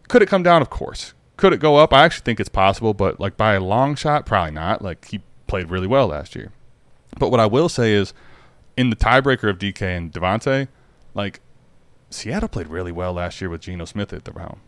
could 0.08 0.24
it 0.24 0.30
come 0.30 0.42
down? 0.42 0.62
Of 0.64 0.70
course. 0.72 1.14
Could 1.38 1.54
it 1.54 1.60
go 1.60 1.78
up? 1.78 1.94
I 1.94 2.04
actually 2.06 2.24
think 2.24 2.40
it's 2.40 2.50
possible, 2.50 2.94
but 2.94 3.20
like 3.20 3.38
by 3.38 3.54
a 3.54 3.60
long 3.60 3.94
shot, 3.96 4.26
probably 4.26 4.52
not. 4.52 4.82
Like 4.82 5.06
he 5.10 5.22
played 5.48 5.70
really 5.70 5.88
well 5.88 6.08
last 6.08 6.36
year. 6.36 6.52
But 7.20 7.30
what 7.30 7.40
I 7.40 7.46
will 7.46 7.70
say 7.70 7.94
is, 7.94 8.14
in 8.76 8.90
the 8.90 8.96
tiebreaker 8.96 9.50
of 9.50 9.58
DK 9.58 9.82
and 9.82 10.12
DeVonta, 10.12 10.68
like 11.14 11.40
Seattle 12.10 12.50
played 12.50 12.68
really 12.68 12.92
well 12.92 13.14
last 13.14 13.42
year 13.42 13.50
with 13.50 13.62
Geno 13.62 13.86
Smith 13.86 14.12
at 14.12 14.26
the 14.26 14.34
helm. 14.38 14.62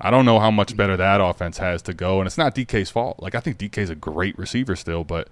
I 0.00 0.10
don't 0.10 0.24
know 0.24 0.40
how 0.40 0.50
much 0.50 0.76
better 0.76 0.96
that 0.96 1.20
offense 1.20 1.58
has 1.58 1.82
to 1.82 1.94
go, 1.94 2.20
and 2.20 2.26
it's 2.26 2.38
not 2.38 2.54
DK's 2.54 2.90
fault. 2.90 3.20
Like 3.20 3.34
I 3.34 3.40
think 3.40 3.58
DK's 3.58 3.90
a 3.90 3.94
great 3.94 4.36
receiver 4.38 4.76
still, 4.76 5.04
but 5.04 5.28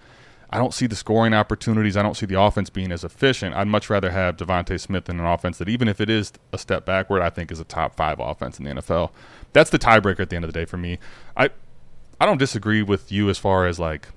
I 0.50 0.58
don't 0.58 0.74
see 0.74 0.86
the 0.86 0.94
scoring 0.94 1.32
opportunities. 1.32 1.96
I 1.96 2.02
don't 2.02 2.16
see 2.16 2.26
the 2.26 2.40
offense 2.40 2.68
being 2.68 2.92
as 2.92 3.04
efficient. 3.04 3.54
I'd 3.54 3.68
much 3.68 3.88
rather 3.88 4.10
have 4.10 4.36
DeVonta 4.36 4.78
Smith 4.78 5.08
in 5.08 5.18
an 5.18 5.26
offense 5.26 5.58
that, 5.58 5.68
even 5.68 5.88
if 5.88 6.00
it 6.00 6.10
is 6.10 6.32
a 6.52 6.58
step 6.58 6.84
backward, 6.84 7.22
I 7.22 7.30
think 7.30 7.50
is 7.50 7.58
a 7.58 7.64
top 7.64 7.96
five 7.96 8.20
offense 8.20 8.58
in 8.58 8.66
the 8.66 8.72
NFL. 8.72 9.10
That's 9.52 9.70
the 9.70 9.78
tiebreaker 9.78 10.20
at 10.20 10.30
the 10.30 10.36
end 10.36 10.44
of 10.44 10.52
the 10.52 10.58
day 10.58 10.66
for 10.66 10.76
me. 10.76 10.98
I 11.36 11.50
I 12.20 12.26
don't 12.26 12.38
disagree 12.38 12.82
with 12.82 13.10
you 13.10 13.30
as 13.30 13.38
far 13.38 13.66
as 13.66 13.80
like 13.80 14.08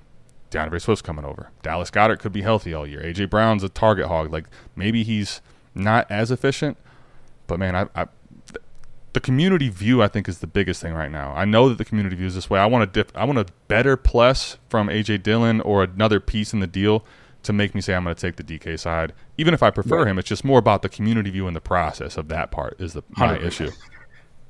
D'Andre 0.50 0.78
Swift's 0.78 1.02
coming 1.02 1.24
over. 1.24 1.50
Dallas 1.62 1.90
Goedert 1.90 2.20
could 2.20 2.32
be 2.32 2.42
healthy 2.42 2.72
all 2.72 2.86
year. 2.86 3.00
AJ 3.00 3.30
Brown's 3.30 3.64
a 3.64 3.68
target 3.68 4.06
hog. 4.06 4.30
Like 4.30 4.44
maybe 4.76 5.02
he's 5.02 5.40
not 5.74 6.08
as 6.10 6.30
efficient, 6.30 6.76
but 7.46 7.58
man, 7.58 7.74
I, 7.74 7.86
I 8.00 8.06
the 9.16 9.20
community 9.20 9.70
view 9.70 10.02
I 10.02 10.08
think 10.08 10.28
is 10.28 10.40
the 10.40 10.46
biggest 10.46 10.82
thing 10.82 10.92
right 10.92 11.10
now. 11.10 11.32
I 11.34 11.46
know 11.46 11.70
that 11.70 11.78
the 11.78 11.86
community 11.86 12.16
views 12.16 12.34
this 12.34 12.50
way. 12.50 12.60
I 12.60 12.66
want 12.66 12.82
to 12.82 13.00
dip. 13.00 13.10
I 13.16 13.24
want 13.24 13.38
a 13.38 13.46
better 13.66 13.96
plus 13.96 14.58
from 14.68 14.88
AJ 14.88 15.22
Dillon 15.22 15.62
or 15.62 15.84
another 15.84 16.20
piece 16.20 16.52
in 16.52 16.60
the 16.60 16.66
deal 16.66 17.02
to 17.42 17.54
make 17.54 17.74
me 17.74 17.80
say 17.80 17.94
I'm 17.94 18.04
going 18.04 18.14
to 18.14 18.20
take 18.20 18.36
the 18.36 18.44
DK 18.44 18.78
side, 18.78 19.14
even 19.38 19.54
if 19.54 19.62
I 19.62 19.70
prefer 19.70 20.00
right. 20.00 20.08
him. 20.08 20.18
It's 20.18 20.28
just 20.28 20.44
more 20.44 20.58
about 20.58 20.82
the 20.82 20.90
community 20.90 21.30
view 21.30 21.46
and 21.46 21.56
the 21.56 21.62
process 21.62 22.18
of 22.18 22.28
that 22.28 22.50
part 22.50 22.78
is 22.78 22.92
the 22.92 23.02
my 23.16 23.38
100%. 23.38 23.46
issue. 23.46 23.70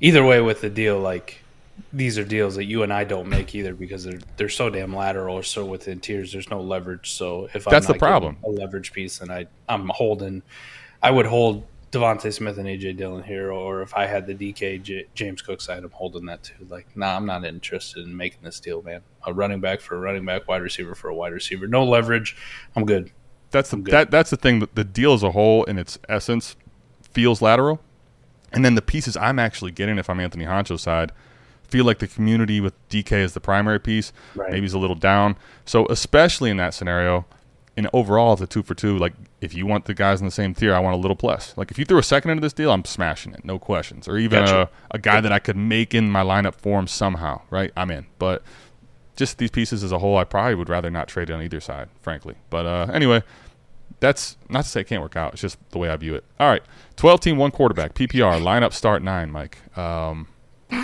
Either 0.01 0.25
way, 0.25 0.41
with 0.41 0.63
the 0.63 0.71
deal, 0.71 0.99
like 0.99 1.45
these 1.93 2.19
are 2.19 2.25
deals 2.25 2.57
that 2.57 2.65
you 2.65 2.83
and 2.83 2.93
I 2.93 3.05
don't 3.05 3.29
make 3.29 3.55
either 3.55 3.73
because 3.73 4.03
they're 4.03 4.19
they're 4.37 4.49
so 4.49 4.69
damn 4.69 4.93
lateral 4.97 5.37
or 5.37 5.45
so 5.45 5.65
within 5.65 6.01
tiers. 6.01 6.33
There's 6.33 6.51
no 6.51 6.61
leverage. 6.61 7.13
So 7.13 7.49
if 7.55 7.67
that's 7.67 7.87
I'm 7.87 7.93
the 7.93 7.99
problem, 8.01 8.39
a 8.45 8.49
leverage 8.49 8.93
piece, 8.93 9.21
and 9.21 9.31
I 9.31 9.47
I'm 9.69 9.91
holding, 9.91 10.43
I 11.05 11.13
would 11.13 11.27
hold 11.27 11.65
DeVonta 11.97 12.33
Smith 12.33 12.59
and 12.59 12.67
AJ 12.69 12.97
Dillon 12.97 13.23
here, 13.23 13.53
or 13.53 13.83
if 13.83 13.95
I 13.95 14.07
had 14.07 14.27
the 14.27 14.35
DK 14.35 14.83
J- 14.83 15.07
James 15.15 15.43
Cook 15.43 15.61
side, 15.61 15.83
I'm 15.83 15.91
holding 15.91 16.27
that 16.27 16.43
too. 16.43 16.67
Like, 16.69 16.97
nah, 16.97 17.17
I'm 17.17 17.27
not 17.27 17.45
interested 17.45 18.07
in 18.07 18.17
making 18.17 18.41
this 18.43 18.61
deal, 18.61 18.83
man. 18.83 19.03
A 19.25 19.33
running 19.33 19.61
back 19.61 19.81
for 19.81 19.97
a 19.97 19.99
running 19.99 20.25
back, 20.25 20.47
wide 20.49 20.63
receiver 20.63 20.95
for 20.95 21.09
a 21.09 21.15
wide 21.15 21.33
receiver, 21.33 21.67
no 21.67 21.85
leverage. 21.85 22.37
I'm 22.75 22.85
good. 22.85 23.11
That's 23.51 23.71
the 23.71 23.77
that 23.77 24.11
that's 24.11 24.31
the 24.31 24.37
thing. 24.37 24.67
The 24.75 24.85
deal 24.85 25.13
as 25.13 25.23
a 25.23 25.31
whole, 25.31 25.65
in 25.65 25.79
its 25.79 25.99
essence, 26.09 26.57
feels 27.13 27.41
lateral, 27.41 27.81
and 28.53 28.65
then 28.65 28.75
the 28.75 28.83
pieces 28.83 29.17
I'm 29.17 29.39
actually 29.39 29.71
getting, 29.71 29.99
if 29.99 30.11
I'm 30.11 30.21
Anthony 30.21 30.45
Honcho's 30.45 30.83
side, 30.83 31.13
feel 31.63 31.85
like 31.85 31.99
the 31.99 32.09
community 32.09 32.61
with 32.61 32.75
DK 32.89 33.13
as 33.13 33.35
the 33.35 33.41
primary 33.41 33.81
piece. 33.81 34.13
Right. 34.35 34.51
Maybe 34.51 34.63
he's 34.63 34.75
a 34.75 34.79
little 34.79 34.97
down. 34.97 35.37
So 35.65 35.87
especially 35.87 36.51
in 36.51 36.57
that 36.59 36.75
scenario, 36.75 37.27
and 37.77 37.89
overall, 37.93 38.35
it's 38.35 38.43
a 38.43 38.47
two 38.47 38.63
for 38.63 38.75
two. 38.75 38.99
Like 38.99 39.13
if 39.41 39.55
you 39.55 39.67
want 39.67 39.85
the 39.85 39.95
guys 39.95 40.21
in 40.21 40.25
the 40.25 40.33
same 40.33 40.55
tier, 40.55 40.75
I 40.75 40.79
want 40.79 40.95
a 40.95 40.99
little 40.99 41.17
plus. 41.17 41.57
Like 41.57 41.71
if 41.71 41.79
you 41.79 41.85
threw 41.85 41.99
a 41.99 42.03
second 42.03 42.31
into 42.31 42.41
this 42.41 42.53
deal, 42.53 42.73
I'm 42.73 42.85
smashing 42.85 43.33
it, 43.33 43.45
no 43.45 43.59
questions. 43.59 44.09
Or 44.09 44.17
even 44.17 44.45
gotcha. 44.45 44.71
a, 44.91 44.97
a 44.97 44.99
guy 44.99 45.21
that 45.21 45.33
I 45.33 45.39
could 45.39 45.57
make 45.57 45.95
in 45.95 46.11
my 46.11 46.23
lineup 46.23 46.55
for 46.55 46.79
him 46.79 46.87
somehow, 46.87 47.43
right? 47.51 47.71
I'm 47.77 47.91
in. 47.91 48.07
But 48.19 48.43
just 49.17 49.39
these 49.39 49.51
pieces 49.51 49.83
as 49.83 49.93
a 49.93 49.99
whole, 49.99 50.17
I 50.17 50.25
probably 50.25 50.55
would 50.55 50.69
rather 50.69 50.91
not 50.91 51.09
trade 51.09 51.31
on 51.31 51.43
either 51.43 51.61
side, 51.61 51.89
frankly. 52.01 52.37
But 52.51 52.67
uh, 52.67 52.87
anyway, 52.93 53.23
that's 54.01 54.37
not 54.49 54.65
to 54.65 54.71
say 54.71 54.81
it 54.83 54.87
can't 54.87 55.03
work 55.03 55.17
out. 55.17 55.33
It's 55.33 55.43
just 55.43 55.59
the 55.71 55.79
way 55.79 55.89
I 55.89 55.97
view 55.97 56.15
it. 56.15 56.25
All 56.39 56.49
right, 56.49 56.63
12 56.97 57.21
team, 57.21 57.37
one 57.37 57.51
quarterback, 57.51 57.95
PPR, 57.95 58.41
lineup 58.41 58.73
start 58.73 59.03
nine, 59.03 59.31
Mike. 59.31 59.59
Um, 59.77 60.29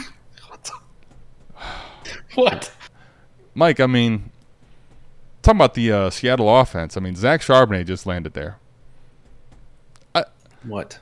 what? 2.34 2.72
Mike, 3.54 3.80
I 3.80 3.86
mean, 3.86 4.31
talking 5.42 5.58
about 5.58 5.74
the 5.74 5.92
uh, 5.92 6.10
Seattle 6.10 6.54
offense. 6.58 6.96
I 6.96 7.00
mean, 7.00 7.16
Zach 7.16 7.40
Charbonnet 7.40 7.86
just 7.86 8.06
landed 8.06 8.34
there. 8.34 8.58
I, 10.14 10.24
what? 10.62 10.98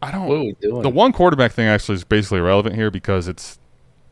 I 0.00 0.12
don't. 0.12 0.28
What 0.28 0.38
are 0.38 0.44
we 0.44 0.56
doing? 0.60 0.82
The 0.82 0.90
one 0.90 1.12
quarterback 1.12 1.52
thing 1.52 1.66
actually 1.66 1.96
is 1.96 2.04
basically 2.04 2.38
irrelevant 2.38 2.76
here 2.76 2.90
because 2.90 3.28
it's 3.28 3.58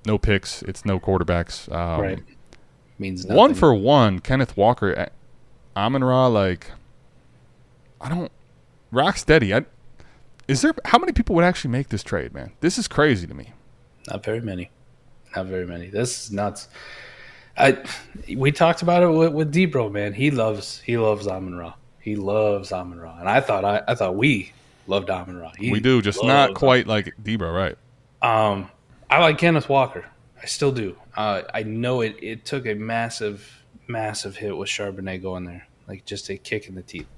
no 0.06 0.18
picks, 0.18 0.62
it's 0.62 0.84
no 0.84 0.98
quarterbacks. 0.98 1.70
Um, 1.72 2.00
right. 2.00 2.18
Means 2.98 3.24
nothing. 3.24 3.36
one 3.36 3.54
for 3.54 3.74
one. 3.74 4.20
Kenneth 4.20 4.56
Walker, 4.56 4.96
eh, 4.98 5.08
Amon 5.76 6.02
Ra. 6.02 6.26
Like, 6.26 6.70
I 8.00 8.08
don't. 8.08 8.32
Rock 8.90 9.16
steady. 9.18 9.54
I, 9.54 9.66
is 10.48 10.62
there 10.62 10.74
how 10.86 10.98
many 10.98 11.12
people 11.12 11.34
would 11.36 11.44
actually 11.44 11.72
make 11.72 11.88
this 11.88 12.02
trade, 12.02 12.32
man? 12.32 12.52
This 12.60 12.78
is 12.78 12.88
crazy 12.88 13.26
to 13.26 13.34
me. 13.34 13.52
Not 14.08 14.24
very 14.24 14.40
many. 14.40 14.70
Not 15.34 15.46
very 15.46 15.66
many. 15.66 15.88
This 15.88 16.24
is 16.24 16.32
nuts. 16.32 16.68
I 17.56 17.78
we 18.34 18.52
talked 18.52 18.82
about 18.82 19.02
it 19.02 19.08
with, 19.08 19.32
with 19.32 19.52
Debro, 19.52 19.90
man. 19.90 20.12
He 20.12 20.30
loves 20.30 20.80
he 20.80 20.96
loves 20.96 21.26
Amon 21.26 21.54
Ra. 21.54 21.74
He 22.00 22.16
loves 22.16 22.72
Amon 22.72 23.00
Ra, 23.00 23.18
and 23.18 23.28
I 23.28 23.40
thought 23.40 23.64
I, 23.64 23.82
I 23.88 23.94
thought 23.94 24.14
we 24.14 24.52
loved 24.86 25.10
Amon 25.10 25.36
Ra. 25.38 25.52
He 25.58 25.70
we 25.70 25.80
do, 25.80 26.02
just 26.02 26.22
not 26.22 26.54
quite 26.54 26.86
like 26.86 27.14
Debro, 27.22 27.52
right? 27.52 27.76
Um, 28.22 28.70
I 29.10 29.20
like 29.20 29.38
Kenneth 29.38 29.68
Walker. 29.68 30.04
I 30.40 30.46
still 30.46 30.72
do. 30.72 30.96
Uh, 31.16 31.42
I 31.52 31.62
know 31.62 32.02
it. 32.02 32.16
It 32.20 32.44
took 32.44 32.66
a 32.66 32.74
massive, 32.74 33.64
massive 33.88 34.36
hit 34.36 34.56
with 34.56 34.68
Charbonnet 34.68 35.22
going 35.22 35.44
there, 35.44 35.66
like 35.88 36.04
just 36.04 36.28
a 36.28 36.36
kick 36.36 36.68
in 36.68 36.74
the 36.74 36.82
teeth. 36.82 37.08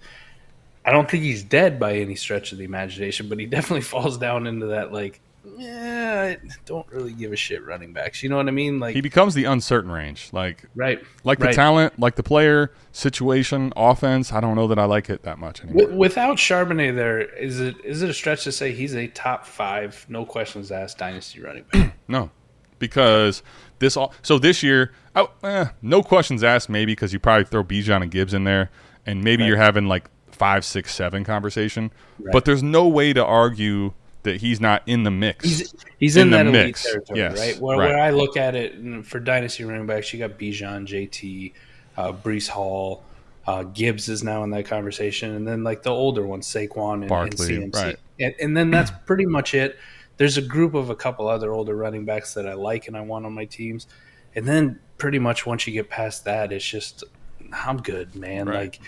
I 0.85 0.93
don't 0.93 1.11
think 1.11 1.23
he's 1.25 1.43
dead 1.43 1.79
by 1.79 1.97
any 1.97 2.15
stretch 2.15 2.53
of 2.53 2.59
the 2.59 2.65
imagination, 2.65 3.29
but 3.29 3.39
he 3.39 3.47
definitely 3.47 3.83
falls 3.83 4.19
down 4.19 4.47
into 4.47 4.67
that 4.67 4.93
like 4.93 5.21
yeah, 5.57 6.37
I 6.37 6.49
don't 6.67 6.87
really 6.91 7.13
give 7.13 7.33
a 7.33 7.37
shit 7.37 7.65
running 7.65 7.93
backs. 7.93 8.23
You 8.23 8.29
know 8.29 8.37
what 8.37 8.49
I 8.49 8.51
mean? 8.51 8.81
Like 8.81 8.95
he 8.95 9.01
becomes 9.01 9.35
the 9.35 9.45
uncertain 9.45 9.91
range. 9.91 10.31
Like 10.33 10.65
right, 10.75 11.03
like 11.25 11.41
right. 11.41 11.51
the 11.51 11.57
talent, 11.57 11.99
like 11.99 12.17
the 12.17 12.23
player, 12.23 12.73
situation, 12.93 13.73
offense. 13.77 14.33
I 14.33 14.41
don't 14.41 14.57
know 14.57 14.67
that 14.69 14.79
I 14.79 14.85
like 14.85 15.11
it 15.11 15.23
that 15.23 15.39
much 15.39 15.63
anymore. 15.63 15.89
Without 15.97 16.37
Charbonnet, 16.37 16.95
there 16.95 17.21
is 17.21 17.61
it 17.61 17.77
is 17.85 18.03
it 18.03 18.11
a 18.11 18.15
stretch 18.15 18.45
to 18.45 18.53
say 18.53 18.73
he's 18.73 18.95
a 18.95 19.09
top 19.09 19.47
five, 19.47 20.05
no 20.09 20.25
questions 20.25 20.71
asked 20.71 20.99
dynasty 20.99 21.41
running 21.41 21.65
back? 21.73 21.95
no, 22.09 22.31
because 22.79 23.43
this 23.79 23.97
all 23.97 24.15
so 24.23 24.39
this 24.39 24.63
year, 24.63 24.93
oh, 25.15 25.31
eh, 25.43 25.67
no 25.83 26.03
questions 26.03 26.43
asked. 26.43 26.69
Maybe 26.69 26.93
because 26.93 27.13
you 27.13 27.19
probably 27.19 27.45
throw 27.45 27.65
Bijan 27.65 28.03
and 28.03 28.11
Gibbs 28.11 28.35
in 28.35 28.45
there, 28.45 28.71
and 29.07 29.23
maybe 29.23 29.43
right. 29.43 29.49
you're 29.49 29.57
having 29.57 29.87
like 29.87 30.11
five, 30.31 30.65
six, 30.65 30.95
seven 30.95 31.25
conversation. 31.25 31.91
Right. 32.19 32.33
But 32.33 32.45
there's 32.45 32.63
no 32.63 32.89
way 32.89 33.13
to 33.13 33.25
argue 33.25 33.93
that 34.29 34.41
he's 34.41 34.61
not 34.61 34.83
in 34.87 35.03
the 35.03 35.11
mix. 35.11 35.45
He's, 35.45 35.75
he's 35.99 36.17
in, 36.17 36.29
in 36.29 36.31
that 36.31 36.47
elite 36.47 36.67
mix. 36.67 36.85
territory, 36.85 37.19
yes, 37.19 37.39
right? 37.39 37.59
Where, 37.59 37.79
right? 37.79 37.89
where 37.89 37.99
I 37.99 38.11
look 38.11 38.37
at 38.37 38.55
it 38.55 39.05
for 39.05 39.19
dynasty 39.19 39.65
running 39.65 39.87
backs, 39.87 40.13
you 40.13 40.19
got 40.19 40.39
Bijan, 40.39 40.87
JT, 40.87 41.53
uh, 41.97 42.13
Breece 42.13 42.49
Hall, 42.49 43.03
uh, 43.47 43.63
Gibbs 43.63 44.09
is 44.09 44.23
now 44.23 44.45
in 44.45 44.51
that 44.51 44.67
conversation, 44.67 45.35
and 45.35 45.49
then 45.49 45.65
like 45.65 45.83
the 45.83 45.91
older 45.91 46.27
ones, 46.27 46.47
Saquon 46.47 47.01
and, 47.01 47.09
Barkley, 47.09 47.57
and 47.57 47.73
CMC, 47.73 47.83
right. 47.83 47.97
and, 48.21 48.35
and 48.41 48.57
then 48.57 48.71
that's 48.71 48.91
pretty 49.07 49.27
much 49.27 49.55
it. 49.55 49.79
There's 50.19 50.37
a 50.37 50.43
group 50.43 50.75
of 50.75 50.91
a 50.91 50.97
couple 50.97 51.29
other 51.29 51.53
older 51.53 51.75
running 51.75 52.05
backs 52.05 52.35
that 52.35 52.47
I 52.47 52.55
like 52.55 52.89
and 52.89 52.97
I 52.97 53.01
want 53.01 53.25
on 53.25 53.33
my 53.33 53.47
teams, 53.47 53.87
and 54.35 54.47
then 54.47 54.81
pretty 54.99 55.19
much 55.19 55.47
once 55.47 55.67
you 55.67 55.73
get 55.73 55.89
past 55.89 56.25
that, 56.27 56.53
it's 56.53 56.65
just 56.65 57.05
I'm 57.53 57.79
good, 57.79 58.15
man. 58.15 58.49
Right. 58.49 58.59
Like 58.59 58.81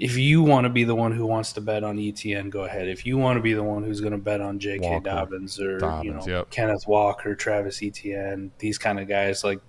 if 0.00 0.16
you 0.16 0.42
want 0.42 0.64
to 0.64 0.70
be 0.70 0.82
the 0.84 0.94
one 0.94 1.12
who 1.12 1.26
wants 1.26 1.52
to 1.52 1.60
bet 1.60 1.84
on 1.84 1.98
Etienne, 1.98 2.48
go 2.48 2.64
ahead. 2.64 2.88
If 2.88 3.04
you 3.04 3.18
want 3.18 3.36
to 3.36 3.42
be 3.42 3.52
the 3.52 3.62
one 3.62 3.84
who's 3.84 4.00
going 4.00 4.12
to 4.12 4.18
bet 4.18 4.40
on 4.40 4.58
J.K. 4.58 4.88
Walker. 4.88 5.04
Dobbins 5.04 5.60
or 5.60 5.72
you 5.72 5.78
know 5.78 5.78
Dobbins, 5.78 6.26
yep. 6.26 6.50
Kenneth 6.50 6.88
Walker, 6.88 7.34
Travis 7.34 7.82
Etienne, 7.82 8.50
these 8.58 8.78
kind 8.78 8.98
of 8.98 9.06
guys, 9.06 9.44
like 9.44 9.60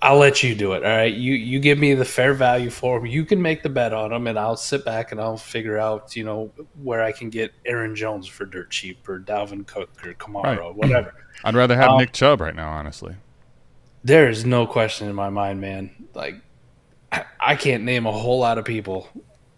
I'll 0.00 0.18
let 0.18 0.44
you 0.44 0.54
do 0.54 0.74
it. 0.74 0.84
All 0.84 0.90
right, 0.96 1.12
you 1.12 1.34
you 1.34 1.58
give 1.58 1.76
me 1.76 1.94
the 1.94 2.04
fair 2.04 2.32
value 2.32 2.70
for 2.70 3.00
them. 3.00 3.06
You 3.06 3.24
can 3.24 3.42
make 3.42 3.64
the 3.64 3.68
bet 3.68 3.92
on 3.92 4.10
them, 4.10 4.28
and 4.28 4.38
I'll 4.38 4.56
sit 4.56 4.84
back 4.84 5.10
and 5.10 5.20
I'll 5.20 5.36
figure 5.36 5.76
out 5.76 6.14
you 6.14 6.22
know 6.22 6.52
where 6.82 7.02
I 7.02 7.10
can 7.10 7.28
get 7.30 7.52
Aaron 7.66 7.96
Jones 7.96 8.28
for 8.28 8.46
dirt 8.46 8.70
cheap 8.70 9.08
or 9.08 9.18
Dalvin 9.18 9.66
Cook 9.66 9.90
or 10.06 10.14
Kamara, 10.14 10.58
Right. 10.58 10.74
whatever. 10.74 11.14
I'd 11.42 11.56
rather 11.56 11.74
have 11.74 11.90
Um, 11.90 11.98
Nick 11.98 12.12
Chubb 12.12 12.40
right 12.40 12.54
now, 12.54 12.70
honestly. 12.70 13.16
There 14.04 14.28
is 14.28 14.44
no 14.44 14.64
question 14.66 15.08
in 15.08 15.16
my 15.16 15.28
mind, 15.28 15.60
man. 15.60 15.90
Like, 16.14 16.36
I- 17.12 17.56
can't 17.56 17.84
name 17.84 18.06
a 18.06 18.12
whole 18.12 18.38
lot 18.40 18.58
of 18.58 18.64
people 18.64 19.08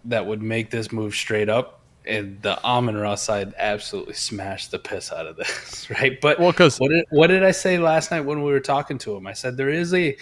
that 0.05 0.27
would 0.27 0.43
make 0.43 0.71
this 0.71 0.93
move 0.93 1.15
straight 1.15 1.49
up. 1.49 1.81
And 2.07 2.41
the 2.41 2.63
Amon 2.65 2.97
Ra's 2.97 3.21
side 3.21 3.53
absolutely 3.59 4.15
smashed 4.15 4.71
the 4.71 4.79
piss 4.79 5.13
out 5.13 5.27
of 5.27 5.37
this, 5.37 5.89
right? 6.01 6.19
But 6.21 6.41
Well, 6.41 6.51
because 6.51 6.79
what 6.79 6.89
did 6.89 7.05
what 7.11 7.27
did 7.27 7.45
I 7.45 7.51
say 7.51 7.79
last 7.79 8.11
night 8.11 8.21
when 8.23 8.43
we 8.43 8.51
were 8.51 8.61
talking 8.61 8.97
to 8.99 9.15
him? 9.15 9.27
I 9.27 9.35
said 9.35 9.57
there 9.57 9.69
is 9.69 9.93
a 9.93 10.17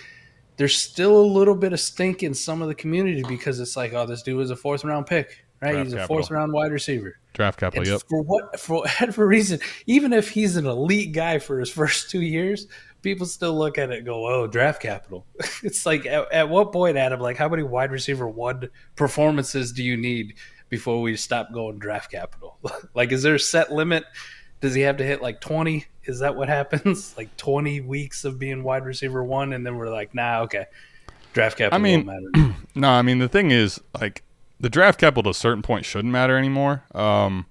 there's 0.57 0.77
still 0.77 1.17
a 1.17 1.25
little 1.25 1.55
bit 1.55 1.73
of 1.73 1.79
stink 1.79 2.25
in 2.25 2.35
some 2.35 2.63
of 2.63 2.69
the 2.69 2.75
community 2.75 3.23
because 3.23 3.61
it's 3.61 3.77
like, 3.77 3.93
oh, 3.95 4.07
this 4.07 4.23
dude 4.23 4.37
was 4.37 4.51
a 4.51 4.57
fourth 4.57 4.83
round 4.83 5.07
pick, 5.07 5.45
right? 5.63 5.73
Draft 5.73 5.85
He's 5.87 5.95
a 5.95 6.07
fourth 6.09 6.31
round 6.33 6.53
wide 6.53 6.73
receiver. 6.73 7.17
draft 7.33 7.61
capital, 7.61 7.83
And 7.83 7.93
yep. 7.93 8.03
for 8.09 8.23
what 8.23 8.59
for 8.59 8.79
whatever 8.81 9.27
reason, 9.27 9.61
even 9.87 10.13
if 10.13 10.29
he's 10.29 10.57
an 10.57 10.67
elite 10.67 11.13
guy 11.13 11.39
for 11.39 11.61
his 11.61 11.71
first 11.71 12.11
two 12.11 12.23
years, 12.23 12.67
people 13.03 13.27
still 13.27 13.57
look 13.57 13.79
at 13.79 13.91
it 13.91 13.99
and 13.99 14.07
go, 14.07 14.27
"Oh, 14.27 14.47
draft 14.47 14.83
capital." 14.83 15.27
it's 15.63 15.87
like 15.87 16.07
at, 16.07 16.31
at 16.33 16.49
what 16.49 16.73
point, 16.73 16.97
Adam? 16.97 17.21
Like, 17.21 17.37
how 17.37 17.49
many 17.49 17.63
wide 17.63 17.91
receiver 17.91 18.29
one 18.29 18.69
performances 18.97 19.73
do 19.73 19.83
you 19.83 19.97
need 19.97 20.35
before 20.69 21.01
we 21.01 21.17
stop 21.17 21.53
going 21.53 21.79
draft 21.79 22.11
capital? 22.11 22.59
like, 22.95 23.13
is 23.13 23.23
there 23.23 23.35
a 23.35 23.41
set 23.41 23.73
limit? 23.73 24.05
Does 24.61 24.75
he 24.75 24.83
have 24.83 24.97
to 24.99 25.05
hit 25.05 25.23
like 25.23 25.41
twenty? 25.41 25.87
Is 26.05 26.21
that 26.21 26.37
what 26.37 26.49
happens? 26.59 27.17
Like 27.17 27.37
twenty 27.37 27.81
weeks 27.81 28.25
of 28.25 28.39
being 28.39 28.63
wide 28.63 28.85
receiver 28.85 29.23
one, 29.23 29.53
and 29.53 29.65
then 29.65 29.77
we're 29.77 29.91
like, 29.91 30.15
"Nah, 30.15 30.43
okay." 30.43 30.67
Draft 31.35 31.59
capital 31.59 31.79
I 31.79 31.83
mean- 31.83 32.07
won't 32.07 32.35
matter. 32.35 32.55
No, 32.75 32.91
I 32.91 33.03
mean 33.03 33.19
the 33.19 33.29
thing 33.29 33.51
is, 33.51 33.81
like, 34.01 34.23
the 34.61 34.69
draft 34.69 35.01
capital 35.01 35.25
to 35.25 35.31
a 35.31 35.35
certain 35.35 35.63
point 35.63 35.85
shouldn't 35.85 36.13
matter 36.13 36.39
anymore. 36.39 36.85
Um, 36.95 37.47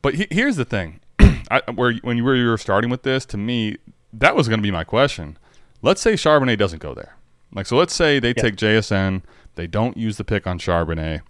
but 0.00 0.14
he, 0.14 0.26
here's 0.30 0.56
the 0.56 0.64
thing: 0.64 1.00
I, 1.50 1.60
where 1.74 1.92
when 2.02 2.16
you 2.16 2.24
were, 2.24 2.34
you 2.34 2.48
were 2.48 2.56
starting 2.56 2.88
with 2.88 3.02
this, 3.02 3.26
to 3.26 3.36
me, 3.36 3.76
that 4.12 4.36
was 4.36 4.48
going 4.48 4.58
to 4.58 4.62
be 4.62 4.70
my 4.70 4.84
question. 4.84 5.38
Let's 5.82 6.00
say 6.00 6.14
Charbonnet 6.14 6.58
doesn't 6.58 6.82
go 6.82 6.94
there. 6.94 7.16
Like, 7.52 7.66
so 7.66 7.76
let's 7.76 7.94
say 7.94 8.18
they 8.18 8.34
take 8.34 8.56
JSN, 8.56 9.22
they 9.54 9.66
don't 9.66 9.96
use 9.96 10.16
the 10.16 10.24
pick 10.24 10.46
on 10.46 10.58
Charbonnet. 10.58 11.20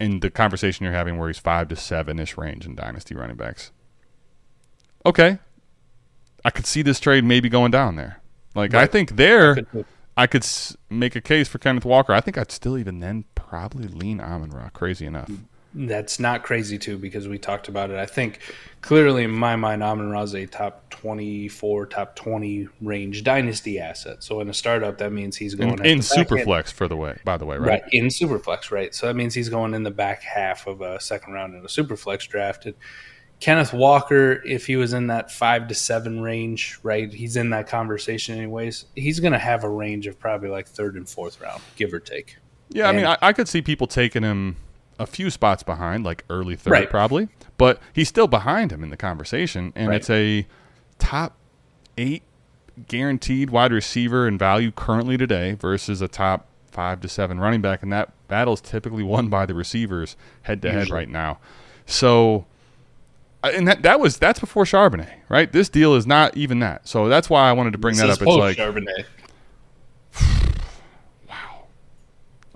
In 0.00 0.20
the 0.20 0.30
conversation 0.30 0.84
you're 0.84 0.92
having, 0.92 1.18
where 1.18 1.28
he's 1.28 1.38
five 1.38 1.68
to 1.68 1.76
seven 1.76 2.20
ish 2.20 2.36
range 2.36 2.64
in 2.64 2.76
dynasty 2.76 3.16
running 3.16 3.36
backs. 3.36 3.72
Okay, 5.04 5.38
I 6.44 6.50
could 6.50 6.66
see 6.66 6.82
this 6.82 7.00
trade 7.00 7.24
maybe 7.24 7.48
going 7.48 7.72
down 7.72 7.96
there. 7.96 8.20
Like, 8.54 8.74
I 8.74 8.86
think 8.86 9.16
there. 9.16 9.56
I 10.16 10.26
could 10.26 10.46
make 10.90 11.14
a 11.16 11.20
case 11.20 11.48
for 11.48 11.58
Kenneth 11.58 11.84
Walker. 11.84 12.12
I 12.12 12.20
think 12.20 12.38
I'd 12.38 12.50
still 12.52 12.76
even 12.78 13.00
then 13.00 13.24
probably 13.34 13.86
lean 13.86 14.20
Amon 14.20 14.50
Ra. 14.50 14.68
Crazy 14.70 15.06
enough. 15.06 15.30
That's 15.74 16.18
not 16.18 16.42
crazy 16.42 16.78
too 16.78 16.96
because 16.96 17.28
we 17.28 17.38
talked 17.38 17.68
about 17.68 17.90
it. 17.90 17.98
I 17.98 18.06
think 18.06 18.40
clearly 18.80 19.24
in 19.24 19.30
my 19.30 19.54
mind, 19.54 19.82
Amon 19.82 20.10
Ra 20.10 20.22
is 20.22 20.34
a 20.34 20.46
top 20.46 20.88
twenty-four, 20.88 21.86
top 21.86 22.16
twenty 22.16 22.68
range 22.80 23.22
dynasty 23.22 23.78
asset. 23.78 24.24
So 24.24 24.40
in 24.40 24.48
a 24.48 24.54
startup, 24.54 24.96
that 24.98 25.12
means 25.12 25.36
he's 25.36 25.54
going 25.54 25.74
In, 25.74 25.86
in 25.86 25.98
the 25.98 26.08
back 26.08 26.18
end. 26.18 26.26
Superflex, 26.26 26.72
for 26.72 26.88
the 26.88 26.96
way, 26.96 27.18
by 27.22 27.36
the 27.36 27.44
way, 27.44 27.58
right? 27.58 27.82
right? 27.82 27.82
in 27.92 28.06
Superflex, 28.06 28.70
right? 28.70 28.94
So 28.94 29.06
that 29.06 29.14
means 29.14 29.34
he's 29.34 29.50
going 29.50 29.74
in 29.74 29.82
the 29.82 29.90
back 29.90 30.22
half 30.22 30.66
of 30.66 30.80
a 30.80 30.98
second 31.00 31.34
round 31.34 31.54
in 31.54 31.60
a 31.60 31.68
Superflex 31.68 32.26
drafted. 32.28 32.74
Kenneth 33.38 33.72
Walker, 33.72 34.42
if 34.44 34.66
he 34.66 34.74
was 34.76 34.94
in 34.94 35.08
that 35.08 35.30
five 35.30 35.68
to 35.68 35.74
seven 35.74 36.22
range, 36.22 36.80
right? 36.82 37.12
He's 37.12 37.36
in 37.36 37.50
that 37.50 37.68
conversation 37.68 38.36
anyways. 38.36 38.86
He's 38.96 39.20
going 39.20 39.34
to 39.34 39.38
have 39.38 39.62
a 39.62 39.68
range 39.68 40.06
of 40.08 40.18
probably 40.18 40.48
like 40.48 40.66
third 40.66 40.96
and 40.96 41.08
fourth 41.08 41.40
round, 41.40 41.62
give 41.76 41.92
or 41.92 42.00
take. 42.00 42.38
Yeah, 42.70 42.88
I 42.88 42.92
mean, 42.92 43.04
I, 43.04 43.16
I 43.22 43.32
could 43.32 43.48
see 43.48 43.62
people 43.62 43.86
taking 43.86 44.24
him 44.24 44.56
a 44.98 45.06
few 45.06 45.30
spots 45.30 45.62
behind, 45.62 46.04
like 46.04 46.24
early 46.30 46.56
third, 46.56 46.70
Right. 46.72 46.90
probably, 46.90 47.28
but 47.56 47.80
he's 47.92 48.08
still 48.08 48.26
behind 48.26 48.72
him 48.72 48.82
in 48.82 48.90
the 48.90 48.96
conversation, 48.96 49.72
and 49.76 49.88
Right. 49.88 49.96
it's 49.96 50.10
a 50.10 50.46
top 50.98 51.36
eight 51.96 52.22
guaranteed 52.88 53.50
wide 53.50 53.72
receiver 53.72 54.26
in 54.28 54.38
value 54.38 54.70
currently 54.70 55.16
today 55.16 55.54
versus 55.54 56.00
a 56.00 56.08
top 56.08 56.46
five 56.70 57.00
to 57.00 57.08
seven 57.08 57.40
running 57.40 57.60
back, 57.60 57.82
and 57.82 57.92
that 57.92 58.10
battle 58.28 58.54
is 58.54 58.60
typically 58.60 59.02
won 59.02 59.28
by 59.28 59.46
the 59.46 59.54
receivers 59.54 60.16
head 60.42 60.62
to 60.62 60.70
head 60.70 60.90
right 60.90 61.08
now. 61.08 61.38
So, 61.86 62.44
uh, 63.42 63.50
and 63.54 63.66
that 63.66 63.82
that 63.82 63.98
was 64.00 64.18
that's 64.18 64.38
before 64.40 64.64
Charbonnet, 64.64 65.10
right? 65.28 65.50
This 65.50 65.68
deal 65.68 65.94
is 65.94 66.06
not 66.06 66.36
even 66.36 66.58
that. 66.60 66.86
So 66.86 67.08
that's 67.08 67.28
why 67.30 67.48
I 67.48 67.52
wanted 67.52 67.72
to 67.72 67.78
bring 67.78 67.96
This 67.96 68.02
that 68.02 68.10
up. 68.10 68.18
It's 68.22 68.36
like 68.36 68.56
post-Charbonnet. 68.58 69.04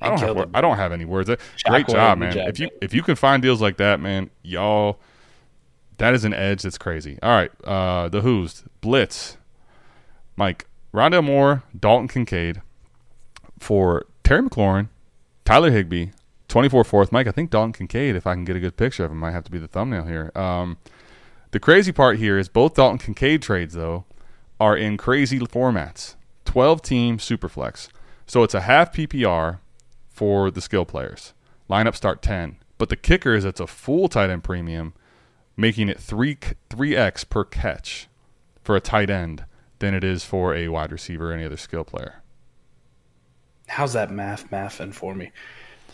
I 0.03 0.09
don't 0.09 0.19
have 0.21 0.37
wor- 0.37 0.49
I 0.55 0.61
don't 0.61 0.77
have 0.77 0.93
any 0.93 1.05
words. 1.05 1.31
Great 1.65 1.87
job, 1.89 2.19
man. 2.19 2.37
if 2.37 2.59
you 2.59 2.69
if 2.81 2.93
you 2.95 3.03
can 3.03 3.17
find 3.17 3.43
deals 3.43 3.61
like 3.61 3.77
that, 3.79 4.01
man, 4.01 4.31
y'all, 4.43 4.99
that 5.99 6.15
is 6.15 6.25
an 6.25 6.35
edge 6.35 6.63
that's 6.63 6.79
crazy. 6.79 7.19
All 7.23 7.31
right, 7.31 7.51
uh, 7.65 8.09
the 8.09 8.21
Who's 8.23 8.65
Blitz, 8.81 9.37
Mike 10.37 10.67
Rondale 10.93 11.25
Moore, 11.25 11.63
Dalton 11.79 12.09
Kincaid 12.09 12.63
for 13.59 14.07
Terry 14.25 14.43
McLaurin, 14.43 14.89
Tyler 15.45 15.71
Higbee, 15.71 16.09
twenty 16.49 16.69
four 16.69 16.85
fourth. 16.85 17.13
Mike, 17.13 17.27
I 17.27 17.33
think 17.33 17.51
Dalton 17.51 17.73
Kincaid, 17.73 18.17
if 18.17 18.27
I 18.27 18.35
can 18.35 18.45
get 18.45 18.57
a 18.57 18.61
good 18.61 18.77
picture 18.77 19.05
of 19.05 19.11
him, 19.11 19.19
might 19.19 19.33
have 19.33 19.45
to 19.45 19.51
be 19.51 19.59
the 19.59 19.69
thumbnail 19.69 20.05
here. 20.05 20.33
Um, 20.35 20.79
the 21.53 21.61
crazy 21.61 21.93
part 21.93 22.19
here 22.19 22.39
is 22.39 22.49
both 22.49 22.75
Dalton 22.75 22.99
Kincaid 22.99 23.43
trades 23.43 23.75
though 23.75 24.05
are 24.61 24.77
in 24.77 24.97
crazy 24.97 25.39
formats. 25.39 26.17
Twelve 26.45 26.83
team 26.83 27.19
superflex, 27.19 27.89
so 28.27 28.43
it's 28.43 28.55
a 28.55 28.63
half 28.63 28.93
PPR 28.93 29.61
for 30.13 30.51
the 30.51 30.61
skill 30.61 30.85
players. 30.85 31.33
Lineup 31.69 31.95
start 31.97 32.23
10. 32.23 32.57
But 32.79 32.89
the 32.89 32.97
kicker 32.97 33.35
is 33.35 33.45
it's 33.45 33.61
a 33.61 33.67
full 33.67 34.09
tight 34.09 34.31
end 34.31 34.45
premium, 34.45 34.95
making 35.57 35.89
it 35.89 35.99
3 35.99 36.37
3x 36.71 37.29
per 37.29 37.45
catch 37.45 38.09
for 38.63 38.77
a 38.77 38.81
tight 38.81 39.11
end 39.11 39.45
than 39.79 39.95
it 39.95 40.05
is 40.05 40.25
for 40.25 40.55
a 40.55 40.69
wide 40.69 40.93
receiver 40.93 41.31
or 41.31 41.35
any 41.35 41.45
other 41.45 41.57
skill 41.57 41.85
player. 41.85 42.23
How's 43.69 43.93
that 43.95 44.11
math 44.11 44.51
mathing 44.51 44.93
for 44.93 45.15
me? 45.15 45.33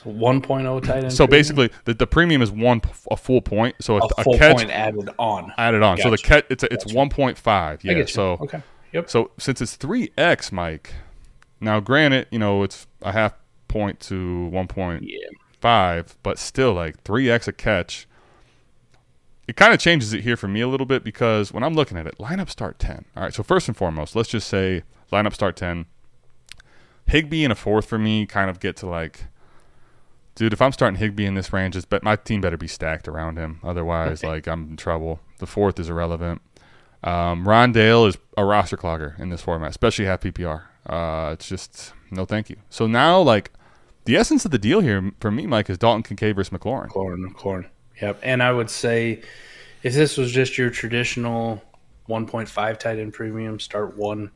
So 0.02 0.10
1.0 0.10 0.82
tight 0.82 1.04
end. 1.04 1.12
So 1.12 1.26
premium? 1.26 1.30
basically, 1.30 1.70
the, 1.84 1.94
the 1.94 2.06
premium 2.06 2.42
is 2.42 2.50
one 2.50 2.80
a 3.10 3.16
full 3.16 3.40
point. 3.40 3.76
So 3.80 3.98
a, 3.98 4.00
a 4.00 4.30
a 4.30 4.38
catch 4.38 4.56
point 4.56 4.70
added 4.70 5.10
on. 5.18 5.52
added 5.58 5.82
on. 5.82 5.98
So 5.98 6.10
the 6.10 6.18
catch 6.18 6.44
it's 6.50 6.62
a, 6.62 6.72
it's 6.72 6.84
Gotcha. 6.84 6.96
1.5. 6.96 7.50
I 7.50 7.78
Yeah. 7.82 8.04
So 8.06 8.32
okay, 8.40 8.62
yep. 8.92 9.10
So 9.10 9.30
since 9.38 9.60
it's 9.60 9.76
three 9.76 10.10
x, 10.16 10.52
Mike. 10.52 10.94
Now, 11.60 11.80
granted, 11.80 12.28
you 12.30 12.38
know 12.38 12.62
it's 12.62 12.86
a 13.02 13.12
half 13.12 13.34
point 13.68 14.00
to 14.00 14.46
one 14.46 14.66
point 14.66 15.04
Yeah, 15.04 15.28
five, 15.60 16.16
but 16.22 16.38
still 16.38 16.72
like 16.74 17.02
three 17.02 17.30
x 17.30 17.48
a 17.48 17.52
catch. 17.52 18.06
It 19.46 19.56
kind 19.56 19.72
of 19.72 19.80
changes 19.80 20.12
it 20.12 20.22
here 20.24 20.36
for 20.36 20.48
me 20.48 20.60
a 20.60 20.68
little 20.68 20.84
bit 20.86 21.02
because 21.02 21.52
when 21.52 21.62
I'm 21.62 21.74
looking 21.74 21.96
at 21.96 22.06
it, 22.06 22.18
lineup 22.18 22.50
start 22.50 22.78
ten. 22.78 23.04
All 23.16 23.22
right, 23.22 23.34
so 23.34 23.42
first 23.42 23.68
and 23.68 23.76
foremost, 23.76 24.14
let's 24.14 24.28
just 24.28 24.48
say 24.48 24.82
lineup 25.12 25.34
start 25.34 25.56
ten. 25.56 25.86
Higbee 27.06 27.44
in 27.44 27.50
a 27.50 27.54
fourth 27.54 27.86
for 27.86 27.98
me 27.98 28.26
kind 28.26 28.50
of 28.50 28.60
get 28.60 28.76
to 28.76 28.86
like, 28.86 29.24
dude, 30.34 30.52
if 30.52 30.60
I'm 30.60 30.72
starting 30.72 30.98
Higbee 30.98 31.24
in 31.24 31.34
this 31.34 31.52
range, 31.52 31.74
it's 31.76 31.86
bet 31.86 32.02
my 32.02 32.16
team 32.16 32.42
better 32.42 32.58
be 32.58 32.66
stacked 32.66 33.08
around 33.08 33.38
him. 33.38 33.60
Otherwise, 33.62 34.22
like 34.22 34.46
I'm 34.46 34.70
in 34.70 34.76
trouble. 34.76 35.20
The 35.38 35.46
fourth 35.46 35.80
is 35.80 35.88
irrelevant. 35.88 36.42
Um, 37.02 37.44
Rondale 37.44 38.08
is 38.08 38.18
a 38.36 38.44
roster 38.44 38.76
clogger 38.76 39.18
in 39.18 39.30
this 39.30 39.40
format, 39.40 39.70
especially 39.70 40.04
half 40.04 40.20
PPR. 40.20 40.64
Uh, 40.84 41.30
it's 41.32 41.48
just 41.48 41.92
no 42.10 42.24
thank 42.24 42.50
you. 42.50 42.56
So 42.70 42.86
now, 42.86 43.20
like, 43.20 43.52
the 44.08 44.16
essence 44.16 44.46
of 44.46 44.50
the 44.50 44.58
deal 44.58 44.80
here 44.80 45.12
for 45.20 45.30
me, 45.30 45.46
Mike, 45.46 45.68
is 45.68 45.76
Dalton 45.76 46.02
Kincaid 46.02 46.34
versus 46.34 46.50
McLaurin. 46.50 46.88
corn, 46.88 47.30
corn. 47.34 47.68
Yep. 48.00 48.20
And 48.22 48.42
I 48.42 48.50
would 48.50 48.70
say 48.70 49.20
if 49.82 49.92
this 49.92 50.16
was 50.16 50.32
just 50.32 50.56
your 50.56 50.70
traditional 50.70 51.62
1.5 52.08 52.78
tight 52.78 52.98
end 52.98 53.12
premium, 53.12 53.60
start 53.60 53.98
one. 53.98 54.30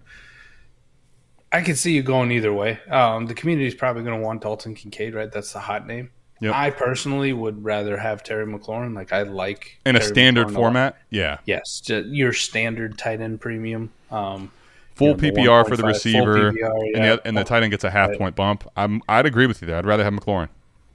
I 1.51 1.63
could 1.63 1.79
see 1.79 1.93
you 1.93 2.03
going 2.03 2.31
either 2.33 2.53
way. 2.53 2.81
Um, 2.91 3.25
the 3.27 3.33
community 3.33 3.67
is 3.67 3.75
probably 3.75 4.03
going 4.03 4.21
to 4.21 4.23
want 4.23 4.43
Dalton 4.43 4.75
Kincaid, 4.75 5.15
right? 5.15 5.33
That's 5.33 5.55
the 5.55 5.61
hot 5.61 5.87
name. 5.87 6.11
Yep. 6.41 6.55
I 6.55 6.69
personally 6.69 7.33
would 7.33 7.65
rather 7.65 7.97
have 7.97 8.23
Terry 8.23 8.45
McLaurin. 8.45 8.95
Like 8.95 9.15
I 9.15 9.23
like 9.23 9.79
In 9.87 9.97
a 9.97 10.01
Terry 10.01 10.13
standard 10.13 10.49
McLaurin 10.49 10.51
a 10.51 10.55
format, 10.55 10.99
yeah, 11.09 11.39
Yes, 11.47 11.83
your 11.89 12.35
standard 12.35 12.99
tight 12.99 13.23
end 13.23 13.41
premium. 13.41 13.91
Um, 14.11 14.51
full 14.95 15.09
you 15.09 15.15
know, 15.15 15.19
the 15.21 15.33
PPR 15.33 15.69
for 15.69 15.77
the 15.77 15.85
receiver, 15.85 16.53
PPR, 16.53 16.95
and, 16.95 17.05
the, 17.05 17.23
and 17.25 17.37
the 17.37 17.45
tight 17.45 17.63
end 17.63 17.71
gets 17.71 17.85
a 17.85 17.91
half 17.91 18.11
Right. 18.11 18.19
point 18.19 18.37
bump. 18.37 18.69
I'm, 18.77 19.03
I'd 19.09 19.27
agree 19.27 19.47
with 19.47 19.61
you 19.63 19.67
there. 19.67 19.77
I'd 19.77 19.87
rather 19.87 20.05
have 20.05 20.13
McLaurin. 20.13 20.49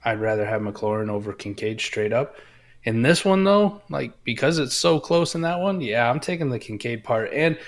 I'd 0.04 0.20
rather 0.20 0.46
have 0.46 0.62
McLaurin 0.62 1.08
over 1.08 1.32
Kincaid 1.32 1.80
straight 1.80 2.12
up. 2.12 2.36
In 2.84 3.02
this 3.02 3.24
one 3.24 3.44
though, 3.44 3.82
like 3.90 4.12
because 4.24 4.58
it's 4.58 4.74
so 4.76 5.00
close 5.00 5.34
in 5.34 5.42
that 5.42 5.58
one, 5.58 5.80
yeah, 5.80 6.08
I'm 6.08 6.20
taking 6.20 6.48
the 6.48 6.58
Kincaid 6.58 7.04
part. 7.04 7.30
And 7.32 7.58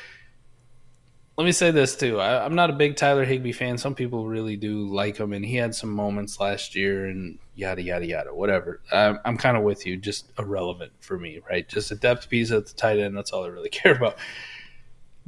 let 1.36 1.44
me 1.44 1.52
say 1.52 1.70
this 1.70 1.96
too. 1.96 2.20
I, 2.20 2.44
I'm 2.44 2.54
not 2.54 2.70
a 2.70 2.74
big 2.74 2.96
Tyler 2.96 3.24
Higbee 3.24 3.52
fan. 3.52 3.76
Some 3.78 3.94
people 3.94 4.26
really 4.26 4.56
do 4.56 4.86
like 4.88 5.16
him, 5.16 5.32
and 5.32 5.44
he 5.44 5.56
had 5.56 5.74
some 5.74 5.90
moments 5.90 6.38
last 6.38 6.74
year, 6.74 7.06
and 7.06 7.38
yada 7.54 7.82
yada 7.82 8.06
yada, 8.06 8.34
whatever. 8.34 8.80
I'm, 8.92 9.18
I'm 9.24 9.36
kind 9.36 9.56
of 9.56 9.62
with 9.62 9.86
you. 9.86 9.96
Just 9.96 10.30
irrelevant 10.38 10.92
for 11.00 11.18
me, 11.18 11.40
right? 11.48 11.66
Just 11.68 11.90
a 11.90 11.94
depth 11.96 12.28
piece 12.28 12.50
at 12.52 12.66
the 12.66 12.74
tight 12.74 12.98
end. 12.98 13.16
That's 13.16 13.32
all 13.32 13.44
I 13.44 13.48
really 13.48 13.68
care 13.70 13.94
about. 13.94 14.16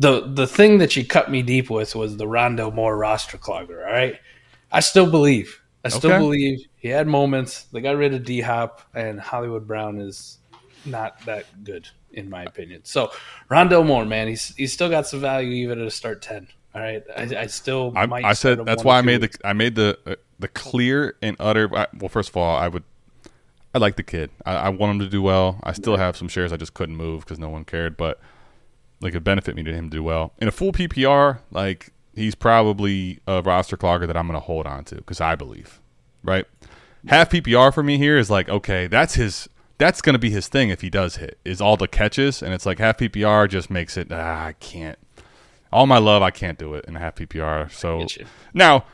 The 0.02 0.22
the 0.26 0.46
thing 0.46 0.78
that 0.78 0.96
you 0.96 1.06
cut 1.06 1.30
me 1.30 1.42
deep 1.42 1.70
with 1.70 1.94
was 1.94 2.16
the 2.16 2.26
Rondo 2.26 2.70
Moore 2.70 2.96
roster 2.96 3.38
clogger. 3.38 3.86
All 3.86 3.92
right, 3.92 4.18
I 4.70 4.80
still 4.80 5.08
believe. 5.08 5.60
I 5.84 5.88
still 5.88 6.10
Okay. 6.10 6.18
believe 6.18 6.66
he 6.76 6.88
had 6.88 7.06
moments. 7.06 7.64
They 7.72 7.80
got 7.80 7.96
rid 7.96 8.12
of 8.12 8.24
D 8.24 8.40
Hop, 8.40 8.82
and 8.94 9.20
Hollywood 9.20 9.66
Brown 9.66 10.00
is 10.00 10.38
not 10.84 11.24
that 11.26 11.64
good 11.64 11.88
in 12.12 12.28
my 12.28 12.42
opinion. 12.42 12.80
So 12.84 13.12
Rondo 13.48 13.82
Moore, 13.84 14.04
man, 14.04 14.26
he's 14.26 14.54
he's 14.56 14.72
still 14.72 14.90
got 14.90 15.06
some 15.06 15.20
value 15.20 15.52
even 15.52 15.80
at 15.80 15.86
a 15.86 15.90
start 15.90 16.20
ten. 16.20 16.48
All 16.74 16.80
right, 16.80 17.02
I, 17.16 17.22
I 17.36 17.46
still 17.46 17.92
I, 17.94 18.06
might 18.06 18.24
I 18.24 18.32
said 18.32 18.64
that's 18.64 18.82
why 18.82 18.98
I 18.98 19.02
made 19.02 19.20
the. 19.20 19.30
I 19.44 19.52
made 19.52 19.74
the 19.76 19.98
uh, 20.06 20.14
the 20.38 20.48
clear 20.48 21.16
and 21.22 21.36
utter. 21.38 21.68
Well, 21.68 22.08
first 22.08 22.30
of 22.30 22.36
all, 22.36 22.56
I 22.56 22.66
would 22.66 22.84
I 23.74 23.78
like 23.78 23.96
the 23.96 24.02
kid. 24.02 24.30
I, 24.44 24.54
I 24.54 24.68
want 24.70 24.92
him 24.92 24.98
to 25.00 25.08
do 25.08 25.22
well. 25.22 25.60
I 25.62 25.72
still 25.72 25.96
have 25.96 26.16
some 26.16 26.28
shares 26.28 26.52
I 26.52 26.56
just 26.56 26.74
couldn't 26.74 26.96
move 26.96 27.24
because 27.24 27.38
no 27.38 27.48
one 27.48 27.64
cared, 27.64 27.96
but 27.96 28.20
like 29.02 29.14
it 29.14 29.24
benefit 29.24 29.56
me 29.56 29.62
to 29.62 29.72
him 29.72 29.88
do 29.88 30.02
well 30.02 30.32
in 30.38 30.48
a 30.48 30.52
full 30.52 30.72
PPR. 30.72 31.40
Like 31.50 31.92
he's 32.14 32.34
probably 32.34 33.20
a 33.26 33.42
roster 33.42 33.76
clogger 33.76 34.06
that 34.06 34.16
I'm 34.16 34.26
going 34.26 34.38
to 34.38 34.44
hold 34.44 34.66
on 34.66 34.84
to 34.84 34.96
because 34.96 35.20
I 35.20 35.34
believe 35.34 35.80
right. 36.22 36.46
Half 37.08 37.30
PPR 37.30 37.74
for 37.74 37.82
me 37.82 37.98
here 37.98 38.16
is 38.16 38.30
like 38.30 38.48
okay, 38.48 38.86
that's 38.86 39.14
his. 39.14 39.48
That's 39.78 40.00
going 40.00 40.12
to 40.12 40.18
be 40.18 40.30
his 40.30 40.46
thing 40.46 40.68
if 40.68 40.80
he 40.80 40.90
does 40.90 41.16
hit 41.16 41.38
is 41.44 41.60
all 41.60 41.76
the 41.76 41.88
catches, 41.88 42.40
and 42.40 42.54
it's 42.54 42.64
like 42.64 42.78
half 42.78 42.98
PPR 42.98 43.48
just 43.48 43.68
makes 43.68 43.96
it. 43.96 44.08
Ah, 44.12 44.46
I 44.46 44.52
can't 44.52 44.98
all 45.72 45.86
my 45.86 45.98
love, 45.98 46.22
I 46.22 46.30
can't 46.30 46.58
do 46.58 46.74
it 46.74 46.84
in 46.86 46.96
a 46.96 46.98
half 46.98 47.16
PPR. 47.16 47.72
So 47.72 48.06
now, 48.52 48.84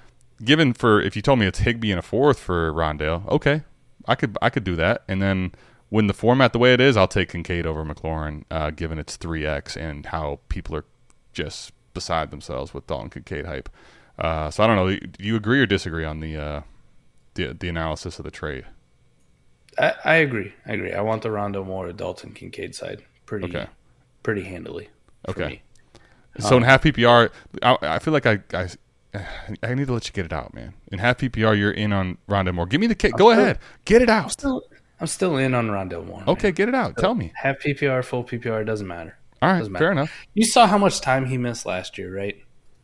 given 0.43 0.73
for 0.73 1.01
if 1.01 1.17
you 1.17 1.23
told 1.23 1.39
me 1.39 1.47
it's 1.47 1.59
Higbee 1.61 1.91
and 1.91 1.99
a 1.99 2.03
fourth 2.03 2.39
for 2.39 2.73
Rondale, 2.73 3.29
okay, 3.29 3.63
I 4.07 4.15
could 4.15 4.39
I 4.41 4.51
could 4.51 4.65
do 4.65 4.77
that. 4.77 5.03
And 5.09 5.21
then 5.21 5.53
when 5.91 6.07
the 6.07 6.14
format 6.14 6.53
the 6.53 6.59
way 6.59 6.72
it 6.74 6.80
is, 6.80 6.97
I'll 6.97 7.09
take 7.09 7.30
Kincaid 7.30 7.66
over 7.66 7.84
McLaurin, 7.84 8.45
uh, 8.51 8.70
given 8.70 8.99
it's 8.99 9.16
three 9.16 9.47
X 9.47 9.76
and 9.76 10.07
how 10.07 10.41
people 10.49 10.74
are 10.76 10.84
just 11.32 11.72
beside 11.95 12.30
themselves 12.30 12.74
with 12.74 12.86
Dalton 12.86 13.11
Kincaid 13.11 13.47
hype. 13.47 13.68
Uh, 14.18 14.51
so 14.51 14.62
I 14.64 14.66
don't 14.66 14.76
know. 14.76 14.89
Do 14.97 15.24
you 15.24 15.36
agree 15.36 15.61
or 15.61 15.66
disagree 15.66 16.05
on 16.05 16.20
the 16.20 16.36
uh, 16.36 16.61
the 17.34 17.53
the 17.55 17.68
analysis 17.68 18.18
of 18.18 18.24
the 18.24 18.30
trade? 18.30 18.64
I, 19.78 19.95
I 20.05 20.14
agree. 20.16 20.53
I 20.66 20.72
agree. 20.72 20.93
I 20.93 21.01
want 21.01 21.22
the 21.22 21.30
Rondo 21.30 21.64
Moore 21.64 21.93
Dalton 21.93 22.32
Kincaid 22.32 22.74
side 22.74 23.03
pretty 23.26 23.47
Okay. 23.47 23.66
pretty 24.22 24.43
handily. 24.43 24.89
Okay. 25.28 25.47
me. 25.49 25.62
So 26.41 26.57
in 26.57 26.62
half 26.62 26.82
PPR, 26.82 27.30
I, 27.62 27.78
I 27.82 27.99
feel 27.99 28.12
like 28.12 28.26
I, 28.26 28.41
I 28.53 28.68
I 29.62 29.74
need 29.74 29.86
to 29.86 29.93
let 29.93 30.07
you 30.07 30.12
get 30.12 30.26
it 30.26 30.32
out, 30.32 30.53
man. 30.55 30.74
In 30.93 30.99
half 30.99 31.18
PPR, 31.18 31.57
you're 31.59 31.70
in 31.72 31.93
on 31.93 32.18
Rondo 32.26 32.53
Moore. 32.53 32.66
Give 32.66 32.80
me 32.80 32.86
the 32.86 32.95
kick. 32.95 33.12
Go 33.12 33.30
still- 33.32 33.41
ahead, 33.41 33.59
get 33.84 34.03
it 34.03 34.11
out. 34.11 34.32
Still, 34.32 34.62
I'm 35.01 35.07
still 35.07 35.36
in 35.36 35.55
on 35.55 35.70
Rondo 35.70 36.03
Moore. 36.05 36.18
man. 36.20 36.28
Okay, 36.28 36.51
get 36.53 36.68
it 36.68 36.74
out. 36.74 36.96
Tell 36.96 37.14
me. 37.14 37.32
Half 37.36 37.61
PPR, 37.61 38.05
full 38.05 38.24
PPR, 38.24 38.66
doesn't 38.66 38.86
matter. 38.86 39.16
All 39.40 39.49
right, 39.51 39.59
Doesn't 39.59 39.72
matter. 39.72 39.84
fair 39.84 39.92
enough. 39.92 40.12
You 40.34 40.44
saw 40.44 40.66
how 40.66 40.78
much 40.78 41.01
time 41.01 41.26
he 41.26 41.38
missed 41.38 41.64
last 41.64 41.96
year, 41.99 42.14
right? 42.14 42.36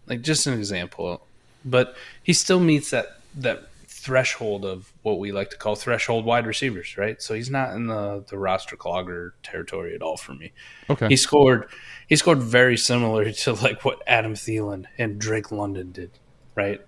Like 0.06 0.22
just 0.22 0.46
an 0.46 0.54
example, 0.54 1.26
but 1.64 1.96
he 2.22 2.32
still 2.32 2.60
meets 2.60 2.90
that 2.90 3.06
that 3.36 3.64
threshold 3.88 4.64
of 4.66 4.92
what 5.02 5.18
we 5.18 5.32
like 5.32 5.48
to 5.50 5.56
call 5.56 5.74
threshold 5.74 6.24
wide 6.26 6.46
receivers, 6.46 6.96
right? 6.98 7.20
So 7.22 7.34
he's 7.34 7.50
not 7.50 7.74
in 7.74 7.86
the 7.88 8.22
the 8.28 8.38
roster 8.38 8.76
clogger 8.76 9.30
territory 9.42 9.94
at 9.94 10.02
all 10.02 10.16
for 10.16 10.34
me. 10.34 10.52
Okay. 10.90 11.08
He 11.08 11.16
scored 11.16 11.68
he 12.06 12.14
scored 12.16 12.38
very 12.38 12.76
similar 12.76 13.32
to 13.44 13.54
like 13.54 13.84
what 13.84 14.02
Adam 14.06 14.34
Thielen 14.34 14.84
and 14.98 15.18
Drake 15.18 15.50
London 15.50 15.90
did, 15.90 16.12
right? 16.54 16.80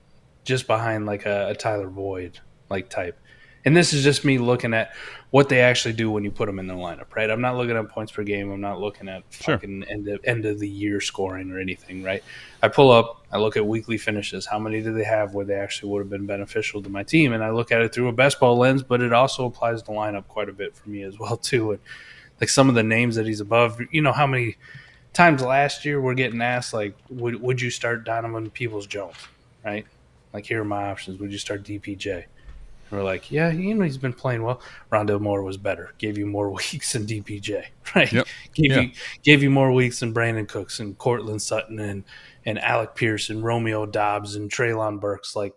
Just 0.45 0.67
behind 0.69 1.07
like 1.07 1.27
a, 1.27 1.49
a 1.49 1.55
Tyler 1.57 1.89
Boyd 1.89 2.39
like 2.69 2.89
type. 2.91 3.19
And 3.67 3.77
this 3.77 3.93
is 3.93 4.05
just 4.05 4.25
me 4.25 4.39
looking 4.39 4.73
at 4.73 4.95
what 5.31 5.49
they 5.49 5.61
actually 5.61 5.93
do 5.93 6.09
when 6.09 6.23
you 6.23 6.31
put 6.31 6.47
them 6.47 6.61
in 6.61 6.69
the 6.69 6.75
lineup, 6.75 7.15
right? 7.17 7.29
I'm 7.29 7.41
not 7.41 7.57
looking 7.57 7.77
at 7.77 7.89
points 7.89 8.13
per 8.13 8.23
game. 8.23 8.51
I'm 8.53 8.61
not 8.61 8.81
looking 8.81 9.09
at 9.09 9.25
Sure. 9.31 9.57
fucking 9.57 9.83
end 9.91 10.07
of, 10.07 10.21
end 10.23 10.47
of 10.47 10.61
the 10.61 10.69
year 10.69 11.01
scoring 11.01 11.51
or 11.51 11.59
anything, 11.59 12.05
right? 12.05 12.23
I 12.63 12.69
pull 12.69 12.93
up, 12.93 13.27
I 13.33 13.39
look 13.39 13.57
at 13.57 13.67
weekly 13.67 13.99
finishes. 13.99 14.47
How 14.47 14.61
many 14.61 14.81
do 14.83 14.93
they 14.95 15.03
have 15.03 15.35
where 15.35 15.45
they 15.45 15.57
actually 15.57 15.91
would 15.91 15.99
have 15.99 16.09
been 16.09 16.27
beneficial 16.27 16.81
to 16.81 16.89
my 16.89 17.03
team? 17.03 17.33
And 17.33 17.43
I 17.43 17.51
look 17.51 17.73
at 17.73 17.83
it 17.83 17.93
through 17.93 18.07
a 18.07 18.13
best 18.13 18.39
ball 18.39 18.57
lens, 18.57 18.85
but 18.85 19.03
it 19.03 19.13
also 19.13 19.47
applies 19.47 19.83
to 19.83 19.91
lineup 19.91 20.29
quite 20.29 20.49
a 20.49 20.53
bit 20.53 20.77
for 20.77 20.89
me 20.89 21.03
as 21.03 21.19
well 21.19 21.37
too. 21.37 21.73
And 21.73 21.81
like 22.41 22.49
some 22.49 22.69
of 22.69 22.77
the 22.77 22.85
names 22.85 23.17
that 23.17 23.27
he's 23.27 23.41
above, 23.41 23.81
you 23.91 24.01
know 24.01 24.13
how 24.13 24.29
many 24.29 24.57
times 25.13 25.43
last 25.43 25.85
year 25.85 26.01
we're 26.01 26.15
getting 26.15 26.41
asked 26.41 26.73
like, 26.73 26.95
would 27.11 27.43
would 27.43 27.61
you 27.61 27.71
start 27.71 28.05
Donovan 28.05 28.49
Peoples 28.51 28.87
Jones, 28.87 29.17
right? 29.65 29.85
Like 30.33 30.47
here 30.47 30.61
are 30.61 30.65
my 30.65 30.89
options. 30.91 31.19
Would 31.19 31.33
you 31.33 31.39
start 31.39 31.65
DPJ? 31.65 32.27
And 32.91 32.99
we're 33.01 33.05
like, 33.05 33.31
yeah, 33.31 33.51
you 33.51 33.75
know 33.75 33.85
he's 33.85 33.99
been 33.99 34.13
playing 34.13 34.43
well. 34.43 34.61
Rondo 34.91 35.19
Moore 35.19 35.43
was 35.43 35.57
better, 35.57 35.93
gave 35.99 36.17
you 36.19 36.27
more 36.27 36.51
weeks 36.73 36.93
than 36.93 37.05
DPJ, 37.07 37.65
right? 37.95 38.13
Yep. 38.13 38.27
Gave 38.55 38.71
Yeah. 38.73 38.81
you 38.81 38.91
gave 39.23 39.43
you 39.43 39.51
more 39.51 39.73
weeks 39.73 40.01
than 40.01 40.15
Brandin 40.15 40.49
Cooks 40.49 40.81
and 40.81 40.97
Courtland 40.99 41.43
Sutton 41.43 41.79
and 41.81 42.05
and 42.45 42.59
Alec 42.61 42.95
Pierce 42.95 43.29
and 43.31 43.45
Romeo 43.45 43.87
Doubs 43.87 44.37
and 44.37 44.51
Treylon 44.51 45.01
Burks. 45.01 45.35
Like 45.35 45.55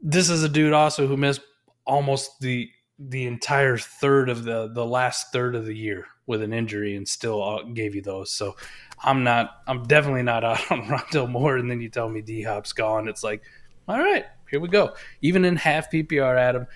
this 0.00 0.30
is 0.30 0.42
a 0.42 0.48
dude 0.48 0.72
also 0.72 1.06
who 1.06 1.16
missed 1.16 1.40
almost 1.86 2.40
the 2.40 2.68
the 2.98 3.26
entire 3.26 3.76
third 3.76 4.28
of 4.28 4.44
the 4.44 4.68
the 4.72 4.84
last 4.84 5.32
third 5.32 5.54
of 5.54 5.66
the 5.66 5.74
year 5.76 6.06
with 6.26 6.42
an 6.42 6.52
injury 6.52 6.96
and 6.96 7.06
still 7.06 7.42
uh, 7.42 7.62
gave 7.62 7.94
you 7.94 8.02
those. 8.02 8.30
So 8.32 8.56
I'm 9.04 9.22
not 9.22 9.50
I'm 9.66 9.82
definitely 9.84 10.22
not 10.22 10.44
out 10.44 10.70
on 10.72 10.88
Rondo 10.88 11.26
Moore. 11.26 11.58
And 11.58 11.70
then 11.70 11.80
you 11.80 11.88
tell 11.88 12.08
me 12.08 12.22
D 12.22 12.42
Hop's 12.42 12.72
gone. 12.72 13.06
It's 13.08 13.22
like, 13.22 13.42
all 13.86 13.98
right, 13.98 14.24
here 14.50 14.60
we 14.60 14.68
go. 14.68 14.94
Even 15.22 15.44
in 15.44 15.56
half 15.56 15.90
PPR, 15.90 16.36
Adam, 16.38 16.66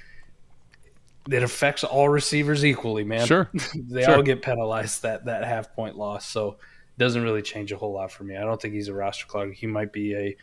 it 1.30 1.42
affects 1.42 1.84
all 1.84 2.08
receivers 2.08 2.64
equally, 2.64 3.04
man. 3.04 3.26
Sure. 3.26 3.48
they 3.74 4.02
Sure. 4.02 4.16
all 4.16 4.22
get 4.22 4.42
penalized 4.42 5.02
that 5.02 5.26
that 5.26 5.44
half 5.44 5.72
point 5.74 5.96
loss. 5.96 6.26
So 6.26 6.50
it 6.50 6.98
doesn't 6.98 7.22
really 7.22 7.42
change 7.42 7.72
a 7.72 7.76
whole 7.76 7.92
lot 7.92 8.10
for 8.10 8.24
me. 8.24 8.36
I 8.36 8.40
don't 8.40 8.60
think 8.60 8.74
he's 8.74 8.88
a 8.88 8.94
roster 8.94 9.26
clog. 9.26 9.52
He 9.52 9.66
might 9.66 9.92
be 9.92 10.14
a 10.14 10.36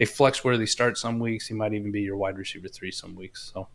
a 0.00 0.04
flex 0.04 0.42
worthy 0.42 0.66
start 0.66 0.96
some 0.98 1.18
weeks. 1.18 1.46
He 1.46 1.54
might 1.54 1.74
even 1.74 1.92
be 1.92 2.00
your 2.02 2.16
wide 2.16 2.38
receiver 2.38 2.68
three 2.68 2.90
some 2.90 3.14
weeks. 3.14 3.50
So 3.52 3.68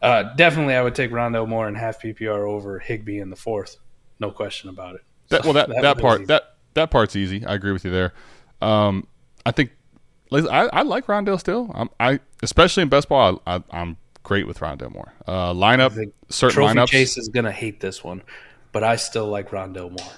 uh, 0.00 0.34
definitely, 0.34 0.74
I 0.74 0.82
would 0.82 0.94
take 0.94 1.10
Rondo 1.10 1.44
Moore 1.44 1.68
in 1.68 1.74
half 1.74 2.00
PPR 2.00 2.48
over 2.48 2.78
Higbee 2.78 3.18
in 3.18 3.28
the 3.30 3.36
fourth. 3.36 3.76
No 4.20 4.30
question 4.30 4.70
about 4.70 4.94
it. 4.94 5.02
That, 5.28 5.42
So 5.44 5.52
well, 5.52 5.66
that 5.68 5.82
that, 5.82 5.96
was 5.96 6.02
part 6.02 6.20
easy. 6.20 6.26
that 6.26 6.56
that 6.74 6.90
part's 6.90 7.16
easy. 7.16 7.44
I 7.44 7.54
agree 7.54 7.72
with 7.72 7.84
you 7.84 7.90
there. 7.90 8.12
Um, 8.62 9.06
I 9.44 9.50
think 9.50 9.70
listen, 10.30 10.50
I, 10.50 10.68
I 10.72 10.82
like 10.82 11.06
Rondale 11.06 11.38
still. 11.38 11.70
I'm, 11.74 11.90
I 11.98 12.20
especially 12.42 12.82
in 12.82 12.88
best 12.88 13.08
ball. 13.08 13.42
I, 13.46 13.56
I, 13.56 13.62
I'm 13.70 13.96
great 14.22 14.46
with 14.46 14.60
Rondale 14.60 14.92
Moore. 14.92 15.12
Uh, 15.26 15.52
lineup 15.52 15.94
think 15.94 16.14
certain 16.28 16.54
Trophy 16.54 16.78
lineups. 16.78 16.88
Chase 16.88 17.18
is 17.18 17.28
gonna 17.28 17.52
hate 17.52 17.80
this 17.80 18.02
one, 18.02 18.22
but 18.72 18.84
I 18.84 18.96
still 18.96 19.26
like 19.26 19.52
Rondo 19.52 19.90
Moore. 19.90 20.12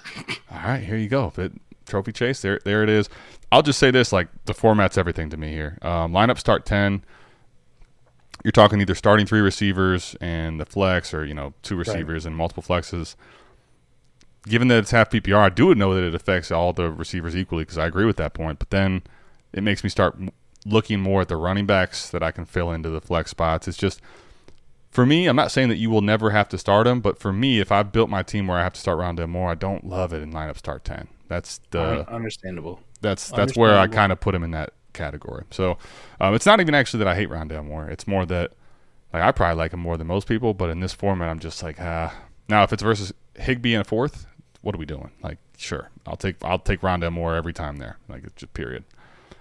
All 0.51 0.59
right, 0.65 0.83
here 0.83 0.97
you 0.97 1.09
go. 1.09 1.33
But 1.35 1.53
trophy 1.87 2.13
chase, 2.13 2.43
there, 2.43 2.61
there 2.65 2.83
it 2.83 2.89
is. 2.89 3.09
I'll 3.51 3.63
just 3.63 3.79
say 3.79 3.91
this: 3.91 4.13
like 4.13 4.29
the 4.47 4.55
format's 4.55 4.99
everything 4.99 5.31
to 5.31 5.37
me 5.37 5.51
here. 5.51 5.79
Um, 5.83 6.13
lineup 6.13 6.39
start 6.39 6.67
ten. 6.67 7.05
You're 8.45 8.53
talking 8.53 8.81
either 8.81 8.95
starting 8.95 9.27
three 9.27 9.41
receivers 9.41 10.17
and 10.21 10.59
the 10.59 10.67
flex, 10.67 11.15
or 11.15 11.25
you 11.25 11.35
know 11.35 11.55
two 11.63 11.77
receivers 11.77 12.27
and 12.27 12.37
multiple 12.37 12.63
flexes. 12.63 13.15
Given 14.45 14.67
that 14.69 14.79
it's 14.79 14.91
half 14.91 15.11
PPR, 15.11 15.39
I 15.39 15.49
do 15.51 15.73
know 15.77 15.95
that 15.95 16.03
it 16.03 16.17
affects 16.17 16.51
all 16.51 16.73
the 16.73 16.91
receivers 16.91 17.37
equally 17.37 17.63
because 17.63 17.79
I 17.79 17.87
agree 17.87 18.05
with 18.05 18.17
that 18.17 18.35
point. 18.35 18.59
But 18.59 18.71
then 18.71 19.03
it 19.53 19.63
makes 19.63 19.85
me 19.85 19.91
start 19.91 20.17
looking 20.65 21.01
more 21.01 21.23
at 21.23 21.29
the 21.29 21.37
running 21.37 21.67
backs 21.67 22.09
that 22.11 22.23
I 22.23 22.31
can 22.31 22.45
fill 22.45 22.71
into 22.71 22.91
the 22.91 23.01
flex 23.01 23.31
spots. 23.31 23.67
It's 23.69 23.77
just 23.77 24.01
for 24.91 25.07
me, 25.07 25.27
I'm 25.27 25.37
not 25.37 25.51
saying 25.51 25.71
that 25.71 25.77
you 25.77 25.91
will 25.91 26.03
never 26.03 26.31
have 26.31 26.49
to 26.51 26.59
start 26.59 26.87
him, 26.87 27.01
but 27.01 27.19
for 27.19 27.33
me, 27.33 27.61
if 27.61 27.73
I 27.73 27.83
built 27.83 28.11
my 28.11 28.23
team 28.23 28.47
where 28.47 28.59
I 28.59 28.63
have 28.63 28.75
to 28.75 28.81
start 28.81 28.99
Rondale 28.99 29.29
Moore, 29.29 29.51
I 29.51 29.55
don't 29.55 29.87
love 29.87 30.13
it 30.13 30.23
in 30.23 30.33
lineup 30.33 30.59
start 30.59 30.85
ten. 30.85 31.09
That's 31.29 31.61
the 31.71 32.09
understandable. 32.13 32.81
that's 33.01 33.31
that's 33.31 33.57
where 33.57 33.79
I 33.79 33.87
kind 33.87 34.13
of 34.13 34.21
put 34.21 34.35
him 34.35 34.43
in 34.43 34.51
that 34.51 34.75
category. 34.93 35.45
So 35.51 35.79
um, 36.21 36.35
it's 36.35 36.45
not 36.45 36.61
even 36.61 36.75
actually 36.75 36.99
that 36.99 37.09
I 37.09 37.15
hate 37.15 37.31
Rondale 37.31 37.65
Moore. 37.65 37.89
It's 37.89 38.07
more 38.07 38.27
that 38.27 38.53
like 39.15 39.23
I 39.23 39.33
probably 39.33 39.57
like 39.57 39.73
him 39.73 39.81
more 39.81 39.97
than 39.97 40.07
most 40.07 40.29
people, 40.29 40.53
but 40.53 40.69
in 40.69 40.81
this 40.81 40.93
format, 40.93 41.31
I'm 41.31 41.41
just 41.41 41.63
like 41.63 41.81
ah. 41.81 42.15
Now 42.49 42.63
if 42.63 42.73
it's 42.73 42.83
versus 42.83 43.15
Higbee 43.37 43.75
in 43.75 43.81
a 43.81 43.85
fourth, 43.85 44.27
what 44.61 44.75
are 44.75 44.79
we 44.79 44.85
doing? 44.85 45.11
Like 45.23 45.39
sure, 45.57 45.89
I'll 46.07 46.17
take 46.17 46.37
I'll 46.45 46.59
take 46.59 46.83
Rondale 46.83 47.13
Moore 47.13 47.35
every 47.35 47.55
time 47.55 47.79
there. 47.79 47.97
Like 48.09 48.25
it's 48.25 48.35
just 48.35 48.53
period. 48.53 48.85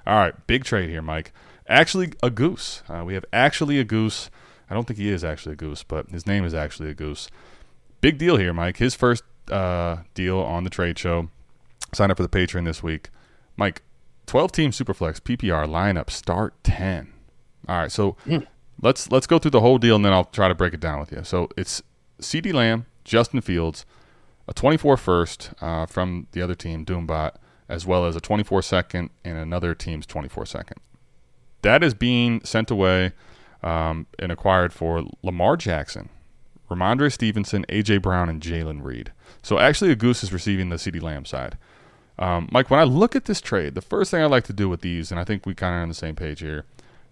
All 0.05 0.17
right, 0.17 0.47
big 0.47 0.63
trade 0.63 0.89
here, 0.89 1.01
Mike. 1.01 1.31
Actually, 1.67 2.13
a 2.21 2.29
goose. 2.29 2.83
Uh, 2.89 3.03
we 3.05 3.13
have 3.13 3.25
actually 3.31 3.79
a 3.79 3.83
goose. 3.83 4.29
I 4.69 4.73
don't 4.73 4.85
think 4.87 4.99
he 4.99 5.09
is 5.09 5.23
actually 5.23 5.53
a 5.53 5.57
goose, 5.57 5.83
but 5.83 6.09
his 6.09 6.25
name 6.25 6.43
is 6.43 6.53
actually 6.53 6.89
a 6.89 6.93
goose. 6.93 7.29
Big 8.01 8.17
deal 8.17 8.37
here, 8.37 8.53
Mike. 8.53 8.77
His 8.77 8.95
first 8.95 9.23
uh, 9.49 9.97
deal 10.13 10.39
on 10.39 10.63
the 10.63 10.69
trade 10.69 10.97
show. 10.97 11.29
Sign 11.93 12.09
up 12.09 12.17
for 12.17 12.23
the 12.23 12.29
Patreon 12.29 12.65
this 12.65 12.81
week. 12.81 13.09
Mike, 13.57 13.83
12 14.27 14.51
team 14.51 14.71
Superflex 14.71 15.19
PPR 15.19 15.67
lineup 15.67 16.09
start 16.09 16.53
10. 16.63 17.11
All 17.67 17.77
right, 17.77 17.91
so 17.91 18.15
let's 18.81 19.11
let's 19.11 19.27
go 19.27 19.39
through 19.39 19.51
the 19.51 19.61
whole 19.61 19.77
deal 19.77 19.95
and 19.95 20.05
then 20.05 20.13
I'll 20.13 20.25
try 20.25 20.47
to 20.47 20.55
break 20.55 20.73
it 20.73 20.79
down 20.79 20.99
with 20.99 21.11
you. 21.11 21.23
So 21.23 21.49
it's 21.57 21.81
CeeDee 22.19 22.53
Lamb, 22.53 22.85
Justin 23.03 23.41
Fields, 23.41 23.85
a 24.47 24.53
24 24.53 24.97
first 24.97 25.51
uh, 25.61 25.85
from 25.85 26.27
the 26.31 26.41
other 26.41 26.55
team, 26.55 26.85
Doombot, 26.85 27.35
as 27.71 27.87
well 27.87 28.05
as 28.05 28.15
a 28.17 28.21
24 28.21 28.61
second 28.61 29.09
and 29.23 29.37
another 29.37 29.73
team's 29.73 30.05
24 30.05 30.45
second. 30.45 30.77
That 31.61 31.83
is 31.83 31.93
being 31.93 32.43
sent 32.43 32.69
away 32.69 33.13
um, 33.63 34.07
and 34.19 34.31
acquired 34.31 34.73
for 34.73 35.05
Lamar 35.23 35.55
Jackson, 35.55 36.09
Rhamondre 36.69 37.11
Stevenson, 37.11 37.65
AJ 37.69 38.01
Brown, 38.01 38.27
and 38.27 38.41
Jayden 38.41 38.83
Reed. 38.83 39.13
So 39.41 39.57
actually, 39.57 39.91
a 39.91 39.95
goose 39.95 40.23
is 40.23 40.33
receiving 40.33 40.69
the 40.69 40.75
CeeDee 40.75 41.01
Lamb 41.01 41.25
side. 41.25 41.57
Um, 42.19 42.49
Mike, 42.51 42.69
when 42.69 42.79
I 42.79 42.83
look 42.83 43.15
at 43.15 43.25
this 43.25 43.39
trade, 43.39 43.73
the 43.73 43.81
first 43.81 44.11
thing 44.11 44.21
I 44.21 44.25
like 44.25 44.43
to 44.45 44.53
do 44.53 44.67
with 44.67 44.81
these, 44.81 45.09
and 45.09 45.19
I 45.19 45.23
think 45.23 45.45
we 45.45 45.55
kind 45.55 45.75
of 45.75 45.81
on 45.81 45.87
the 45.87 45.95
same 45.95 46.15
page 46.15 46.41
here, 46.41 46.65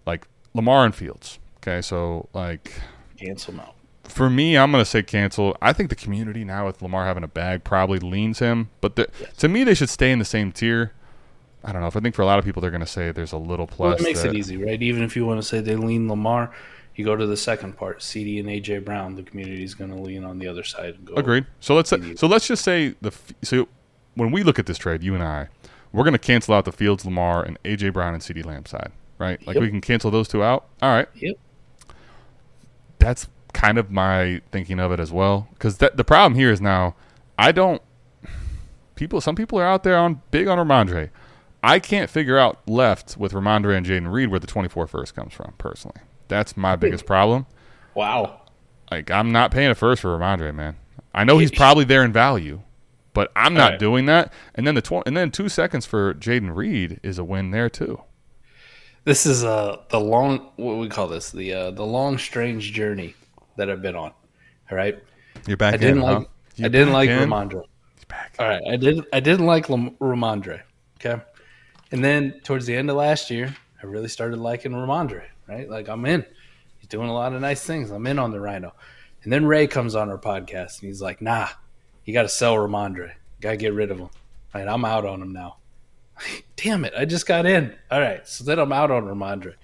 like 0.06 0.26
Lamar 0.52 0.84
and 0.84 0.94
Fields. 0.94 1.38
Okay, 1.58 1.80
so 1.80 2.28
like 2.34 2.74
Cancel 3.16 3.52
them 3.52 3.60
out. 3.60 3.74
For 4.10 4.28
me, 4.30 4.56
I'm 4.58 4.70
going 4.72 4.82
to 4.82 4.88
say 4.90 5.02
cancel. 5.02 5.56
I 5.62 5.72
think 5.72 5.88
the 5.90 5.96
community 5.96 6.44
now 6.44 6.66
with 6.66 6.82
Lamar 6.82 7.04
having 7.06 7.22
a 7.24 7.28
bag 7.28 7.64
probably 7.64 7.98
leans 7.98 8.38
him, 8.40 8.70
but 8.80 8.96
the, 8.96 9.08
to 9.38 9.48
me, 9.48 9.64
they 9.64 9.74
should 9.74 9.88
stay 9.90 10.10
in 10.12 10.18
the 10.18 10.24
same 10.24 10.52
tier. 10.52 10.92
I 11.64 11.72
don't 11.72 11.80
know. 11.82 11.86
If 11.88 11.96
I 11.96 12.00
think 12.00 12.14
for 12.14 12.22
a 12.22 12.26
lot 12.26 12.38
of 12.38 12.44
people, 12.44 12.62
they're 12.62 12.70
going 12.70 12.80
to 12.80 12.86
say 12.86 13.12
there's 13.12 13.32
a 13.32 13.36
little 13.38 13.66
Well, 13.76 13.90
plus. 13.92 14.00
it 14.00 14.04
makes 14.04 14.22
that- 14.22 14.34
it 14.34 14.38
easy, 14.38 14.56
right? 14.56 14.80
Even 14.82 15.02
if 15.02 15.14
you 15.16 15.26
want 15.26 15.40
to 15.40 15.46
say 15.46 15.60
they 15.60 15.76
lean 15.76 16.08
Lamar, 16.08 16.50
you 16.96 17.04
go 17.04 17.14
to 17.16 17.26
the 17.26 17.36
second 17.36 17.76
part, 17.76 18.00
CeeDee 18.00 18.40
and 18.40 18.48
AJ 18.48 18.84
Brown. 18.84 19.14
The 19.14 19.22
community 19.22 19.62
is 19.62 19.74
going 19.74 19.90
to 19.90 19.96
lean 19.96 20.24
on 20.24 20.38
the 20.38 20.48
other 20.48 20.64
side 20.64 20.94
and 20.96 21.04
go. 21.04 21.14
Agreed. 21.14 21.46
So 21.60 21.74
let's 21.74 21.92
Maybe. 21.92 22.16
so 22.16 22.26
let's 22.26 22.46
just 22.46 22.62
say 22.64 22.94
the 23.00 23.12
so 23.42 23.68
when 24.14 24.30
we 24.32 24.42
look 24.42 24.58
at 24.58 24.66
this 24.66 24.76
trade, 24.76 25.02
you 25.02 25.14
and 25.14 25.22
I, 25.22 25.48
we're 25.92 26.02
going 26.04 26.12
to 26.12 26.18
cancel 26.18 26.52
out 26.54 26.64
the 26.64 26.72
Fields, 26.72 27.04
Lamar, 27.04 27.42
and 27.44 27.62
AJ 27.62 27.92
Brown 27.92 28.12
and 28.14 28.22
CeeDee 28.22 28.44
Lamb 28.44 28.66
side, 28.66 28.90
right? 29.18 29.44
Like 29.46 29.54
Yep. 29.54 29.62
we 29.62 29.70
can 29.70 29.80
cancel 29.80 30.10
those 30.10 30.28
two 30.28 30.42
out. 30.42 30.66
All 30.82 30.90
right. 30.90 31.08
Yep. 31.14 31.36
That's 32.98 33.28
kind 33.52 33.78
of 33.78 33.90
my 33.90 34.40
thinking 34.50 34.80
of 34.80 34.92
it 34.92 35.00
as 35.00 35.12
well. 35.12 35.48
Because 35.54 35.78
the 35.78 36.04
problem 36.04 36.34
here 36.34 36.50
is 36.50 36.60
now, 36.60 36.94
I 37.38 37.52
don't. 37.52 37.82
People, 38.94 39.20
some 39.20 39.34
people 39.34 39.58
are 39.58 39.66
out 39.66 39.82
there 39.82 39.96
on 39.96 40.20
big 40.30 40.46
on 40.46 40.58
Rhamondre. 40.58 41.10
I 41.62 41.78
can't 41.78 42.08
figure 42.08 42.38
out 42.38 42.58
left 42.66 43.16
with 43.16 43.32
Rhamondre 43.32 43.76
and 43.76 43.84
Jayden 43.84 44.10
Reed 44.12 44.30
where 44.30 44.40
the 44.40 44.46
24 44.46 44.86
first 44.86 45.14
comes 45.14 45.32
from. 45.32 45.54
Personally, 45.58 46.00
that's 46.28 46.56
my 46.56 46.76
biggest 46.76 47.06
problem. 47.06 47.46
Wow. 47.94 48.42
Like 48.90 49.10
I'm 49.10 49.30
not 49.32 49.50
paying 49.50 49.70
a 49.70 49.74
first 49.74 50.02
for 50.02 50.16
Rhamondre, 50.16 50.54
man. 50.54 50.76
I 51.14 51.24
know 51.24 51.38
he's 51.38 51.50
probably 51.50 51.84
there 51.84 52.04
in 52.04 52.12
value, 52.12 52.60
but 53.12 53.30
I'm 53.36 53.54
not 53.54 53.62
Alright. 53.64 53.80
doing 53.80 54.06
that. 54.06 54.32
And 54.54 54.66
then 54.66 54.74
the 54.74 54.82
tw- 54.82 55.06
and 55.06 55.16
then 55.16 55.30
two 55.30 55.48
seconds 55.48 55.86
for 55.86 56.14
Jayden 56.14 56.54
Reed 56.54 57.00
is 57.02 57.18
a 57.18 57.24
win 57.24 57.50
there 57.50 57.68
too. 57.68 58.02
This 59.04 59.26
is 59.26 59.44
uh 59.44 59.78
the 59.90 60.00
long 60.00 60.50
what 60.56 60.76
we 60.76 60.88
call 60.88 61.08
this 61.08 61.30
the 61.30 61.52
uh, 61.52 61.70
the 61.70 61.84
long 61.84 62.18
strange 62.18 62.72
journey 62.72 63.14
that 63.60 63.70
I've 63.70 63.82
been 63.82 63.96
on. 63.96 64.12
All 64.70 64.76
right. 64.76 64.98
You're 65.46 65.58
back 65.58 65.74
I 65.74 65.76
didn't 65.76 65.98
in, 65.98 66.02
like 66.02 66.18
huh? 66.18 66.64
I 66.64 66.68
didn't 66.68 66.92
like 66.92 67.10
in? 67.10 67.18
Rhamondre. 67.28 67.64
Back. 68.08 68.34
All 68.38 68.48
right, 68.48 68.62
I 68.68 68.76
didn't. 68.76 69.06
I 69.12 69.20
didn't 69.20 69.46
like 69.46 69.68
Lam- 69.68 69.96
Rhamondre. 70.00 70.62
Okay, 70.98 71.22
and 71.92 72.04
then 72.04 72.40
towards 72.42 72.66
the 72.66 72.74
end 72.74 72.90
of 72.90 72.96
last 72.96 73.30
year, 73.30 73.54
I 73.82 73.86
really 73.86 74.08
started 74.08 74.38
liking 74.38 74.72
Rhamondre. 74.72 75.24
Right, 75.46 75.68
like 75.68 75.88
I'm 75.88 76.04
in. 76.06 76.24
He's 76.78 76.88
doing 76.88 77.08
a 77.08 77.14
lot 77.14 77.34
of 77.34 77.40
nice 77.40 77.62
things. 77.64 77.90
I'm 77.90 78.06
in 78.06 78.18
on 78.18 78.30
the 78.30 78.40
Rhino. 78.40 78.74
And 79.22 79.32
then 79.32 79.44
Ray 79.44 79.66
comes 79.66 79.94
on 79.94 80.08
our 80.08 80.18
podcast 80.18 80.80
and 80.80 80.88
he's 80.88 81.02
like, 81.02 81.20
"Nah, 81.20 81.48
you 82.04 82.12
got 82.12 82.22
to 82.22 82.28
sell 82.28 82.56
Rhamondre. 82.56 83.12
Got 83.40 83.50
to 83.50 83.56
get 83.56 83.74
rid 83.74 83.90
of 83.90 83.98
him. 83.98 84.08
All 84.54 84.60
right, 84.60 84.68
I'm 84.68 84.84
out 84.84 85.04
on 85.04 85.22
him 85.22 85.32
now. 85.32 85.58
Damn 86.56 86.84
it, 86.84 86.94
I 86.96 87.04
just 87.04 87.26
got 87.26 87.46
in. 87.46 87.74
All 87.90 88.00
right, 88.00 88.26
so 88.26 88.44
then 88.44 88.58
I'm 88.58 88.72
out 88.72 88.90
on 88.90 89.04
Rhamondre. 89.04 89.54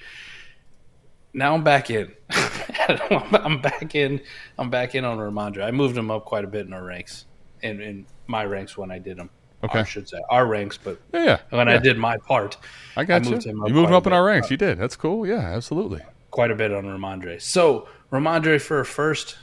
Now 1.33 1.55
I'm 1.55 1.65
back 1.65 1.91
in. 1.91 2.13
I'm 3.33 3.61
back 3.61 3.95
in. 3.95 4.21
I'm 4.59 4.71
back 4.71 4.95
in 4.95 5.05
on 5.05 5.19
Rhamondre. 5.19 5.65
I 5.65 5.71
moved 5.71 5.97
him 5.97 6.11
up 6.11 6.25
quite 6.25 6.45
a 6.45 6.49
bit 6.49 6.67
in 6.67 6.73
our 6.73 6.85
ranks, 6.85 7.27
in, 7.63 7.81
in 7.81 8.07
my 8.27 8.45
ranks 8.45 8.77
when 8.77 8.91
I 8.91 8.99
did 8.99 9.17
them. 9.19 9.31
Okay. 9.65 9.81
I 9.81 9.85
should 9.85 10.09
say 10.09 10.19
our 10.31 10.47
ranks, 10.47 10.79
but 10.83 11.01
Yeah, 11.13 11.25
yeah. 11.25 11.39
when 11.51 11.69
I 11.69 11.79
did 11.79 11.97
my 11.99 12.19
part, 12.19 12.57
I 12.97 13.05
got 13.05 13.23
I 13.23 13.25
you. 13.25 13.31
moved 13.33 13.47
him 13.47 13.63
up 13.63 13.69
you 13.69 13.75
moved 13.75 13.89
him 13.89 13.95
up 13.95 14.07
in 14.07 14.13
our 14.13 14.25
ranks. 14.25 14.51
You 14.51 14.57
did. 14.57 14.79
That's 14.79 14.97
cool. 14.97 15.27
Yeah, 15.27 15.41
absolutely. 15.41 16.03
quite 16.31 16.51
a 16.51 16.55
bit 16.55 16.73
on 16.73 16.85
Rhamondre. 16.85 17.41
So 17.41 17.89
Rhamondre 18.13 18.61
for 18.61 18.81
a 18.81 18.85
first. 18.85 19.37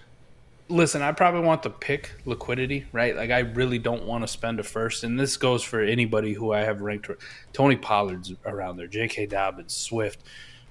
Listen, 0.69 1.01
I 1.01 1.11
probably 1.11 1.41
want 1.41 1.61
the 1.63 1.69
pick 1.69 2.11
liquidity, 2.25 2.85
right? 2.93 3.15
Like 3.17 3.31
I 3.31 3.39
really 3.39 3.79
don't 3.79 4.05
want 4.05 4.23
to 4.23 4.27
spend 4.27 4.59
a 4.59 4.63
first, 4.63 5.03
and 5.03 5.19
this 5.19 5.35
goes 5.35 5.61
for 5.61 5.81
anybody 5.81 6.33
who 6.33 6.53
I 6.53 6.59
have 6.61 6.79
ranked. 6.81 7.09
Tony 7.51 7.75
Pollard's 7.75 8.31
around 8.45 8.77
there, 8.77 8.87
J.K. 8.87 9.25
Dobbins, 9.25 9.73
Swift, 9.73 10.19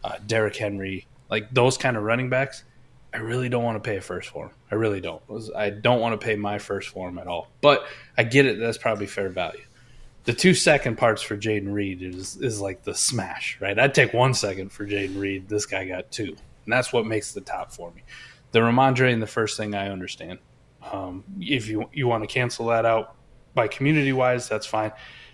uh, 0.02 0.14
Derrick 0.26 0.56
Henry, 0.56 1.06
like 1.32 1.48
those 1.50 1.78
kind 1.78 1.96
of 1.96 2.02
running 2.02 2.28
backs. 2.28 2.62
I 3.14 3.16
really 3.16 3.48
don't 3.48 3.64
want 3.64 3.82
to 3.82 3.90
pay 3.90 4.00
first 4.00 4.28
for 4.28 4.46
him. 4.46 4.52
I 4.70 4.74
really 4.74 5.00
don't. 5.00 5.22
I 5.56 5.70
don't 5.70 5.98
want 5.98 6.18
to 6.18 6.22
pay 6.22 6.36
my 6.36 6.58
first 6.58 6.90
for 6.90 7.08
him 7.08 7.16
at 7.16 7.26
all. 7.26 7.48
But 7.62 7.86
I 8.18 8.24
get 8.24 8.44
it. 8.44 8.58
That's 8.60 8.76
probably 8.76 9.06
fair 9.06 9.30
value. 9.30 9.64
The 10.24 10.34
two 10.34 10.52
second 10.52 10.96
parts 10.96 11.22
for 11.22 11.34
Jayden 11.34 11.72
Reed 11.72 12.02
is 12.02 12.36
is 12.36 12.60
like 12.60 12.84
the 12.84 12.94
smash, 12.94 13.56
right? 13.62 13.78
I'd 13.78 13.94
take 13.94 14.12
one 14.12 14.34
second 14.34 14.72
for 14.72 14.86
Jayden 14.86 15.18
Reed. 15.18 15.48
This 15.48 15.64
guy 15.64 15.86
got 15.86 16.12
two, 16.12 16.36
and 16.64 16.72
that's 16.72 16.92
what 16.92 17.06
makes 17.06 17.32
the 17.32 17.40
top 17.40 17.72
for 17.72 17.90
me. 17.92 18.02
The 18.50 18.58
Rhamondre 18.58 19.10
and 19.10 19.22
the 19.22 19.26
first 19.26 19.56
thing 19.56 19.74
I 19.74 19.88
understand. 19.88 20.38
Um, 20.92 21.24
if 21.40 21.66
you 21.66 21.88
you 21.94 22.08
want 22.08 22.24
to 22.24 22.28
cancel 22.28 22.66
that 22.66 22.84
out 22.84 23.16
by 23.54 23.68
community 23.68 24.12
wise, 24.12 24.50
that's 24.50 24.66
fine. 24.66 24.92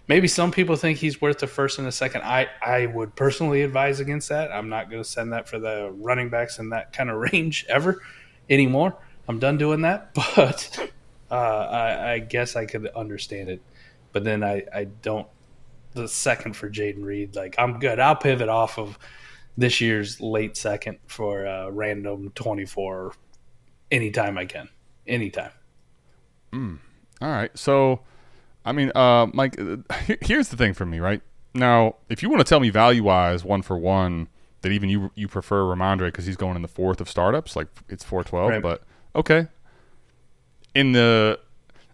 Maybe 0.08 0.26
some 0.26 0.50
people 0.50 0.74
think 0.74 0.98
he's 0.98 1.20
worth 1.20 1.38
the 1.38 1.46
first 1.46 1.78
and 1.78 1.86
the 1.86 1.92
second. 1.92 2.22
I, 2.22 2.48
I 2.62 2.86
would 2.86 3.14
personally 3.14 3.62
advise 3.62 4.00
against 4.00 4.30
that. 4.30 4.50
I'm 4.50 4.70
not 4.70 4.90
going 4.90 5.02
to 5.02 5.08
send 5.08 5.34
that 5.34 5.46
for 5.46 5.58
the 5.58 5.92
running 5.94 6.30
backs 6.30 6.58
in 6.58 6.70
that 6.70 6.94
kind 6.94 7.10
of 7.10 7.16
range 7.32 7.66
ever 7.68 8.02
anymore. 8.48 8.96
I'm 9.28 9.38
done 9.38 9.58
doing 9.58 9.82
that. 9.82 10.14
But 10.34 10.90
uh, 11.30 11.34
I, 11.34 12.12
I 12.12 12.18
guess 12.20 12.56
I 12.56 12.64
could 12.64 12.86
understand 12.88 13.50
it. 13.50 13.60
But 14.12 14.24
then 14.24 14.42
I, 14.42 14.64
I 14.74 14.84
don't. 14.84 15.26
The 15.92 16.08
second 16.08 16.54
for 16.54 16.70
Jayden 16.70 17.04
Reed, 17.04 17.36
like 17.36 17.54
I'm 17.58 17.78
good. 17.78 17.98
I'll 17.98 18.16
pivot 18.16 18.48
off 18.48 18.78
of 18.78 18.98
this 19.58 19.80
year's 19.80 20.20
late 20.20 20.56
second 20.56 20.98
for 21.06 21.46
uh, 21.46 21.68
random 21.70 22.30
24 22.34 23.12
anytime 23.90 24.38
I 24.38 24.46
can. 24.46 24.68
Anytime. 25.06 25.50
All 27.20 27.28
right. 27.28 27.50
So, 27.58 28.00
I 28.64 28.72
mean, 28.72 28.92
uh, 28.94 29.26
Mike, 29.32 29.58
uh, 29.60 29.76
here's 30.20 30.48
the 30.48 30.56
thing 30.56 30.74
for 30.74 30.84
me, 30.86 31.00
right? 31.00 31.22
Now, 31.54 31.96
if 32.08 32.22
you 32.22 32.28
want 32.28 32.40
to 32.40 32.44
tell 32.48 32.60
me 32.60 32.70
value 32.70 33.02
wise, 33.02 33.44
one 33.44 33.62
for 33.62 33.76
one, 33.78 34.28
that 34.62 34.70
even 34.72 34.88
you 34.88 35.10
you 35.14 35.28
prefer 35.28 35.62
Rhamondre 35.62 36.06
because 36.08 36.26
he's 36.26 36.36
going 36.36 36.56
in 36.56 36.62
the 36.62 36.68
fourth 36.68 37.00
of 37.00 37.08
startups, 37.08 37.56
like 37.56 37.68
it's 37.88 38.04
412, 38.04 38.50
Right. 38.50 38.62
but 38.62 38.82
okay. 39.16 39.48
In 40.74 40.92
the, 40.92 41.38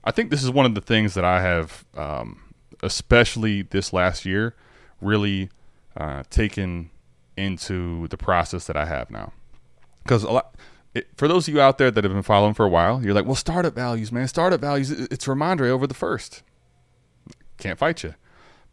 I 0.03 0.11
think 0.11 0.31
this 0.31 0.43
is 0.43 0.51
one 0.51 0.67
of 0.67 0.75
the 0.75 0.81
things 0.81 1.15
that 1.15 1.25
I 1.25 1.41
have, 1.41 1.85
um, 1.97 2.41
especially 2.83 3.63
this 3.63 3.93
last 3.93 4.25
year, 4.27 4.55
really 5.01 5.51
uh, 5.97 6.25
taken 6.31 6.91
into 7.37 8.09
the 8.09 8.17
process 8.17 8.67
that 8.67 8.77
I 8.77 8.85
have 8.87 9.11
now 9.11 9.33
because 10.05 10.23
a 10.23 10.31
lot 10.31 10.55
it, 10.95 11.09
for 11.17 11.27
those 11.27 11.49
of 11.49 11.55
you 11.55 11.61
out 11.61 11.79
there 11.79 11.91
that 11.91 12.05
have 12.05 12.13
been 12.13 12.23
following 12.23 12.55
for 12.55 12.65
a 12.65 12.69
while, 12.69 13.03
you're 13.03 13.13
like, 13.15 13.25
well, 13.27 13.35
startup 13.35 13.75
values, 13.75 14.13
man, 14.13 14.29
startup 14.29 14.61
values. 14.61 14.91
it- 14.93 15.11
It's 15.13 15.27
Rhamondre 15.27 15.69
over 15.69 15.87
the 15.89 15.95
first. 15.95 16.43
Can't 17.65 17.79
fight 17.79 18.03
you. 18.03 18.15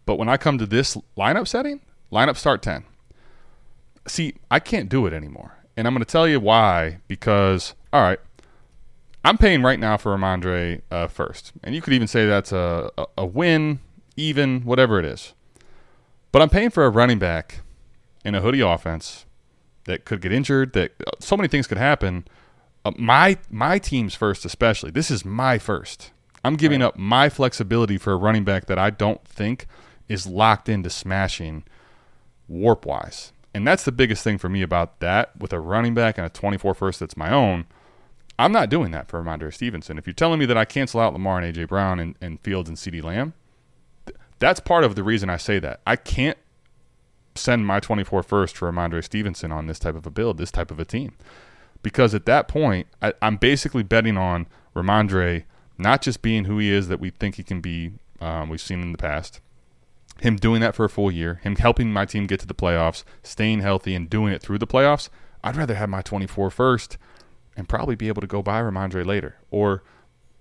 But 0.06 0.18
when 0.18 0.28
I 0.28 0.36
come 0.36 0.58
to 0.58 0.66
this 0.66 0.98
lineup 1.18 1.48
setting, 1.48 1.80
lineup 2.12 2.36
start 2.36 2.62
ten. 2.62 2.84
See, 4.06 4.36
I 4.52 4.60
can't 4.60 4.90
do 4.90 5.06
it 5.06 5.14
anymore, 5.14 5.60
and 5.78 5.88
I'm 5.88 5.94
going 5.94 6.04
to 6.04 6.12
tell 6.12 6.28
you 6.28 6.42
why. 6.42 6.98
Because 7.08 7.74
all 7.94 8.02
right, 8.02 8.20
I'm 9.24 9.38
paying 9.38 9.64
right 9.64 9.80
now 9.80 9.96
for 9.96 10.14
Rhamondre 10.14 10.82
uh, 10.92 11.08
first, 11.08 11.54
and 11.64 11.74
you 11.74 11.82
could 11.82 11.94
even 11.94 12.10
say 12.10 12.26
that's 12.26 12.52
a, 12.52 12.92
a 13.18 13.26
win, 13.26 13.80
even 14.18 14.64
whatever 14.64 15.00
it 15.00 15.06
is. 15.06 15.36
But 16.34 16.42
I'm 16.42 16.50
paying 16.50 16.70
for 16.70 16.84
a 16.84 16.90
running 16.90 17.18
back 17.18 17.62
in 18.26 18.36
a 18.36 18.42
hoodie 18.42 18.60
offense 18.60 19.26
that 19.86 20.04
could 20.04 20.20
get 20.20 20.34
injured. 20.34 20.74
That 20.74 20.92
so 21.20 21.38
many 21.38 21.48
things 21.48 21.66
could 21.66 21.78
happen. 21.78 22.26
Uh, 22.84 22.92
my 22.98 23.38
my 23.50 23.80
team's 23.80 24.16
first, 24.16 24.44
especially. 24.44 24.92
This 24.92 25.10
is 25.10 25.24
my 25.24 25.60
first. 25.60 26.12
I'm 26.44 26.56
giving 26.56 26.82
up 26.82 26.98
my 26.98 27.30
flexibility 27.30 27.98
for 27.98 28.14
a 28.14 28.18
running 28.18 28.44
back 28.44 28.66
that 28.66 28.80
I 28.80 28.90
don't 28.90 29.24
think 29.26 29.68
is 30.08 30.26
locked 30.26 30.68
into 30.68 30.90
smashing 30.90 31.64
WoRP 32.52 32.86
wise. 32.86 33.32
And 33.54 33.68
that's 33.68 33.84
the 33.84 33.92
biggest 33.92 34.24
thing 34.24 34.38
for 34.38 34.50
me 34.50 34.62
about 34.62 35.00
that 35.00 35.38
with 35.38 35.54
a 35.54 35.60
running 35.60 35.94
back 35.94 36.18
and 36.18 36.26
a 36.26 36.30
24 36.30 36.74
first 36.74 37.00
that's 37.00 37.18
my 37.18 37.32
own. 37.32 37.66
I'm 38.40 38.52
not 38.52 38.70
doing 38.70 38.92
that 38.92 39.08
for 39.08 39.22
Rhamondre 39.22 39.54
Stevenson. 39.54 39.98
If 39.98 40.08
you're 40.08 40.14
telling 40.14 40.40
me 40.40 40.46
that 40.48 40.58
I 40.58 40.66
cancel 40.66 41.00
out 41.00 41.14
Lamar 41.14 41.40
and 41.40 41.56
AJ 41.56 41.68
Brown 41.68 42.00
and, 42.00 42.16
and 42.22 42.40
Fields 42.42 42.70
and 42.70 42.80
CD 42.80 43.02
Lamb, 43.02 43.34
th- 44.06 44.18
that's 44.40 44.60
part 44.60 44.84
of 44.84 44.96
the 44.96 45.04
reason 45.04 45.30
I 45.30 45.38
say 45.38 45.60
that. 45.60 45.82
I 45.86 45.96
can't 45.96 46.38
send 47.36 47.68
my 47.68 47.80
24 47.80 48.24
first 48.24 48.58
for 48.58 48.72
Rhamondre 48.72 49.04
Stevenson 49.04 49.52
on 49.52 49.68
this 49.68 49.80
type 49.80 49.96
of 49.96 50.08
a 50.08 50.12
build, 50.12 50.38
this 50.38 50.52
type 50.52 50.72
of 50.72 50.80
a 50.80 50.86
team. 50.86 51.14
Because 51.84 52.16
at 52.16 52.26
that 52.26 52.48
point, 52.48 52.88
I, 53.02 53.14
I'm 53.22 53.38
basically 53.38 53.84
betting 53.84 54.18
on 54.18 54.48
Rhamondre 54.76 55.44
not 55.82 56.02
just 56.02 56.22
being 56.22 56.46
who 56.46 56.58
he 56.60 56.70
is 56.72 56.88
that 56.88 57.00
we 57.00 57.10
think 57.10 57.36
he 57.36 57.44
can 57.44 57.62
be, 57.62 57.94
um, 58.20 58.50
we've 58.50 58.62
seen 58.62 58.82
in 58.82 58.92
the 58.92 58.98
past, 58.98 59.40
him 60.20 60.36
doing 60.36 60.62
that 60.62 60.76
for 60.76 60.86
a 60.86 60.90
full 60.90 61.12
year, 61.12 61.40
him 61.44 61.56
helping 61.56 61.92
my 61.92 62.06
team 62.06 62.28
get 62.28 62.40
to 62.42 62.48
the 62.48 62.54
playoffs, 62.54 63.04
staying 63.24 63.62
healthy, 63.62 63.96
and 63.96 64.10
doing 64.10 64.32
it 64.34 64.42
through 64.42 64.60
the 64.60 64.68
playoffs. 64.68 65.10
I'd 65.44 65.56
rather 65.58 65.76
have 65.76 65.90
my 65.90 66.02
24 66.04 66.52
first 66.52 66.98
and 67.58 67.68
probably 67.68 67.96
be 67.96 68.08
able 68.08 68.22
to 68.22 68.28
go 68.28 68.42
buy 68.44 68.62
Rhamondre 68.62 69.06
later. 69.06 69.38
Or 69.50 69.84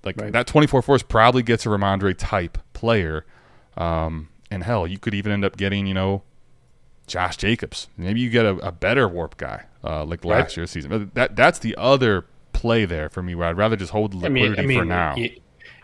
like 0.05 0.16
Right. 0.20 0.32
that 0.32 0.47
24 0.47 0.82
first 0.82 1.09
probably 1.09 1.43
gets 1.43 1.64
a 1.66 1.70
Rhamondre 1.70 2.14
type 2.16 2.59
player 2.72 3.24
Um, 3.76 4.28
and 4.51 4.64
hell, 4.64 4.86
you 4.86 4.99
could 4.99 5.14
even 5.14 5.32
end 5.32 5.45
up 5.45 5.57
getting, 5.57 5.86
you 5.86 5.95
know, 5.95 6.22
Josh 7.07 7.36
Jacobs. 7.38 7.88
Maybe 7.97 8.20
you 8.20 8.28
get 8.28 8.45
a, 8.45 8.51
a 8.57 8.72
better 8.72 9.09
WoRP 9.09 9.36
guy 9.38 9.64
uh, 9.82 10.05
like 10.05 10.24
Right. 10.24 10.41
last 10.43 10.57
year's 10.57 10.70
season. 10.70 10.91
But 10.91 11.14
that 11.14 11.36
that's 11.36 11.59
the 11.61 11.74
other 11.78 12.26
play 12.61 12.85
there 12.85 13.09
for 13.09 13.23
me 13.23 13.35
where 13.35 13.49
I'd 13.49 13.57
rather 13.57 13.77
just 13.77 13.93
hold 13.93 14.21
the 14.21 14.27
I 14.27 14.29
mean, 14.29 14.51
liquidity 14.51 14.63
I 14.63 14.67
mean, 14.67 14.79
for 14.79 14.85
now. 14.85 15.15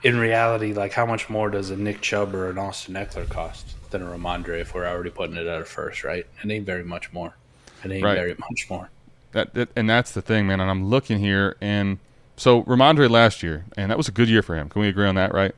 in 0.02 0.18
reality, 0.18 0.72
like 0.74 0.92
how 0.92 1.06
much 1.06 1.28
more 1.30 1.48
does 1.50 1.70
a 1.70 1.76
Nick 1.76 2.00
Chubb 2.02 2.34
or 2.34 2.50
an 2.50 2.58
Austin 2.58 2.94
Ekeler 2.94 3.28
cost 3.28 3.74
than 3.90 4.02
a 4.02 4.06
Rhamondre 4.06 4.60
if 4.60 4.74
we're 4.74 4.86
already 4.86 5.10
putting 5.10 5.36
it 5.36 5.46
at 5.46 5.60
a 5.62 5.64
first, 5.64 6.04
right? 6.04 6.26
It 6.44 6.50
ain't 6.50 6.66
very 6.66 6.84
much 6.84 7.12
more. 7.12 7.34
It 7.84 7.90
ain't 7.92 8.04
Right. 8.04 8.14
very 8.14 8.34
much 8.38 8.66
more. 8.68 8.90
That, 9.32 9.54
that 9.54 9.68
and 9.76 9.88
that's 9.88 10.12
the 10.12 10.22
thing, 10.22 10.46
man. 10.46 10.60
And 10.60 10.70
I'm 10.70 10.84
looking 10.86 11.18
here, 11.18 11.56
and 11.60 11.98
so 12.36 12.62
Rhamondre 12.64 13.08
last 13.10 13.42
year, 13.42 13.64
and 13.76 13.90
that 13.90 13.96
was 13.96 14.08
a 14.08 14.12
good 14.12 14.28
year 14.28 14.42
for 14.42 14.54
him. 14.56 14.68
Can 14.68 14.82
we 14.82 14.88
agree 14.88 15.06
on 15.06 15.14
that, 15.14 15.32
right? 15.32 15.54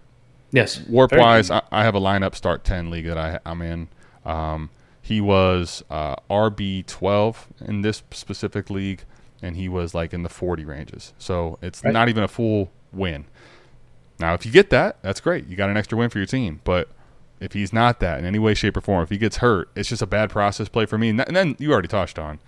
Yes, 0.53 0.79
WoRP 0.79 1.19
wise. 1.19 1.51
I, 1.51 1.63
I 1.71 1.85
have 1.85 1.95
a 1.95 2.01
lineup 2.01 2.35
start 2.35 2.65
ten 2.65 2.91
league 2.91 3.07
that 3.07 3.19
I, 3.19 3.39
I'm 3.45 3.61
in. 3.61 3.89
Um, 4.25 4.71
he 5.03 5.21
was 5.21 5.83
uh, 5.91 6.17
RB 6.31 6.87
twelve 6.87 7.47
in 7.65 7.83
this 7.83 8.03
specific 8.13 8.71
league, 8.71 9.05
and 9.43 9.57
he 9.57 9.69
was 9.69 9.95
like 9.95 10.13
in 10.13 10.23
the 10.23 10.29
forty 10.29 10.65
ranges. 10.65 11.13
So 11.19 11.59
it's 11.63 11.83
Right. 11.85 11.93
not 11.93 12.09
even 12.09 12.23
a 12.25 12.29
full 12.29 12.71
win. 12.93 13.25
Now, 14.19 14.35
if 14.35 14.45
you 14.45 14.51
get 14.53 14.71
that, 14.71 14.99
that's 15.03 15.21
great. 15.21 15.47
You 15.47 15.57
got 15.57 15.71
an 15.71 15.77
extra 15.77 15.97
win 15.97 16.11
for 16.11 16.19
your 16.19 16.27
team. 16.27 16.61
But 16.65 16.89
if 17.41 17.53
he's 17.53 17.73
not 17.73 18.01
that 18.01 18.19
in 18.19 18.25
any 18.25 18.39
way, 18.41 18.53
shape, 18.55 18.77
or 18.77 18.81
form, 18.81 19.03
if 19.03 19.11
he 19.11 19.19
gets 19.19 19.37
hurt, 19.37 19.69
it's 19.77 19.89
just 19.89 20.03
a 20.03 20.07
bad 20.07 20.29
process 20.31 20.69
play 20.69 20.87
for 20.87 20.99
me. 20.99 21.11
And, 21.11 21.21
then 21.21 21.55
you 21.61 21.71
already 21.73 21.87
touched 21.89 22.19
on. 22.19 22.41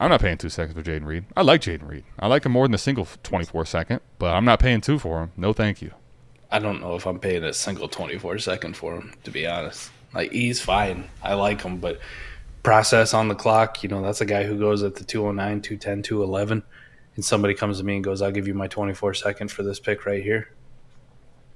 I'm 0.00 0.08
not 0.08 0.20
paying 0.22 0.38
two 0.38 0.48
seconds 0.48 0.76
for 0.76 0.82
Jayden 0.82 1.04
Reed. 1.04 1.24
I 1.36 1.42
like 1.42 1.60
Jayden 1.60 1.86
Reed. 1.88 2.04
I 2.18 2.26
like 2.26 2.46
him 2.46 2.52
more 2.52 2.66
than 2.66 2.74
a 2.74 2.78
single 2.78 3.06
24 3.22 3.66
second, 3.66 4.00
but 4.18 4.32
I'm 4.34 4.44
not 4.46 4.60
paying 4.60 4.80
two 4.80 4.98
for 4.98 5.20
him. 5.20 5.32
No, 5.36 5.52
thank 5.52 5.82
you. 5.82 5.92
I 6.50 6.58
don't 6.58 6.80
know 6.80 6.94
if 6.96 7.06
I'm 7.06 7.18
paying 7.20 7.44
a 7.44 7.52
single 7.52 7.86
24 7.88 8.38
second 8.38 8.76
for 8.76 8.94
him, 8.96 9.12
to 9.24 9.30
be 9.30 9.46
honest. 9.46 9.90
Like, 10.14 10.32
he's 10.32 10.60
fine. 10.60 11.04
I 11.22 11.34
like 11.34 11.60
him, 11.62 11.78
but 11.78 12.00
process 12.64 13.14
on 13.14 13.28
the 13.28 13.34
clock, 13.36 13.84
you 13.84 13.88
know, 13.88 14.02
that's 14.02 14.20
a 14.20 14.26
guy 14.26 14.42
who 14.42 14.58
goes 14.58 14.82
at 14.82 14.96
the 14.96 15.04
209, 15.04 15.60
210, 15.60 16.02
211, 16.02 16.64
and 17.14 17.24
somebody 17.24 17.54
comes 17.54 17.78
to 17.78 17.84
me 17.84 17.94
and 17.94 18.02
goes, 18.02 18.20
I'll 18.20 18.32
give 18.32 18.48
you 18.48 18.54
my 18.54 18.66
24 18.66 19.14
second 19.14 19.52
for 19.52 19.62
this 19.62 19.78
pick 19.78 20.04
right 20.04 20.22
here. 20.22 20.48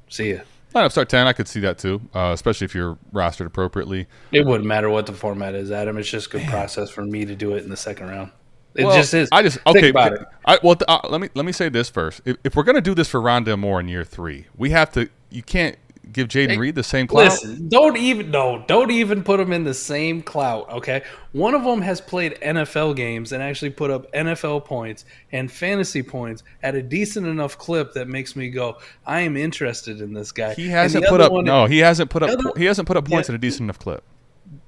See 0.09 0.35
ya. 0.35 0.41
Lineup 0.75 0.91
start 0.93 1.09
10, 1.09 1.27
I 1.27 1.33
could 1.33 1.49
see 1.49 1.61
that 1.61 1.79
too, 1.79 2.01
uh, 2.15 2.31
especially 2.35 2.67
if 2.67 2.75
you're 2.75 2.99
rostered 3.13 3.47
appropriately. 3.47 4.07
It 4.33 4.47
wouldn't 4.47 4.67
matter 4.69 4.91
what 4.91 5.07
the 5.07 5.15
format 5.15 5.55
is, 5.55 5.73
Adam. 5.73 5.97
It's 5.97 6.11
just 6.11 6.31
good 6.31 6.47
process 6.47 6.91
for 6.91 7.03
me 7.03 7.25
to 7.25 7.35
do 7.35 7.55
it 7.55 7.65
in 7.65 7.71
the 7.71 7.77
second 7.77 8.09
round. 8.09 8.31
It 8.75 8.85
Well, 8.85 8.95
just 8.95 9.15
is. 9.15 9.31
I 9.33 9.43
just 9.43 9.59
Think 9.61 9.79
okay. 9.79 9.89
about 9.89 10.13
it. 10.13 10.21
I, 10.45 10.59
well, 10.63 10.77
uh, 10.87 11.01
let 11.09 11.23
me 11.23 11.31
let 11.35 11.47
me 11.47 11.53
say 11.53 11.71
this 11.71 11.89
first. 11.89 12.21
If, 12.27 12.37
if 12.45 12.55
we're 12.55 12.63
gonna 12.63 12.83
do 12.83 12.95
this 12.95 13.09
for 13.09 13.19
Rondale 13.19 13.59
Moore 13.59 13.81
in 13.81 13.89
year 13.89 14.05
three, 14.05 14.47
we 14.57 14.71
have 14.71 14.93
to. 14.93 15.09
You 15.31 15.43
can't 15.43 15.77
give 16.13 16.29
Jayden 16.29 16.51
Hey, 16.51 16.59
Reed 16.59 16.75
the 16.75 16.83
same 16.83 17.07
clout. 17.07 17.25
Listen, 17.25 17.69
don't 17.69 17.97
even 17.97 18.31
no, 18.31 18.65
don't 18.67 18.91
even 18.91 19.23
put 19.23 19.37
them 19.39 19.53
in 19.53 19.65
the 19.65 19.75
same 19.75 20.23
clout. 20.23 20.71
Okay, 20.71 21.03
one 21.33 21.55
of 21.55 21.65
them 21.65 21.81
has 21.83 22.01
played 22.01 22.39
NFL 22.43 22.97
games 22.97 23.33
and 23.33 23.43
actually 23.43 23.71
put 23.71 23.91
up 23.91 24.11
NFL 24.13 24.65
points 24.65 25.05
and 25.33 25.51
fantasy 25.51 26.03
points 26.03 26.43
at 26.63 26.75
a 26.75 26.83
decent 26.83 27.27
enough 27.27 27.59
clip 27.59 27.93
that 27.95 28.09
makes 28.09 28.37
me 28.37 28.51
go, 28.51 28.79
I 29.07 29.21
am 29.21 29.37
interested 29.37 30.01
in 30.01 30.13
this 30.13 30.33
guy. 30.33 30.55
He 30.55 30.69
hasn't 30.69 31.07
put 31.07 31.21
up 31.21 31.33
one- 31.33 31.45
no. 31.45 31.67
He 31.67 31.79
hasn't 31.79 32.11
put 32.11 32.23
up. 32.23 32.31
other- 32.31 32.53
he 32.57 32.65
hasn't 32.65 32.87
put 32.89 32.97
up 32.97 33.05
points 33.09 33.29
Yeah. 33.29 33.35
at 33.35 33.37
a 33.37 33.41
decent 33.41 33.63
enough 33.63 33.79
clip. 33.79 34.03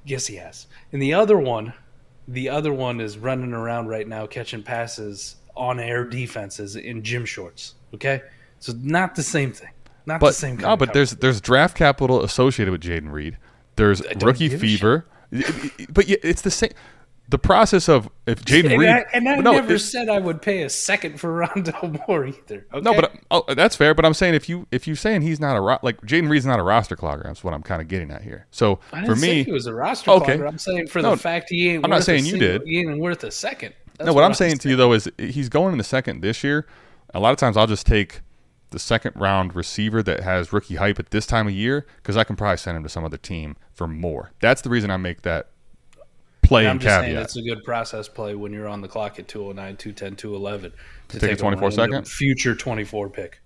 Yes, 0.05 0.27
he 0.27 0.37
has. 0.37 0.67
And 0.93 1.01
the 1.01 1.15
other 1.15 1.39
one, 1.39 1.73
the 2.29 2.49
other 2.49 2.73
one 2.73 3.01
is 3.01 3.19
running 3.19 3.53
around 3.53 3.89
right 3.89 4.07
now 4.07 4.27
catching 4.27 4.63
passes 4.63 5.37
on 5.57 5.81
air 5.81 6.05
defenses 6.05 6.77
in 6.77 7.03
gym 7.03 7.25
shorts. 7.25 7.75
Okay, 7.95 8.23
so 8.61 8.73
not 8.83 9.15
the 9.15 9.23
same 9.23 9.53
thing. 9.53 9.71
Not 10.07 10.21
the 10.21 10.27
But 10.27 10.35
same. 10.35 10.57
Kind 10.57 10.63
no, 10.63 10.73
of 10.75 10.79
but 10.79 10.93
there's 10.93 11.13
there's 11.13 11.41
draft 11.41 11.77
capital 11.77 12.23
associated 12.23 12.73
with 12.73 12.81
Jayden 12.83 13.13
Reed. 13.13 13.37
There's 13.77 14.03
rookie 14.23 14.49
fever. 14.49 15.07
But 15.89 16.09
yeah, 16.09 16.17
it's 16.23 16.43
the 16.43 16.51
same. 16.51 16.71
The 17.29 17.39
process 17.39 17.89
of 17.89 18.11
if 18.27 18.45
Jayden 18.45 18.77
Reed. 18.77 18.89
I, 18.89 19.05
and 19.13 19.29
I 19.29 19.37
no, 19.37 19.53
never 19.53 19.67
it's- 19.75 19.85
said 19.85 20.09
I 20.09 20.19
would 20.19 20.43
pay 20.43 20.63
a 20.65 20.69
second 20.69 21.21
for 21.21 21.33
Rondo 21.37 21.97
Moore 22.09 22.27
either. 22.27 22.67
Okay? 22.75 22.81
No, 22.81 22.93
but 22.93 23.15
oh, 23.31 23.45
that's 23.55 23.77
fair. 23.77 23.95
But 23.95 24.05
I'm 24.05 24.15
saying 24.15 24.35
if 24.35 24.49
you 24.49 24.67
if 24.73 24.89
you're 24.89 24.97
saying 24.97 25.23
he's 25.23 25.39
not 25.39 25.57
a 25.57 25.61
ro- 25.61 25.79
like 25.83 26.01
Jayden 26.01 26.29
Reed's 26.29 26.45
not 26.47 26.59
a 26.59 26.63
roster 26.65 26.97
clogger, 26.97 27.23
that's 27.23 27.45
what 27.45 27.55
I'm 27.55 27.63
kind 27.63 27.81
of 27.81 27.87
getting 27.87 28.11
at 28.11 28.23
here. 28.23 28.47
So 28.51 28.81
I 28.93 29.03
for 29.03 29.15
didn't 29.15 29.19
say 29.19 29.35
me, 29.37 29.45
he 29.45 29.53
was 29.53 29.67
a 29.67 29.75
roster 29.75 30.11
Okay. 30.11 30.39
clogger. 30.39 30.49
I'm 30.49 30.59
saying 30.59 30.89
for 30.89 31.01
No, 31.03 31.13
the 31.13 31.17
fact 31.19 31.51
he 31.51 31.69
ain't. 31.71 31.85
I'm 31.85 31.91
not 31.91 31.97
worth 31.99 32.03
a 32.03 32.05
saying 32.07 32.25
you 32.25 32.31
single- 32.33 32.49
did. 32.59 32.63
He 32.67 32.81
ain't 32.81 32.99
worth 32.99 33.23
a 33.23 33.31
second. 33.31 33.75
That's 33.97 34.07
no, 34.07 34.13
what 34.13 34.25
I'm 34.25 34.31
I'm 34.31 34.35
saying 34.35 34.59
to 34.59 34.69
you 34.69 34.75
though 34.77 34.93
is 34.95 35.09
he's 35.19 35.49
going 35.49 35.71
in 35.73 35.79
the 35.79 35.85
second 35.85 36.23
this 36.23 36.43
year. 36.43 36.67
A 37.15 37.21
lot 37.21 37.31
of 37.31 37.37
times 37.37 37.57
I'll 37.57 37.67
just 37.69 37.87
take 37.87 38.23
the 38.71 38.79
second 38.79 39.13
round 39.17 39.55
receiver 39.55 40.03
that 40.03 40.21
has 40.21 40.53
rookie 40.53 40.77
hype 40.77 40.99
at 40.99 41.11
this 41.11 41.27
time 41.27 41.47
of 41.49 41.53
year 41.53 41.87
because 41.97 42.17
I 42.17 42.25
can 42.25 42.37
probably 42.37 42.57
send 42.57 42.77
him 42.77 42.83
to 42.85 42.89
some 42.89 43.05
other 43.05 43.17
team 43.17 43.57
for 43.73 43.87
more. 43.87 44.33
That's 44.41 44.63
the 44.63 44.71
reason 44.71 44.91
I 44.91 44.97
make 44.97 45.23
that 45.23 45.49
play 46.43 46.67
I'm 46.67 46.79
just 46.79 46.95
saying 46.95 47.11
caveat. 47.11 47.23
it's 47.25 47.37
a 47.37 47.43
good 47.43 47.63
process 47.65 48.09
play 48.09 48.35
when 48.35 48.53
you're 48.53 48.69
on 48.69 48.81
the 48.81 48.89
clock 48.89 49.19
at 49.19 49.29
209, 49.29 49.77
210, 49.77 50.17
211 50.17 50.73
to 51.09 51.19
take 51.19 51.33
a 51.33 51.37
24 51.37 51.69
random 51.69 52.05
second? 52.05 52.09
future 52.09 52.55
24 52.55 53.09
pick. 53.11 53.41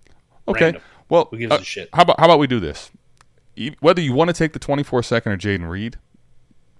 Okay. 0.47 0.65
Random. 0.65 0.81
Well, 1.09 1.27
Who 1.31 1.37
gives 1.37 1.51
uh, 1.53 1.57
a 1.59 1.63
shit? 1.63 1.89
How 1.93 2.01
about 2.03 2.19
how 2.19 2.25
about 2.25 2.39
we 2.39 2.47
do 2.47 2.59
this? 2.59 2.91
Whether 3.79 4.01
you 4.01 4.13
want 4.13 4.29
to 4.29 4.33
take 4.33 4.53
the 4.53 4.59
24 4.59 5.03
second 5.03 5.31
or 5.31 5.37
Jayden 5.37 5.69
Reed, 5.69 5.97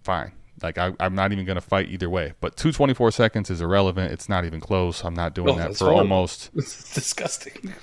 fine. 0.03 0.31
Like 0.63 0.77
I, 0.77 0.93
I'm 0.99 1.15
not 1.15 1.31
even 1.31 1.45
going 1.45 1.55
to 1.55 1.61
fight 1.61 1.89
either 1.89 2.09
way. 2.09 2.33
But 2.39 2.55
two 2.55 2.71
24 2.71 3.11
seconds 3.11 3.49
is 3.49 3.61
irrelevant. 3.61 4.11
It's 4.11 4.29
not 4.29 4.45
even 4.45 4.59
close. 4.59 5.03
I'm 5.03 5.13
not 5.13 5.33
doing 5.35 5.49
Oh, 5.55 5.57
that 5.57 5.75
for 5.77 5.85
horrible. 5.85 5.99
almost. 6.01 6.49
It's 6.55 6.93
disgusting. 6.93 7.73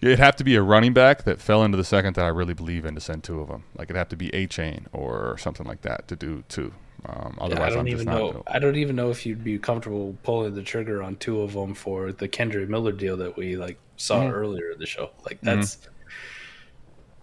It'd 0.00 0.18
have 0.20 0.36
to 0.36 0.44
be 0.44 0.54
a 0.54 0.62
running 0.62 0.92
back 0.92 1.24
that 1.24 1.40
fell 1.40 1.64
into 1.64 1.76
the 1.76 1.84
second 1.84 2.14
that 2.16 2.24
I 2.24 2.28
really 2.28 2.54
believe 2.54 2.84
in 2.84 2.94
to 2.94 3.00
send 3.00 3.24
two 3.24 3.40
of 3.40 3.48
them. 3.48 3.64
Like 3.76 3.86
it'd 3.86 3.96
have 3.96 4.08
to 4.10 4.16
be 4.16 4.28
Achane 4.30 4.86
or 4.92 5.36
something 5.38 5.66
like 5.66 5.82
that 5.82 6.06
to 6.08 6.16
do 6.16 6.44
two. 6.48 6.72
Um, 7.06 7.36
otherwise, 7.40 7.66
I 7.66 7.70
don't 7.70 7.78
I'm 7.80 7.88
even 7.88 7.98
just 7.98 8.06
not. 8.06 8.18
know. 8.18 8.32
doing- 8.32 8.44
I 8.46 8.58
don't 8.58 8.76
even 8.76 8.96
know 8.96 9.10
if 9.10 9.24
you'd 9.26 9.42
be 9.44 9.58
comfortable 9.58 10.16
pulling 10.22 10.54
the 10.54 10.62
trigger 10.62 11.02
on 11.02 11.16
two 11.16 11.42
of 11.42 11.52
them 11.52 11.74
for 11.74 12.12
the 12.12 12.28
Kendre 12.28 12.68
Miller 12.68 12.92
deal 12.92 13.16
that 13.18 13.36
we 13.36 13.56
like 13.56 13.78
saw 13.96 14.20
Mm-hmm. 14.20 14.32
earlier 14.34 14.70
in 14.70 14.78
the 14.78 14.86
show. 14.86 15.10
Like 15.24 15.40
that's 15.42 15.78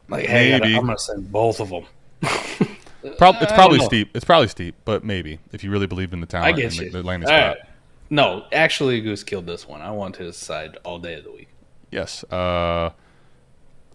like, 0.09 0.25
hey, 0.27 0.57
maybe. 0.59 0.75
I'm 0.75 0.85
gonna 0.85 0.97
send 0.97 1.31
both 1.31 1.59
of 1.59 1.69
them. 1.69 1.85
Prob- 3.17 3.35
it's 3.41 3.51
probably 3.51 3.79
steep. 3.79 4.09
It's 4.15 4.25
probably 4.25 4.47
steep, 4.47 4.75
but 4.83 5.03
maybe 5.03 5.39
if 5.51 5.63
you 5.63 5.69
really 5.71 5.87
believe 5.87 6.11
in 6.13 6.21
the 6.21 6.27
I 6.27 6.51
talent 6.51 6.55
get 6.57 6.65
and 6.65 6.75
you. 6.75 6.89
the, 6.91 6.97
the 7.01 7.03
landing 7.03 7.27
spot. 7.27 7.39
right. 7.39 7.57
No, 8.09 8.45
actually, 8.51 8.99
Goose 9.01 9.23
killed 9.23 9.45
this 9.47 9.67
one. 9.67 9.81
I 9.81 9.91
want 9.91 10.15
his 10.17 10.37
side 10.37 10.77
all 10.83 10.99
day 10.99 11.15
of 11.15 11.23
the 11.23 11.31
week. 11.31 11.47
Yes. 11.91 12.23
Uh, 12.25 12.91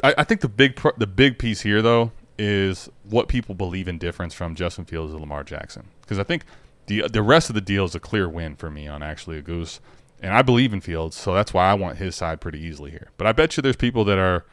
I, 0.03 0.15
I 0.19 0.25
think 0.25 0.41
the 0.41 0.49
big 0.49 0.77
pro- 0.77 0.97
the 0.97 1.07
big 1.07 1.39
piece 1.39 1.61
here 1.63 1.83
though 1.83 2.13
is 2.39 2.89
what 3.05 3.29
people 3.29 3.55
believe 3.55 3.89
in 3.89 3.99
difference 3.99 4.33
from 4.33 4.55
Justin 4.55 4.85
Fields 4.85 5.13
and 5.13 5.21
Lamar 5.21 5.45
Jackson 5.45 5.89
because 6.01 6.19
I 6.19 6.25
think 6.25 6.45
the 6.87 7.03
the 7.09 7.23
rest 7.23 7.51
of 7.51 7.55
the 7.55 7.61
deal 7.61 7.85
is 7.85 7.95
a 7.95 8.01
clear 8.01 8.29
win 8.29 8.57
for 8.57 8.71
me 8.71 8.89
on 8.89 9.03
actually 9.03 9.39
a 9.39 9.43
goose, 9.43 9.81
and 10.21 10.35
I 10.35 10.43
believe 10.43 10.73
in 10.73 10.81
Fields, 10.81 11.17
so 11.17 11.35
that's 11.35 11.55
why 11.55 11.71
I 11.71 11.75
want 11.75 11.99
his 11.99 12.17
side 12.17 12.41
pretty 12.41 12.61
easily 12.61 12.91
here. 12.91 13.11
But 13.17 13.27
I 13.27 13.33
bet 13.33 13.57
you 13.57 13.63
there's 13.63 13.77
people 13.77 14.05
that 14.07 14.19
are 14.19 14.45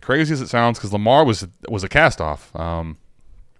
crazy 0.00 0.32
as 0.32 0.40
it 0.40 0.48
sounds 0.48 0.78
because 0.78 0.92
Lamar 0.92 1.24
was 1.24 1.46
was 1.68 1.84
a 1.84 1.88
cast 1.88 2.20
off 2.20 2.54
um, 2.56 2.98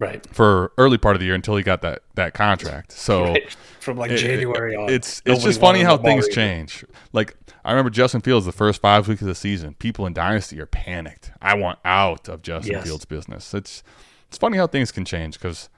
Right. 0.01 0.25
for 0.33 0.71
early 0.79 0.97
part 0.99 1.17
of 1.17 1.21
the 1.21 1.27
year 1.27 1.35
until 1.35 1.57
he 1.57 1.63
got 1.63 1.83
that 1.83 2.03
that 2.15 2.35
contract. 2.35 2.93
So. 2.93 3.35
From 3.81 3.97
like 3.97 4.11
It- 4.11 4.19
January 4.19 4.75
it- 4.75 4.77
on. 4.77 4.91
It's 4.91 5.23
it's 5.25 5.43
just 5.43 5.61
funny 5.61 5.83
how 5.83 5.97
things 5.97 6.27
either. 6.27 6.35
change. 6.35 6.85
Like 7.13 7.37
I 7.65 7.71
remember 7.73 7.89
Justin 7.91 8.21
Fields 8.21 8.45
the 8.45 8.53
first 8.53 8.83
five 8.83 9.09
weeks 9.09 9.23
of 9.23 9.29
the 9.29 9.35
season, 9.35 9.75
people 9.79 10.05
in 10.07 10.13
Dynasty 10.13 10.61
are 10.61 10.67
panicked. 10.67 11.31
I 11.41 11.55
want 11.55 11.79
out 11.87 12.29
of 12.29 12.43
Justin 12.43 12.73
Yes. 12.75 12.85
Fields' 12.85 13.05
business. 13.07 13.55
It's 13.55 13.83
it's 14.29 14.37
funny 14.37 14.59
how 14.59 14.67
things 14.67 14.93
can 14.93 15.07
change 15.07 15.39
because 15.39 15.71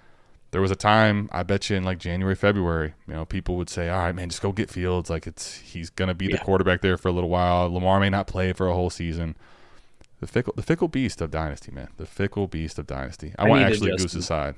there 0.51 0.61
was 0.61 0.73
a 0.73 0.77
time 0.77 1.29
I 1.31 1.45
bet 1.45 1.71
you 1.71 1.77
in 1.77 1.85
like 1.85 1.99
January, 1.99 2.35
February, 2.35 2.95
you 3.07 3.15
know, 3.15 3.25
people 3.25 3.57
would 3.57 3.71
say, 3.71 3.89
"All 3.89 3.99
right, 4.01 4.15
man, 4.15 4.29
just 4.29 4.43
go 4.43 4.51
get 4.51 4.71
Fields. 4.71 5.09
Like 5.09 5.29
it's 5.29 5.59
he's 5.59 5.89
gonna 5.91 6.15
be 6.15 6.27
the 6.27 6.39
quarterback 6.39 6.81
there 6.81 6.97
for 6.97 7.07
a 7.09 7.13
little 7.13 7.31
while. 7.31 7.73
Lamar 7.73 8.01
may 8.01 8.11
not 8.11 8.27
play 8.27 8.53
for 8.53 8.67
a 8.69 8.75
whole 8.75 8.91
season." 8.91 9.37
The 10.21 10.27
fickle, 10.27 10.53
the 10.55 10.63
fickle 10.63 10.89
beast 10.89 11.21
of 11.21 11.31
Dynasty, 11.31 11.73
man. 11.73 11.89
The 11.97 12.07
fickle 12.07 12.47
beast 12.47 12.79
of 12.79 12.87
Dynasty. 12.87 13.35
I, 13.39 13.47
I 13.47 13.49
want 13.49 13.63
actually 13.63 13.91
Justin. 13.91 14.05
Goose's 14.05 14.27
side. 14.27 14.55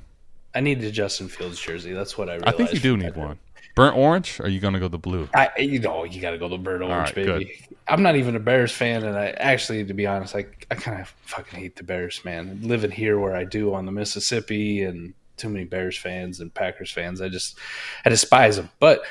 I 0.55 0.61
need 0.61 0.83
a 0.83 0.91
Justin 0.91 1.29
Fields 1.29 1.59
jersey. 1.61 1.93
That's 1.93 2.19
what 2.19 2.29
I 2.29 2.39
I 2.45 2.53
think 2.53 2.73
you 2.73 2.81
do 2.81 2.97
need 2.97 3.17
one. 3.17 3.39
Burnt 3.75 3.97
orange? 3.97 4.39
Or 4.39 4.45
are 4.45 4.49
you 4.49 4.61
gonna 4.61 4.81
go 4.81 4.89
the 4.89 4.99
blue? 4.99 5.29
I, 5.35 5.49
you 5.57 5.79
know, 5.79 6.05
you 6.05 6.21
got 6.21 6.33
to 6.33 6.39
go 6.39 6.49
the 6.49 6.59
bird 6.59 6.83
orange, 6.83 7.17
right, 7.17 7.27
baby. 7.27 7.65
I'm 7.89 8.03
not 8.03 8.17
even 8.17 8.37
a 8.37 8.41
Bears 8.41 8.71
fan, 8.71 9.03
and 9.03 9.17
I 9.17 9.29
actually, 9.31 9.85
to 9.85 9.95
be 9.95 10.07
honest, 10.07 10.35
I 10.37 10.47
I 10.71 10.75
kind 10.75 11.01
of 11.01 11.09
fucking 11.25 11.59
hate 11.59 11.77
the 11.77 11.83
Bears, 11.83 12.23
man. 12.25 12.59
Living 12.63 12.91
here 12.91 13.19
where 13.19 13.35
I 13.35 13.45
do 13.45 13.73
on 13.73 13.87
the 13.87 13.93
Mississippi, 13.93 14.83
and 14.83 15.15
too 15.37 15.49
many 15.49 15.65
Bears 15.65 15.97
fans 15.97 16.41
and 16.41 16.53
Packers 16.53 16.91
fans, 16.91 17.23
I 17.23 17.29
just 17.29 17.59
I 18.05 18.11
despise 18.11 18.57
them. 18.57 18.69
But 18.79 19.03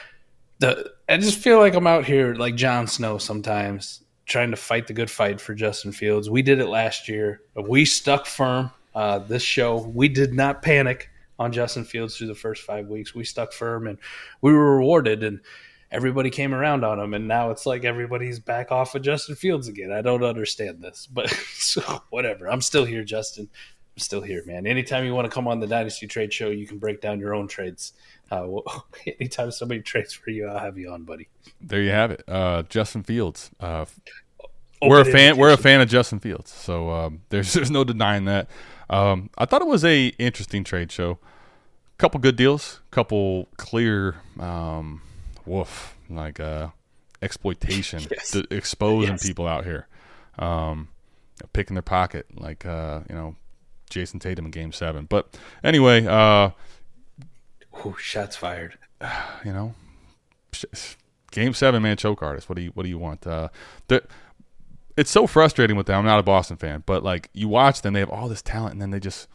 the 0.60 0.92
I 1.10 1.18
just 1.18 1.40
feel 1.40 1.58
like 1.58 1.74
I'm 1.74 1.88
out 1.88 2.06
here 2.06 2.36
like 2.36 2.56
Jon 2.56 2.86
Snow 2.86 3.18
sometimes, 3.18 4.04
trying 4.32 4.52
to 4.52 4.58
fight 4.58 4.88
the 4.88 4.94
good 4.94 5.12
fight 5.12 5.42
for 5.42 5.54
Justin 5.54 5.92
Fields. 5.92 6.30
We 6.30 6.42
did 6.42 6.60
it 6.60 6.68
last 6.68 7.10
year. 7.10 7.42
We 7.56 7.86
stuck 7.86 8.26
firm. 8.26 8.72
Uh, 8.96 9.20
this 9.20 9.44
show, 9.44 9.78
we 9.78 10.10
did 10.10 10.34
not 10.34 10.62
panic 10.62 11.10
on 11.38 11.52
Justin 11.52 11.84
Fields 11.84 12.18
through 12.18 12.28
the 12.28 12.36
first 12.36 12.64
five 12.64 12.88
weeks. 12.88 13.14
We 13.14 13.24
stuck 13.24 13.54
firm, 13.54 13.88
and 13.88 13.98
we 14.42 14.54
were 14.54 14.78
rewarded. 14.78 15.24
And 15.24 15.42
everybody 15.92 16.30
came 16.30 16.54
around 16.54 16.84
on 16.84 17.00
him, 17.00 17.14
and 17.14 17.28
now 17.28 17.52
it's 17.52 17.66
like 17.66 17.84
everybody's 17.84 18.40
back 18.40 18.72
off 18.72 18.96
of 18.96 19.02
Justin 19.02 19.36
Fields 19.36 19.68
again. 19.68 19.92
I 19.92 20.02
don't 20.02 20.24
understand 20.24 20.82
this, 20.82 21.08
but 21.12 21.30
so, 21.54 22.02
whatever. 22.10 22.50
I'm 22.50 22.62
still 22.62 22.86
here, 22.86 23.04
Justin. 23.04 23.50
I'm 23.96 24.00
still 24.00 24.22
here, 24.22 24.44
man. 24.46 24.66
Anytime 24.66 25.06
you 25.06 25.14
want 25.14 25.26
to 25.26 25.34
come 25.34 25.48
on 25.48 25.60
the 25.60 25.68
Dynasty 25.68 26.08
Trade 26.08 26.32
Show, 26.32 26.50
you 26.50 26.66
can 26.66 26.78
break 26.78 27.02
down 27.02 27.20
your 27.20 27.36
own 27.36 27.48
trades. 27.48 27.94
Uh, 28.32 28.48
anytime 29.20 29.52
somebody 29.52 29.82
trades 29.82 30.14
for 30.14 30.30
you, 30.30 30.48
I'll 30.48 30.60
have 30.60 30.78
you 30.78 30.92
on, 30.92 31.04
buddy. 31.04 31.28
There 31.60 31.82
you 31.82 31.92
have 31.92 32.12
it. 32.12 32.24
Uh, 32.28 32.64
Justin 32.64 33.04
Fields. 33.04 33.52
Uh, 33.60 33.86
we're 34.82 35.02
a 35.02 35.06
fan. 35.06 35.38
We're 35.38 35.54
a 35.54 35.58
fan 35.58 35.82
of 35.82 35.90
Justin 35.90 36.20
Fields, 36.20 36.52
so 36.52 36.90
um, 36.92 37.22
there's 37.30 37.54
there's 37.54 37.72
no 37.72 37.84
denying 37.84 38.26
that. 38.26 38.50
Um, 38.90 39.30
I 39.38 39.46
thought 39.46 39.62
it 39.62 39.68
was 39.68 39.86
a 39.86 40.08
interesting 40.20 40.64
trade 40.64 40.92
show. 40.92 41.20
Couple 41.98 42.20
good 42.20 42.36
deals, 42.36 42.82
couple 42.90 43.48
clear, 43.58 44.16
um, 44.40 45.02
woof, 45.46 45.96
like 46.10 46.40
uh, 46.40 46.70
exploitation, 47.22 48.02
Yes. 48.12 48.36
exposing 48.50 49.12
Yes. 49.12 49.26
people 49.26 49.48
out 49.48 49.66
here, 49.66 49.88
um, 50.40 50.88
picking 51.54 51.76
their 51.76 51.84
pocket, 51.84 52.26
like 52.36 52.66
uh, 52.66 53.02
you 53.08 53.16
know, 53.16 53.36
Jayson 53.92 54.20
Tatum 54.20 54.46
in 54.46 54.52
Game 54.52 54.72
Seven. 54.72 55.06
But 55.06 55.38
anyway, 55.64 56.06
uh, 56.08 56.50
Ooh, 57.86 57.96
shots 58.00 58.36
fired. 58.36 58.78
you 59.46 59.54
know, 59.54 59.76
game 61.32 61.54
seven, 61.54 61.82
man, 61.84 61.98
choke 61.98 62.22
artist. 62.22 62.50
What 62.50 62.56
do 62.56 62.62
you 62.64 62.72
what 62.74 62.84
do 62.84 62.90
you 62.90 62.98
want? 62.98 63.26
Uh, 63.26 63.50
the, 63.88 64.04
it's 64.98 65.12
so 65.12 65.28
frustrating 65.28 65.76
with 65.76 65.88
them. 65.88 66.00
I'm 66.00 66.06
not 66.06 66.20
a 66.20 66.24
Boston 66.24 66.58
fan, 66.58 66.84
but 66.86 67.04
like 67.04 67.30
you 67.34 67.48
watch 67.48 67.82
them, 67.82 67.94
they 67.94 68.00
have 68.00 68.10
all 68.10 68.28
this 68.28 68.42
talent, 68.42 68.74
and 68.74 68.82
then 68.82 68.92
they 68.92 69.00
just 69.00 69.28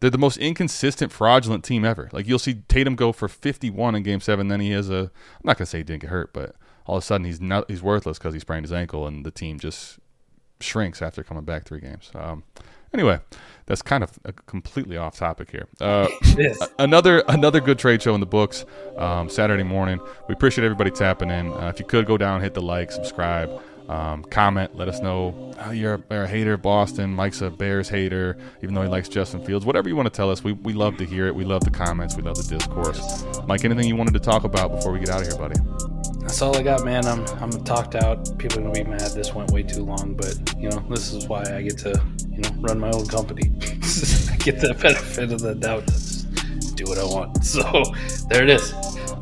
they're 0.00 0.10
the 0.10 0.18
most 0.18 0.38
inconsistent, 0.38 1.12
fraudulent 1.12 1.64
team 1.64 1.84
ever. 1.84 2.08
Like 2.12 2.26
you'll 2.26 2.38
see 2.38 2.54
Tatum 2.68 2.96
go 2.96 3.12
for 3.12 3.28
51 3.28 3.94
in 3.94 4.02
game 4.02 4.20
seven, 4.20 4.48
then 4.48 4.60
he 4.60 4.70
has 4.72 4.90
a. 4.90 4.98
I'm 4.98 5.44
not 5.44 5.58
gonna 5.58 5.66
say 5.66 5.78
he 5.78 5.84
didn't 5.84 6.02
get 6.02 6.10
hurt, 6.10 6.32
but 6.32 6.56
all 6.86 6.96
of 6.96 7.02
a 7.02 7.06
sudden 7.06 7.24
he's 7.24 7.40
not 7.40 7.70
he's 7.70 7.82
worthless 7.82 8.18
because 8.18 8.34
he 8.34 8.40
sprained 8.40 8.64
his 8.64 8.72
ankle, 8.72 9.06
and 9.06 9.24
the 9.24 9.30
team 9.30 9.58
just 9.58 9.98
shrinks 10.60 11.02
after 11.02 11.22
coming 11.22 11.44
back 11.44 11.64
three 11.64 11.80
games. 11.80 12.10
Um, 12.14 12.44
anyway, 12.92 13.20
that's 13.66 13.82
kind 13.82 14.02
of 14.02 14.18
completely 14.46 14.96
off 14.96 15.16
topic 15.16 15.50
here. 15.50 15.66
Uh, 15.80 16.08
another 16.78 17.22
another 17.28 17.60
good 17.60 17.78
trade 17.78 18.02
show 18.02 18.14
in 18.14 18.20
the 18.20 18.26
books 18.26 18.64
um, 18.96 19.28
Saturday 19.28 19.62
morning. 19.62 20.00
We 20.28 20.34
appreciate 20.34 20.64
everybody 20.64 20.90
tapping 20.90 21.30
in. 21.30 21.52
Uh, 21.52 21.68
if 21.68 21.78
you 21.78 21.86
could 21.86 22.06
go 22.06 22.16
down, 22.16 22.40
hit 22.40 22.54
the 22.54 22.62
like, 22.62 22.90
subscribe, 22.90 23.50
um, 23.88 24.22
comment. 24.24 24.76
Let 24.76 24.88
us 24.88 25.00
know 25.00 25.52
oh, 25.64 25.70
you're, 25.70 25.94
a, 25.94 26.02
you're 26.10 26.24
a 26.24 26.28
hater 26.28 26.54
of 26.54 26.62
Boston. 26.62 27.14
Mike's 27.14 27.40
a 27.40 27.50
Bears 27.50 27.88
hater, 27.88 28.36
even 28.62 28.74
though 28.74 28.82
he 28.82 28.88
likes 28.88 29.08
Justin 29.08 29.44
Fields. 29.44 29.64
Whatever 29.64 29.88
you 29.88 29.96
want 29.96 30.06
to 30.06 30.16
tell 30.16 30.30
us, 30.30 30.42
we, 30.44 30.52
we 30.52 30.72
love 30.72 30.96
to 30.98 31.04
hear 31.04 31.26
it. 31.26 31.34
We 31.34 31.44
love 31.44 31.64
the 31.64 31.70
comments. 31.70 32.16
We 32.16 32.22
love 32.22 32.36
the 32.36 32.56
discourse. 32.58 33.24
Mike, 33.46 33.64
anything 33.64 33.88
you 33.88 33.96
wanted 33.96 34.14
to 34.14 34.20
talk 34.20 34.44
about 34.44 34.70
before 34.72 34.92
we 34.92 34.98
get 34.98 35.10
out 35.10 35.22
of 35.22 35.28
here, 35.28 35.36
buddy? 35.36 35.60
That's 36.20 36.40
all 36.40 36.56
I 36.56 36.62
got, 36.62 36.84
man. 36.84 37.04
I'm 37.04 37.26
I'm 37.42 37.50
talked 37.64 37.96
out. 37.96 38.38
People 38.38 38.60
are 38.60 38.62
gonna 38.62 38.84
be 38.84 38.88
mad. 38.88 39.10
This 39.10 39.34
went 39.34 39.50
way 39.50 39.64
too 39.64 39.84
long, 39.84 40.14
but 40.14 40.38
you 40.56 40.70
know 40.70 40.78
this 40.88 41.12
is 41.12 41.26
why 41.26 41.42
I 41.42 41.62
get 41.62 41.78
to 41.78 42.00
you 42.30 42.38
know 42.38 42.50
run 42.60 42.78
my 42.78 42.90
own 42.90 43.06
company. 43.06 43.50
I 43.60 44.36
get 44.36 44.60
the 44.60 44.76
benefit 44.80 45.32
of 45.32 45.40
the 45.40 45.56
doubt 45.56 45.84
do 46.74 46.84
what 46.84 46.98
I 46.98 47.04
want. 47.04 47.38
So 47.52 47.62
there 48.28 48.42
it 48.42 48.50
is. 48.50 48.72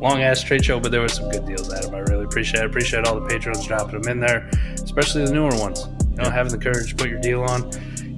Long 0.01 0.23
ass 0.23 0.43
trade 0.43 0.65
show, 0.65 0.79
but 0.79 0.93
there 0.93 1.01
was 1.01 1.15
some 1.15 1.29
good 1.29 1.47
deals, 1.47 1.73
Adam. 1.73 1.95
I 1.95 1.99
really 1.99 2.25
appreciate. 2.25 2.61
it. 2.61 2.63
I 2.63 2.67
appreciate 2.67 3.07
all 3.07 3.19
the 3.19 3.27
patrons 3.27 3.67
dropping 3.67 4.01
them 4.01 4.11
in 4.11 4.21
there, 4.21 4.49
especially 4.75 5.25
the 5.25 5.33
newer 5.33 5.55
ones. 5.57 5.89
You 6.11 6.17
know, 6.17 6.31
having 6.31 6.53
the 6.53 6.59
courage 6.59 6.91
to 6.91 6.97
put 6.97 7.11
your 7.11 7.21
deal 7.21 7.43
on. 7.43 7.71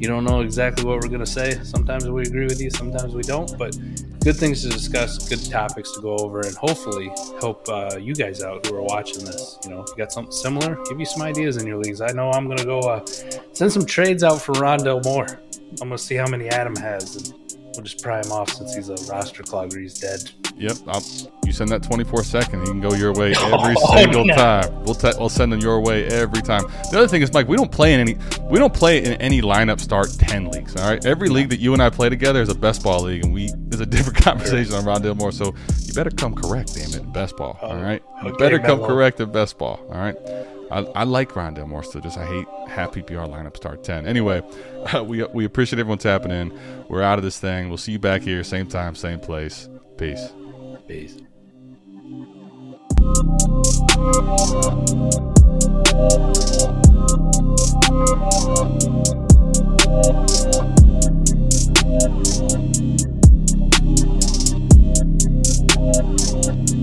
You 0.03 0.09
don't 0.09 0.25
know 0.25 0.41
exactly 0.41 0.85
what 0.85 1.01
we're 1.01 1.09
gonna 1.09 1.25
say. 1.25 1.61
Sometimes 1.63 2.09
we 2.09 2.23
agree 2.23 2.45
with 2.45 2.61
you, 2.61 2.71
sometimes 2.71 3.15
we 3.15 3.23
don't. 3.23 3.57
But 3.57 3.77
good 4.25 4.37
things 4.37 4.63
to 4.63 4.69
discuss, 4.69 5.29
good 5.29 5.49
topics 5.51 5.93
to 5.93 6.01
go 6.01 6.17
over, 6.17 6.41
and 6.41 6.55
hopefully 6.57 7.11
help 7.41 7.69
uh, 7.69 7.97
you 8.01 8.15
guys 8.15 8.43
out 8.43 8.67
who 8.67 8.75
are 8.75 8.83
watching 8.83 9.25
this. 9.25 9.59
You 9.65 9.71
know, 9.71 9.83
if 9.83 9.89
you 9.91 9.97
got 9.97 10.11
something 10.13 10.33
similar, 10.33 10.77
give 10.89 10.99
you 10.99 11.07
some 11.07 11.23
ideas 11.23 11.57
in 11.57 11.67
your 11.67 11.79
leagues. 11.79 12.01
I 12.01 12.11
know 12.13 12.31
I'm 12.31 12.49
gonna 12.49 12.65
go 12.65 12.81
uh, 12.81 13.05
send 13.53 13.73
some 13.73 13.87
trades 13.87 14.25
out 14.25 14.41
for 14.43 14.55
Rondale 14.55 15.05
Moore. 15.05 15.41
I'm 15.81 15.89
gonna 15.89 15.99
see 15.99 16.17
how 16.17 16.29
many 16.29 16.49
Adam 16.49 16.77
has, 16.77 17.17
and 17.31 17.42
we'll 17.75 17.83
just 17.85 18.03
pry 18.03 18.21
him 18.21 18.31
off 18.33 18.51
since 18.51 18.75
he's 18.75 18.89
a 18.89 18.95
roster 19.13 19.43
clogger. 19.43 19.81
He's 19.81 19.99
dead. 19.99 20.31
Yep. 20.57 20.77
I'll, 20.87 21.03
you 21.45 21.53
send 21.53 21.71
that 21.71 21.83
24 21.83 22.23
second, 22.25 22.61
he 22.61 22.67
can 22.67 22.81
go 22.81 22.93
your 22.95 23.13
way 23.15 23.31
every 23.37 23.75
Oh, 23.79 23.97
single 23.97 24.25
no. 24.25 24.35
time. 24.35 24.85
We'll 24.85 24.95
te- 24.95 25.13
we'll 25.19 25.29
send 25.29 25.53
them 25.53 25.61
your 25.61 25.81
way 25.81 26.07
every 26.07 26.43
time. 26.43 26.63
The 26.91 26.99
other 26.99 27.09
thing 27.09 27.23
is, 27.23 27.33
Mike, 27.33 27.49
we 27.49 27.57
don't 27.57 27.73
play 27.73 27.95
in 27.95 28.01
any 28.01 28.17
we 28.51 28.59
don't 28.59 28.75
play 28.75 28.99
in 29.03 29.15
any 29.15 29.41
lineup 29.43 29.81
start 29.81 30.09
10 30.19 30.51
leagues. 30.51 30.77
All 30.77 30.89
right. 30.89 31.05
Every 31.05 31.29
league 31.29 31.49
that 31.49 31.59
you 31.59 31.73
and 31.73 31.83
I 31.83 31.91
play 31.91 32.09
together 32.11 32.43
is 32.43 32.49
a 32.51 32.55
best 32.55 32.83
ball 32.83 33.03
league, 33.05 33.25
and 33.25 33.33
we 33.33 33.45
is 33.71 33.81
a 33.81 33.87
different 33.95 34.19
conversation 34.19 34.75
on 34.75 34.85
Rondale 34.85 35.17
Moore. 35.17 35.33
So 35.33 35.55
you 35.85 35.95
better 35.95 36.11
come 36.11 36.35
correct, 36.35 36.75
damn 36.75 36.91
it, 36.91 36.97
in 36.97 37.13
best 37.13 37.37
ball. 37.37 37.59
Oh, 37.63 37.69
all 37.69 37.77
right. 37.83 38.03
You 38.25 38.35
better 38.37 38.59
come 38.59 38.81
correct 38.85 39.21
at 39.21 39.33
best 39.33 39.59
ball. 39.59 39.81
All 39.91 39.99
right. 39.99 40.17
I, 40.73 40.81
I 41.01 41.05
like 41.05 41.33
Rhonda 41.33 41.59
more, 41.59 41.69
Moore 41.69 41.83
still, 41.83 42.01
just 42.01 42.17
I 42.17 42.27
hate 42.27 42.47
half 42.69 42.93
PPR 42.93 43.29
lineup 43.29 43.57
start 43.57 43.85
10. 43.85 44.07
Anyway, 44.07 44.43
uh, 44.93 45.05
we, 45.07 45.23
we 45.25 45.45
appreciate 45.45 45.79
everyone 45.79 45.99
tapping 45.99 46.31
in. 46.31 46.59
We're 46.89 47.03
out 47.03 47.19
of 47.19 47.25
this 47.25 47.39
thing. 47.39 47.69
We'll 47.69 47.79
see 47.79 47.93
you 47.93 47.99
back 47.99 48.23
here, 48.23 48.43
same 48.43 48.67
time, 48.67 48.95
same 48.95 49.21
place. 49.21 49.69
Peace. 49.99 50.33
Peace. 50.89 51.19
Thank 66.35 66.71
you. 66.71 66.82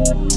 Thank 0.00 0.29